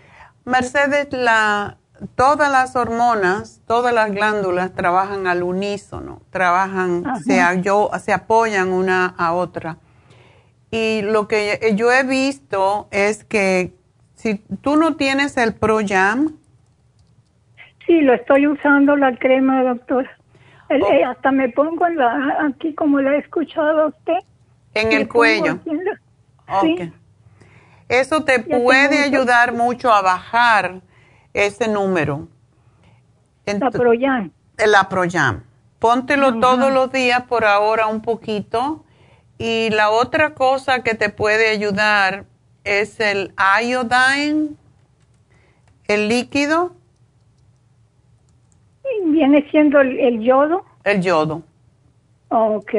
Mercedes, 0.43 1.07
la, 1.11 1.77
todas 2.15 2.51
las 2.51 2.75
hormonas, 2.75 3.61
todas 3.65 3.93
las 3.93 4.11
glándulas 4.11 4.73
trabajan 4.73 5.27
al 5.27 5.43
unísono, 5.43 6.21
trabajan, 6.29 7.03
se, 7.23 7.41
se 7.99 8.13
apoyan 8.13 8.73
una 8.73 9.13
a 9.17 9.33
otra. 9.33 9.77
Y 10.69 11.01
lo 11.03 11.29
que 11.29 11.73
yo 11.75 11.91
he 11.91 12.03
visto 12.03 12.89
es 12.91 13.23
que 13.23 13.73
si 14.15 14.35
tú 14.61 14.75
no 14.75 14.95
tienes 14.95 15.37
el 15.37 15.53
Pro 15.53 15.79
Jam. 15.85 16.37
Sí, 17.87 18.01
lo 18.01 18.13
estoy 18.13 18.45
usando 18.47 18.95
la 18.95 19.15
crema, 19.17 19.63
doctora. 19.63 20.11
El- 20.69 20.83
Oh. 20.83 20.91
eh, 20.91 21.03
hasta 21.05 21.31
me 21.31 21.49
pongo 21.49 21.87
en 21.87 21.95
la, 21.95 22.37
aquí 22.47 22.75
como 22.75 22.99
la 22.99 23.15
he 23.15 23.19
escuchado 23.19 23.83
a 23.83 23.87
usted. 23.87 24.17
En 24.73 24.91
el 24.91 25.07
cuello. 25.07 25.59
en 25.65 25.83
la-. 25.85 26.61
Sí. 26.61 26.93
Eso 27.89 28.23
te 28.25 28.39
puede 28.39 28.99
ayudar 29.03 29.53
mucho 29.53 29.91
a 29.93 30.01
bajar 30.01 30.81
ese 31.33 31.67
número. 31.69 32.27
La 33.45 33.71
Proyam. 33.71 34.31
La 34.65 34.89
Proyam. 34.89 35.43
Póntelo 35.79 36.39
todos 36.39 36.71
los 36.73 36.91
días 36.91 37.23
por 37.23 37.45
ahora 37.45 37.87
un 37.87 38.01
poquito. 38.01 38.83
Y 39.37 39.69
la 39.69 39.89
otra 39.89 40.33
cosa 40.33 40.83
que 40.83 40.95
te 40.95 41.09
puede 41.09 41.49
ayudar 41.49 42.25
es 42.65 42.99
el 42.99 43.33
iodine, 43.63 44.49
el 45.87 46.09
líquido, 46.09 46.73
Viene 49.05 49.45
siendo 49.51 49.79
el, 49.81 49.99
el 49.99 50.19
yodo. 50.21 50.65
el 50.83 51.01
yodo. 51.01 51.41
Ok. 52.29 52.73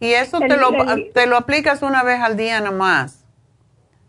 Y 0.00 0.12
eso 0.12 0.40
El- 0.40 0.48
te, 0.48 0.56
lo, 0.56 0.70
el- 0.70 1.12
te 1.12 1.26
lo 1.26 1.36
aplicas 1.36 1.82
una 1.82 2.02
vez 2.02 2.20
al 2.20 2.36
día 2.36 2.60
nomás. 2.60 3.24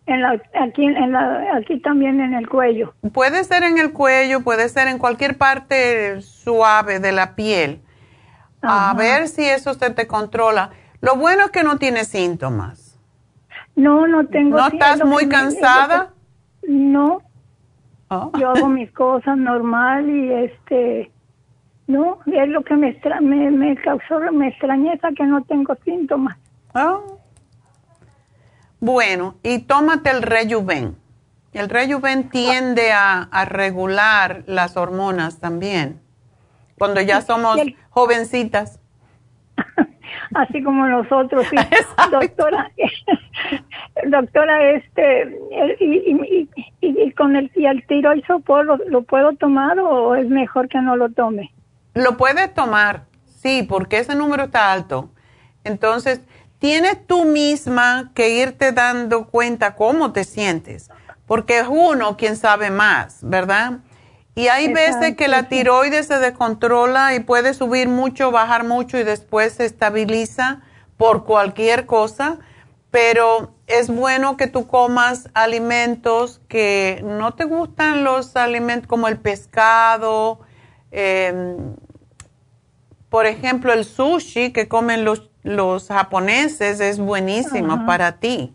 En 0.05 0.21
la, 0.23 0.41
aquí, 0.59 0.85
en 0.85 1.11
la, 1.11 1.55
aquí 1.55 1.79
también 1.81 2.19
en 2.19 2.33
el 2.33 2.49
cuello. 2.49 2.93
Puede 3.13 3.43
ser 3.43 3.61
en 3.63 3.77
el 3.77 3.93
cuello, 3.93 4.41
puede 4.41 4.67
ser 4.69 4.87
en 4.87 4.97
cualquier 4.97 5.37
parte 5.37 6.19
suave 6.21 6.99
de 6.99 7.11
la 7.11 7.35
piel. 7.35 7.79
A 8.61 8.93
ver 8.97 9.27
si 9.27 9.45
eso 9.45 9.73
se 9.75 9.89
te 9.91 10.07
controla. 10.07 10.71
Lo 11.01 11.15
bueno 11.15 11.45
es 11.45 11.51
que 11.51 11.63
no 11.63 11.77
tienes 11.77 12.07
síntomas. 12.09 12.97
No, 13.75 14.05
no 14.07 14.25
tengo. 14.27 14.57
¿No 14.57 14.67
estás 14.67 15.05
muy 15.05 15.23
me- 15.25 15.29
que- 15.29 15.35
cansada? 15.35 16.09
No. 16.67 17.21
Oh. 18.09 18.31
Yo 18.39 18.49
hago 18.49 18.67
mis 18.67 18.91
cosas 18.91 19.37
normal 19.37 20.09
y 20.09 20.33
este. 20.33 21.11
No, 21.87 22.19
es 22.27 22.47
lo 22.49 22.63
que 22.63 22.75
me, 22.75 22.89
extra, 22.89 23.19
me, 23.19 23.49
me 23.49 23.75
causó, 23.77 24.19
me 24.31 24.49
extrañeza 24.49 25.09
que 25.15 25.23
no 25.23 25.43
tengo 25.43 25.75
síntomas. 25.83 26.37
Ah. 26.73 26.99
Bueno, 28.79 29.35
y 29.43 29.59
tómate 29.59 30.11
el 30.11 30.21
Rejuven. 30.21 30.95
El 31.51 31.67
Rejuven 31.67 32.29
tiende 32.29 32.91
a, 32.91 33.23
a 33.23 33.45
regular 33.45 34.43
las 34.45 34.77
hormonas 34.77 35.39
también. 35.39 35.99
Cuando 36.77 37.01
ya 37.01 37.21
somos 37.21 37.57
el- 37.57 37.75
jovencitas. 37.89 38.79
Así 40.35 40.63
como 40.63 40.87
nosotros, 40.87 41.45
sí. 41.49 41.55
doctora. 42.11 42.71
doctora, 44.07 44.71
este. 44.71 45.21
el- 45.21 45.77
Y, 45.79 46.11
y, 46.11 46.49
y, 46.81 47.01
y 47.03 47.11
con 47.13 47.35
el, 47.35 47.51
y 47.55 47.65
el 47.65 47.83
¿lo, 47.87 48.77
¿lo 48.87 49.03
puedo 49.03 49.33
tomar 49.33 49.79
o 49.79 50.15
es 50.15 50.27
mejor 50.27 50.67
que 50.67 50.81
no 50.81 50.95
lo 50.95 51.09
tome? 51.09 51.51
Lo 51.93 52.17
puedes 52.17 52.53
tomar, 52.53 53.03
sí, 53.25 53.65
porque 53.67 53.97
ese 53.99 54.15
número 54.15 54.43
está 54.45 54.71
alto. 54.71 55.09
Entonces, 55.63 56.21
tienes 56.59 57.05
tú 57.07 57.25
misma 57.25 58.11
que 58.13 58.29
irte 58.29 58.71
dando 58.71 59.27
cuenta 59.27 59.75
cómo 59.75 60.11
te 60.11 60.23
sientes, 60.23 60.89
porque 61.25 61.59
es 61.59 61.67
uno 61.69 62.17
quien 62.17 62.35
sabe 62.35 62.69
más, 62.69 63.19
¿verdad? 63.23 63.79
Y 64.35 64.47
hay 64.47 64.71
veces 64.73 65.15
que 65.15 65.27
la 65.27 65.49
tiroides 65.49 66.07
se 66.07 66.17
descontrola 66.19 67.13
y 67.13 67.19
puede 67.19 67.53
subir 67.53 67.89
mucho, 67.89 68.31
bajar 68.31 68.63
mucho 68.63 68.97
y 68.97 69.03
después 69.03 69.53
se 69.53 69.65
estabiliza 69.65 70.61
por 70.95 71.25
cualquier 71.25 71.85
cosa, 71.85 72.37
pero 72.91 73.53
es 73.69 73.93
bueno 73.93 74.35
que 74.35 74.47
tú 74.47 74.67
comas 74.67 75.29
alimentos 75.33 76.41
que 76.49 77.01
no 77.03 77.33
te 77.33 77.45
gustan 77.45 78.03
los 78.03 78.35
alimentos 78.35 78.87
como 78.87 79.07
el 79.07 79.17
pescado, 79.17 80.39
eh, 80.91 81.55
por 83.09 83.25
ejemplo, 83.25 83.73
el 83.73 83.85
sushi 83.85 84.53
que 84.53 84.67
comen 84.67 85.03
los, 85.03 85.29
los 85.43 85.87
japoneses 85.87 86.79
es 86.79 86.99
buenísimo 86.99 87.85
para 87.85 88.19
ti. 88.19 88.53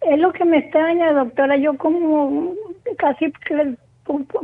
Es 0.00 0.18
lo 0.18 0.32
que 0.32 0.44
me 0.44 0.58
extraña, 0.58 1.12
doctora. 1.12 1.56
Yo 1.56 1.76
como 1.76 2.54
casi 2.98 3.32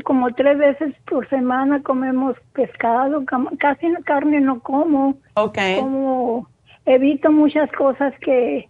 como 0.04 0.32
tres 0.34 0.58
veces 0.58 0.94
por 1.08 1.28
semana 1.28 1.82
comemos 1.82 2.36
pescado, 2.52 3.24
casi 3.58 3.92
carne 4.04 4.40
no 4.40 4.60
como. 4.60 5.16
Ok. 5.34 5.58
Como 5.80 6.48
evito 6.84 7.32
muchas 7.32 7.70
cosas 7.72 8.14
que 8.20 8.68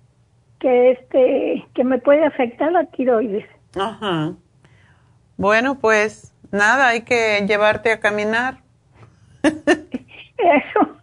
que 0.66 0.90
este 0.90 1.64
que 1.74 1.84
me 1.84 1.98
puede 1.98 2.24
afectar 2.24 2.72
la 2.72 2.86
tiroides. 2.86 3.46
Ajá. 3.78 4.32
Bueno, 5.36 5.78
pues 5.78 6.34
nada, 6.50 6.88
hay 6.88 7.02
que 7.02 7.44
llevarte 7.46 7.92
a 7.92 8.00
caminar. 8.00 8.58
Eso, 9.44 10.96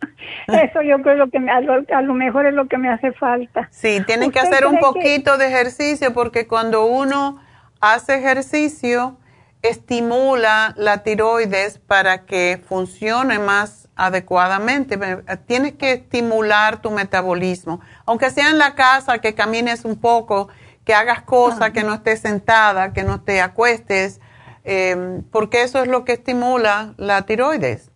eso 0.48 0.82
yo 0.82 1.02
creo 1.02 1.30
que 1.30 1.40
me- 1.40 1.52
a, 1.52 1.62
lo, 1.62 1.84
a 1.96 2.02
lo 2.02 2.14
mejor 2.14 2.46
es 2.46 2.54
lo 2.54 2.68
que 2.68 2.78
me 2.78 2.90
hace 2.90 3.14
falta. 3.14 3.70
Sí, 3.72 4.02
tienen 4.06 4.32
que 4.32 4.40
¿Usted 4.40 4.52
hacer 4.54 4.68
un 4.68 4.76
que- 4.76 4.82
poquito 4.82 5.38
de 5.38 5.48
ejercicio 5.48 6.14
porque 6.14 6.46
cuando 6.46 6.86
uno 6.86 7.40
hace 7.80 8.16
ejercicio 8.16 9.18
estimula 9.62 10.74
la 10.78 11.04
tiroides 11.04 11.80
para 11.80 12.26
que 12.26 12.62
funcione 12.68 13.40
más 13.40 13.83
adecuadamente. 13.96 14.98
Me- 14.98 15.18
Tienes 15.46 15.74
que 15.74 15.94
estimular 15.94 16.82
tu 16.82 16.92
metabolismo, 16.92 17.82
aunque 18.06 18.30
sea 18.30 18.50
en 18.50 18.58
la 18.58 18.76
casa, 18.76 19.20
que 19.20 19.34
camines 19.36 19.86
un 19.86 19.96
poco, 20.00 20.50
que 20.86 20.94
hagas 20.94 21.22
cosas, 21.22 21.72
que 21.72 21.84
no 21.84 21.94
estés 21.94 22.20
sentada, 22.22 22.94
que 22.94 23.04
no 23.04 23.22
te 23.22 23.42
acuestes, 23.42 24.20
eh, 24.66 25.22
porque 25.32 25.64
eso 25.64 25.82
es 25.82 25.88
lo 25.88 26.04
que 26.06 26.14
estimula 26.14 26.94
la 26.98 27.22
tiroides. 27.24 27.90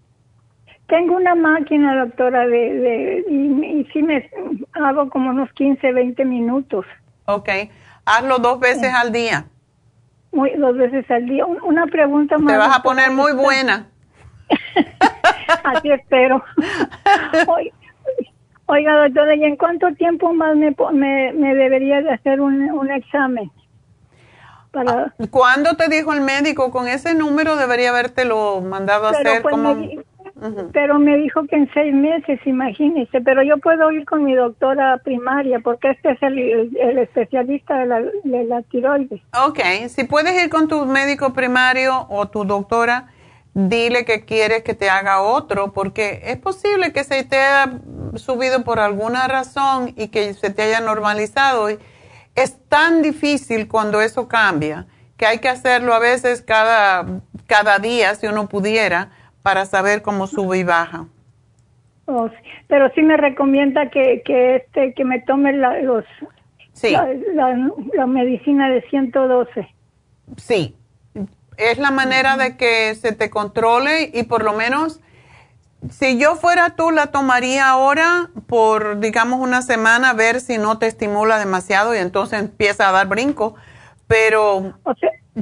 Tengo 0.87 1.17
una 1.17 1.35
máquina, 1.35 1.99
doctora, 2.05 2.47
de, 2.47 2.57
de 2.73 3.25
y, 3.29 3.79
y 3.81 3.85
sí 3.91 4.01
me 4.01 4.29
hago 4.73 5.09
como 5.09 5.31
unos 5.31 5.51
15, 5.53 5.91
20 5.91 6.23
minutos. 6.23 6.85
Ok, 7.25 7.49
hazlo 8.05 8.39
dos 8.39 8.59
veces 8.61 8.93
al 8.93 9.11
día. 9.11 9.45
Muy, 10.31 10.53
dos 10.55 10.77
veces 10.77 11.09
al 11.11 11.25
día. 11.25 11.45
Un- 11.45 11.61
Una 11.63 11.87
pregunta 11.87 12.37
más. 12.37 12.53
Te 12.53 12.57
vas 12.57 12.77
a 12.77 12.81
poner 12.83 13.11
muy 13.11 13.33
buena. 13.33 13.87
Así 15.63 15.91
espero. 15.91 16.43
Oiga, 18.69 18.97
doctora, 19.07 19.35
¿y 19.35 19.43
en 19.45 19.55
cuánto 19.55 19.93
tiempo 19.95 20.33
más 20.33 20.55
me, 20.57 20.75
me, 20.93 21.31
me 21.33 21.55
debería 21.55 22.01
de 22.01 22.11
hacer 22.11 22.41
un, 22.41 22.69
un 22.71 22.91
examen? 22.91 23.49
Para, 24.71 25.13
¿Cuándo 25.31 25.75
te 25.77 25.87
dijo 25.87 26.11
el 26.13 26.19
médico? 26.21 26.69
Con 26.71 26.87
ese 26.87 27.15
número 27.15 27.55
debería 27.55 27.91
habértelo 27.91 28.59
mandado 28.61 29.07
a 29.07 29.11
pero, 29.11 29.29
hacer 29.29 29.41
pues 29.41 29.51
como... 29.53 29.73
me, 29.75 29.87
di- 29.87 29.99
pero 30.73 30.99
me 30.99 31.17
dijo 31.17 31.47
que 31.47 31.55
en 31.55 31.69
seis 31.73 31.93
meses, 31.95 32.39
imagínese. 32.45 33.21
Pero 33.21 33.41
yo 33.41 33.57
puedo 33.57 33.89
ir 33.91 34.05
con 34.05 34.23
mi 34.25 34.35
doctora 34.35 34.97
primaria 34.97 35.59
porque 35.61 35.91
este 35.91 36.11
es 36.11 36.21
el, 36.21 36.37
el- 36.37 36.77
el 36.77 36.97
especialista 36.99 37.79
de 37.79 37.85
la, 37.85 38.01
de 38.01 38.43
la 38.43 38.61
tiroides. 38.63 39.21
Ok, 39.47 39.59
si 39.87 40.03
puedes 40.03 40.43
ir 40.43 40.49
con 40.49 40.67
tu 40.67 40.85
médico 40.85 41.31
primario 41.33 42.05
o 42.09 42.27
tu 42.27 42.43
doctora, 42.43 43.07
dile 43.59 44.05
que 44.05 44.23
quieres 44.23 44.61
que 44.61 44.75
te 44.75 44.87
haga 44.87 45.21
otro, 45.21 45.73
porque 45.73 46.21
es 46.25 46.37
posible 46.37 46.93
que 46.93 47.03
se 47.03 47.23
te 47.23 47.37
haya 47.37 47.79
subido 48.15 48.63
por 48.63 48.79
alguna 48.79 49.27
razón 49.27 49.93
y 49.97 50.09
que 50.09 50.35
se 50.35 50.51
te 50.51 50.61
haya 50.61 50.79
normalizado. 50.79 51.71
Y 51.71 51.79
Es 52.35 52.59
tan 52.69 53.01
difícil 53.01 53.67
cuando 53.67 53.99
eso 53.99 54.27
cambia 54.27 54.85
que 55.17 55.25
hay 55.25 55.39
que 55.39 55.49
hacerlo 55.49 55.95
a 55.95 55.99
veces 55.99 56.43
cada, 56.43 57.19
cada 57.47 57.79
día, 57.79 58.13
si 58.13 58.27
uno 58.27 58.47
pudiera, 58.47 59.09
para 59.41 59.65
saber 59.65 60.03
cómo 60.03 60.27
sube 60.27 60.59
y 60.59 60.63
baja. 60.63 61.07
Oh, 62.05 62.29
pero 62.67 62.91
sí 62.93 63.01
me 63.01 63.17
recomienda 63.17 63.89
que, 63.89 64.21
que, 64.23 64.57
este, 64.57 64.93
que 64.93 65.03
me 65.03 65.19
tome 65.21 65.53
la, 65.53 65.79
los, 65.81 66.05
Sí. 66.73 66.91
la, 66.91 67.07
la- 67.33 67.71
la 67.95 68.05
medicina 68.05 68.69
de 68.69 68.81
112. 68.91 69.67
Sí, 70.35 70.75
es 71.57 71.77
la 71.79 71.91
manera 71.91 72.37
de 72.37 72.55
que 72.57 72.95
se 72.95 73.11
te 73.11 73.29
controle 73.29 74.11
y 74.13 74.23
por 74.23 74.43
lo 74.43 74.53
menos, 74.53 74.99
si 75.91 76.17
yo 76.17 76.35
fuera 76.35 76.75
tú, 76.75 76.91
la 76.91 77.07
tomaría 77.07 77.67
ahora 77.69 78.29
por, 78.47 78.99
digamos, 78.99 79.39
una 79.39 79.61
semana, 79.61 80.11
a 80.11 80.13
ver 80.13 80.39
si 80.41 80.57
no 80.57 80.77
te 80.77 80.87
estimula 80.87 81.37
demasiado 81.39 81.93
y 81.95 81.99
entonces 81.99 82.39
empieza 82.39 82.89
a 82.89 82.91
dar 82.91 83.07
brinco. 83.07 83.55
Pero 84.07 84.73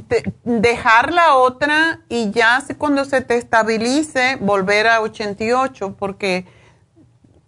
te- 0.08 0.24
dejar 0.44 1.12
la 1.12 1.34
otra 1.36 2.00
y 2.08 2.30
ya 2.32 2.60
si 2.60 2.74
cuando 2.74 3.04
se 3.04 3.20
te 3.20 3.36
estabilice, 3.36 4.36
volver 4.40 4.88
a 4.88 5.00
88, 5.00 5.94
porque 5.98 6.46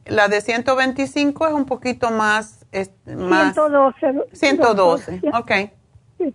la 0.07 0.29
de 0.29 0.41
125 0.41 1.47
es 1.49 1.53
un 1.55 1.65
poquito 1.65 2.11
más... 2.11 2.65
es- 2.73 2.91
más 3.07 3.55
112. 3.55 4.15
112, 4.33 5.21
doctor. 5.21 5.41
ok. 5.41 5.53
Sí, 6.19 6.35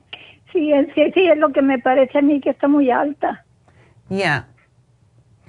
es, 0.55 0.87
sí, 0.93 1.11
sí, 1.13 1.27
es 1.27 1.37
lo 1.37 1.51
que 1.51 1.61
me 1.61 1.79
parece 1.79 2.19
a 2.19 2.21
mí 2.21 2.41
que 2.41 2.51
está 2.51 2.67
muy 2.67 2.91
alta. 2.91 3.43
Ya. 4.09 4.47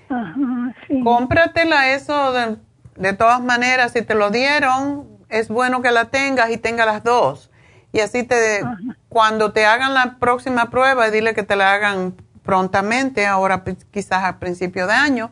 Ajá, 0.08 0.74
sí. 0.86 1.00
Cómpratela 1.02 1.92
eso 1.94 2.32
de, 2.32 2.56
de 2.96 3.12
todas 3.12 3.42
maneras, 3.42 3.92
si 3.92 4.02
te 4.02 4.14
lo 4.14 4.30
dieron, 4.30 5.08
es 5.28 5.48
bueno 5.48 5.82
que 5.82 5.90
la 5.90 6.06
tengas 6.06 6.50
y 6.50 6.58
tenga 6.58 6.86
las 6.86 7.02
dos. 7.02 7.50
Y 7.92 8.00
así 8.00 8.24
te, 8.24 8.62
cuando 9.08 9.52
te 9.52 9.66
hagan 9.66 9.94
la 9.94 10.16
próxima 10.18 10.68
prueba, 10.70 11.10
dile 11.10 11.32
que 11.34 11.44
te 11.44 11.54
la 11.54 11.72
hagan 11.72 12.14
prontamente, 12.42 13.26
ahora 13.26 13.62
quizás 13.90 14.24
a 14.24 14.38
principio 14.38 14.86
de 14.86 14.94
año, 14.94 15.30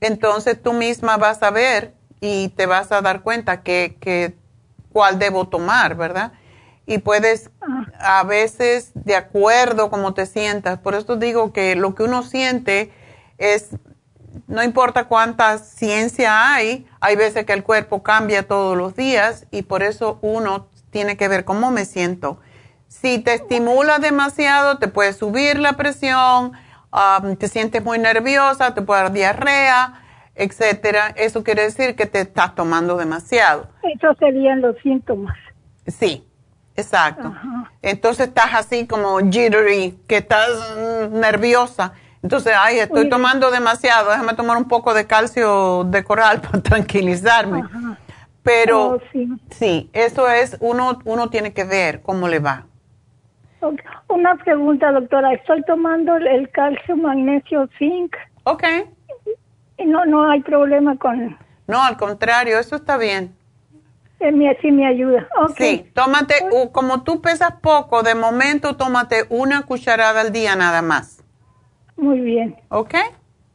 entonces 0.00 0.62
tú 0.62 0.72
misma 0.72 1.16
vas 1.16 1.42
a 1.42 1.50
ver 1.50 1.94
y 2.20 2.50
te 2.50 2.66
vas 2.66 2.92
a 2.92 3.00
dar 3.00 3.22
cuenta 3.22 3.62
que, 3.62 3.96
que 4.00 4.34
cuál 4.92 5.18
debo 5.18 5.48
tomar, 5.48 5.96
¿verdad? 5.96 6.32
Y 6.86 6.98
puedes 6.98 7.50
a 7.98 8.22
veces, 8.24 8.92
de 8.94 9.16
acuerdo 9.16 9.90
como 9.90 10.14
te 10.14 10.26
sientas, 10.26 10.78
por 10.78 10.94
eso 10.94 11.16
digo 11.16 11.52
que 11.52 11.74
lo 11.74 11.94
que 11.94 12.04
uno 12.04 12.22
siente 12.22 12.92
es, 13.38 13.70
no 14.46 14.62
importa 14.62 15.04
cuánta 15.04 15.58
ciencia 15.58 16.54
hay, 16.54 16.86
hay 17.00 17.16
veces 17.16 17.44
que 17.44 17.52
el 17.52 17.64
cuerpo 17.64 18.02
cambia 18.02 18.46
todos 18.46 18.76
los 18.76 18.94
días 18.94 19.46
y 19.50 19.62
por 19.62 19.82
eso 19.82 20.18
uno 20.22 20.68
tiene 20.90 21.16
que 21.16 21.28
ver 21.28 21.44
cómo 21.44 21.70
me 21.70 21.84
siento. 21.84 22.38
Si 22.88 23.18
te 23.18 23.34
estimula 23.34 23.98
demasiado, 23.98 24.78
te 24.78 24.88
puede 24.88 25.12
subir 25.12 25.58
la 25.58 25.74
presión, 25.74 26.52
um, 26.92 27.36
te 27.36 27.48
sientes 27.48 27.84
muy 27.84 27.98
nerviosa, 27.98 28.74
te 28.74 28.82
puede 28.82 29.02
dar 29.02 29.12
diarrea, 29.12 30.02
etcétera. 30.34 31.12
Eso 31.16 31.42
quiere 31.42 31.62
decir 31.64 31.96
que 31.96 32.06
te 32.06 32.20
estás 32.20 32.54
tomando 32.54 32.96
demasiado. 32.96 33.68
Esos 33.82 34.16
serían 34.18 34.60
los 34.60 34.76
síntomas. 34.82 35.36
Sí, 35.86 36.25
exacto. 36.76 37.34
Entonces 37.82 38.28
estás 38.28 38.54
así 38.54 38.86
como 38.86 39.18
jittery, 39.18 39.98
que 40.06 40.18
estás 40.18 40.48
mm, 40.76 41.18
nerviosa. 41.18 41.92
Entonces, 42.22 42.54
ay, 42.58 42.78
estoy 42.78 43.08
tomando 43.08 43.50
demasiado, 43.50 44.10
déjame 44.10 44.34
tomar 44.34 44.56
un 44.56 44.66
poco 44.66 44.94
de 44.94 45.06
calcio 45.06 45.84
de 45.84 46.02
coral 46.02 46.40
para 46.42 46.62
tranquilizarme. 46.62 47.62
Pero 48.42 48.94
oh, 48.94 49.00
sí. 49.50 49.90
eso 49.92 50.28
es, 50.28 50.56
uno, 50.60 50.98
uno 51.04 51.30
tiene 51.30 51.52
que 51.52 51.64
ver 51.64 52.02
cómo 52.02 52.28
le 52.28 52.38
va. 52.38 52.66
Una 54.08 54.34
pregunta, 54.36 54.92
doctora. 54.92 55.32
Estoy 55.34 55.62
tomando 55.64 56.16
el 56.16 56.50
calcio, 56.50 56.96
magnesio, 56.96 57.68
zinc. 57.78 58.14
Ok. 58.44 58.64
Y 59.78 59.84
no, 59.84 60.04
no 60.06 60.30
hay 60.30 60.40
problema 60.42 60.96
con... 60.96 61.36
No, 61.66 61.82
al 61.82 61.96
contrario, 61.96 62.58
eso 62.58 62.76
está 62.76 62.96
bien. 62.96 63.35
Sí 64.18 64.70
me 64.72 64.86
ayuda. 64.86 65.28
Sí, 65.56 65.90
tómate, 65.94 66.34
como 66.72 67.02
tú 67.02 67.20
pesas 67.20 67.52
poco, 67.60 68.02
de 68.02 68.14
momento 68.14 68.76
tómate 68.76 69.26
una 69.28 69.62
cucharada 69.62 70.22
al 70.22 70.32
día 70.32 70.56
nada 70.56 70.82
más. 70.82 71.22
Muy 71.96 72.20
bien. 72.20 72.56
¿Ok? 72.68 72.94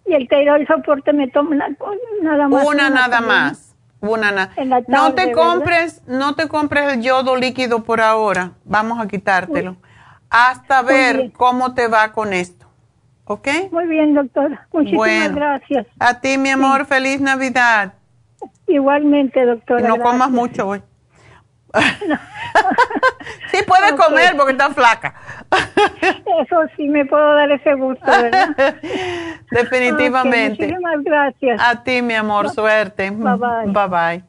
Y 0.06 0.14
el 0.14 0.28
tiroid 0.28 0.68
soporte 0.68 1.14
me 1.14 1.28
tomo 1.30 1.52
nada 1.54 2.48
más. 2.48 2.66
Una, 2.66 2.90
nada 2.90 3.22
más. 3.22 3.76
Una 4.02 4.50
no 4.88 5.14
te 5.14 5.32
compres, 5.32 6.02
no 6.08 6.34
te 6.34 6.48
compres 6.48 6.94
el 6.94 7.02
yodo 7.02 7.36
líquido 7.36 7.84
por 7.84 8.02
ahora. 8.02 8.54
Vamos 8.66 9.00
a 9.00 9.08
quitártelo. 9.08 9.78
Hasta 10.30 10.82
ver 10.82 11.32
cómo 11.34 11.74
te 11.74 11.88
va 11.88 12.12
con 12.12 12.34
esto. 12.34 12.66
¿Ok? 13.26 13.48
Muy 13.72 13.86
bien, 13.88 14.16
doctora. 14.16 14.68
Muchísimas 14.74 15.36
gracias. 15.36 15.88
A 16.00 16.20
ti, 16.20 16.38
mi 16.38 16.50
amor, 16.50 16.86
feliz 16.86 17.22
Navidad. 17.22 17.94
Igualmente, 18.68 19.46
doctora. 19.46 19.88
no 19.88 19.98
comas 19.98 20.30
mucho 20.30 20.68
hoy. 20.68 20.82
sí 23.52 23.58
puedes 23.66 23.94
comer 23.94 24.36
porque 24.36 24.52
está 24.52 24.70
flaca. 24.72 25.16
Eso 26.42 26.58
sí 26.76 26.88
me 26.90 27.06
puedo 27.06 27.36
dar 27.36 27.50
ese 27.52 27.74
gusto, 27.76 28.06
¿verdad? 28.06 28.50
Definitivamente. 29.52 30.66
muchísimas 30.66 31.04
gracias. 31.04 31.62
A 31.62 31.84
ti, 31.84 32.02
mi 32.02 32.14
amor, 32.14 32.50
suerte. 32.50 33.10
Bye 33.12 33.36
bye. 33.36 33.72
Bye 33.72 33.88
bye. 33.88 34.24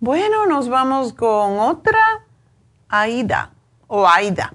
Bueno, 0.00 0.46
nos 0.46 0.68
vamos 0.68 1.12
con 1.12 1.58
otra 1.58 1.98
Aida 2.88 3.50
o 3.86 4.06
Aida. 4.06 4.52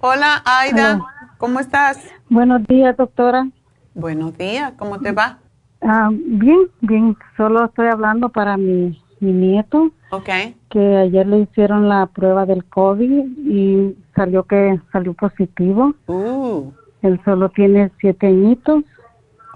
Hola, 0.00 0.42
Aida. 0.44 1.00
¿Cómo 1.38 1.60
estás? 1.60 1.98
Buenos 2.28 2.66
días, 2.66 2.96
doctora. 2.96 3.46
Buenos 3.94 4.36
días. 4.36 4.72
¿Cómo 4.78 5.00
te 5.00 5.12
va? 5.12 5.38
Ah, 5.80 6.10
bien, 6.12 6.68
bien. 6.80 7.16
Solo 7.36 7.66
estoy 7.66 7.88
hablando 7.88 8.28
para 8.28 8.56
mi 8.56 9.00
mi 9.20 9.32
nieto. 9.32 9.90
Okay. 10.10 10.56
Que 10.70 10.96
ayer 10.96 11.26
le 11.26 11.40
hicieron 11.40 11.88
la 11.88 12.06
prueba 12.06 12.46
del 12.46 12.64
COVID 12.64 13.24
y 13.46 13.96
salió 14.14 14.44
que 14.44 14.80
salió 14.92 15.14
positivo. 15.14 15.94
Uh. 16.06 16.72
Él 17.02 17.20
solo 17.24 17.50
tiene 17.50 17.90
siete 18.00 18.26
añitos. 18.26 18.84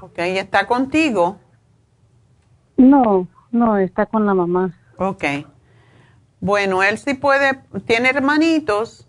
Ok, 0.00 0.18
¿y 0.18 0.38
está 0.38 0.66
contigo? 0.66 1.36
No, 2.76 3.26
no, 3.50 3.76
está 3.78 4.06
con 4.06 4.26
la 4.26 4.34
mamá. 4.34 4.74
Ok. 4.98 5.24
Bueno, 6.40 6.82
él 6.82 6.98
sí 6.98 7.14
puede, 7.14 7.60
¿tiene 7.86 8.10
hermanitos? 8.10 9.06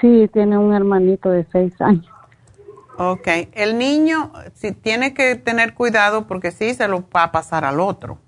Sí, 0.00 0.28
tiene 0.32 0.58
un 0.58 0.74
hermanito 0.74 1.30
de 1.30 1.46
seis 1.52 1.80
años. 1.80 2.06
Ok, 2.96 3.28
el 3.52 3.76
niño 3.78 4.32
sí 4.54 4.72
tiene 4.72 5.14
que 5.14 5.34
tener 5.34 5.74
cuidado 5.74 6.26
porque 6.26 6.50
sí 6.52 6.74
se 6.74 6.86
lo 6.86 7.04
va 7.10 7.24
a 7.24 7.32
pasar 7.32 7.64
al 7.64 7.80
otro. 7.80 8.18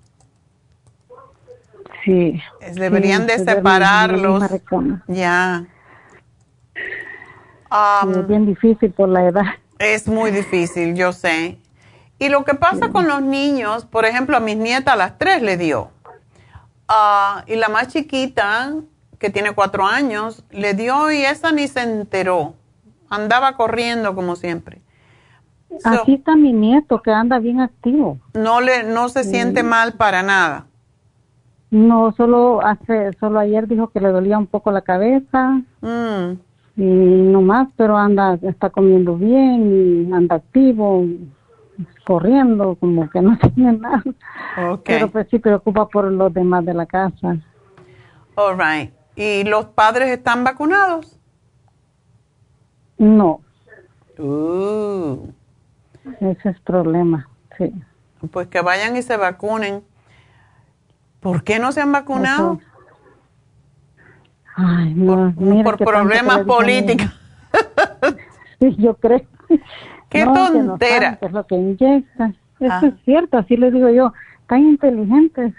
Sí. 2.03 2.41
Deberían 2.73 3.27
de 3.27 3.37
separarlos. 3.39 4.43
Ya. 5.07 5.65
es 8.03 8.27
bien 8.27 8.45
difícil 8.45 8.91
por 8.91 9.09
la 9.09 9.27
edad. 9.27 9.43
Es 9.79 10.07
muy 10.07 10.31
difícil, 10.31 10.95
yo 10.95 11.13
sé. 11.13 11.59
Y 12.19 12.29
lo 12.29 12.43
que 12.45 12.55
pasa 12.55 12.89
con 12.89 13.07
los 13.07 13.21
niños, 13.21 13.85
por 13.85 14.05
ejemplo, 14.05 14.37
a 14.37 14.39
mis 14.39 14.57
nietas 14.57 14.95
a 14.95 14.97
las 14.97 15.17
tres 15.17 15.41
le 15.41 15.55
dio. 15.55 15.91
Ah, 16.87 17.43
y 17.45 17.55
la 17.55 17.69
más 17.69 17.89
chiquita, 17.89 18.73
que 19.19 19.29
tiene 19.29 19.51
cuatro 19.51 19.85
años, 19.85 20.43
le 20.49 20.73
dio 20.73 21.11
y 21.11 21.23
esa 21.23 21.51
ni 21.51 21.67
se 21.67 21.81
enteró. 21.81 22.55
Andaba 23.09 23.55
corriendo 23.55 24.15
como 24.15 24.35
siempre. 24.35 24.81
Así 25.83 26.13
está 26.15 26.35
mi 26.35 26.53
nieto, 26.53 27.01
que 27.01 27.11
anda 27.11 27.39
bien 27.39 27.59
activo. 27.59 28.19
No, 28.33 28.61
le, 28.61 28.83
no 28.83 29.09
se 29.09 29.23
siente 29.23 29.63
mal 29.63 29.93
para 29.93 30.23
nada. 30.23 30.67
No, 31.69 32.13
solo 32.13 32.61
hace, 32.61 33.11
solo 33.19 33.39
ayer 33.39 33.67
dijo 33.67 33.89
que 33.89 33.99
le 33.99 34.09
dolía 34.09 34.37
un 34.37 34.47
poco 34.47 34.71
la 34.71 34.81
cabeza. 34.81 35.61
Mm. 35.81 36.39
Y 36.77 36.83
no 36.83 37.41
más, 37.41 37.67
pero 37.75 37.97
anda, 37.97 38.37
está 38.43 38.69
comiendo 38.69 39.17
bien, 39.17 40.11
anda 40.13 40.35
activo, 40.35 41.05
corriendo, 42.05 42.75
como 42.75 43.09
que 43.09 43.21
no 43.21 43.37
tiene 43.55 43.73
nada. 43.73 44.03
Pero 44.85 45.09
pues 45.09 45.27
sí 45.29 45.39
preocupa 45.39 45.87
por 45.87 46.11
los 46.11 46.33
demás 46.33 46.63
de 46.65 46.73
la 46.73 46.85
casa. 46.85 47.37
All 48.35 48.57
right. 48.57 48.93
¿Y 49.15 49.43
los 49.43 49.65
padres 49.65 50.09
están 50.09 50.43
vacunados? 50.43 51.16
No. 52.97 53.41
Uh. 54.17 55.29
Ese 56.19 56.49
es 56.49 56.59
problema, 56.61 57.27
sí. 57.57 57.73
Pues 58.31 58.47
que 58.47 58.61
vayan 58.61 58.97
y 58.97 59.01
se 59.01 59.17
vacunen. 59.17 59.83
¿Por 61.19 61.43
qué 61.43 61.59
no 61.59 61.71
se 61.71 61.81
han 61.81 61.91
vacunado? 61.91 62.59
Ay, 64.55 64.93
no, 64.95 65.33
por, 65.63 65.77
problemas 65.77 66.39
políticos. 66.39 67.07
sí, 68.59 68.75
yo 68.77 68.95
creo. 68.95 69.21
Qué 70.09 70.23
tontera. 70.23 71.19
es 71.21 71.31
lo 71.31 71.45
que 71.45 71.55
inyecta. 71.55 72.33
Eso 72.59 72.73
ah. 72.73 72.81
es 72.83 72.93
cierto, 73.03 73.37
así 73.37 73.57
le 73.57 73.71
digo 73.71 73.89
yo, 73.89 74.13
tan 74.47 74.61
inteligentes. 74.61 75.53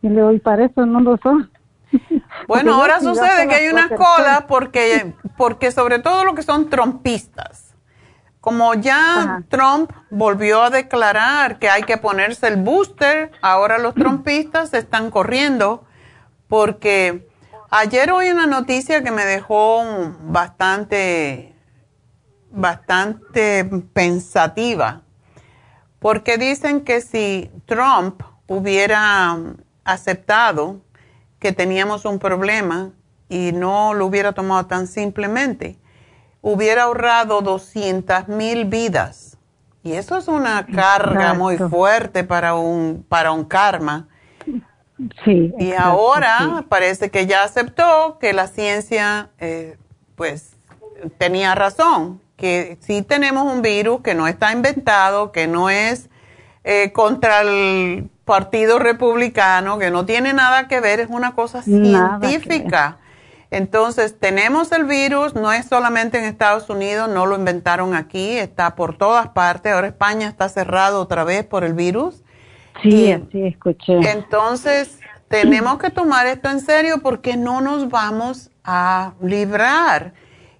Y 0.00 0.08
le 0.08 0.20
doy 0.20 0.38
para 0.38 0.64
eso 0.64 0.86
no 0.86 1.00
lo 1.00 1.18
son. 1.18 1.50
Bueno, 2.46 2.74
ahora 2.74 3.00
sucede 3.00 3.46
que 3.48 3.54
hay 3.54 3.68
una 3.68 3.88
cola 3.88 4.46
porque, 4.48 5.14
porque 5.36 5.70
sobre 5.70 5.98
todo 5.98 6.24
lo 6.24 6.34
que 6.34 6.42
son 6.42 6.70
trompistas. 6.70 7.74
Como 8.40 8.72
ya 8.74 9.42
Trump 9.50 9.90
volvió 10.10 10.62
a 10.62 10.70
declarar 10.70 11.58
que 11.58 11.68
hay 11.68 11.82
que 11.82 11.98
ponerse 11.98 12.48
el 12.48 12.56
booster, 12.56 13.32
ahora 13.42 13.78
los 13.78 13.94
trumpistas 13.94 14.70
se 14.70 14.78
están 14.78 15.10
corriendo 15.10 15.84
porque 16.48 17.28
ayer 17.70 18.10
oí 18.10 18.30
una 18.30 18.46
noticia 18.46 19.02
que 19.02 19.10
me 19.10 19.24
dejó 19.24 19.82
bastante, 20.22 21.54
bastante 22.50 23.64
pensativa, 23.92 25.02
porque 25.98 26.38
dicen 26.38 26.82
que 26.82 27.02
si 27.02 27.50
Trump 27.66 28.22
hubiera 28.46 29.36
aceptado 29.84 30.80
que 31.38 31.52
teníamos 31.52 32.04
un 32.04 32.18
problema 32.18 32.90
y 33.28 33.52
no 33.52 33.94
lo 33.94 34.06
hubiera 34.06 34.32
tomado 34.32 34.66
tan 34.66 34.86
simplemente, 34.86 35.78
hubiera 36.40 36.84
ahorrado 36.84 37.40
200 37.40 38.28
mil 38.28 38.64
vidas. 38.64 39.36
Y 39.82 39.92
eso 39.92 40.16
es 40.16 40.28
una 40.28 40.66
carga 40.66 41.34
muy 41.34 41.56
fuerte 41.56 42.24
para 42.24 42.54
un, 42.54 43.04
para 43.08 43.32
un 43.32 43.44
karma. 43.44 44.08
Sí. 45.24 45.54
Y 45.58 45.72
ahora 45.72 46.64
parece 46.68 47.10
que 47.10 47.26
ya 47.26 47.44
aceptó 47.44 48.18
que 48.18 48.32
la 48.32 48.48
ciencia, 48.48 49.30
eh, 49.38 49.78
pues, 50.16 50.56
tenía 51.18 51.54
razón, 51.54 52.20
que 52.36 52.76
sí 52.80 53.02
tenemos 53.02 53.52
un 53.52 53.62
virus 53.62 54.00
que 54.00 54.14
no 54.14 54.26
está 54.26 54.52
inventado, 54.52 55.30
que 55.30 55.46
no 55.46 55.70
es 55.70 56.10
eh, 56.64 56.92
contra 56.92 57.42
el 57.42 58.10
Partido 58.28 58.78
Republicano, 58.78 59.78
que 59.78 59.90
no 59.90 60.04
tiene 60.04 60.34
nada 60.34 60.68
que 60.68 60.80
ver, 60.80 61.00
es 61.00 61.08
una 61.08 61.34
cosa 61.34 61.62
científica. 61.62 62.98
Entonces, 63.50 64.20
tenemos 64.20 64.70
el 64.72 64.84
virus, 64.84 65.34
no 65.34 65.50
es 65.50 65.66
solamente 65.66 66.18
en 66.18 66.24
Estados 66.24 66.68
Unidos, 66.68 67.08
no 67.08 67.24
lo 67.24 67.36
inventaron 67.36 67.94
aquí, 67.94 68.36
está 68.36 68.76
por 68.76 68.98
todas 68.98 69.28
partes. 69.28 69.72
Ahora 69.72 69.88
España 69.88 70.28
está 70.28 70.50
cerrado 70.50 71.00
otra 71.00 71.24
vez 71.24 71.44
por 71.44 71.64
el 71.64 71.72
virus. 71.72 72.22
Sí, 72.82 73.10
así 73.10 73.46
escuché. 73.46 73.94
Entonces, 74.10 74.98
tenemos 75.28 75.78
que 75.78 75.88
tomar 75.88 76.26
esto 76.26 76.50
en 76.50 76.60
serio 76.60 76.98
porque 77.02 77.38
no 77.38 77.62
nos 77.62 77.88
vamos 77.88 78.50
a 78.62 79.14
librar. 79.22 80.12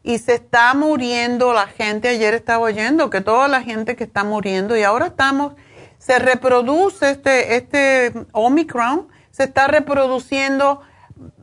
Y 0.03 0.17
se 0.19 0.35
está 0.35 0.73
muriendo 0.73 1.53
la 1.53 1.67
gente, 1.67 2.09
ayer 2.09 2.33
estaba 2.33 2.65
oyendo 2.65 3.11
que 3.11 3.21
toda 3.21 3.47
la 3.49 3.61
gente 3.61 3.95
que 3.95 4.05
está 4.05 4.25
muriendo 4.25 4.75
y 4.75 4.83
ahora 4.83 5.09
estamos, 5.09 5.53
se 5.99 6.19
reproduce 6.19 7.11
este, 7.11 7.57
este 7.57 8.13
Omicron, 8.33 9.09
se 9.31 9.45
está 9.45 9.67
reproduciendo 9.67 10.81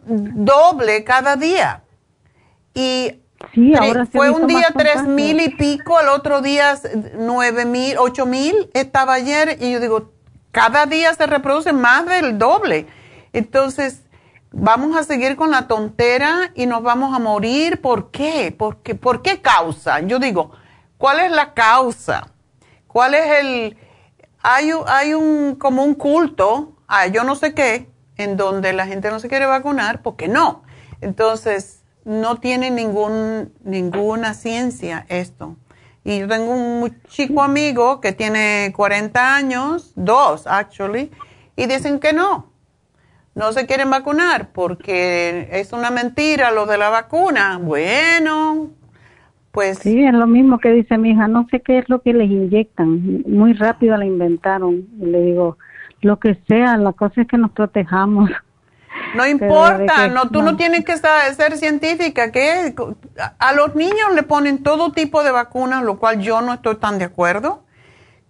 doble 0.05 1.03
cada 1.03 1.35
día. 1.35 1.83
Y 2.73 3.21
fue 4.11 4.29
un 4.29 4.47
día 4.47 4.67
tres 4.75 5.03
mil 5.03 5.39
y 5.39 5.49
pico, 5.49 5.99
el 5.99 6.09
otro 6.09 6.41
día 6.41 6.77
nueve 7.15 7.65
mil, 7.65 7.97
ocho 7.97 8.25
mil, 8.25 8.69
estaba 8.73 9.13
ayer 9.13 9.57
y 9.61 9.71
yo 9.71 9.79
digo, 9.79 10.11
cada 10.51 10.85
día 10.85 11.13
se 11.13 11.27
reproduce 11.27 11.73
más 11.73 12.05
del 12.05 12.37
doble. 12.37 12.87
Entonces, 13.33 14.03
vamos 14.51 14.95
a 14.95 15.03
seguir 15.03 15.35
con 15.35 15.51
la 15.51 15.67
tontera 15.67 16.51
y 16.55 16.65
nos 16.65 16.81
vamos 16.81 17.13
a 17.13 17.19
morir. 17.19 17.81
¿Por 17.81 18.09
qué? 18.09 18.55
¿Por 18.57 18.77
qué, 18.77 18.95
¿Por 18.95 19.21
qué 19.21 19.41
causa? 19.41 19.99
Yo 19.99 20.17
digo, 20.17 20.51
¿cuál 20.97 21.19
es 21.19 21.31
la 21.31 21.53
causa? 21.53 22.27
¿Cuál 22.87 23.13
es 23.15 23.27
el... 23.41 23.77
Hay, 24.47 24.69
hay 24.85 25.15
un, 25.15 25.55
como 25.55 25.83
un 25.83 25.95
culto, 25.95 26.73
a 26.87 27.07
yo 27.07 27.23
no 27.23 27.35
sé 27.35 27.55
qué, 27.55 27.89
en 28.15 28.37
donde 28.37 28.73
la 28.73 28.85
gente 28.85 29.09
no 29.09 29.19
se 29.19 29.27
quiere 29.27 29.47
vacunar, 29.47 30.03
porque 30.03 30.27
no. 30.27 30.61
Entonces, 31.01 31.83
no 32.03 32.39
tiene 32.39 32.69
ningún, 32.69 33.55
ninguna 33.63 34.35
ciencia 34.35 35.07
esto. 35.09 35.55
Y 36.03 36.19
yo 36.19 36.27
tengo 36.27 36.51
un 36.51 37.01
chico 37.07 37.41
amigo 37.41 37.99
que 37.99 38.11
tiene 38.13 38.71
40 38.75 39.35
años, 39.35 39.93
dos 39.95 40.45
actually, 40.45 41.11
y 41.55 41.65
dicen 41.65 41.99
que 41.99 42.13
no, 42.13 42.51
no 43.33 43.51
se 43.51 43.65
quieren 43.65 43.89
vacunar 43.89 44.51
porque 44.51 45.49
es 45.53 45.73
una 45.73 45.89
mentira 45.89 46.51
lo 46.51 46.67
de 46.67 46.77
la 46.77 46.89
vacuna. 46.89 47.57
Bueno, 47.57 48.69
pues... 49.55 49.79
Sí, 49.79 50.05
es 50.05 50.13
lo 50.13 50.27
mismo 50.27 50.59
que 50.59 50.69
dice 50.69 50.99
mi 50.99 51.11
hija, 51.11 51.27
no 51.27 51.47
sé 51.49 51.61
qué 51.61 51.79
es 51.79 51.89
lo 51.89 52.01
que 52.01 52.13
les 52.13 52.29
inyectan, 52.29 53.23
muy 53.25 53.53
rápido 53.53 53.97
la 53.97 54.05
inventaron. 54.05 54.85
Y 55.01 55.05
le 55.05 55.21
digo, 55.21 55.57
lo 56.01 56.19
que 56.19 56.37
sea, 56.47 56.77
la 56.77 56.93
cosa 56.93 57.21
es 57.21 57.27
que 57.27 57.37
nos 57.37 57.51
protejamos. 57.51 58.29
No 59.15 59.25
importa, 59.25 60.07
no, 60.07 60.29
tú 60.29 60.41
no, 60.41 60.55
tienes 60.55 60.85
que 60.85 60.95
ser 60.97 61.57
científica, 61.57 62.31
que 62.31 62.73
a 63.39 63.53
los 63.53 63.75
niños 63.75 64.13
le 64.13 64.23
ponen 64.23 64.63
todo 64.63 64.91
tipo 64.91 65.23
de 65.23 65.31
vacunas, 65.31 65.83
lo 65.83 65.99
cual 65.99 66.19
yo 66.19 66.41
no 66.41 66.53
estoy 66.53 66.75
tan 66.75 66.97
de 66.97 67.05
acuerdo, 67.05 67.63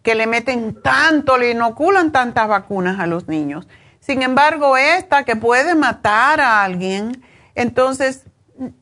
que 0.02 0.15
le 0.15 0.27
meten 0.27 0.81
tanto, 0.81 1.38
le 1.38 1.52
inoculan 1.52 2.11
tantas 2.11 2.47
vacunas 2.47 2.99
a 2.99 3.07
los 3.07 3.27
niños. 3.27 3.68
Sin 3.99 4.22
embargo, 4.22 4.77
esta 4.77 5.23
que 5.23 5.35
puede 5.35 5.76
matar 5.76 6.39
a 6.39 6.64
alguien, 6.64 7.23
entonces, 7.56 8.26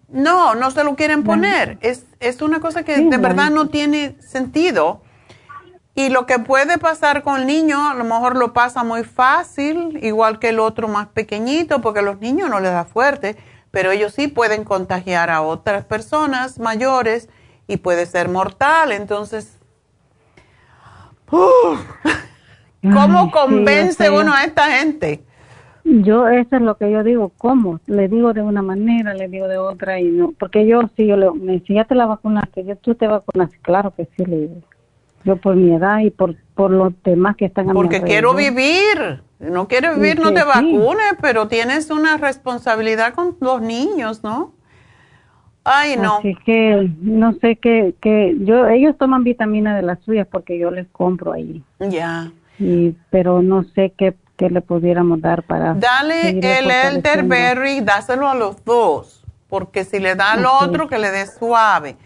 no, 0.10 0.56
no 0.56 0.72
se 0.72 0.84
lo 0.84 0.96
quieren 0.96 1.24
poner. 1.24 1.78
Es, 1.82 2.06
es 2.24 2.42
una 2.42 2.60
cosa 2.60 2.84
que 2.84 2.98
de 2.98 3.18
verdad 3.18 3.52
no 3.52 3.70
tiene 3.70 4.16
sentido. 4.22 5.02
Y 5.96 6.10
lo 6.10 6.26
que 6.26 6.40
puede 6.40 6.80
pasar 6.80 7.22
con 7.22 7.40
el 7.40 7.46
niño, 7.46 7.90
a 7.90 7.94
lo 7.94 8.04
mejor 8.04 8.36
lo 8.36 8.52
pasa 8.52 8.84
muy 8.84 9.04
fácil, 9.04 10.00
igual 10.02 10.40
que 10.40 10.50
el 10.50 10.60
otro 10.60 10.88
más 10.88 11.08
pequeñito, 11.08 11.82
porque 11.82 12.00
a 12.00 12.04
los 12.04 12.20
niños 12.20 12.50
no 12.50 12.60
les 12.60 12.72
da 12.72 12.86
fuerte, 12.86 13.38
pero 13.70 13.92
ellos 13.92 14.14
sí 14.14 14.28
pueden 14.28 14.64
contagiar 14.64 15.30
a 15.30 15.42
otras 15.42 15.86
personas 15.86 16.58
mayores 16.58 17.30
y 17.68 17.78
puede 17.78 18.08
ser 18.08 18.28
mortal. 18.28 18.92
Entonces, 18.92 19.60
¿cómo 22.82 23.32
convence 23.32 24.10
uno 24.10 24.34
a 24.34 24.44
esta 24.46 24.72
gente? 24.72 25.24
Yo, 25.86 26.28
eso 26.28 26.56
es 26.56 26.62
lo 26.62 26.78
que 26.78 26.90
yo 26.90 27.04
digo, 27.04 27.32
¿cómo? 27.38 27.80
Le 27.88 28.08
digo 28.08 28.34
de 28.34 28.42
una 28.42 28.62
manera, 28.62 29.14
le 29.14 29.28
digo 29.28 29.48
de 29.48 29.58
otra 29.58 30.00
y 30.00 30.06
no, 30.06 30.34
porque 30.40 30.66
yo, 30.66 30.82
si 30.96 31.06
yo 31.06 31.18
le, 31.18 31.30
me 31.32 31.60
si 31.60 31.74
ya 31.74 31.84
te 31.84 31.94
la 31.94 32.06
vacunaste, 32.06 32.64
yo, 32.64 32.78
tú 32.78 32.96
te 32.96 33.08
vacunaste, 33.08 33.58
claro 33.62 33.94
que 33.96 34.08
sí, 34.16 34.26
le 34.26 34.38
digo. 34.38 34.62
Yo 35.26 35.38
por 35.38 35.56
mi 35.56 35.74
edad 35.74 36.00
y 36.00 36.10
por, 36.10 36.36
por 36.54 36.72
los 36.72 36.94
demás 37.04 37.36
que 37.38 37.46
están 37.46 37.70
a 37.70 37.74
Porque 37.74 38.02
quiero 38.02 38.34
vivir. 38.34 39.24
No 39.40 39.68
quieres 39.68 39.96
vivir, 39.96 40.20
no 40.20 40.34
te 40.34 40.44
vacunes, 40.44 41.16
pero 41.22 41.48
tienes 41.48 41.90
una 41.92 42.18
responsabilidad 42.18 43.14
con 43.14 43.36
los 43.40 43.62
niños, 43.62 44.24
¿no? 44.24 44.54
Ay, 45.66 45.96
no. 45.98 46.18
Así 46.18 46.36
que 46.46 46.90
no 47.02 47.34
sé 47.34 47.56
qué, 47.58 47.96
que 48.02 48.36
yo, 48.40 48.68
ellos 48.68 48.98
toman 48.98 49.24
vitamina 49.24 49.76
de 49.76 49.82
las 49.82 50.00
suyas 50.02 50.28
porque 50.30 50.58
yo 50.58 50.72
les 50.72 50.88
compro 50.88 51.34
ahí. 51.34 51.64
Ya. 51.80 52.32
Y, 52.60 52.96
pero 53.10 53.42
no 53.42 53.64
sé 53.64 53.94
qué, 53.98 54.14
qué 54.38 54.50
le 54.50 54.62
pudiéramos 54.62 55.22
dar 55.22 55.44
para. 55.44 55.74
Dale 55.74 56.30
el 56.30 56.72
elderberry, 56.72 57.82
dáselo 57.82 58.30
a 58.30 58.36
los 58.36 58.64
dos, 58.64 59.24
porque 59.48 59.86
si 59.86 60.00
le 60.00 60.16
da 60.16 60.34
al 60.34 60.46
otro, 60.46 60.88
que 60.88 60.98
le 61.00 61.12
dé 61.12 61.26
suave. 61.28 61.98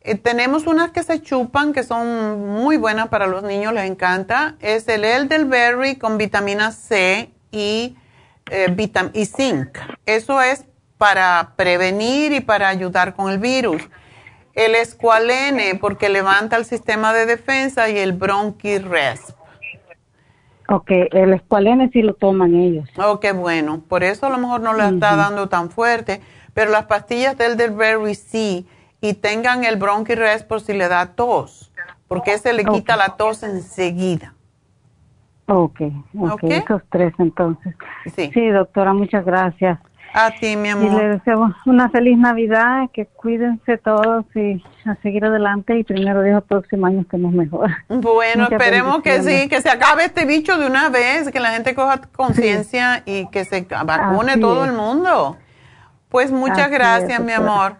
Eh, 0.00 0.14
tenemos 0.14 0.66
unas 0.66 0.90
que 0.90 1.02
se 1.02 1.20
chupan 1.20 1.72
que 1.72 1.82
son 1.82 2.48
muy 2.48 2.76
buenas 2.76 3.08
para 3.08 3.26
los 3.26 3.42
niños, 3.42 3.72
les 3.72 3.90
encanta. 3.90 4.56
Es 4.60 4.88
el 4.88 5.04
elderberry 5.04 5.96
con 5.96 6.18
vitamina 6.18 6.72
C 6.72 7.30
y, 7.50 7.96
eh, 8.50 9.10
y 9.12 9.26
zinc. 9.26 9.78
Eso 10.06 10.40
es 10.40 10.64
para 10.96 11.52
prevenir 11.56 12.32
y 12.32 12.40
para 12.40 12.68
ayudar 12.68 13.14
con 13.14 13.30
el 13.30 13.38
virus. 13.38 13.82
El 14.54 14.74
escualene 14.74 15.76
porque 15.76 16.08
levanta 16.08 16.56
el 16.56 16.64
sistema 16.64 17.12
de 17.12 17.26
defensa 17.26 17.88
y 17.88 17.98
el 17.98 18.12
bronchiresp. 18.12 19.37
Ok, 20.70 20.90
el 20.90 21.32
escualene 21.32 21.88
sí 21.92 22.02
lo 22.02 22.14
toman 22.14 22.54
ellos. 22.54 22.88
Oh, 22.98 23.20
qué 23.20 23.32
bueno. 23.32 23.82
Por 23.88 24.04
eso 24.04 24.26
a 24.26 24.30
lo 24.30 24.36
mejor 24.38 24.60
no 24.60 24.74
le 24.74 24.86
está 24.86 25.16
dando 25.16 25.48
tan 25.48 25.70
fuerte, 25.70 26.20
pero 26.52 26.70
las 26.70 26.84
pastillas 26.84 27.38
del 27.38 27.52
elderberry 27.52 28.14
sí 28.14 28.66
y 29.00 29.14
tengan 29.14 29.64
el 29.64 29.76
bronquirres 29.76 30.42
por 30.44 30.60
si 30.60 30.74
le 30.74 30.88
da 30.88 31.14
tos, 31.14 31.72
porque 32.06 32.34
ese 32.34 32.52
le 32.52 32.64
quita 32.64 32.96
la 32.96 33.16
tos 33.16 33.42
enseguida. 33.42 34.34
Ok, 35.46 35.80
ok, 36.18 36.42
esos 36.44 36.82
tres 36.90 37.14
entonces. 37.18 37.74
Sí. 38.14 38.30
sí, 38.34 38.48
doctora, 38.48 38.92
muchas 38.92 39.24
gracias. 39.24 39.78
A 40.14 40.30
ti, 40.30 40.56
mi 40.56 40.70
amor. 40.70 40.92
Y 40.92 40.96
le 40.96 41.08
deseo 41.08 41.54
una 41.66 41.90
feliz 41.90 42.18
Navidad, 42.18 42.88
que 42.92 43.06
cuídense 43.06 43.78
todos 43.78 44.24
y 44.34 44.62
a 44.84 44.94
seguir 45.02 45.24
adelante 45.24 45.78
y 45.78 45.84
primero 45.84 46.22
Dios, 46.22 46.42
próximo 46.44 46.86
año 46.86 47.02
estemos 47.02 47.32
mejor. 47.32 47.70
Bueno, 47.88 48.48
esperemos 48.50 49.02
que 49.02 49.22
sí, 49.22 49.48
que 49.48 49.60
se 49.60 49.70
acabe 49.70 50.04
este 50.04 50.24
bicho 50.24 50.58
de 50.58 50.66
una 50.66 50.88
vez, 50.88 51.30
que 51.30 51.40
la 51.40 51.50
gente 51.50 51.74
coja 51.74 52.00
conciencia 52.14 53.02
y 53.04 53.28
que 53.28 53.44
se 53.44 53.66
vacune 53.84 54.38
todo 54.38 54.64
el 54.64 54.72
mundo. 54.72 55.36
Pues 56.08 56.32
muchas 56.32 56.70
gracias, 56.70 57.20
mi 57.20 57.32
amor. 57.32 57.76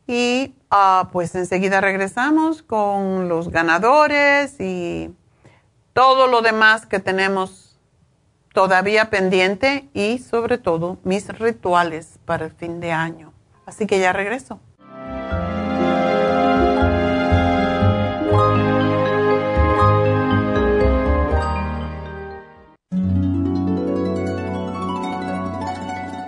y 0.06 0.54
uh, 0.70 1.08
pues 1.12 1.34
enseguida 1.34 1.80
regresamos 1.80 2.62
con 2.62 3.28
los 3.28 3.50
ganadores 3.50 4.60
y 4.60 5.14
todo 5.92 6.26
lo 6.26 6.42
demás 6.42 6.86
que 6.86 7.00
tenemos 7.00 7.78
todavía 8.52 9.10
pendiente 9.10 9.88
y 9.92 10.18
sobre 10.18 10.58
todo 10.58 10.98
mis 11.04 11.28
rituales 11.38 12.18
para 12.24 12.46
el 12.46 12.52
fin 12.52 12.80
de 12.80 12.92
año. 12.92 13.32
Así 13.66 13.86
que 13.86 13.98
ya 13.98 14.12
regreso. 14.12 14.60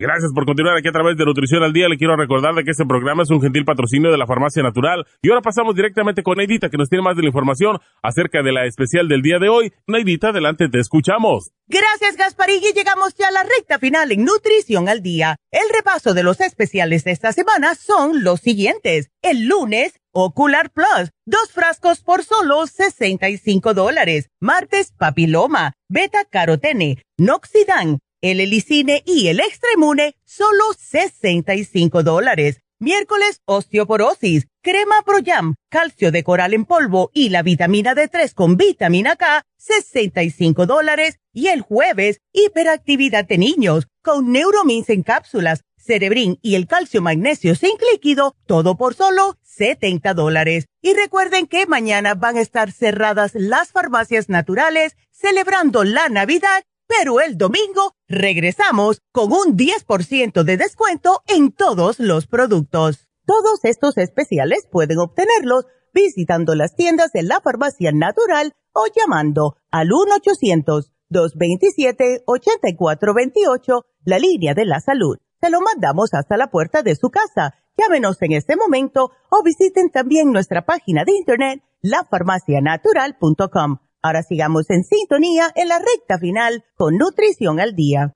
Gracias 0.00 0.32
por 0.32 0.46
continuar 0.46 0.78
aquí 0.78 0.88
a 0.88 0.92
través 0.92 1.18
de 1.18 1.26
Nutrición 1.26 1.62
al 1.62 1.74
Día. 1.74 1.86
Le 1.86 1.98
quiero 1.98 2.16
recordar 2.16 2.54
de 2.54 2.64
que 2.64 2.70
este 2.70 2.86
programa 2.86 3.22
es 3.22 3.28
un 3.28 3.42
gentil 3.42 3.66
patrocinio 3.66 4.10
de 4.10 4.16
la 4.16 4.26
Farmacia 4.26 4.62
Natural. 4.62 5.04
Y 5.20 5.28
ahora 5.28 5.42
pasamos 5.42 5.76
directamente 5.76 6.22
con 6.22 6.38
Neidita, 6.38 6.70
que 6.70 6.78
nos 6.78 6.88
tiene 6.88 7.04
más 7.04 7.16
de 7.16 7.22
la 7.22 7.28
información 7.28 7.78
acerca 8.02 8.42
de 8.42 8.50
la 8.50 8.64
especial 8.64 9.08
del 9.08 9.20
día 9.20 9.38
de 9.38 9.50
hoy. 9.50 9.74
Neidita, 9.86 10.30
adelante, 10.30 10.70
te 10.70 10.78
escuchamos. 10.78 11.50
Gracias, 11.66 12.16
Gasparigui. 12.16 12.72
Llegamos 12.74 13.14
ya 13.14 13.28
a 13.28 13.30
la 13.30 13.42
recta 13.42 13.78
final 13.78 14.10
en 14.10 14.24
Nutrición 14.24 14.88
al 14.88 15.02
Día. 15.02 15.36
El 15.50 15.68
repaso 15.70 16.14
de 16.14 16.22
los 16.22 16.40
especiales 16.40 17.04
de 17.04 17.10
esta 17.10 17.32
semana 17.32 17.74
son 17.74 18.24
los 18.24 18.40
siguientes. 18.40 19.10
El 19.20 19.48
lunes, 19.48 20.00
Ocular 20.12 20.70
Plus, 20.70 21.10
dos 21.26 21.52
frascos 21.52 22.00
por 22.00 22.24
solo 22.24 22.66
65 22.66 23.74
dólares. 23.74 24.30
Martes, 24.40 24.94
Papiloma, 24.96 25.74
Beta 25.90 26.24
Carotene, 26.24 27.02
Noxidan 27.18 27.98
el 28.20 28.40
Elicine 28.40 29.02
y 29.06 29.28
el 29.28 29.40
Extremune, 29.40 30.16
solo 30.24 30.64
65 30.78 32.02
dólares. 32.02 32.60
Miércoles, 32.78 33.42
osteoporosis, 33.44 34.46
crema 34.62 35.02
Proyam, 35.04 35.54
calcio 35.68 36.10
de 36.10 36.24
coral 36.24 36.54
en 36.54 36.64
polvo 36.64 37.10
y 37.12 37.28
la 37.28 37.42
vitamina 37.42 37.94
D3 37.94 38.32
con 38.32 38.56
vitamina 38.56 39.16
K, 39.16 39.42
65 39.58 40.66
dólares. 40.66 41.18
Y 41.32 41.48
el 41.48 41.60
jueves, 41.60 42.20
hiperactividad 42.32 43.26
de 43.26 43.38
niños, 43.38 43.86
con 44.02 44.32
Neuromins 44.32 44.88
en 44.88 45.02
cápsulas, 45.02 45.62
Cerebrin 45.76 46.38
y 46.42 46.54
el 46.54 46.66
calcio 46.66 47.02
magnesio 47.02 47.54
zinc 47.54 47.80
líquido, 47.92 48.34
todo 48.46 48.76
por 48.76 48.94
solo 48.94 49.36
70 49.42 50.14
dólares. 50.14 50.66
Y 50.82 50.94
recuerden 50.94 51.46
que 51.46 51.66
mañana 51.66 52.14
van 52.14 52.36
a 52.36 52.40
estar 52.40 52.72
cerradas 52.72 53.32
las 53.34 53.72
farmacias 53.72 54.28
naturales 54.28 54.96
celebrando 55.10 55.84
la 55.84 56.08
Navidad 56.08 56.62
pero 56.90 57.20
el 57.20 57.38
domingo 57.38 57.94
regresamos 58.08 59.00
con 59.12 59.32
un 59.32 59.56
10% 59.56 60.42
de 60.42 60.56
descuento 60.56 61.22
en 61.28 61.52
todos 61.52 62.00
los 62.00 62.26
productos. 62.26 63.06
Todos 63.24 63.60
estos 63.62 63.96
especiales 63.96 64.66
pueden 64.68 64.98
obtenerlos 64.98 65.66
visitando 65.94 66.56
las 66.56 66.74
tiendas 66.74 67.12
de 67.12 67.22
la 67.22 67.40
farmacia 67.40 67.92
natural 67.92 68.54
o 68.72 68.86
llamando 68.94 69.56
al 69.70 69.90
1-800-227-8428, 71.12 73.84
la 74.04 74.18
línea 74.18 74.54
de 74.54 74.64
la 74.64 74.80
salud. 74.80 75.16
Se 75.40 75.48
lo 75.48 75.60
mandamos 75.60 76.12
hasta 76.12 76.36
la 76.36 76.50
puerta 76.50 76.82
de 76.82 76.96
su 76.96 77.10
casa. 77.10 77.54
Llámenos 77.78 78.20
en 78.20 78.32
este 78.32 78.56
momento 78.56 79.12
o 79.30 79.44
visiten 79.44 79.90
también 79.90 80.32
nuestra 80.32 80.66
página 80.66 81.04
de 81.04 81.12
internet, 81.12 81.62
lafarmacianatural.com 81.82 83.78
Ahora 84.02 84.22
sigamos 84.22 84.70
en 84.70 84.82
sintonía 84.82 85.50
en 85.54 85.68
la 85.68 85.78
recta 85.78 86.18
final 86.18 86.64
con 86.74 86.96
Nutrición 86.96 87.60
al 87.60 87.74
Día. 87.74 88.14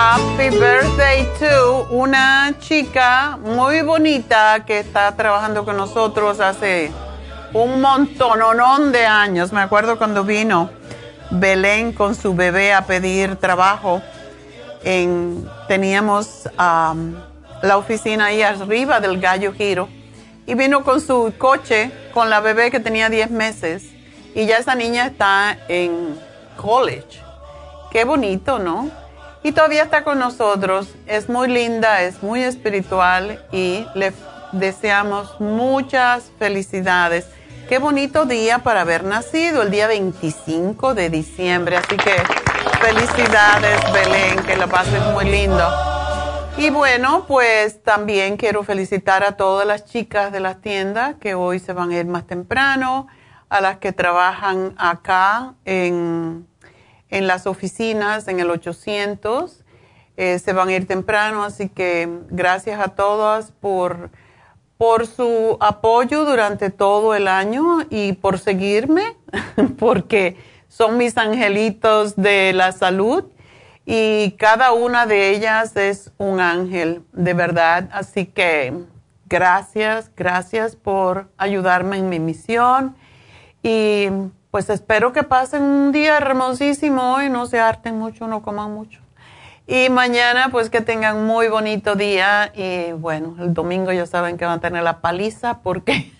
Happy 0.00 0.50
birthday 0.50 1.26
to 1.40 1.88
una 1.90 2.54
chica 2.60 3.36
muy 3.36 3.82
bonita 3.82 4.64
que 4.64 4.78
está 4.78 5.16
trabajando 5.16 5.64
con 5.64 5.76
nosotros 5.76 6.38
hace 6.38 6.92
un 7.52 7.80
montón 7.80 8.92
de 8.92 9.04
años. 9.04 9.52
Me 9.52 9.60
acuerdo 9.60 9.98
cuando 9.98 10.22
vino 10.22 10.70
Belén 11.32 11.92
con 11.92 12.14
su 12.14 12.32
bebé 12.32 12.72
a 12.72 12.86
pedir 12.86 13.34
trabajo. 13.34 14.00
En, 14.84 15.44
teníamos 15.66 16.48
la 16.56 17.76
oficina 17.76 18.26
ahí 18.26 18.40
arriba 18.42 19.00
del 19.00 19.18
Gallo 19.18 19.52
Giro 19.52 19.88
y 20.46 20.54
vino 20.54 20.84
con 20.84 21.00
su 21.00 21.34
coche 21.36 21.90
con 22.14 22.30
la 22.30 22.38
bebé 22.38 22.70
que 22.70 22.78
tenía 22.78 23.10
10 23.10 23.32
meses 23.32 23.82
y 24.32 24.46
ya 24.46 24.58
esa 24.58 24.76
niña 24.76 25.06
está 25.06 25.58
en 25.66 26.16
college. 26.56 27.20
Qué 27.90 28.04
bonito, 28.04 28.60
¿no? 28.60 29.07
Y 29.42 29.52
todavía 29.52 29.82
está 29.82 30.04
con 30.04 30.18
nosotros. 30.18 30.88
Es 31.06 31.28
muy 31.28 31.48
linda, 31.48 32.02
es 32.02 32.22
muy 32.22 32.42
espiritual 32.42 33.44
y 33.52 33.86
le 33.94 34.12
deseamos 34.52 35.40
muchas 35.40 36.30
felicidades. 36.38 37.26
Qué 37.68 37.78
bonito 37.78 38.24
día 38.24 38.60
para 38.60 38.80
haber 38.80 39.04
nacido, 39.04 39.62
el 39.62 39.70
día 39.70 39.86
25 39.86 40.94
de 40.94 41.10
diciembre. 41.10 41.76
Así 41.76 41.96
que 41.96 42.14
felicidades, 42.80 43.80
Belén, 43.92 44.42
que 44.44 44.56
la 44.56 44.66
pases 44.66 45.02
muy 45.12 45.26
lindo. 45.26 45.68
Y 46.56 46.70
bueno, 46.70 47.24
pues 47.28 47.84
también 47.84 48.36
quiero 48.36 48.64
felicitar 48.64 49.22
a 49.22 49.36
todas 49.36 49.64
las 49.64 49.84
chicas 49.84 50.32
de 50.32 50.40
las 50.40 50.60
tiendas 50.60 51.14
que 51.20 51.34
hoy 51.34 51.60
se 51.60 51.72
van 51.72 51.92
a 51.92 51.98
ir 51.98 52.06
más 52.06 52.26
temprano, 52.26 53.06
a 53.48 53.60
las 53.60 53.76
que 53.78 53.92
trabajan 53.92 54.74
acá 54.76 55.54
en 55.64 56.47
en 57.10 57.26
las 57.26 57.46
oficinas 57.46 58.28
en 58.28 58.40
el 58.40 58.50
800 58.50 59.64
eh, 60.20 60.40
se 60.40 60.52
van 60.52 60.68
a 60.68 60.72
ir 60.72 60.88
temprano, 60.88 61.44
así 61.44 61.68
que 61.68 62.08
gracias 62.28 62.80
a 62.80 62.88
todas 62.88 63.52
por, 63.52 64.10
por 64.76 65.06
su 65.06 65.56
apoyo 65.60 66.24
durante 66.24 66.70
todo 66.70 67.14
el 67.14 67.28
año 67.28 67.86
y 67.88 68.14
por 68.14 68.40
seguirme, 68.40 69.16
porque 69.78 70.36
son 70.66 70.96
mis 70.96 71.16
angelitos 71.16 72.16
de 72.16 72.52
la 72.52 72.72
salud 72.72 73.26
y 73.86 74.32
cada 74.32 74.72
una 74.72 75.06
de 75.06 75.30
ellas 75.30 75.76
es 75.76 76.10
un 76.18 76.40
ángel, 76.40 77.04
de 77.12 77.34
verdad. 77.34 77.88
Así 77.92 78.26
que 78.26 78.74
gracias, 79.26 80.10
gracias 80.16 80.74
por 80.74 81.30
ayudarme 81.38 81.98
en 81.98 82.08
mi 82.08 82.18
misión 82.18 82.96
y 83.62 84.08
pues 84.50 84.70
espero 84.70 85.12
que 85.12 85.22
pasen 85.22 85.62
un 85.62 85.92
día 85.92 86.16
hermosísimo 86.16 87.20
y 87.22 87.28
no 87.28 87.46
se 87.46 87.60
harten 87.60 87.98
mucho, 87.98 88.26
no 88.26 88.42
coman 88.42 88.72
mucho. 88.72 89.00
Y 89.66 89.90
mañana 89.90 90.48
pues 90.50 90.70
que 90.70 90.80
tengan 90.80 91.26
muy 91.26 91.48
bonito 91.48 91.94
día 91.94 92.50
y 92.54 92.92
bueno, 92.92 93.36
el 93.38 93.52
domingo 93.52 93.92
ya 93.92 94.06
saben 94.06 94.38
que 94.38 94.46
van 94.46 94.58
a 94.58 94.60
tener 94.60 94.82
la 94.82 95.00
paliza 95.00 95.58
porque 95.58 96.10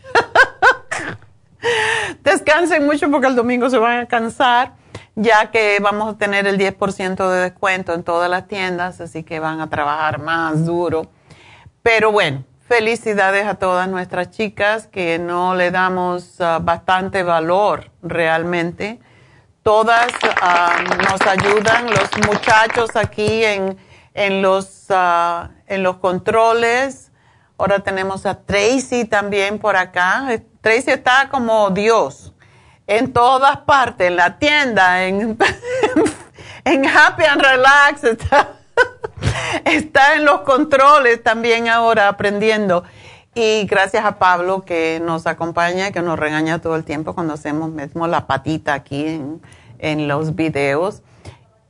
descansen 2.23 2.85
mucho 2.85 3.11
porque 3.11 3.27
el 3.27 3.37
domingo 3.37 3.71
se 3.71 3.79
van 3.79 4.01
a 4.01 4.07
cansar 4.07 4.73
ya 5.21 5.51
que 5.51 5.79
vamos 5.81 6.15
a 6.15 6.19
tener 6.19 6.47
el 6.47 6.59
10% 6.59 7.29
de 7.29 7.41
descuento 7.41 7.93
en 7.93 8.05
todas 8.05 8.31
las 8.31 8.47
tiendas, 8.47 9.01
así 9.01 9.25
que 9.25 9.41
van 9.41 9.61
a 9.61 9.69
trabajar 9.69 10.21
más 10.21 10.65
duro. 10.65 11.09
Pero 11.83 12.13
bueno, 12.13 12.45
felicidades 12.69 13.47
a 13.47 13.55
todas 13.55 13.89
nuestras 13.89 14.31
chicas 14.31 14.87
que 14.87 15.19
no 15.19 15.55
le 15.55 15.71
damos 15.71 16.41
ah, 16.41 16.59
bastante 16.61 17.23
valor 17.23 17.91
realmente 18.03 19.01
todas 19.69 20.11
ah, 20.41 20.83
nos 21.11 21.21
ayudan, 21.21 21.91
los 21.91 22.27
muchachos 22.27 22.97
aquí 22.97 23.45
en, 23.45 23.77
en, 24.15 24.41
los, 24.41 24.87
ah, 24.89 25.51
en 25.67 25.83
los 25.83 25.99
controles. 25.99 27.13
Ahora 27.59 27.81
tenemos 27.81 28.25
a 28.25 28.47
Tracy 28.47 29.05
también 29.05 29.59
por 29.59 29.77
acá. 29.77 30.27
Tracy 30.63 30.93
está 30.93 31.29
como 31.31 31.69
Dios 31.69 32.33
en 32.87 33.13
todas 33.13 33.59
partes, 33.59 34.07
en 34.07 34.17
la 34.17 34.39
tienda, 34.39 35.05
en, 35.05 35.37
en 36.65 36.87
Happy 36.87 37.25
and 37.25 37.43
Relax, 37.43 38.05
está, 38.05 38.55
está 39.65 40.15
en 40.15 40.25
los 40.25 40.41
controles 40.41 41.23
también 41.23 41.69
ahora 41.69 42.09
aprendiendo. 42.09 42.85
Y 43.35 43.67
gracias 43.67 44.05
a 44.05 44.19
Pablo 44.19 44.65
que 44.65 45.01
nos 45.05 45.27
acompaña, 45.27 45.93
que 45.93 46.03
nos 46.03 46.19
regaña 46.19 46.61
todo 46.61 46.75
el 46.77 46.85
tiempo 46.85 47.15
cuando 47.15 47.35
hacemos 47.35 47.71
mismo 47.71 48.07
la 48.07 48.27
patita 48.27 48.75
aquí 48.75 49.07
en, 49.07 49.41
en 49.79 50.09
los 50.09 50.35
videos. 50.35 51.03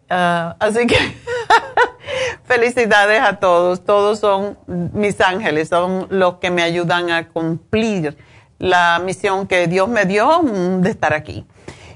Ah, 0.08 0.56
así 0.60 0.86
que 0.86 0.96
felicidades 2.44 3.20
a 3.20 3.38
todos. 3.38 3.84
Todos 3.84 4.20
son 4.20 4.58
mis 4.66 5.20
ángeles, 5.20 5.68
son 5.68 6.06
los 6.10 6.36
que 6.36 6.50
me 6.50 6.62
ayudan 6.62 7.10
a 7.10 7.28
cumplir 7.28 8.16
la 8.58 9.00
misión 9.04 9.46
que 9.46 9.66
Dios 9.66 9.88
me 9.88 10.04
dio 10.04 10.40
de 10.42 10.90
estar 10.90 11.12
aquí. 11.12 11.46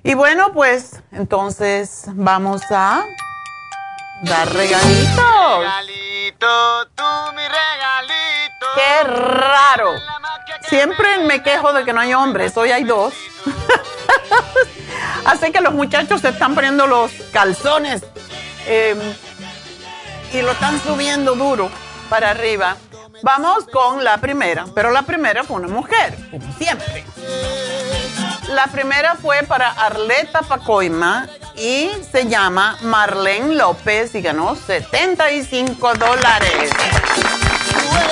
Y 0.05 0.15
bueno, 0.15 0.53
pues 0.53 1.03
entonces 1.13 2.07
vamos 2.15 2.63
a 2.71 3.05
dar 4.23 4.53
regalitos. 4.53 5.59
Regalito, 5.59 6.87
tú 6.95 7.05
mi 7.35 7.43
regalito. 7.43 8.67
Qué 8.75 9.05
raro. 9.05 9.93
Siempre 10.69 11.19
me 11.21 11.43
quejo 11.43 11.73
de 11.73 11.85
que 11.85 11.93
no 11.93 12.01
hay 12.01 12.15
hombres, 12.15 12.57
hoy 12.57 12.71
hay 12.71 12.85
dos. 12.85 13.15
Así 15.25 15.53
que 15.53 15.61
los 15.61 15.75
muchachos 15.75 16.21
se 16.21 16.31
están 16.31 16.55
poniendo 16.55 16.87
los 16.87 17.13
calzones 17.33 18.03
em, 18.67 18.99
y 20.33 20.43
lo 20.43 20.53
están 20.53 20.81
subiendo 20.83 21.35
duro 21.35 21.71
para 22.09 22.31
arriba. 22.31 22.77
Vamos 23.23 23.67
con 23.73 24.03
la 24.03 24.19
primera, 24.19 24.67
pero 24.75 24.91
la 24.91 25.03
primera 25.03 25.45
fue 25.45 25.57
una 25.57 25.69
mujer, 25.69 26.17
como 26.31 26.53
siempre. 26.55 27.05
La 28.49 28.67
primera 28.67 29.15
fue 29.15 29.43
para 29.45 29.71
Arleta 29.71 30.43
Pacoima 30.43 31.29
y 31.57 31.91
se 32.11 32.29
llama 32.29 32.79
Marlene 32.83 33.55
López 33.55 34.15
y 34.15 34.23
ganó 34.23 34.57
75 34.57 35.95
dólares. 35.95 36.71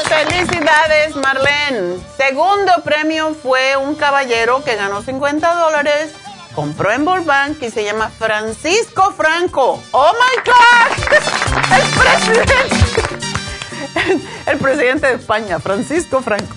Felicidades, 0.09 1.17
Marlene. 1.17 1.99
Segundo 2.17 2.73
premio 2.85 3.35
fue 3.35 3.77
un 3.77 3.95
caballero 3.95 4.63
que 4.65 4.77
ganó 4.77 5.03
50 5.03 5.55
dólares 5.55 6.13
compró 6.55 6.91
en 6.93 7.05
Burbank 7.05 7.63
y 7.63 7.71
se 7.71 7.85
llama 7.85 8.11
Francisco 8.11 9.15
Franco. 9.17 9.83
¡Oh 9.93 10.13
my 10.13 10.43
God! 10.45 10.99
El 11.71 11.89
presidente, 11.99 12.55
el 14.47 14.59
presidente 14.59 15.07
de 15.07 15.15
España, 15.15 15.59
Francisco 15.61 16.21
Franco. 16.21 16.55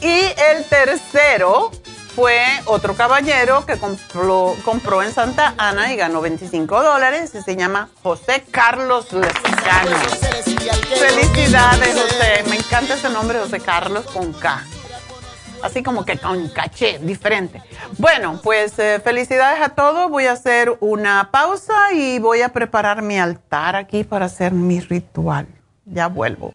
Y 0.00 0.20
el 0.52 0.64
tercero 0.68 1.70
fue 2.16 2.40
otro 2.64 2.94
caballero 2.94 3.66
que 3.66 3.76
compró, 3.76 4.54
compró 4.64 5.02
en 5.02 5.12
Santa 5.12 5.52
Ana 5.58 5.92
y 5.92 5.96
ganó 5.96 6.22
25 6.22 6.82
dólares 6.82 7.34
y 7.34 7.42
se 7.42 7.56
llama 7.56 7.90
José 8.02 8.42
Carlos 8.50 9.12
Lescano. 9.12 9.96
Felicidades, 10.98 11.94
José. 11.94 12.44
Me 12.48 12.56
encanta 12.56 12.94
ese 12.94 13.10
nombre, 13.10 13.38
José 13.38 13.60
Carlos 13.60 14.06
con 14.06 14.32
K 14.32 14.64
así 15.62 15.82
como 15.82 16.04
que 16.04 16.16
con 16.16 16.48
caché, 16.48 16.98
diferente. 17.02 17.62
Bueno, 17.98 18.40
pues 18.42 18.78
eh, 18.78 19.00
felicidades 19.02 19.60
a 19.60 19.70
todos. 19.70 20.10
Voy 20.10 20.26
a 20.26 20.32
hacer 20.32 20.76
una 20.80 21.30
pausa 21.30 21.92
y 21.92 22.18
voy 22.18 22.42
a 22.42 22.50
preparar 22.50 23.02
mi 23.02 23.18
altar 23.18 23.74
aquí 23.74 24.04
para 24.04 24.26
hacer 24.26 24.52
mi 24.52 24.80
ritual. 24.80 25.48
Ya 25.84 26.06
vuelvo. 26.08 26.54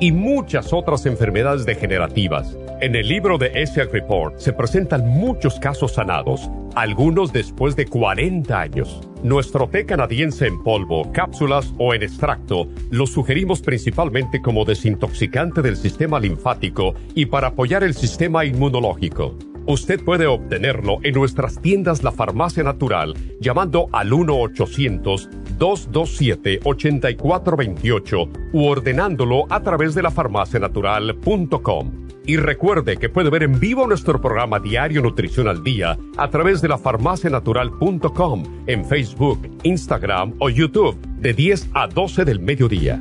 y 0.00 0.12
muchas 0.12 0.72
otras 0.72 1.06
enfermedades 1.06 1.66
degenerativas. 1.66 2.56
En 2.80 2.94
el 2.94 3.08
libro 3.08 3.38
de 3.38 3.50
ESIAC 3.54 3.92
Report 3.92 4.38
se 4.38 4.52
presentan 4.52 5.08
muchos 5.08 5.58
casos 5.58 5.94
sanados, 5.94 6.48
algunos 6.76 7.32
después 7.32 7.74
de 7.74 7.86
40 7.86 8.60
años. 8.60 9.00
Nuestro 9.24 9.68
té 9.68 9.84
canadiense 9.84 10.46
en 10.46 10.62
polvo, 10.62 11.10
cápsulas 11.12 11.72
o 11.78 11.92
en 11.92 12.04
extracto 12.04 12.68
lo 12.90 13.06
sugerimos 13.08 13.62
principalmente 13.62 14.40
como 14.40 14.64
desintoxicante 14.64 15.60
del 15.60 15.76
sistema 15.76 16.20
linfático 16.20 16.94
y 17.14 17.26
para 17.26 17.48
apoyar 17.48 17.82
el 17.82 17.94
sistema 17.94 18.44
inmunológico. 18.44 19.36
Usted 19.66 20.02
puede 20.02 20.26
obtenerlo 20.26 20.98
en 21.02 21.14
nuestras 21.14 21.60
tiendas 21.60 22.02
La 22.02 22.10
Farmacia 22.10 22.62
Natural 22.62 23.14
llamando 23.38 23.88
al 23.92 24.14
1-800-227-8428 25.58 28.52
u 28.52 28.64
ordenándolo 28.64 29.46
a 29.50 29.62
través 29.62 29.94
de 29.94 30.02
lafarmacianatural.com. 30.02 32.08
Y 32.26 32.36
recuerde 32.36 32.98
que 32.98 33.08
puede 33.08 33.30
ver 33.30 33.42
en 33.42 33.58
vivo 33.58 33.86
nuestro 33.86 34.20
programa 34.20 34.60
Diario 34.60 35.00
Nutrición 35.00 35.48
al 35.48 35.64
Día 35.64 35.96
a 36.18 36.28
través 36.28 36.60
de 36.60 36.68
lafarmacianatural.com 36.68 38.42
en 38.66 38.84
Facebook, 38.84 39.48
Instagram 39.62 40.34
o 40.38 40.50
YouTube 40.50 40.98
de 41.20 41.32
10 41.32 41.70
a 41.72 41.86
12 41.86 42.26
del 42.26 42.40
mediodía. 42.40 43.00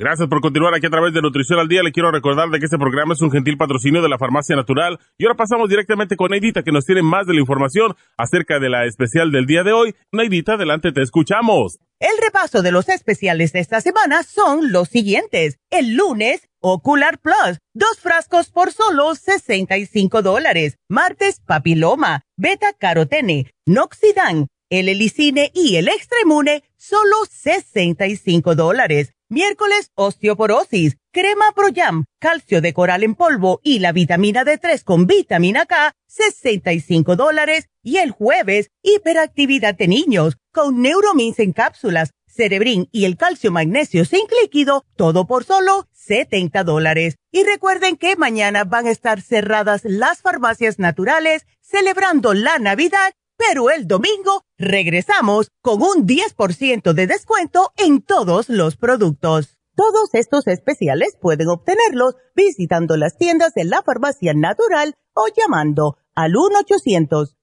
Gracias 0.00 0.28
por 0.30 0.40
continuar 0.40 0.74
aquí 0.74 0.86
a 0.86 0.90
través 0.90 1.12
de 1.12 1.20
Nutrición 1.20 1.58
al 1.58 1.68
Día. 1.68 1.82
Le 1.82 1.92
quiero 1.92 2.10
recordar 2.10 2.48
de 2.48 2.58
que 2.58 2.64
este 2.64 2.78
programa 2.78 3.12
es 3.12 3.20
un 3.20 3.30
gentil 3.30 3.58
patrocinio 3.58 4.00
de 4.00 4.08
la 4.08 4.16
Farmacia 4.16 4.56
Natural. 4.56 4.98
Y 5.18 5.26
ahora 5.26 5.36
pasamos 5.36 5.68
directamente 5.68 6.16
con 6.16 6.30
Neidita, 6.30 6.62
que 6.62 6.72
nos 6.72 6.86
tiene 6.86 7.02
más 7.02 7.26
de 7.26 7.34
la 7.34 7.40
información 7.40 7.94
acerca 8.16 8.58
de 8.58 8.70
la 8.70 8.86
especial 8.86 9.30
del 9.30 9.44
día 9.44 9.62
de 9.62 9.74
hoy. 9.74 9.94
Neidita, 10.10 10.54
adelante, 10.54 10.92
te 10.92 11.02
escuchamos. 11.02 11.80
El 11.98 12.16
repaso 12.22 12.62
de 12.62 12.72
los 12.72 12.88
especiales 12.88 13.52
de 13.52 13.58
esta 13.58 13.82
semana 13.82 14.22
son 14.22 14.72
los 14.72 14.88
siguientes. 14.88 15.58
El 15.68 15.96
lunes, 15.96 16.48
Ocular 16.60 17.18
Plus, 17.18 17.58
dos 17.74 18.00
frascos 18.00 18.48
por 18.48 18.72
solo 18.72 19.14
65 19.14 20.22
dólares. 20.22 20.78
Martes, 20.88 21.42
papiloma, 21.46 22.22
beta 22.38 22.72
carotene, 22.72 23.50
noxidan, 23.66 24.46
el 24.70 24.88
helicine 24.88 25.50
y 25.52 25.76
el 25.76 25.88
extremune, 25.88 26.64
solo 26.78 27.16
65 27.28 28.54
dólares. 28.54 29.12
Miércoles, 29.32 29.92
osteoporosis, 29.94 30.96
crema 31.12 31.52
Proyam, 31.54 32.06
calcio 32.18 32.60
de 32.60 32.74
coral 32.74 33.04
en 33.04 33.14
polvo 33.14 33.60
y 33.62 33.78
la 33.78 33.92
vitamina 33.92 34.44
D3 34.44 34.82
con 34.82 35.06
vitamina 35.06 35.66
K, 35.66 35.92
65 36.08 37.14
dólares. 37.14 37.68
Y 37.80 37.98
el 37.98 38.10
jueves, 38.10 38.72
hiperactividad 38.82 39.76
de 39.76 39.86
niños, 39.86 40.36
con 40.52 40.82
neuromins 40.82 41.38
en 41.38 41.52
cápsulas, 41.52 42.10
cerebrin 42.26 42.88
y 42.90 43.04
el 43.04 43.16
calcio 43.16 43.52
magnesio 43.52 44.04
sin 44.04 44.22
líquido, 44.42 44.84
todo 44.96 45.28
por 45.28 45.44
solo 45.44 45.86
70 45.92 46.64
dólares. 46.64 47.14
Y 47.30 47.44
recuerden 47.44 47.96
que 47.96 48.16
mañana 48.16 48.64
van 48.64 48.88
a 48.88 48.90
estar 48.90 49.20
cerradas 49.20 49.82
las 49.84 50.22
farmacias 50.22 50.80
naturales 50.80 51.46
celebrando 51.60 52.34
la 52.34 52.58
Navidad 52.58 53.12
pero 53.40 53.70
el 53.70 53.88
domingo 53.88 54.44
regresamos 54.58 55.50
con 55.62 55.80
un 55.80 56.06
10% 56.06 56.92
de 56.92 57.06
descuento 57.06 57.72
en 57.78 58.02
todos 58.02 58.50
los 58.50 58.76
productos. 58.76 59.56
Todos 59.74 60.10
estos 60.12 60.46
especiales 60.46 61.16
pueden 61.18 61.48
obtenerlos 61.48 62.16
visitando 62.36 62.98
las 62.98 63.16
tiendas 63.16 63.54
de 63.54 63.64
la 63.64 63.80
farmacia 63.82 64.34
natural 64.34 64.94
o 65.14 65.24
llamando 65.34 65.96
al 66.14 66.34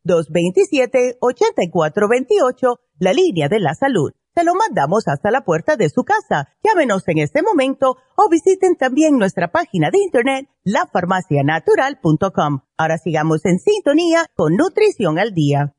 1-800-227-8428, 0.06 2.78
la 3.00 3.14
línea 3.14 3.50
de 3.50 3.60
la 3.60 3.74
salud. 3.74 4.12
Se 4.36 4.44
lo 4.44 4.54
mandamos 4.54 5.08
hasta 5.08 5.32
la 5.32 5.44
puerta 5.44 5.78
de 5.78 5.90
su 5.90 6.04
casa. 6.04 6.50
Llámenos 6.64 7.08
en 7.08 7.18
este 7.18 7.42
momento 7.42 7.98
o 8.16 8.30
visiten 8.30 8.76
también 8.76 9.18
nuestra 9.18 9.48
página 9.48 9.90
de 9.90 9.98
internet, 9.98 10.48
lafarmacianatural.com. 10.64 12.60
Ahora 12.78 13.00
sigamos 13.00 13.44
en 13.46 13.58
sintonía 13.58 14.28
con 14.36 14.56
Nutrición 14.56 15.18
al 15.18 15.34
Día. 15.34 15.74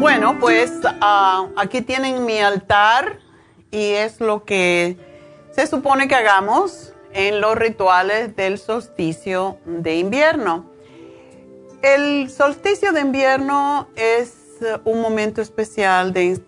Bueno, 0.00 0.38
pues 0.40 0.80
ah, 1.00 1.46
aquí 1.56 1.80
tienen 1.80 2.24
mi 2.24 2.38
altar 2.38 3.18
y 3.70 3.92
es 3.92 4.20
lo 4.20 4.44
que 4.44 4.96
se 5.52 5.66
supone 5.66 6.08
que 6.08 6.14
hagamos 6.14 6.92
en 7.12 7.40
los 7.40 7.56
rituales 7.56 8.34
del 8.36 8.58
solsticio 8.58 9.58
de 9.64 9.96
invierno. 9.96 10.71
El 11.82 12.30
solsticio 12.30 12.92
de 12.92 13.00
invierno 13.00 13.88
es 13.96 14.34
eh, 14.62 14.78
un 14.84 15.00
momento 15.00 15.42
especial 15.42 16.12
de 16.12 16.38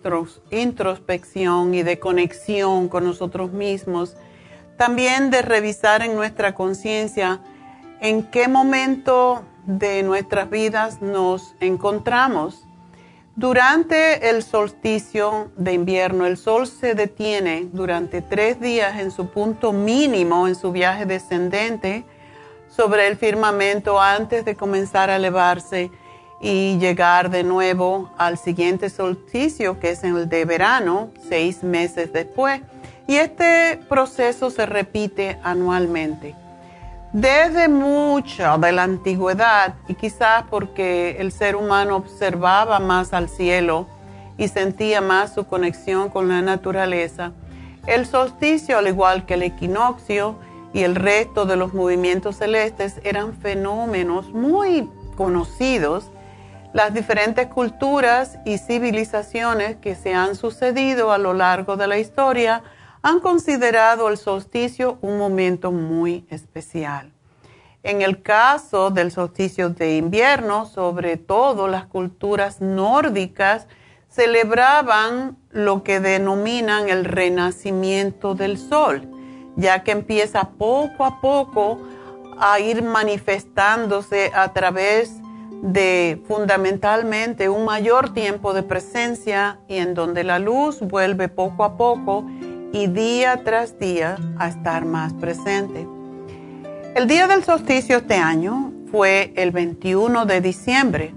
introspección 0.49 1.73
y 1.75 1.83
de 1.83 1.99
conexión 1.99 2.87
con 2.87 3.03
nosotros 3.03 3.51
mismos, 3.51 4.15
también 4.77 5.31
de 5.31 5.41
revisar 5.41 6.03
en 6.03 6.15
nuestra 6.15 6.55
conciencia 6.55 7.41
en 7.99 8.23
qué 8.23 8.47
momento 8.47 9.43
de 9.65 10.03
nuestras 10.03 10.49
vidas 10.49 11.01
nos 11.01 11.53
encontramos. 11.59 12.65
Durante 13.35 14.29
el 14.29 14.41
solsticio 14.41 15.51
de 15.57 15.73
invierno, 15.73 16.25
el 16.25 16.37
sol 16.37 16.65
se 16.65 16.95
detiene 16.95 17.67
durante 17.73 18.21
tres 18.21 18.61
días 18.61 19.01
en 19.01 19.11
su 19.11 19.27
punto 19.27 19.73
mínimo 19.73 20.47
en 20.47 20.55
su 20.55 20.71
viaje 20.71 21.05
descendente 21.05 22.05
sobre 22.75 23.07
el 23.07 23.17
firmamento 23.17 24.01
antes 24.01 24.43
de 24.43 24.55
comenzar 24.55 25.09
a 25.09 25.15
elevarse 25.15 25.91
y 26.41 26.77
llegar 26.77 27.29
de 27.29 27.43
nuevo 27.43 28.11
al 28.17 28.37
siguiente 28.37 28.89
solsticio, 28.89 29.79
que 29.79 29.91
es 29.91 30.03
el 30.03 30.27
de 30.27 30.45
verano, 30.45 31.09
seis 31.29 31.63
meses 31.63 32.11
después. 32.11 32.61
Y 33.07 33.15
este 33.15 33.79
proceso 33.87 34.49
se 34.49 34.65
repite 34.65 35.39
anualmente. 35.43 36.35
Desde 37.13 37.69
mucha 37.69 38.57
de 38.57 38.73
la 38.73 38.83
antigüedad, 38.83 39.75
y 39.87 39.93
quizás 39.93 40.43
porque 40.49 41.15
el 41.19 41.31
ser 41.31 41.55
humano 41.55 41.95
observaba 41.95 42.79
más 42.79 43.13
al 43.13 43.29
cielo 43.29 43.87
y 44.37 44.49
sentía 44.49 44.99
más 44.99 45.33
su 45.33 45.45
conexión 45.45 46.09
con 46.09 46.27
la 46.27 46.41
naturaleza, 46.41 47.31
el 47.87 48.05
solsticio, 48.05 48.77
al 48.77 48.87
igual 48.87 49.25
que 49.25 49.35
el 49.35 49.43
equinoccio, 49.43 50.37
y 50.75 50.83
el 50.83 50.95
resto 50.95 51.45
de 51.45 51.55
los 51.55 51.73
movimientos 51.73 52.35
celestes 52.35 52.99
eran 53.05 53.33
fenómenos 53.33 54.33
muy 54.33 54.89
conocidos. 55.15 56.11
Las 56.73 56.93
diferentes 56.93 57.47
culturas 57.47 58.39
y 58.43 58.57
civilizaciones 58.57 59.77
que 59.77 59.95
se 59.95 60.13
han 60.13 60.35
sucedido 60.35 61.13
a 61.13 61.17
lo 61.17 61.33
largo 61.33 61.77
de 61.77 61.87
la 61.87 61.97
historia 61.97 62.61
han 63.01 63.21
considerado 63.21 64.09
el 64.09 64.17
solsticio 64.17 64.97
un 65.01 65.17
momento 65.17 65.71
muy 65.71 66.25
especial. 66.29 67.13
En 67.81 68.01
el 68.01 68.21
caso 68.21 68.89
del 68.89 69.13
solsticio 69.13 69.69
de 69.69 69.95
invierno, 69.95 70.65
sobre 70.65 71.15
todo 71.15 71.69
las 71.69 71.85
culturas 71.85 72.59
nórdicas 72.59 73.67
celebraban 74.09 75.37
lo 75.51 75.83
que 75.83 76.01
denominan 76.01 76.89
el 76.89 77.05
renacimiento 77.05 78.35
del 78.35 78.57
sol 78.57 79.14
ya 79.55 79.83
que 79.83 79.91
empieza 79.91 80.49
poco 80.57 81.05
a 81.05 81.21
poco 81.21 81.79
a 82.39 82.59
ir 82.59 82.83
manifestándose 82.83 84.31
a 84.33 84.51
través 84.51 85.11
de 85.61 86.21
fundamentalmente 86.27 87.49
un 87.49 87.65
mayor 87.65 88.13
tiempo 88.13 88.53
de 88.53 88.63
presencia 88.63 89.59
y 89.67 89.77
en 89.77 89.93
donde 89.93 90.23
la 90.23 90.39
luz 90.39 90.81
vuelve 90.81 91.27
poco 91.27 91.63
a 91.63 91.77
poco 91.77 92.25
y 92.71 92.87
día 92.87 93.41
tras 93.43 93.79
día 93.79 94.17
a 94.37 94.49
estar 94.49 94.85
más 94.85 95.13
presente. 95.13 95.87
El 96.93 97.07
día 97.07 97.27
del 97.27 97.43
solsticio 97.43 97.97
este 97.97 98.15
año 98.15 98.71
fue 98.91 99.33
el 99.35 99.51
21 99.51 100.25
de 100.25 100.41
diciembre 100.41 101.13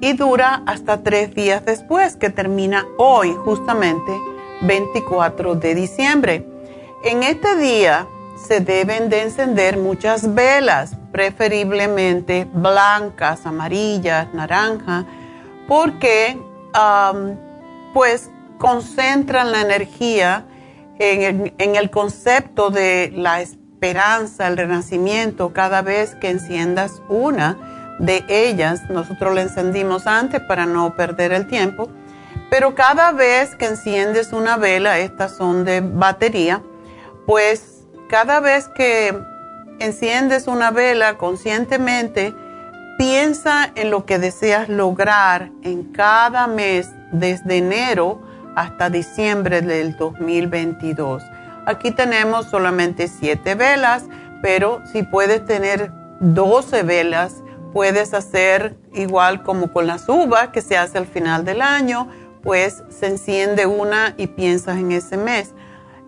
y 0.00 0.14
dura 0.14 0.62
hasta 0.66 1.02
tres 1.02 1.34
días 1.34 1.64
después, 1.64 2.16
que 2.16 2.30
termina 2.30 2.86
hoy 2.96 3.34
justamente 3.44 4.12
24 4.62 5.54
de 5.56 5.74
diciembre. 5.74 6.46
En 7.02 7.22
este 7.22 7.56
día 7.56 8.06
se 8.36 8.60
deben 8.60 9.08
de 9.08 9.22
encender 9.22 9.78
muchas 9.78 10.34
velas, 10.34 10.96
preferiblemente 11.12 12.46
blancas, 12.52 13.46
amarillas, 13.46 14.28
naranja, 14.34 15.06
porque 15.66 16.38
pues 17.94 18.30
concentran 18.58 19.50
la 19.50 19.62
energía 19.62 20.44
en 20.98 21.54
en 21.56 21.76
el 21.76 21.88
concepto 21.90 22.68
de 22.68 23.10
la 23.16 23.40
esperanza, 23.40 24.46
el 24.46 24.58
renacimiento, 24.58 25.54
cada 25.54 25.80
vez 25.80 26.14
que 26.16 26.28
enciendas 26.28 27.00
una 27.08 27.96
de 27.98 28.24
ellas, 28.28 28.82
nosotros 28.90 29.34
la 29.34 29.40
encendimos 29.40 30.06
antes 30.06 30.40
para 30.42 30.66
no 30.66 30.94
perder 30.96 31.32
el 31.32 31.46
tiempo, 31.46 31.88
pero 32.50 32.74
cada 32.74 33.12
vez 33.12 33.56
que 33.56 33.64
enciendes 33.64 34.34
una 34.34 34.58
vela, 34.58 34.98
estas 34.98 35.34
son 35.34 35.64
de 35.64 35.80
batería, 35.80 36.62
pues 37.30 37.84
cada 38.08 38.40
vez 38.40 38.66
que 38.66 39.16
enciendes 39.78 40.48
una 40.48 40.72
vela 40.72 41.16
conscientemente, 41.16 42.34
piensa 42.98 43.70
en 43.76 43.92
lo 43.92 44.04
que 44.04 44.18
deseas 44.18 44.68
lograr 44.68 45.52
en 45.62 45.84
cada 45.92 46.48
mes 46.48 46.88
desde 47.12 47.58
enero 47.58 48.20
hasta 48.56 48.90
diciembre 48.90 49.62
del 49.62 49.96
2022. 49.96 51.22
Aquí 51.66 51.92
tenemos 51.92 52.46
solamente 52.46 53.06
siete 53.06 53.54
velas, 53.54 54.06
pero 54.42 54.80
si 54.90 55.04
puedes 55.04 55.46
tener 55.46 55.92
12 56.18 56.82
velas, 56.82 57.44
puedes 57.72 58.12
hacer 58.12 58.76
igual 58.92 59.44
como 59.44 59.72
con 59.72 59.86
las 59.86 60.08
uvas 60.08 60.48
que 60.48 60.62
se 60.62 60.76
hace 60.76 60.98
al 60.98 61.06
final 61.06 61.44
del 61.44 61.62
año, 61.62 62.08
pues 62.42 62.82
se 62.88 63.06
enciende 63.06 63.66
una 63.66 64.14
y 64.16 64.26
piensas 64.26 64.78
en 64.78 64.90
ese 64.90 65.16
mes. 65.16 65.54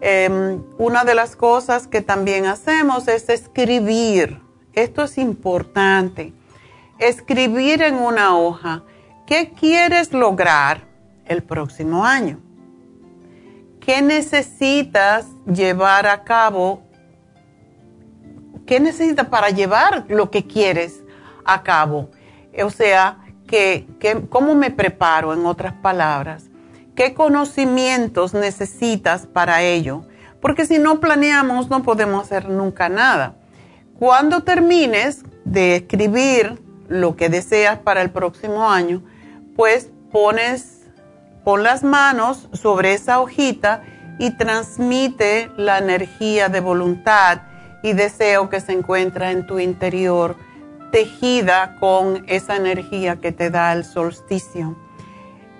Em, 0.05 0.65
una 0.79 1.05
de 1.05 1.15
las 1.15 1.37
cosas 1.37 1.87
que 1.87 2.01
también 2.01 2.47
hacemos 2.47 3.07
es 3.07 3.29
escribir. 3.29 4.41
Esto 4.73 5.05
es 5.05 5.16
importante. 5.16 6.33
Escribir 6.99 7.83
en 7.83 7.95
una 7.95 8.37
hoja 8.37 8.83
qué 9.29 9.53
quieres 9.53 10.12
lograr 10.12 10.89
el 11.24 11.45
próximo 11.45 12.05
año. 12.05 12.41
¿Qué 13.79 14.03
necesitas 14.03 15.29
llevar 15.47 16.09
a 16.09 16.24
cabo? 16.24 16.83
¿Qué 18.66 18.81
necesitas 18.81 19.29
para 19.29 19.51
llevar 19.51 20.05
lo 20.09 20.33
que 20.33 20.45
quieres 20.45 21.05
a 21.45 21.62
cabo? 21.62 22.11
O 22.61 22.70
sea, 22.70 23.19
que, 23.47 23.87
¿cómo 24.29 24.57
me 24.57 24.73
preparo 24.73 25.33
en 25.33 25.47
otras 25.47 25.74
palabras? 25.74 26.52
Qué 26.94 27.14
conocimientos 27.14 28.35
necesitas 28.35 29.27
para 29.27 29.62
ello. 29.62 30.05
Porque 30.40 30.66
si 30.66 30.78
no 30.78 31.01
planeamos 31.01 31.70
no 31.70 31.82
podemos 31.82 32.24
hacer 32.24 32.48
nunca 32.48 32.89
nada. 32.89 33.36
Cuando 33.98 34.43
termines 34.43 35.23
de 35.44 35.77
escribir 35.77 36.60
lo 36.89 37.16
que 37.16 37.28
deseas 37.28 37.78
para 37.78 38.02
el 38.02 38.10
próximo 38.10 38.69
año, 38.69 39.02
pues 39.56 39.90
pones, 40.10 40.90
pon 41.44 41.62
las 41.62 41.85
manos 41.85 42.48
sobre 42.52 42.94
esa 42.94 43.20
hojita 43.20 43.82
y 44.19 44.36
transmite 44.36 45.51
la 45.56 45.78
energía 45.78 46.48
de 46.48 46.60
voluntad 46.60 47.43
y 47.82 47.93
deseo 47.93 48.48
que 48.51 48.60
se 48.60 48.73
encuentra 48.73 49.31
en 49.31 49.47
tu 49.47 49.59
interior, 49.59 50.36
tejida 50.90 51.77
con 51.81 52.24
esa 52.28 52.56
energía 52.56 53.16
que 53.16 53.32
te 53.32 53.51
da 53.51 53.73
el 53.73 53.85
solsticio. 53.85 54.77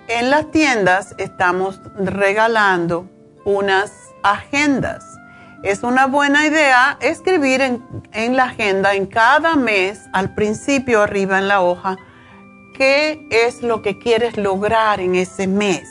En 0.09 0.29
las 0.29 0.51
tiendas 0.51 1.15
estamos 1.17 1.79
regalando 1.95 3.09
unas 3.45 3.93
agendas. 4.21 5.17
Es 5.63 5.81
una 5.81 6.07
buena 6.07 6.45
idea 6.45 6.97
escribir 6.99 7.61
en, 7.61 8.35
la 8.35 8.45
agenda 8.45 8.95
en 8.95 9.05
cada 9.05 9.55
mes, 9.55 10.01
al 10.11 10.35
principio 10.35 11.01
arriba 11.01 11.39
en 11.39 11.47
la 11.47 11.61
hoja, 11.61 11.95
qué 12.75 13.25
es 13.31 13.63
lo 13.63 13.81
que 13.81 13.97
quieres 13.97 14.35
lograr 14.35 14.99
en 14.99 15.15
ese 15.15 15.47
mes. 15.47 15.87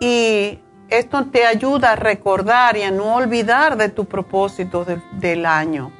Y 0.00 0.58
esto 0.88 1.26
te 1.26 1.44
ayuda 1.44 1.92
a 1.92 1.96
recordar 1.96 2.78
y 2.78 2.82
a 2.84 2.90
no 2.90 3.16
olvidar 3.16 3.76
de 3.76 3.90
tu 3.90 4.06
propósito 4.06 4.86
del 5.12 5.44
año. 5.44 5.92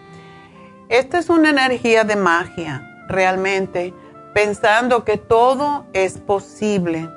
Esta 0.89 1.19
es 1.19 1.29
una 1.29 1.51
energía 1.51 2.05
de 2.05 2.17
magia, 2.17 3.05
realmente, 3.09 3.93
pensando 4.35 5.05
que 5.05 5.17
todo 5.17 5.87
es 5.93 6.19
posible. 6.19 7.09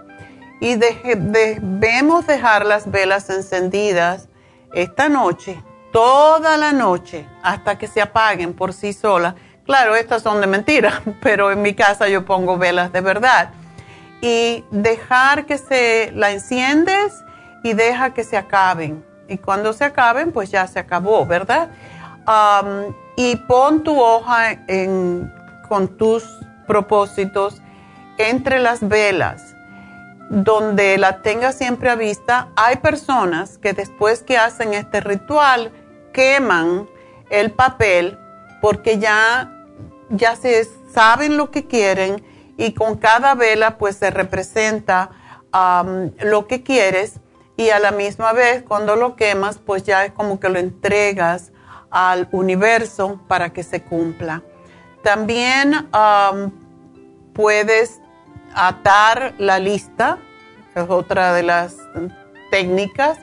Y 0.62 0.76
debemos 0.76 2.26
dejar 2.26 2.66
las 2.66 2.90
velas 2.90 3.30
encendidas 3.30 4.30
esta 4.74 5.10
noche, 5.10 5.62
toda 5.92 6.58
la 6.58 6.72
noche, 6.72 7.28
hasta 7.44 7.78
que 7.78 7.88
se 7.88 8.02
apaguen 8.02 8.54
por 8.54 8.74
sí 8.74 8.94
solas. 8.94 9.36
Claro, 9.66 9.96
estas 9.96 10.24
son 10.24 10.40
de 10.40 10.48
mentira, 10.48 11.02
pero 11.22 11.52
en 11.52 11.62
mi 11.62 11.74
casa 11.74 12.08
yo 12.08 12.26
pongo 12.26 12.58
velas 12.58 12.92
de 12.94 13.02
verdad. 13.02 13.50
Y 14.22 14.64
dejar 14.72 15.46
que 15.46 15.58
se 15.58 16.12
la 16.16 16.32
enciendes 16.32 17.14
y 17.64 17.74
deja 17.74 18.14
que 18.14 18.24
se 18.24 18.38
acaben. 18.38 19.06
Y 19.28 19.38
cuando 19.38 19.74
se 19.74 19.84
acaben, 19.84 20.32
pues 20.32 20.50
ya 20.50 20.66
se 20.68 20.80
acabó, 20.80 21.26
¿verdad? 21.26 21.70
y 23.16 23.38
pon 23.48 23.84
tu 23.84 23.98
hoja 24.02 24.60
con 25.70 25.88
tus 25.96 26.26
propósitos 26.68 27.62
entre 28.18 28.60
las 28.60 28.88
velas, 28.88 29.56
donde 30.30 30.98
la 30.98 31.22
tengas 31.22 31.56
siempre 31.56 31.90
a 31.90 31.96
vista. 31.96 32.50
Hay 32.56 32.78
personas 32.78 33.58
que 33.58 33.74
después 33.74 34.24
que 34.24 34.38
hacen 34.38 34.74
este 34.74 35.00
ritual 35.00 35.72
queman 36.14 36.88
el 37.30 37.52
papel 37.52 38.18
porque 38.62 39.00
ya, 39.00 39.52
ya 40.10 40.36
se 40.36 40.68
saben 40.94 41.38
lo 41.38 41.52
que 41.52 41.68
quieren 41.68 42.24
y 42.58 42.74
con 42.74 42.98
cada 42.98 43.36
vela 43.36 43.78
pues 43.78 43.98
se 43.98 44.10
representa 44.10 45.12
lo 46.20 46.48
que 46.48 46.64
quieres 46.64 47.20
y 47.56 47.70
a 47.70 47.80
la 47.80 47.92
misma 47.92 48.34
vez 48.34 48.64
cuando 48.64 48.96
lo 48.96 49.16
quemas 49.16 49.58
pues 49.58 49.84
ya 49.84 50.06
es 50.06 50.12
como 50.12 50.40
que 50.40 50.50
lo 50.50 50.60
entregas 50.60 51.52
al 51.90 52.28
universo 52.32 53.20
para 53.28 53.52
que 53.52 53.64
se 53.64 53.82
cumpla. 53.82 54.44
También 55.08 55.88
um, 55.94 56.52
puedes 57.34 58.02
atar 58.54 59.36
la 59.38 59.58
lista, 59.58 60.18
es 60.76 60.84
otra 60.90 61.34
de 61.34 61.44
las 61.44 61.78
técnicas, 62.52 63.18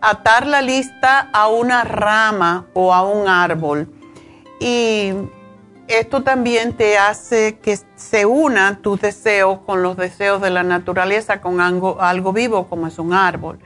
atar 0.00 0.46
la 0.46 0.62
lista 0.62 1.28
a 1.34 1.48
una 1.48 1.84
rama 1.84 2.64
o 2.72 2.94
a 2.94 3.02
un 3.02 3.28
árbol. 3.28 3.86
Y 4.60 5.12
esto 5.88 6.22
también 6.22 6.72
te 6.72 6.96
hace 6.96 7.58
que 7.58 7.78
se 7.96 8.24
una 8.24 8.80
tus 8.80 9.02
deseos 9.02 9.58
con 9.66 9.82
los 9.82 9.98
deseos 9.98 10.40
de 10.40 10.48
la 10.48 10.62
naturaleza, 10.62 11.42
con 11.42 11.60
algo, 11.60 12.00
algo 12.00 12.32
vivo 12.32 12.66
como 12.66 12.86
es 12.86 12.98
un 12.98 13.12
árbol 13.12 13.58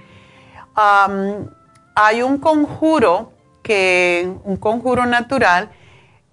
hay 1.95 2.23
un 2.23 2.39
conjuro 2.39 3.33
que, 3.63 4.33
un 4.45 4.57
conjuro 4.57 5.07
natural 5.07 5.71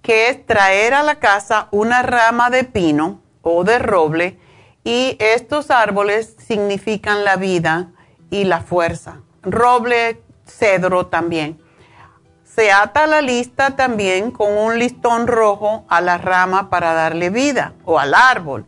que 0.08 0.30
es 0.30 0.46
traer 0.46 0.94
a 0.94 1.04
la 1.04 1.16
casa 1.16 1.68
una 1.70 2.02
rama 2.02 2.50
de 2.50 2.64
pino 2.64 3.20
o 3.42 3.66
de 3.66 3.78
roble 3.78 4.40
y 4.86 5.18
estos 5.20 5.70
árboles 5.70 6.38
significan 6.40 7.26
la 7.26 7.36
vida 7.36 7.90
y 8.30 8.46
la 8.46 8.62
fuerza. 8.62 9.20
Roble, 9.44 10.22
cedro 10.46 11.08
también. 11.08 11.62
Se 12.46 12.72
ata 12.72 13.06
la 13.06 13.22
lista 13.22 13.76
también 13.76 14.32
con 14.32 14.58
un 14.58 14.80
listón 14.80 15.28
rojo 15.28 15.84
a 15.90 16.00
la 16.00 16.18
rama 16.18 16.70
para 16.70 16.94
darle 16.94 17.30
vida 17.30 17.74
o 17.84 18.00
al 18.00 18.14
árbol. 18.14 18.66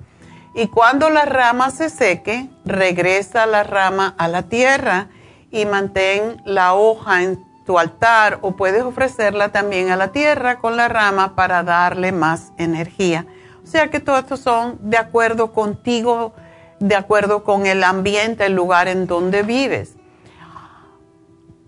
Y 0.56 0.68
cuando 0.68 1.10
la 1.10 1.24
rama 1.24 1.72
se 1.72 1.90
seque, 1.90 2.50
regresa 2.66 3.46
la 3.46 3.64
rama 3.64 4.14
a 4.18 4.28
la 4.28 4.44
tierra 4.44 5.08
y 5.52 5.66
mantén 5.66 6.42
la 6.44 6.74
hoja 6.74 7.24
en 7.24 7.49
tu 7.70 7.78
altar 7.78 8.40
o 8.42 8.56
puedes 8.56 8.82
ofrecerla 8.82 9.50
también 9.50 9.92
a 9.92 9.96
la 9.96 10.08
tierra 10.08 10.58
con 10.58 10.76
la 10.76 10.88
rama 10.88 11.36
para 11.36 11.62
darle 11.62 12.12
más 12.12 12.52
energía. 12.58 13.28
O 13.64 13.68
sea 13.68 13.92
que 13.92 14.00
todo 14.00 14.18
esto 14.18 14.38
son 14.38 14.80
de 14.90 14.98
acuerdo 14.98 15.54
contigo, 15.54 16.34
de 16.80 16.96
acuerdo 16.96 17.44
con 17.44 17.68
el 17.68 17.84
ambiente, 17.84 18.48
el 18.48 18.56
lugar 18.56 18.88
en 18.88 19.06
donde 19.06 19.44
vives. 19.44 19.98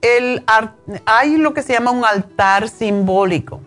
El, 0.02 0.44
hay 1.06 1.38
lo 1.38 1.54
que 1.54 1.62
se 1.62 1.74
llama 1.74 1.92
un 1.92 2.04
altar 2.04 2.68
simbólico 2.68 3.62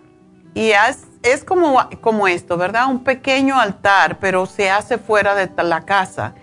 y 0.54 0.70
es, 0.70 1.04
es 1.22 1.44
como, 1.44 1.88
como 2.00 2.26
esto, 2.26 2.56
¿verdad? 2.56 2.88
Un 2.90 3.04
pequeño 3.04 3.60
altar, 3.60 4.18
pero 4.18 4.46
se 4.46 4.70
hace 4.70 4.98
fuera 4.98 5.36
de 5.36 5.48
la 5.62 5.82
casa 5.82 6.34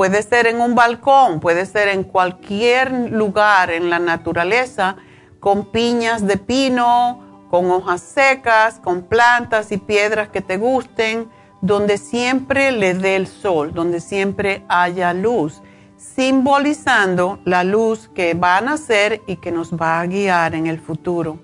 Puede 0.00 0.22
ser 0.22 0.46
en 0.46 0.60
un 0.60 0.74
balcón, 0.74 1.40
puede 1.40 1.66
ser 1.66 1.88
en 1.88 2.04
cualquier 2.04 3.10
lugar 3.10 3.70
en 3.70 3.90
la 3.90 3.98
naturaleza, 3.98 4.96
con 5.40 5.64
piñas 5.64 6.26
de 6.26 6.36
pino, 6.36 7.46
con 7.50 7.70
hojas 7.70 8.02
secas, 8.02 8.78
con 8.78 9.02
plantas 9.02 9.72
y 9.72 9.78
piedras 9.78 10.28
que 10.28 10.40
te 10.40 10.56
gusten, 10.56 11.28
donde 11.62 11.98
siempre 11.98 12.70
le 12.70 12.94
dé 12.94 13.16
el 13.16 13.26
sol, 13.26 13.74
donde 13.74 14.00
siempre 14.00 14.64
haya 14.68 15.12
luz, 15.12 15.62
simbolizando 15.96 17.40
la 17.44 17.64
luz 17.64 18.08
que 18.14 18.34
va 18.34 18.58
a 18.58 18.60
nacer 18.60 19.22
y 19.26 19.36
que 19.36 19.50
nos 19.50 19.74
va 19.74 20.00
a 20.00 20.06
guiar 20.06 20.54
en 20.54 20.66
el 20.66 20.80
futuro. 20.80 21.40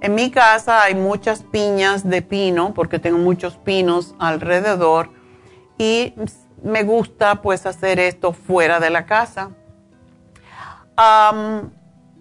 En 0.00 0.14
mi 0.14 0.30
casa 0.30 0.82
hay 0.82 0.94
muchas 0.94 1.42
piñas 1.42 2.08
de 2.08 2.22
pino, 2.22 2.72
porque 2.72 3.00
tengo 3.00 3.18
muchos 3.18 3.56
pinos 3.56 4.14
alrededor, 4.20 5.10
y 5.76 6.14
me 6.62 6.82
gusta 6.82 7.40
pues 7.42 7.66
hacer 7.66 7.98
esto 7.98 8.32
fuera 8.32 8.78
de 8.80 8.90
la 8.90 9.06
casa. 9.06 9.50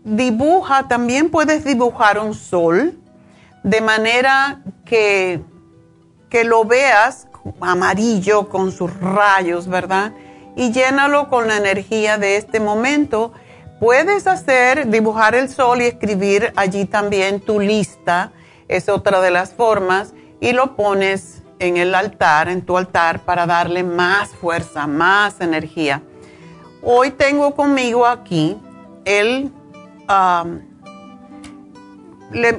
Dibuja, 0.07 0.87
también 0.87 1.29
puedes 1.29 1.65
dibujar 1.65 2.17
un 2.17 2.33
sol 2.33 2.97
de 3.63 3.81
manera 3.81 4.61
que, 4.85 5.41
que 6.29 6.45
lo 6.45 6.63
veas 6.63 7.27
amarillo 7.59 8.47
con 8.47 8.71
sus 8.71 8.97
rayos, 8.99 9.67
¿verdad? 9.67 10.13
Y 10.55 10.71
llénalo 10.71 11.27
con 11.27 11.47
la 11.47 11.57
energía 11.57 12.17
de 12.17 12.37
este 12.37 12.59
momento. 12.59 13.33
Puedes 13.79 14.27
hacer, 14.27 14.87
dibujar 14.87 15.35
el 15.35 15.49
sol 15.49 15.81
y 15.81 15.85
escribir 15.85 16.53
allí 16.55 16.85
también 16.85 17.41
tu 17.41 17.59
lista, 17.59 18.31
es 18.67 18.89
otra 18.89 19.21
de 19.21 19.31
las 19.31 19.53
formas, 19.53 20.13
y 20.39 20.53
lo 20.53 20.75
pones 20.75 21.43
en 21.59 21.77
el 21.77 21.93
altar, 21.93 22.47
en 22.47 22.61
tu 22.61 22.77
altar, 22.77 23.19
para 23.19 23.45
darle 23.45 23.83
más 23.83 24.29
fuerza, 24.29 24.87
más 24.87 25.41
energía. 25.41 26.01
Hoy 26.81 27.11
tengo 27.11 27.53
conmigo 27.55 28.05
aquí 28.05 28.57
el... 29.03 29.51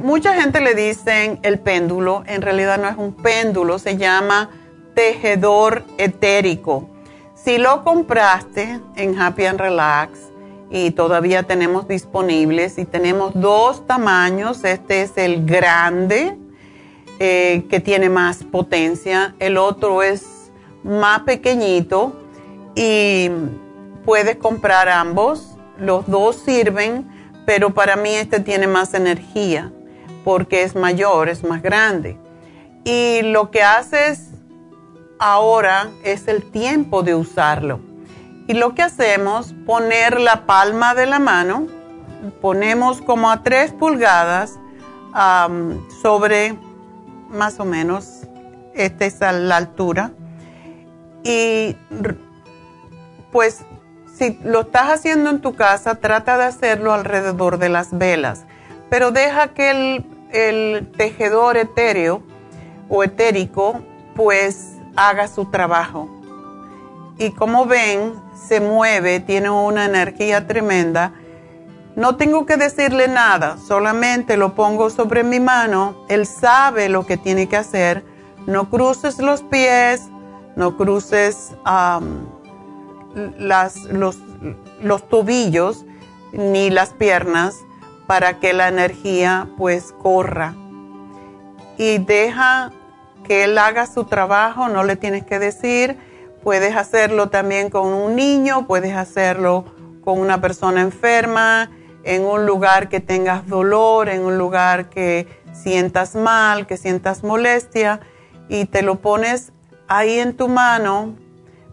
mucha 0.02 0.34
gente 0.34 0.60
le 0.60 0.74
dicen 0.74 1.38
el 1.42 1.58
péndulo, 1.58 2.22
en 2.26 2.42
realidad 2.42 2.78
no 2.78 2.88
es 2.88 2.96
un 2.96 3.12
péndulo, 3.12 3.78
se 3.78 3.96
llama 3.96 4.50
tejedor 4.94 5.84
etérico. 5.96 6.90
Si 7.34 7.58
lo 7.58 7.84
compraste 7.84 8.80
en 8.96 9.18
Happy 9.18 9.46
and 9.46 9.60
Relax 9.60 10.18
y 10.70 10.90
todavía 10.90 11.44
tenemos 11.44 11.86
disponibles 11.88 12.78
y 12.78 12.84
tenemos 12.84 13.32
dos 13.34 13.86
tamaños, 13.86 14.64
este 14.64 15.02
es 15.02 15.16
el 15.16 15.46
grande, 15.46 16.36
eh, 17.20 17.64
que 17.70 17.80
tiene 17.80 18.08
más 18.08 18.44
potencia, 18.44 19.34
el 19.38 19.56
otro 19.56 20.02
es 20.02 20.52
más 20.84 21.20
pequeñito 21.20 22.12
y 22.74 23.30
puedes 24.04 24.36
comprar 24.36 24.88
ambos, 24.88 25.56
los 25.78 26.06
dos 26.06 26.36
sirven, 26.36 27.17
pero 27.48 27.72
para 27.72 27.96
mí 27.96 28.14
este 28.14 28.40
tiene 28.40 28.66
más 28.66 28.92
energía 28.92 29.72
porque 30.22 30.64
es 30.64 30.76
mayor, 30.76 31.30
es 31.30 31.44
más 31.44 31.62
grande. 31.62 32.18
Y 32.84 33.22
lo 33.22 33.50
que 33.50 33.62
haces 33.62 34.32
ahora 35.18 35.88
es 36.04 36.28
el 36.28 36.50
tiempo 36.50 37.02
de 37.02 37.14
usarlo. 37.14 37.80
Y 38.48 38.52
lo 38.52 38.74
que 38.74 38.82
hacemos, 38.82 39.54
poner 39.64 40.20
la 40.20 40.44
palma 40.44 40.94
de 40.94 41.06
la 41.06 41.18
mano, 41.18 41.66
ponemos 42.42 43.00
como 43.00 43.30
a 43.30 43.42
3 43.42 43.72
pulgadas 43.72 44.58
sobre 46.02 46.54
más 47.30 47.58
o 47.60 47.64
menos, 47.64 48.26
esta 48.74 49.06
es 49.06 49.20
la 49.20 49.56
altura. 49.56 50.10
Y 51.24 51.74
pues 53.32 53.64
si 54.18 54.38
lo 54.42 54.62
estás 54.62 54.88
haciendo 54.90 55.30
en 55.30 55.40
tu 55.40 55.54
casa, 55.54 55.94
trata 55.94 56.36
de 56.36 56.44
hacerlo 56.44 56.92
alrededor 56.92 57.58
de 57.58 57.68
las 57.68 57.96
velas, 57.96 58.44
pero 58.90 59.12
deja 59.12 59.48
que 59.54 60.02
el, 60.32 60.90
tejedor 60.96 61.56
etéreo 61.56 62.22
o 62.88 63.04
etérico 63.04 63.80
pues 64.16 64.72
haga 64.96 65.28
su 65.28 65.46
trabajo. 65.46 66.08
Y 67.16 67.30
como 67.30 67.66
ven, 67.66 68.14
se 68.48 68.60
mueve, 68.60 69.20
tiene 69.20 69.50
una 69.50 69.84
energía 69.84 70.46
tremenda. 70.46 71.12
No 71.96 72.16
tengo 72.16 72.44
que 72.44 72.56
decirle 72.56 73.08
nada, 73.08 73.56
solamente 73.56 74.36
lo 74.36 74.54
pongo 74.54 74.90
sobre 74.90 75.22
mi 75.22 75.40
mano, 75.40 76.04
él 76.08 76.26
sabe 76.26 76.88
lo 76.88 77.06
que 77.06 77.16
tiene 77.16 77.48
que 77.48 77.56
hacer. 77.56 78.04
No 78.46 78.68
cruces 78.68 79.18
los 79.18 79.42
pies, 79.42 80.08
no 80.56 80.76
cruces 80.76 81.52
las, 83.38 83.84
los, 83.84 84.18
los 84.82 85.08
tobillos 85.08 85.84
ni 86.32 86.70
las 86.70 86.90
piernas 86.90 87.56
para 88.06 88.38
que 88.40 88.52
la 88.52 88.68
energía 88.68 89.48
pues 89.56 89.92
corra. 89.92 90.54
Y 91.76 91.98
deja 91.98 92.72
que 93.24 93.44
él 93.44 93.58
haga 93.58 93.86
su 93.86 94.04
trabajo, 94.04 94.68
no 94.68 94.82
le 94.84 94.96
tienes 94.96 95.24
que 95.24 95.38
decir. 95.38 95.96
Puedes 96.42 96.74
hacerlo 96.76 97.28
también 97.28 97.68
con 97.68 97.88
un 97.88 98.16
niño, 98.16 98.66
puedes 98.66 98.96
hacerlo 98.96 99.64
con 100.02 100.18
una 100.18 100.40
persona 100.40 100.80
enferma, 100.80 101.70
en 102.04 102.24
un 102.24 102.46
lugar 102.46 102.88
que 102.88 103.00
tengas 103.00 103.46
dolor, 103.46 104.08
en 104.08 104.22
un 104.22 104.38
lugar 104.38 104.88
que 104.88 105.26
sientas 105.52 106.14
mal, 106.14 106.66
que 106.66 106.78
sientas 106.78 107.22
molestia, 107.22 108.00
y 108.48 108.64
te 108.64 108.80
lo 108.80 108.96
pones 108.96 109.52
ahí 109.88 110.18
en 110.18 110.34
tu 110.34 110.48
mano. 110.48 111.14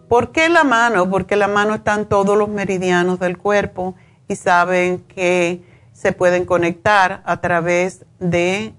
¿Por 0.08 0.30
qué 0.30 0.48
la 0.48 0.62
mano? 0.62 1.10
Porque 1.10 1.34
la 1.34 1.48
mano 1.48 1.74
están 1.74 2.06
todos 2.06 2.38
los 2.38 2.48
meridianos 2.48 3.18
del 3.18 3.38
cuerpo 3.38 3.96
y 4.28 4.36
saben 4.36 5.00
que 5.00 5.62
se 5.92 6.12
pueden 6.12 6.44
conectar 6.44 7.22
a 7.24 7.40
través 7.40 8.04
de 8.20 8.74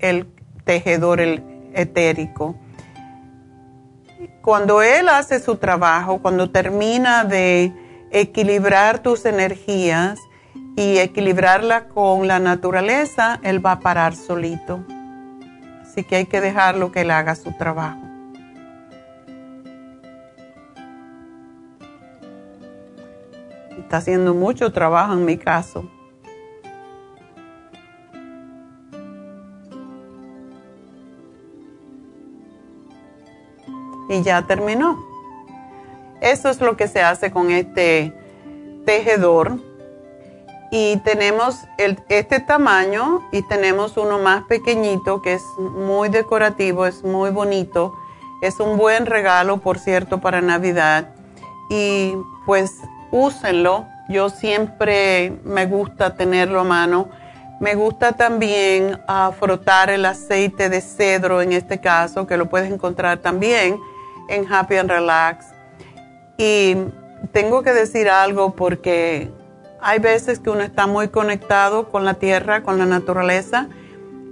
el 0.00 0.26
tejedor, 0.64 1.20
etérico. 1.20 2.56
Cuando 4.42 4.82
Él 4.82 5.08
hace 5.08 5.38
su 5.38 5.56
trabajo, 5.56 6.20
cuando 6.20 6.50
termina 6.50 7.24
de 7.24 7.72
equilibrar 8.10 8.98
tus 8.98 9.24
energías 9.24 10.18
y 10.76 10.98
equilibrarla 10.98 11.84
con 11.88 12.26
la 12.26 12.40
naturaleza, 12.40 13.38
Él 13.44 13.64
va 13.64 13.72
a 13.72 13.80
parar 13.80 14.16
solito. 14.16 14.84
Así 15.82 16.02
que 16.02 16.16
hay 16.16 16.26
que 16.26 16.40
dejarlo 16.40 16.90
que 16.90 17.02
Él 17.02 17.10
haga 17.12 17.36
su 17.36 17.52
trabajo. 17.52 18.11
Está 23.92 23.98
haciendo 23.98 24.32
mucho 24.32 24.72
trabajo 24.72 25.12
en 25.12 25.26
mi 25.26 25.36
caso. 25.36 25.84
y 34.08 34.22
ya 34.22 34.46
terminó. 34.46 34.98
Eso 36.22 36.48
es 36.48 36.62
lo 36.62 36.74
que 36.74 36.88
se 36.88 37.02
hace 37.02 37.30
con 37.30 37.50
este 37.50 38.14
tejedor. 38.86 39.58
Y 40.70 40.96
tenemos 41.04 41.58
este 41.76 42.40
tamaño 42.40 43.28
y 43.30 43.42
tenemos 43.42 43.98
uno 43.98 44.18
más 44.18 44.44
pequeñito 44.44 45.20
que 45.20 45.34
es 45.34 45.42
muy 45.58 46.08
decorativo, 46.08 46.86
es 46.86 47.04
muy 47.04 47.28
bonito. 47.28 47.94
Es 48.40 48.58
un 48.58 48.78
buen 48.78 49.04
regalo, 49.04 49.58
por 49.58 49.78
cierto, 49.78 50.18
para 50.22 50.40
Navidad. 50.40 51.14
Y 51.68 52.14
pues 52.46 52.80
úsenlo. 53.12 53.86
Yo 54.08 54.28
siempre 54.28 55.38
me 55.44 55.66
gusta 55.66 56.14
tenerlo 56.16 56.60
a 56.60 56.64
mano. 56.64 57.08
Me 57.60 57.76
gusta 57.76 58.12
también 58.12 58.98
ah, 59.06 59.30
frotar 59.38 59.88
el 59.90 60.04
aceite 60.04 60.68
de 60.68 60.80
cedro 60.80 61.40
en 61.40 61.52
este 61.52 61.80
caso, 61.80 62.26
que 62.26 62.36
lo 62.36 62.46
puedes 62.46 62.72
encontrar 62.72 63.18
también 63.18 63.78
en 64.28 64.52
Happy 64.52 64.76
and 64.76 64.90
Relax. 64.90 65.46
Y 66.36 66.76
tengo 67.30 67.62
que 67.62 67.72
decir 67.72 68.08
algo 68.08 68.56
porque 68.56 69.30
hay 69.80 70.00
veces 70.00 70.40
que 70.40 70.50
uno 70.50 70.62
está 70.62 70.88
muy 70.88 71.08
conectado 71.08 71.88
con 71.88 72.04
la 72.04 72.14
tierra, 72.14 72.64
con 72.64 72.78
la 72.78 72.86
naturaleza. 72.86 73.68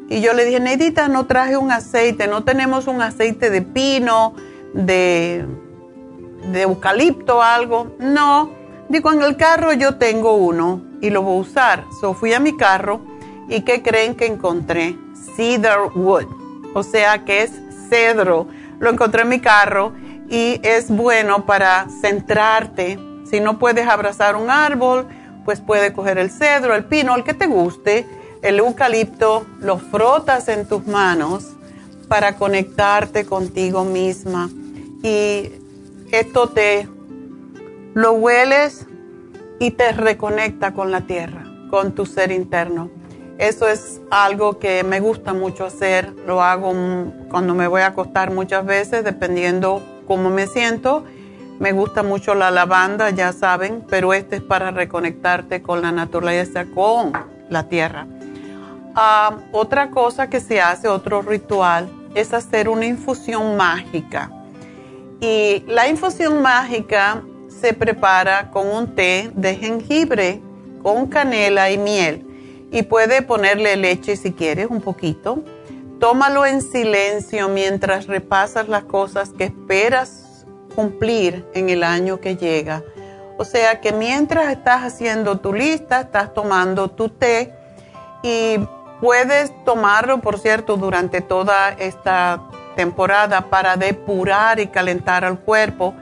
Y 0.09 0.21
yo 0.21 0.33
le 0.33 0.45
dije, 0.45 0.59
Neidita, 0.59 1.07
no 1.07 1.27
traje 1.27 1.57
un 1.57 1.71
aceite, 1.71 2.27
no 2.27 2.43
tenemos 2.43 2.89
un 2.89 3.01
aceite 3.01 3.51
de 3.51 3.63
pino, 3.63 4.35
de, 4.75 5.47
de 6.51 6.63
eucalipto, 6.63 7.43
algo. 7.43 7.95
No, 8.01 8.51
digo, 8.91 9.11
en 9.13 9.23
el 9.23 9.37
carro 9.37 9.73
yo 9.73 9.97
tengo 9.97 10.35
uno 10.35 10.83
y 11.01 11.09
lo 11.09 11.23
voy 11.23 11.39
a 11.39 11.41
usar. 11.41 11.85
So 12.01 12.13
fui 12.13 12.35
a 12.35 12.41
mi 12.41 12.57
carro 12.57 13.01
y 13.49 13.63
¿qué 13.63 13.83
creen 13.83 14.15
que 14.15 14.27
encontré? 14.27 14.97
Cedar 15.35 15.79
wood, 15.95 16.27
o 16.75 16.83
sea 16.83 17.25
que 17.25 17.45
es 17.45 17.53
cedro 17.89 18.47
lo 18.81 18.91
encontré 18.91 19.23
en 19.23 19.29
mi 19.29 19.41
carro 19.41 19.93
y 20.29 20.59
es 20.65 20.91
bueno 20.91 21.47
para 21.47 21.87
centrarte. 22.01 22.99
Si 23.31 23.39
no 23.39 23.59
puedes 23.59 23.87
abrazar 23.87 24.35
un 24.35 24.51
árbol, 24.51 25.07
pues 25.45 25.61
puedes 25.61 25.93
coger 25.93 26.19
el 26.19 26.31
cedro, 26.31 26.75
el 26.75 26.85
pino, 26.85 27.15
el 27.15 27.23
que 27.23 27.35
te 27.35 27.47
guste, 27.47 28.07
el 28.43 28.59
eucalipto, 28.59 29.47
lo 29.61 29.79
frotas 29.79 30.49
en 30.49 30.67
tus 30.67 30.87
manos 30.87 31.53
para 32.09 32.37
conectarte 32.37 33.27
contigo 33.27 33.85
misma. 33.85 34.49
Y 35.03 35.53
esto 36.11 36.49
te 36.49 36.89
lo 37.95 38.13
hueles 38.13 38.87
y 39.59 39.73
te 39.73 39.93
reconecta 39.93 40.73
con 40.73 40.91
la 40.91 41.03
tierra, 41.03 41.45
con 41.71 41.93
tu 41.93 42.07
ser 42.07 42.31
interno. 42.33 42.91
Eso 43.39 43.69
es 43.69 44.01
algo 44.11 44.59
que 44.59 44.85
me 44.85 45.01
gusta 45.01 45.33
mucho 45.33 45.65
hacer. 45.65 46.13
Lo 46.27 46.43
hago 46.43 46.73
cuando 47.31 47.55
me 47.55 47.67
voy 47.67 47.83
a 47.83 47.89
acostar 47.89 48.31
muchas 48.31 48.65
veces, 48.67 49.03
dependiendo 49.03 49.83
cómo 50.07 50.29
me 50.31 50.47
siento. 50.47 51.05
Me 51.59 51.73
gusta 51.73 52.03
mucho 52.03 52.35
la 52.35 52.51
lavanda, 52.51 53.11
ya 53.11 53.33
saben, 53.33 53.85
pero 53.89 54.15
este 54.15 54.37
es 54.37 54.43
para 54.43 54.71
reconectarte 54.71 55.63
con 55.63 55.83
la 55.83 55.93
naturaleza, 55.93 56.67
con 56.67 57.13
la 57.49 57.69
tierra. 57.69 58.07
Ah, 58.95 59.39
otra 59.53 59.91
cosa 59.91 60.29
que 60.29 60.41
se 60.41 60.61
hace, 60.61 60.89
otro 60.89 61.23
ritual, 61.23 61.91
es 62.15 62.33
hacer 62.33 62.69
una 62.69 62.87
infusión 62.87 63.57
mágica. 63.57 64.31
Y 65.21 65.65
la 65.67 65.89
infusión 65.89 66.41
mágica 66.41 67.23
se 67.61 67.75
prepara 67.75 68.51
con 68.51 68.67
un 68.67 68.95
té 68.95 69.31
de 69.35 69.55
jengibre, 69.57 70.41
con 70.83 71.07
canela 71.07 71.71
y 71.71 71.79
miel 71.79 72.27
y 72.71 72.83
puede 72.83 73.23
ponerle 73.23 73.77
leche 73.77 74.17
si 74.17 74.33
quieres 74.33 74.69
un 74.71 74.81
poquito. 74.81 75.43
Tómalo 75.99 76.47
en 76.47 76.63
silencio 76.63 77.49
mientras 77.49 78.07
repasas 78.07 78.69
las 78.69 78.85
cosas 78.85 79.31
que 79.31 79.45
esperas 79.45 80.47
cumplir 80.75 81.45
en 81.55 81.69
el 81.69 81.83
año 81.83 82.21
que 82.21 82.37
llega. 82.37 82.83
O 83.37 83.45
sea 83.45 83.81
que 83.81 83.93
mientras 83.93 84.51
estás 84.51 84.85
haciendo 84.85 85.41
tu 85.41 85.53
lista, 85.53 86.01
estás 86.03 86.33
tomando 86.33 86.89
tu 86.89 87.09
té 87.09 87.53
y 88.23 88.57
puedes 89.01 89.53
tomarlo, 89.65 90.21
por 90.21 90.39
cierto, 90.39 90.77
durante 90.77 91.21
toda 91.21 91.71
esta 91.71 92.43
temporada 92.77 93.43
para 93.51 93.77
depurar 93.77 94.61
y 94.61 94.69
calentar 94.69 95.25
al 95.25 95.41
cuerpo 95.41 95.95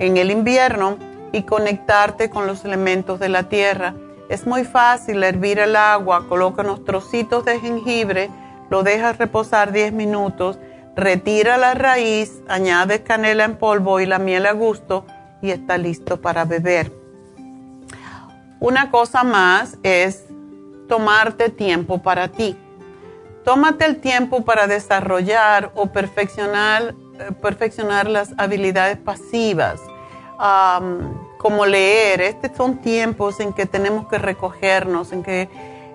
en 0.00 0.16
el 0.16 0.30
invierno 0.30 0.96
y 1.30 1.42
conectarte 1.42 2.30
con 2.30 2.46
los 2.46 2.64
elementos 2.64 3.20
de 3.20 3.28
la 3.28 3.44
tierra 3.44 3.94
es 4.30 4.46
muy 4.46 4.64
fácil 4.64 5.22
hervir 5.22 5.58
el 5.58 5.76
agua, 5.76 6.26
coloca 6.26 6.62
unos 6.62 6.84
trocitos 6.84 7.44
de 7.44 7.60
jengibre, 7.60 8.30
lo 8.70 8.82
dejas 8.82 9.18
reposar 9.18 9.72
10 9.72 9.92
minutos, 9.92 10.58
retira 10.96 11.58
la 11.58 11.74
raíz, 11.74 12.40
añades 12.48 13.00
canela 13.00 13.44
en 13.44 13.56
polvo 13.56 14.00
y 14.00 14.06
la 14.06 14.18
miel 14.18 14.46
a 14.46 14.52
gusto 14.52 15.04
y 15.42 15.50
está 15.50 15.76
listo 15.76 16.20
para 16.20 16.44
beber. 16.44 16.92
Una 18.58 18.90
cosa 18.90 19.22
más 19.22 19.76
es 19.82 20.24
tomarte 20.88 21.50
tiempo 21.50 22.00
para 22.00 22.28
ti. 22.28 22.56
Tómate 23.44 23.84
el 23.84 23.96
tiempo 23.96 24.44
para 24.44 24.66
desarrollar 24.66 25.72
o 25.74 25.86
perfeccionar, 25.86 26.94
eh, 27.18 27.32
perfeccionar 27.42 28.08
las 28.08 28.32
habilidades 28.38 28.96
pasivas 28.96 29.80
como 31.38 31.66
leer. 31.66 32.20
Estos 32.20 32.52
son 32.56 32.78
tiempos 32.78 33.40
en 33.40 33.52
que 33.52 33.66
tenemos 33.66 34.08
que 34.08 34.18
recogernos, 34.18 35.12
en 35.12 35.22
que 35.22 35.48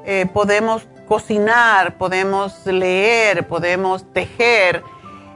eh, 0.06 0.28
podemos 0.34 0.88
cocinar, 1.08 1.98
podemos 1.98 2.66
leer, 2.66 3.48
podemos 3.48 4.12
tejer. 4.14 4.84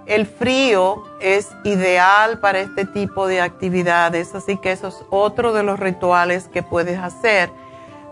El 0.06 0.26
frío 0.26 1.04
es 1.22 1.50
ideal 1.64 2.40
para 2.40 2.60
este 2.60 2.86
tipo 2.86 3.28
de 3.28 3.42
actividades, 3.42 4.34
así 4.34 4.58
que 4.58 4.72
eso 4.72 4.88
es 4.88 4.98
otro 5.12 5.54
de 5.54 5.62
los 5.64 5.80
rituales 5.80 6.48
que 6.48 6.64
puedes 6.64 6.98
hacer. 6.98 7.52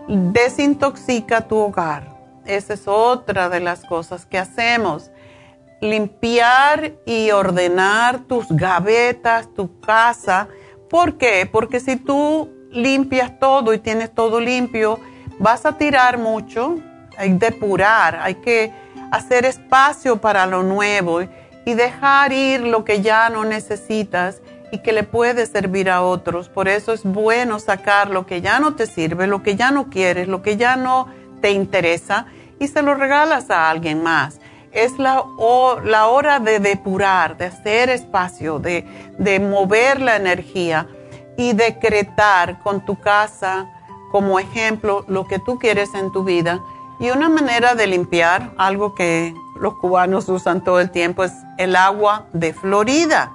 Desintoxica 0.08 1.48
tu 1.48 1.58
hogar. 1.58 2.16
Esa 2.46 2.76
es 2.76 2.88
otra 2.88 3.50
de 3.50 3.60
las 3.60 3.84
cosas 3.84 4.26
que 4.26 4.38
hacemos. 4.38 5.12
Limpiar 5.82 6.94
y 7.06 7.32
ordenar 7.32 8.20
tus 8.20 8.48
gavetas, 8.50 9.54
tu 9.54 9.80
casa. 9.80 10.48
¿Por 10.90 11.18
qué? 11.18 11.48
Porque 11.52 11.80
si 11.80 11.98
tú 11.98 12.50
limpias 12.72 13.40
todo 13.40 13.74
y 13.74 13.80
tienes 13.80 14.14
todo 14.14 14.40
limpio, 14.40 15.00
vas 15.40 15.66
a 15.66 15.78
tirar 15.78 16.18
mucho, 16.18 16.76
hay 17.18 17.30
que 17.38 17.50
depurar, 17.50 18.20
hay 18.22 18.36
que 18.36 18.72
hacer 19.12 19.46
espacio 19.46 20.18
para 20.18 20.46
lo 20.46 20.64
nuevo 20.64 21.22
y 21.66 21.74
dejar 21.74 22.32
ir 22.32 22.62
lo 22.62 22.86
que 22.86 23.02
ya 23.02 23.30
no 23.30 23.44
necesitas 23.44 24.42
y 24.72 24.80
que 24.80 24.92
le 24.92 25.04
puede 25.04 25.46
servir 25.46 25.90
a 25.90 26.02
otros. 26.02 26.50
Por 26.50 26.68
eso 26.68 26.94
es 26.94 27.04
bueno 27.04 27.60
sacar 27.60 28.10
lo 28.10 28.26
que 28.26 28.42
ya 28.42 28.60
no 28.60 28.76
te 28.76 28.86
sirve, 28.86 29.28
lo 29.28 29.44
que 29.44 29.56
ya 29.56 29.72
no 29.72 29.90
quieres, 29.90 30.28
lo 30.28 30.42
que 30.42 30.58
ya 30.58 30.76
no 30.76 31.08
te 31.42 31.52
interesa 31.52 32.28
y 32.60 32.68
se 32.68 32.82
lo 32.82 32.96
regalas 32.96 33.50
a 33.50 33.70
alguien 33.70 34.02
más. 34.04 34.40
Es 34.78 35.00
la, 35.00 35.26
la 35.86 36.06
hora 36.06 36.40
de 36.40 36.60
depurar, 36.60 37.36
de 37.36 37.46
hacer 37.46 37.90
espacio, 37.90 38.60
de, 38.60 38.86
de 39.18 39.40
mover 39.40 40.00
la 40.00 40.18
energía 40.18 40.88
y 41.36 41.54
decretar 41.54 42.60
con 42.60 42.86
tu 42.86 42.96
casa 43.02 43.68
como 44.12 44.38
ejemplo 44.38 45.04
lo 45.08 45.26
que 45.26 45.40
tú 45.40 45.58
quieres 45.58 45.96
en 45.96 46.12
tu 46.12 46.24
vida. 46.24 46.62
Y 47.00 47.10
una 47.10 47.28
manera 47.28 47.74
de 47.74 47.88
limpiar, 47.88 48.52
algo 48.60 48.94
que 48.94 49.34
los 49.60 49.80
cubanos 49.80 50.30
usan 50.30 50.64
todo 50.64 50.80
el 50.80 50.92
tiempo 50.92 51.24
es 51.24 51.34
el 51.58 51.76
agua 51.76 52.28
de 52.34 52.54
Florida. 52.54 53.32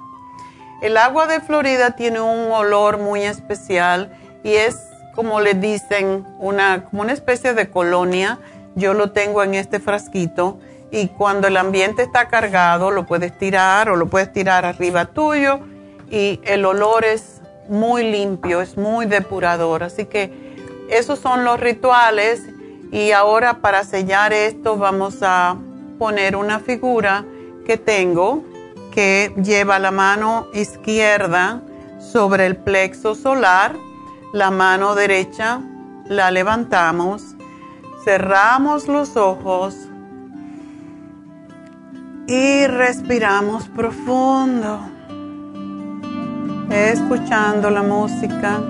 El 0.81 0.95
agua 0.95 1.27
de 1.27 1.41
Florida 1.41 1.91
tiene 1.91 2.21
un 2.21 2.53
olor 2.53 2.99
muy 2.99 3.23
especial 3.23 4.17
y 4.45 4.53
es 4.53 4.79
como 5.13 5.41
le 5.41 5.55
dicen 5.55 6.25
una 6.39 6.85
como 6.85 7.01
una 7.01 7.11
especie 7.11 7.53
de 7.53 7.69
colonia. 7.69 8.39
Yo 8.75 8.93
lo 8.93 9.11
tengo 9.11 9.43
en 9.43 9.55
este 9.55 9.81
frasquito 9.81 10.59
y 10.93 11.07
cuando 11.07 11.47
el 11.47 11.57
ambiente 11.57 12.03
está 12.03 12.27
cargado 12.27 12.91
lo 12.91 13.07
puedes 13.07 13.35
tirar 13.35 13.89
o 13.89 13.95
lo 13.95 14.05
puedes 14.05 14.31
tirar 14.31 14.63
arriba 14.63 15.05
tuyo 15.05 15.59
y 16.11 16.39
el 16.43 16.63
olor 16.65 17.03
es 17.03 17.41
muy 17.67 18.03
limpio, 18.11 18.61
es 18.61 18.77
muy 18.77 19.07
depurador. 19.07 19.81
Así 19.81 20.05
que 20.05 20.31
esos 20.89 21.17
son 21.17 21.45
los 21.45 21.59
rituales 21.59 22.43
y 22.91 23.11
ahora 23.11 23.55
para 23.55 23.83
sellar 23.83 24.33
esto 24.33 24.77
vamos 24.77 25.17
a 25.23 25.57
poner 25.97 26.35
una 26.35 26.59
figura 26.59 27.25
que 27.65 27.77
tengo 27.77 28.43
que 28.91 29.33
lleva 29.41 29.79
la 29.79 29.89
mano 29.89 30.45
izquierda 30.53 31.59
sobre 31.99 32.45
el 32.45 32.55
plexo 32.55 33.15
solar, 33.15 33.75
la 34.31 34.51
mano 34.51 34.93
derecha 34.93 35.59
la 36.05 36.29
levantamos, 36.29 37.35
cerramos 38.05 38.87
los 38.87 39.17
ojos 39.17 39.87
y 42.27 42.67
respiramos 42.67 43.67
profundo, 43.69 44.79
escuchando 46.69 47.69
la 47.69 47.83
música. 47.83 48.61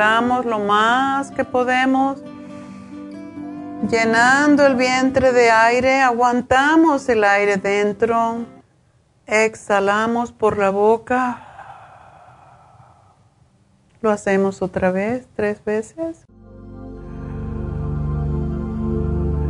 Inhalamos 0.00 0.46
lo 0.46 0.60
más 0.60 1.30
que 1.30 1.44
podemos, 1.44 2.22
llenando 3.86 4.64
el 4.64 4.74
vientre 4.74 5.30
de 5.30 5.50
aire, 5.50 6.00
aguantamos 6.00 7.06
el 7.10 7.22
aire 7.22 7.58
dentro, 7.58 8.46
exhalamos 9.26 10.32
por 10.32 10.56
la 10.56 10.70
boca. 10.70 11.42
Lo 14.00 14.10
hacemos 14.10 14.62
otra 14.62 14.90
vez, 14.90 15.28
tres 15.36 15.62
veces. 15.62 16.24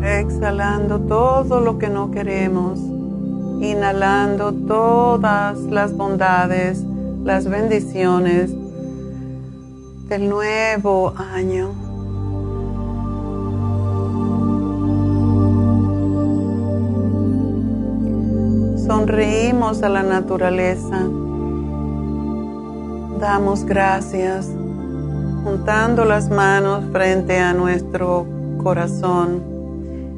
Exhalando 0.02 0.98
todo 0.98 1.60
lo 1.60 1.78
que 1.78 1.90
no 1.90 2.10
queremos. 2.10 2.80
Inhalando 3.60 4.52
todas 4.52 5.58
las 5.60 5.96
bondades, 5.96 6.82
las 7.22 7.46
bendiciones 7.48 8.50
del 10.10 10.28
nuevo 10.28 11.14
año. 11.16 11.72
Sonreímos 18.84 19.84
a 19.84 19.88
la 19.88 20.02
naturaleza. 20.02 21.06
Damos 23.20 23.64
gracias, 23.64 24.48
juntando 25.44 26.04
las 26.04 26.28
manos 26.28 26.84
frente 26.90 27.38
a 27.38 27.52
nuestro 27.52 28.26
corazón, 28.60 29.44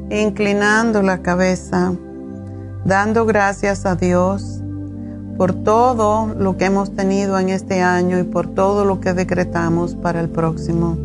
inclinando 0.09 1.03
la 1.03 1.19
cabeza, 1.19 1.93
dando 2.83 3.27
gracias 3.27 3.85
a 3.85 3.95
Dios 3.95 4.52
por 5.37 5.53
todo 5.53 6.27
lo 6.27 6.57
que 6.57 6.65
hemos 6.65 6.95
tenido 6.95 7.39
en 7.39 7.49
este 7.49 7.81
año 7.81 8.19
y 8.19 8.23
por 8.23 8.53
todo 8.53 8.85
lo 8.85 8.99
que 8.99 9.13
decretamos 9.13 9.95
para 9.95 10.19
el 10.19 10.29
próximo. 10.29 10.97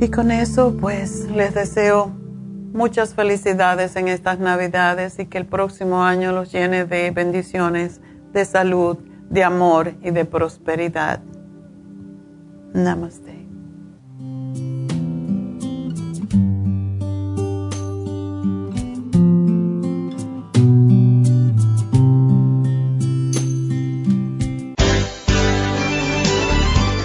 Y 0.00 0.08
con 0.08 0.30
eso 0.30 0.76
pues 0.80 1.28
les 1.30 1.54
deseo 1.54 2.12
muchas 2.72 3.14
felicidades 3.14 3.96
en 3.96 4.08
estas 4.08 4.38
navidades 4.38 5.18
y 5.18 5.26
que 5.26 5.38
el 5.38 5.46
próximo 5.46 6.02
año 6.02 6.32
los 6.32 6.52
llene 6.52 6.84
de 6.84 7.10
bendiciones, 7.10 8.00
de 8.32 8.44
salud, 8.44 8.98
de 9.30 9.44
amor 9.44 9.94
y 10.02 10.10
de 10.10 10.24
prosperidad. 10.24 11.20
Namaste. 12.72 13.43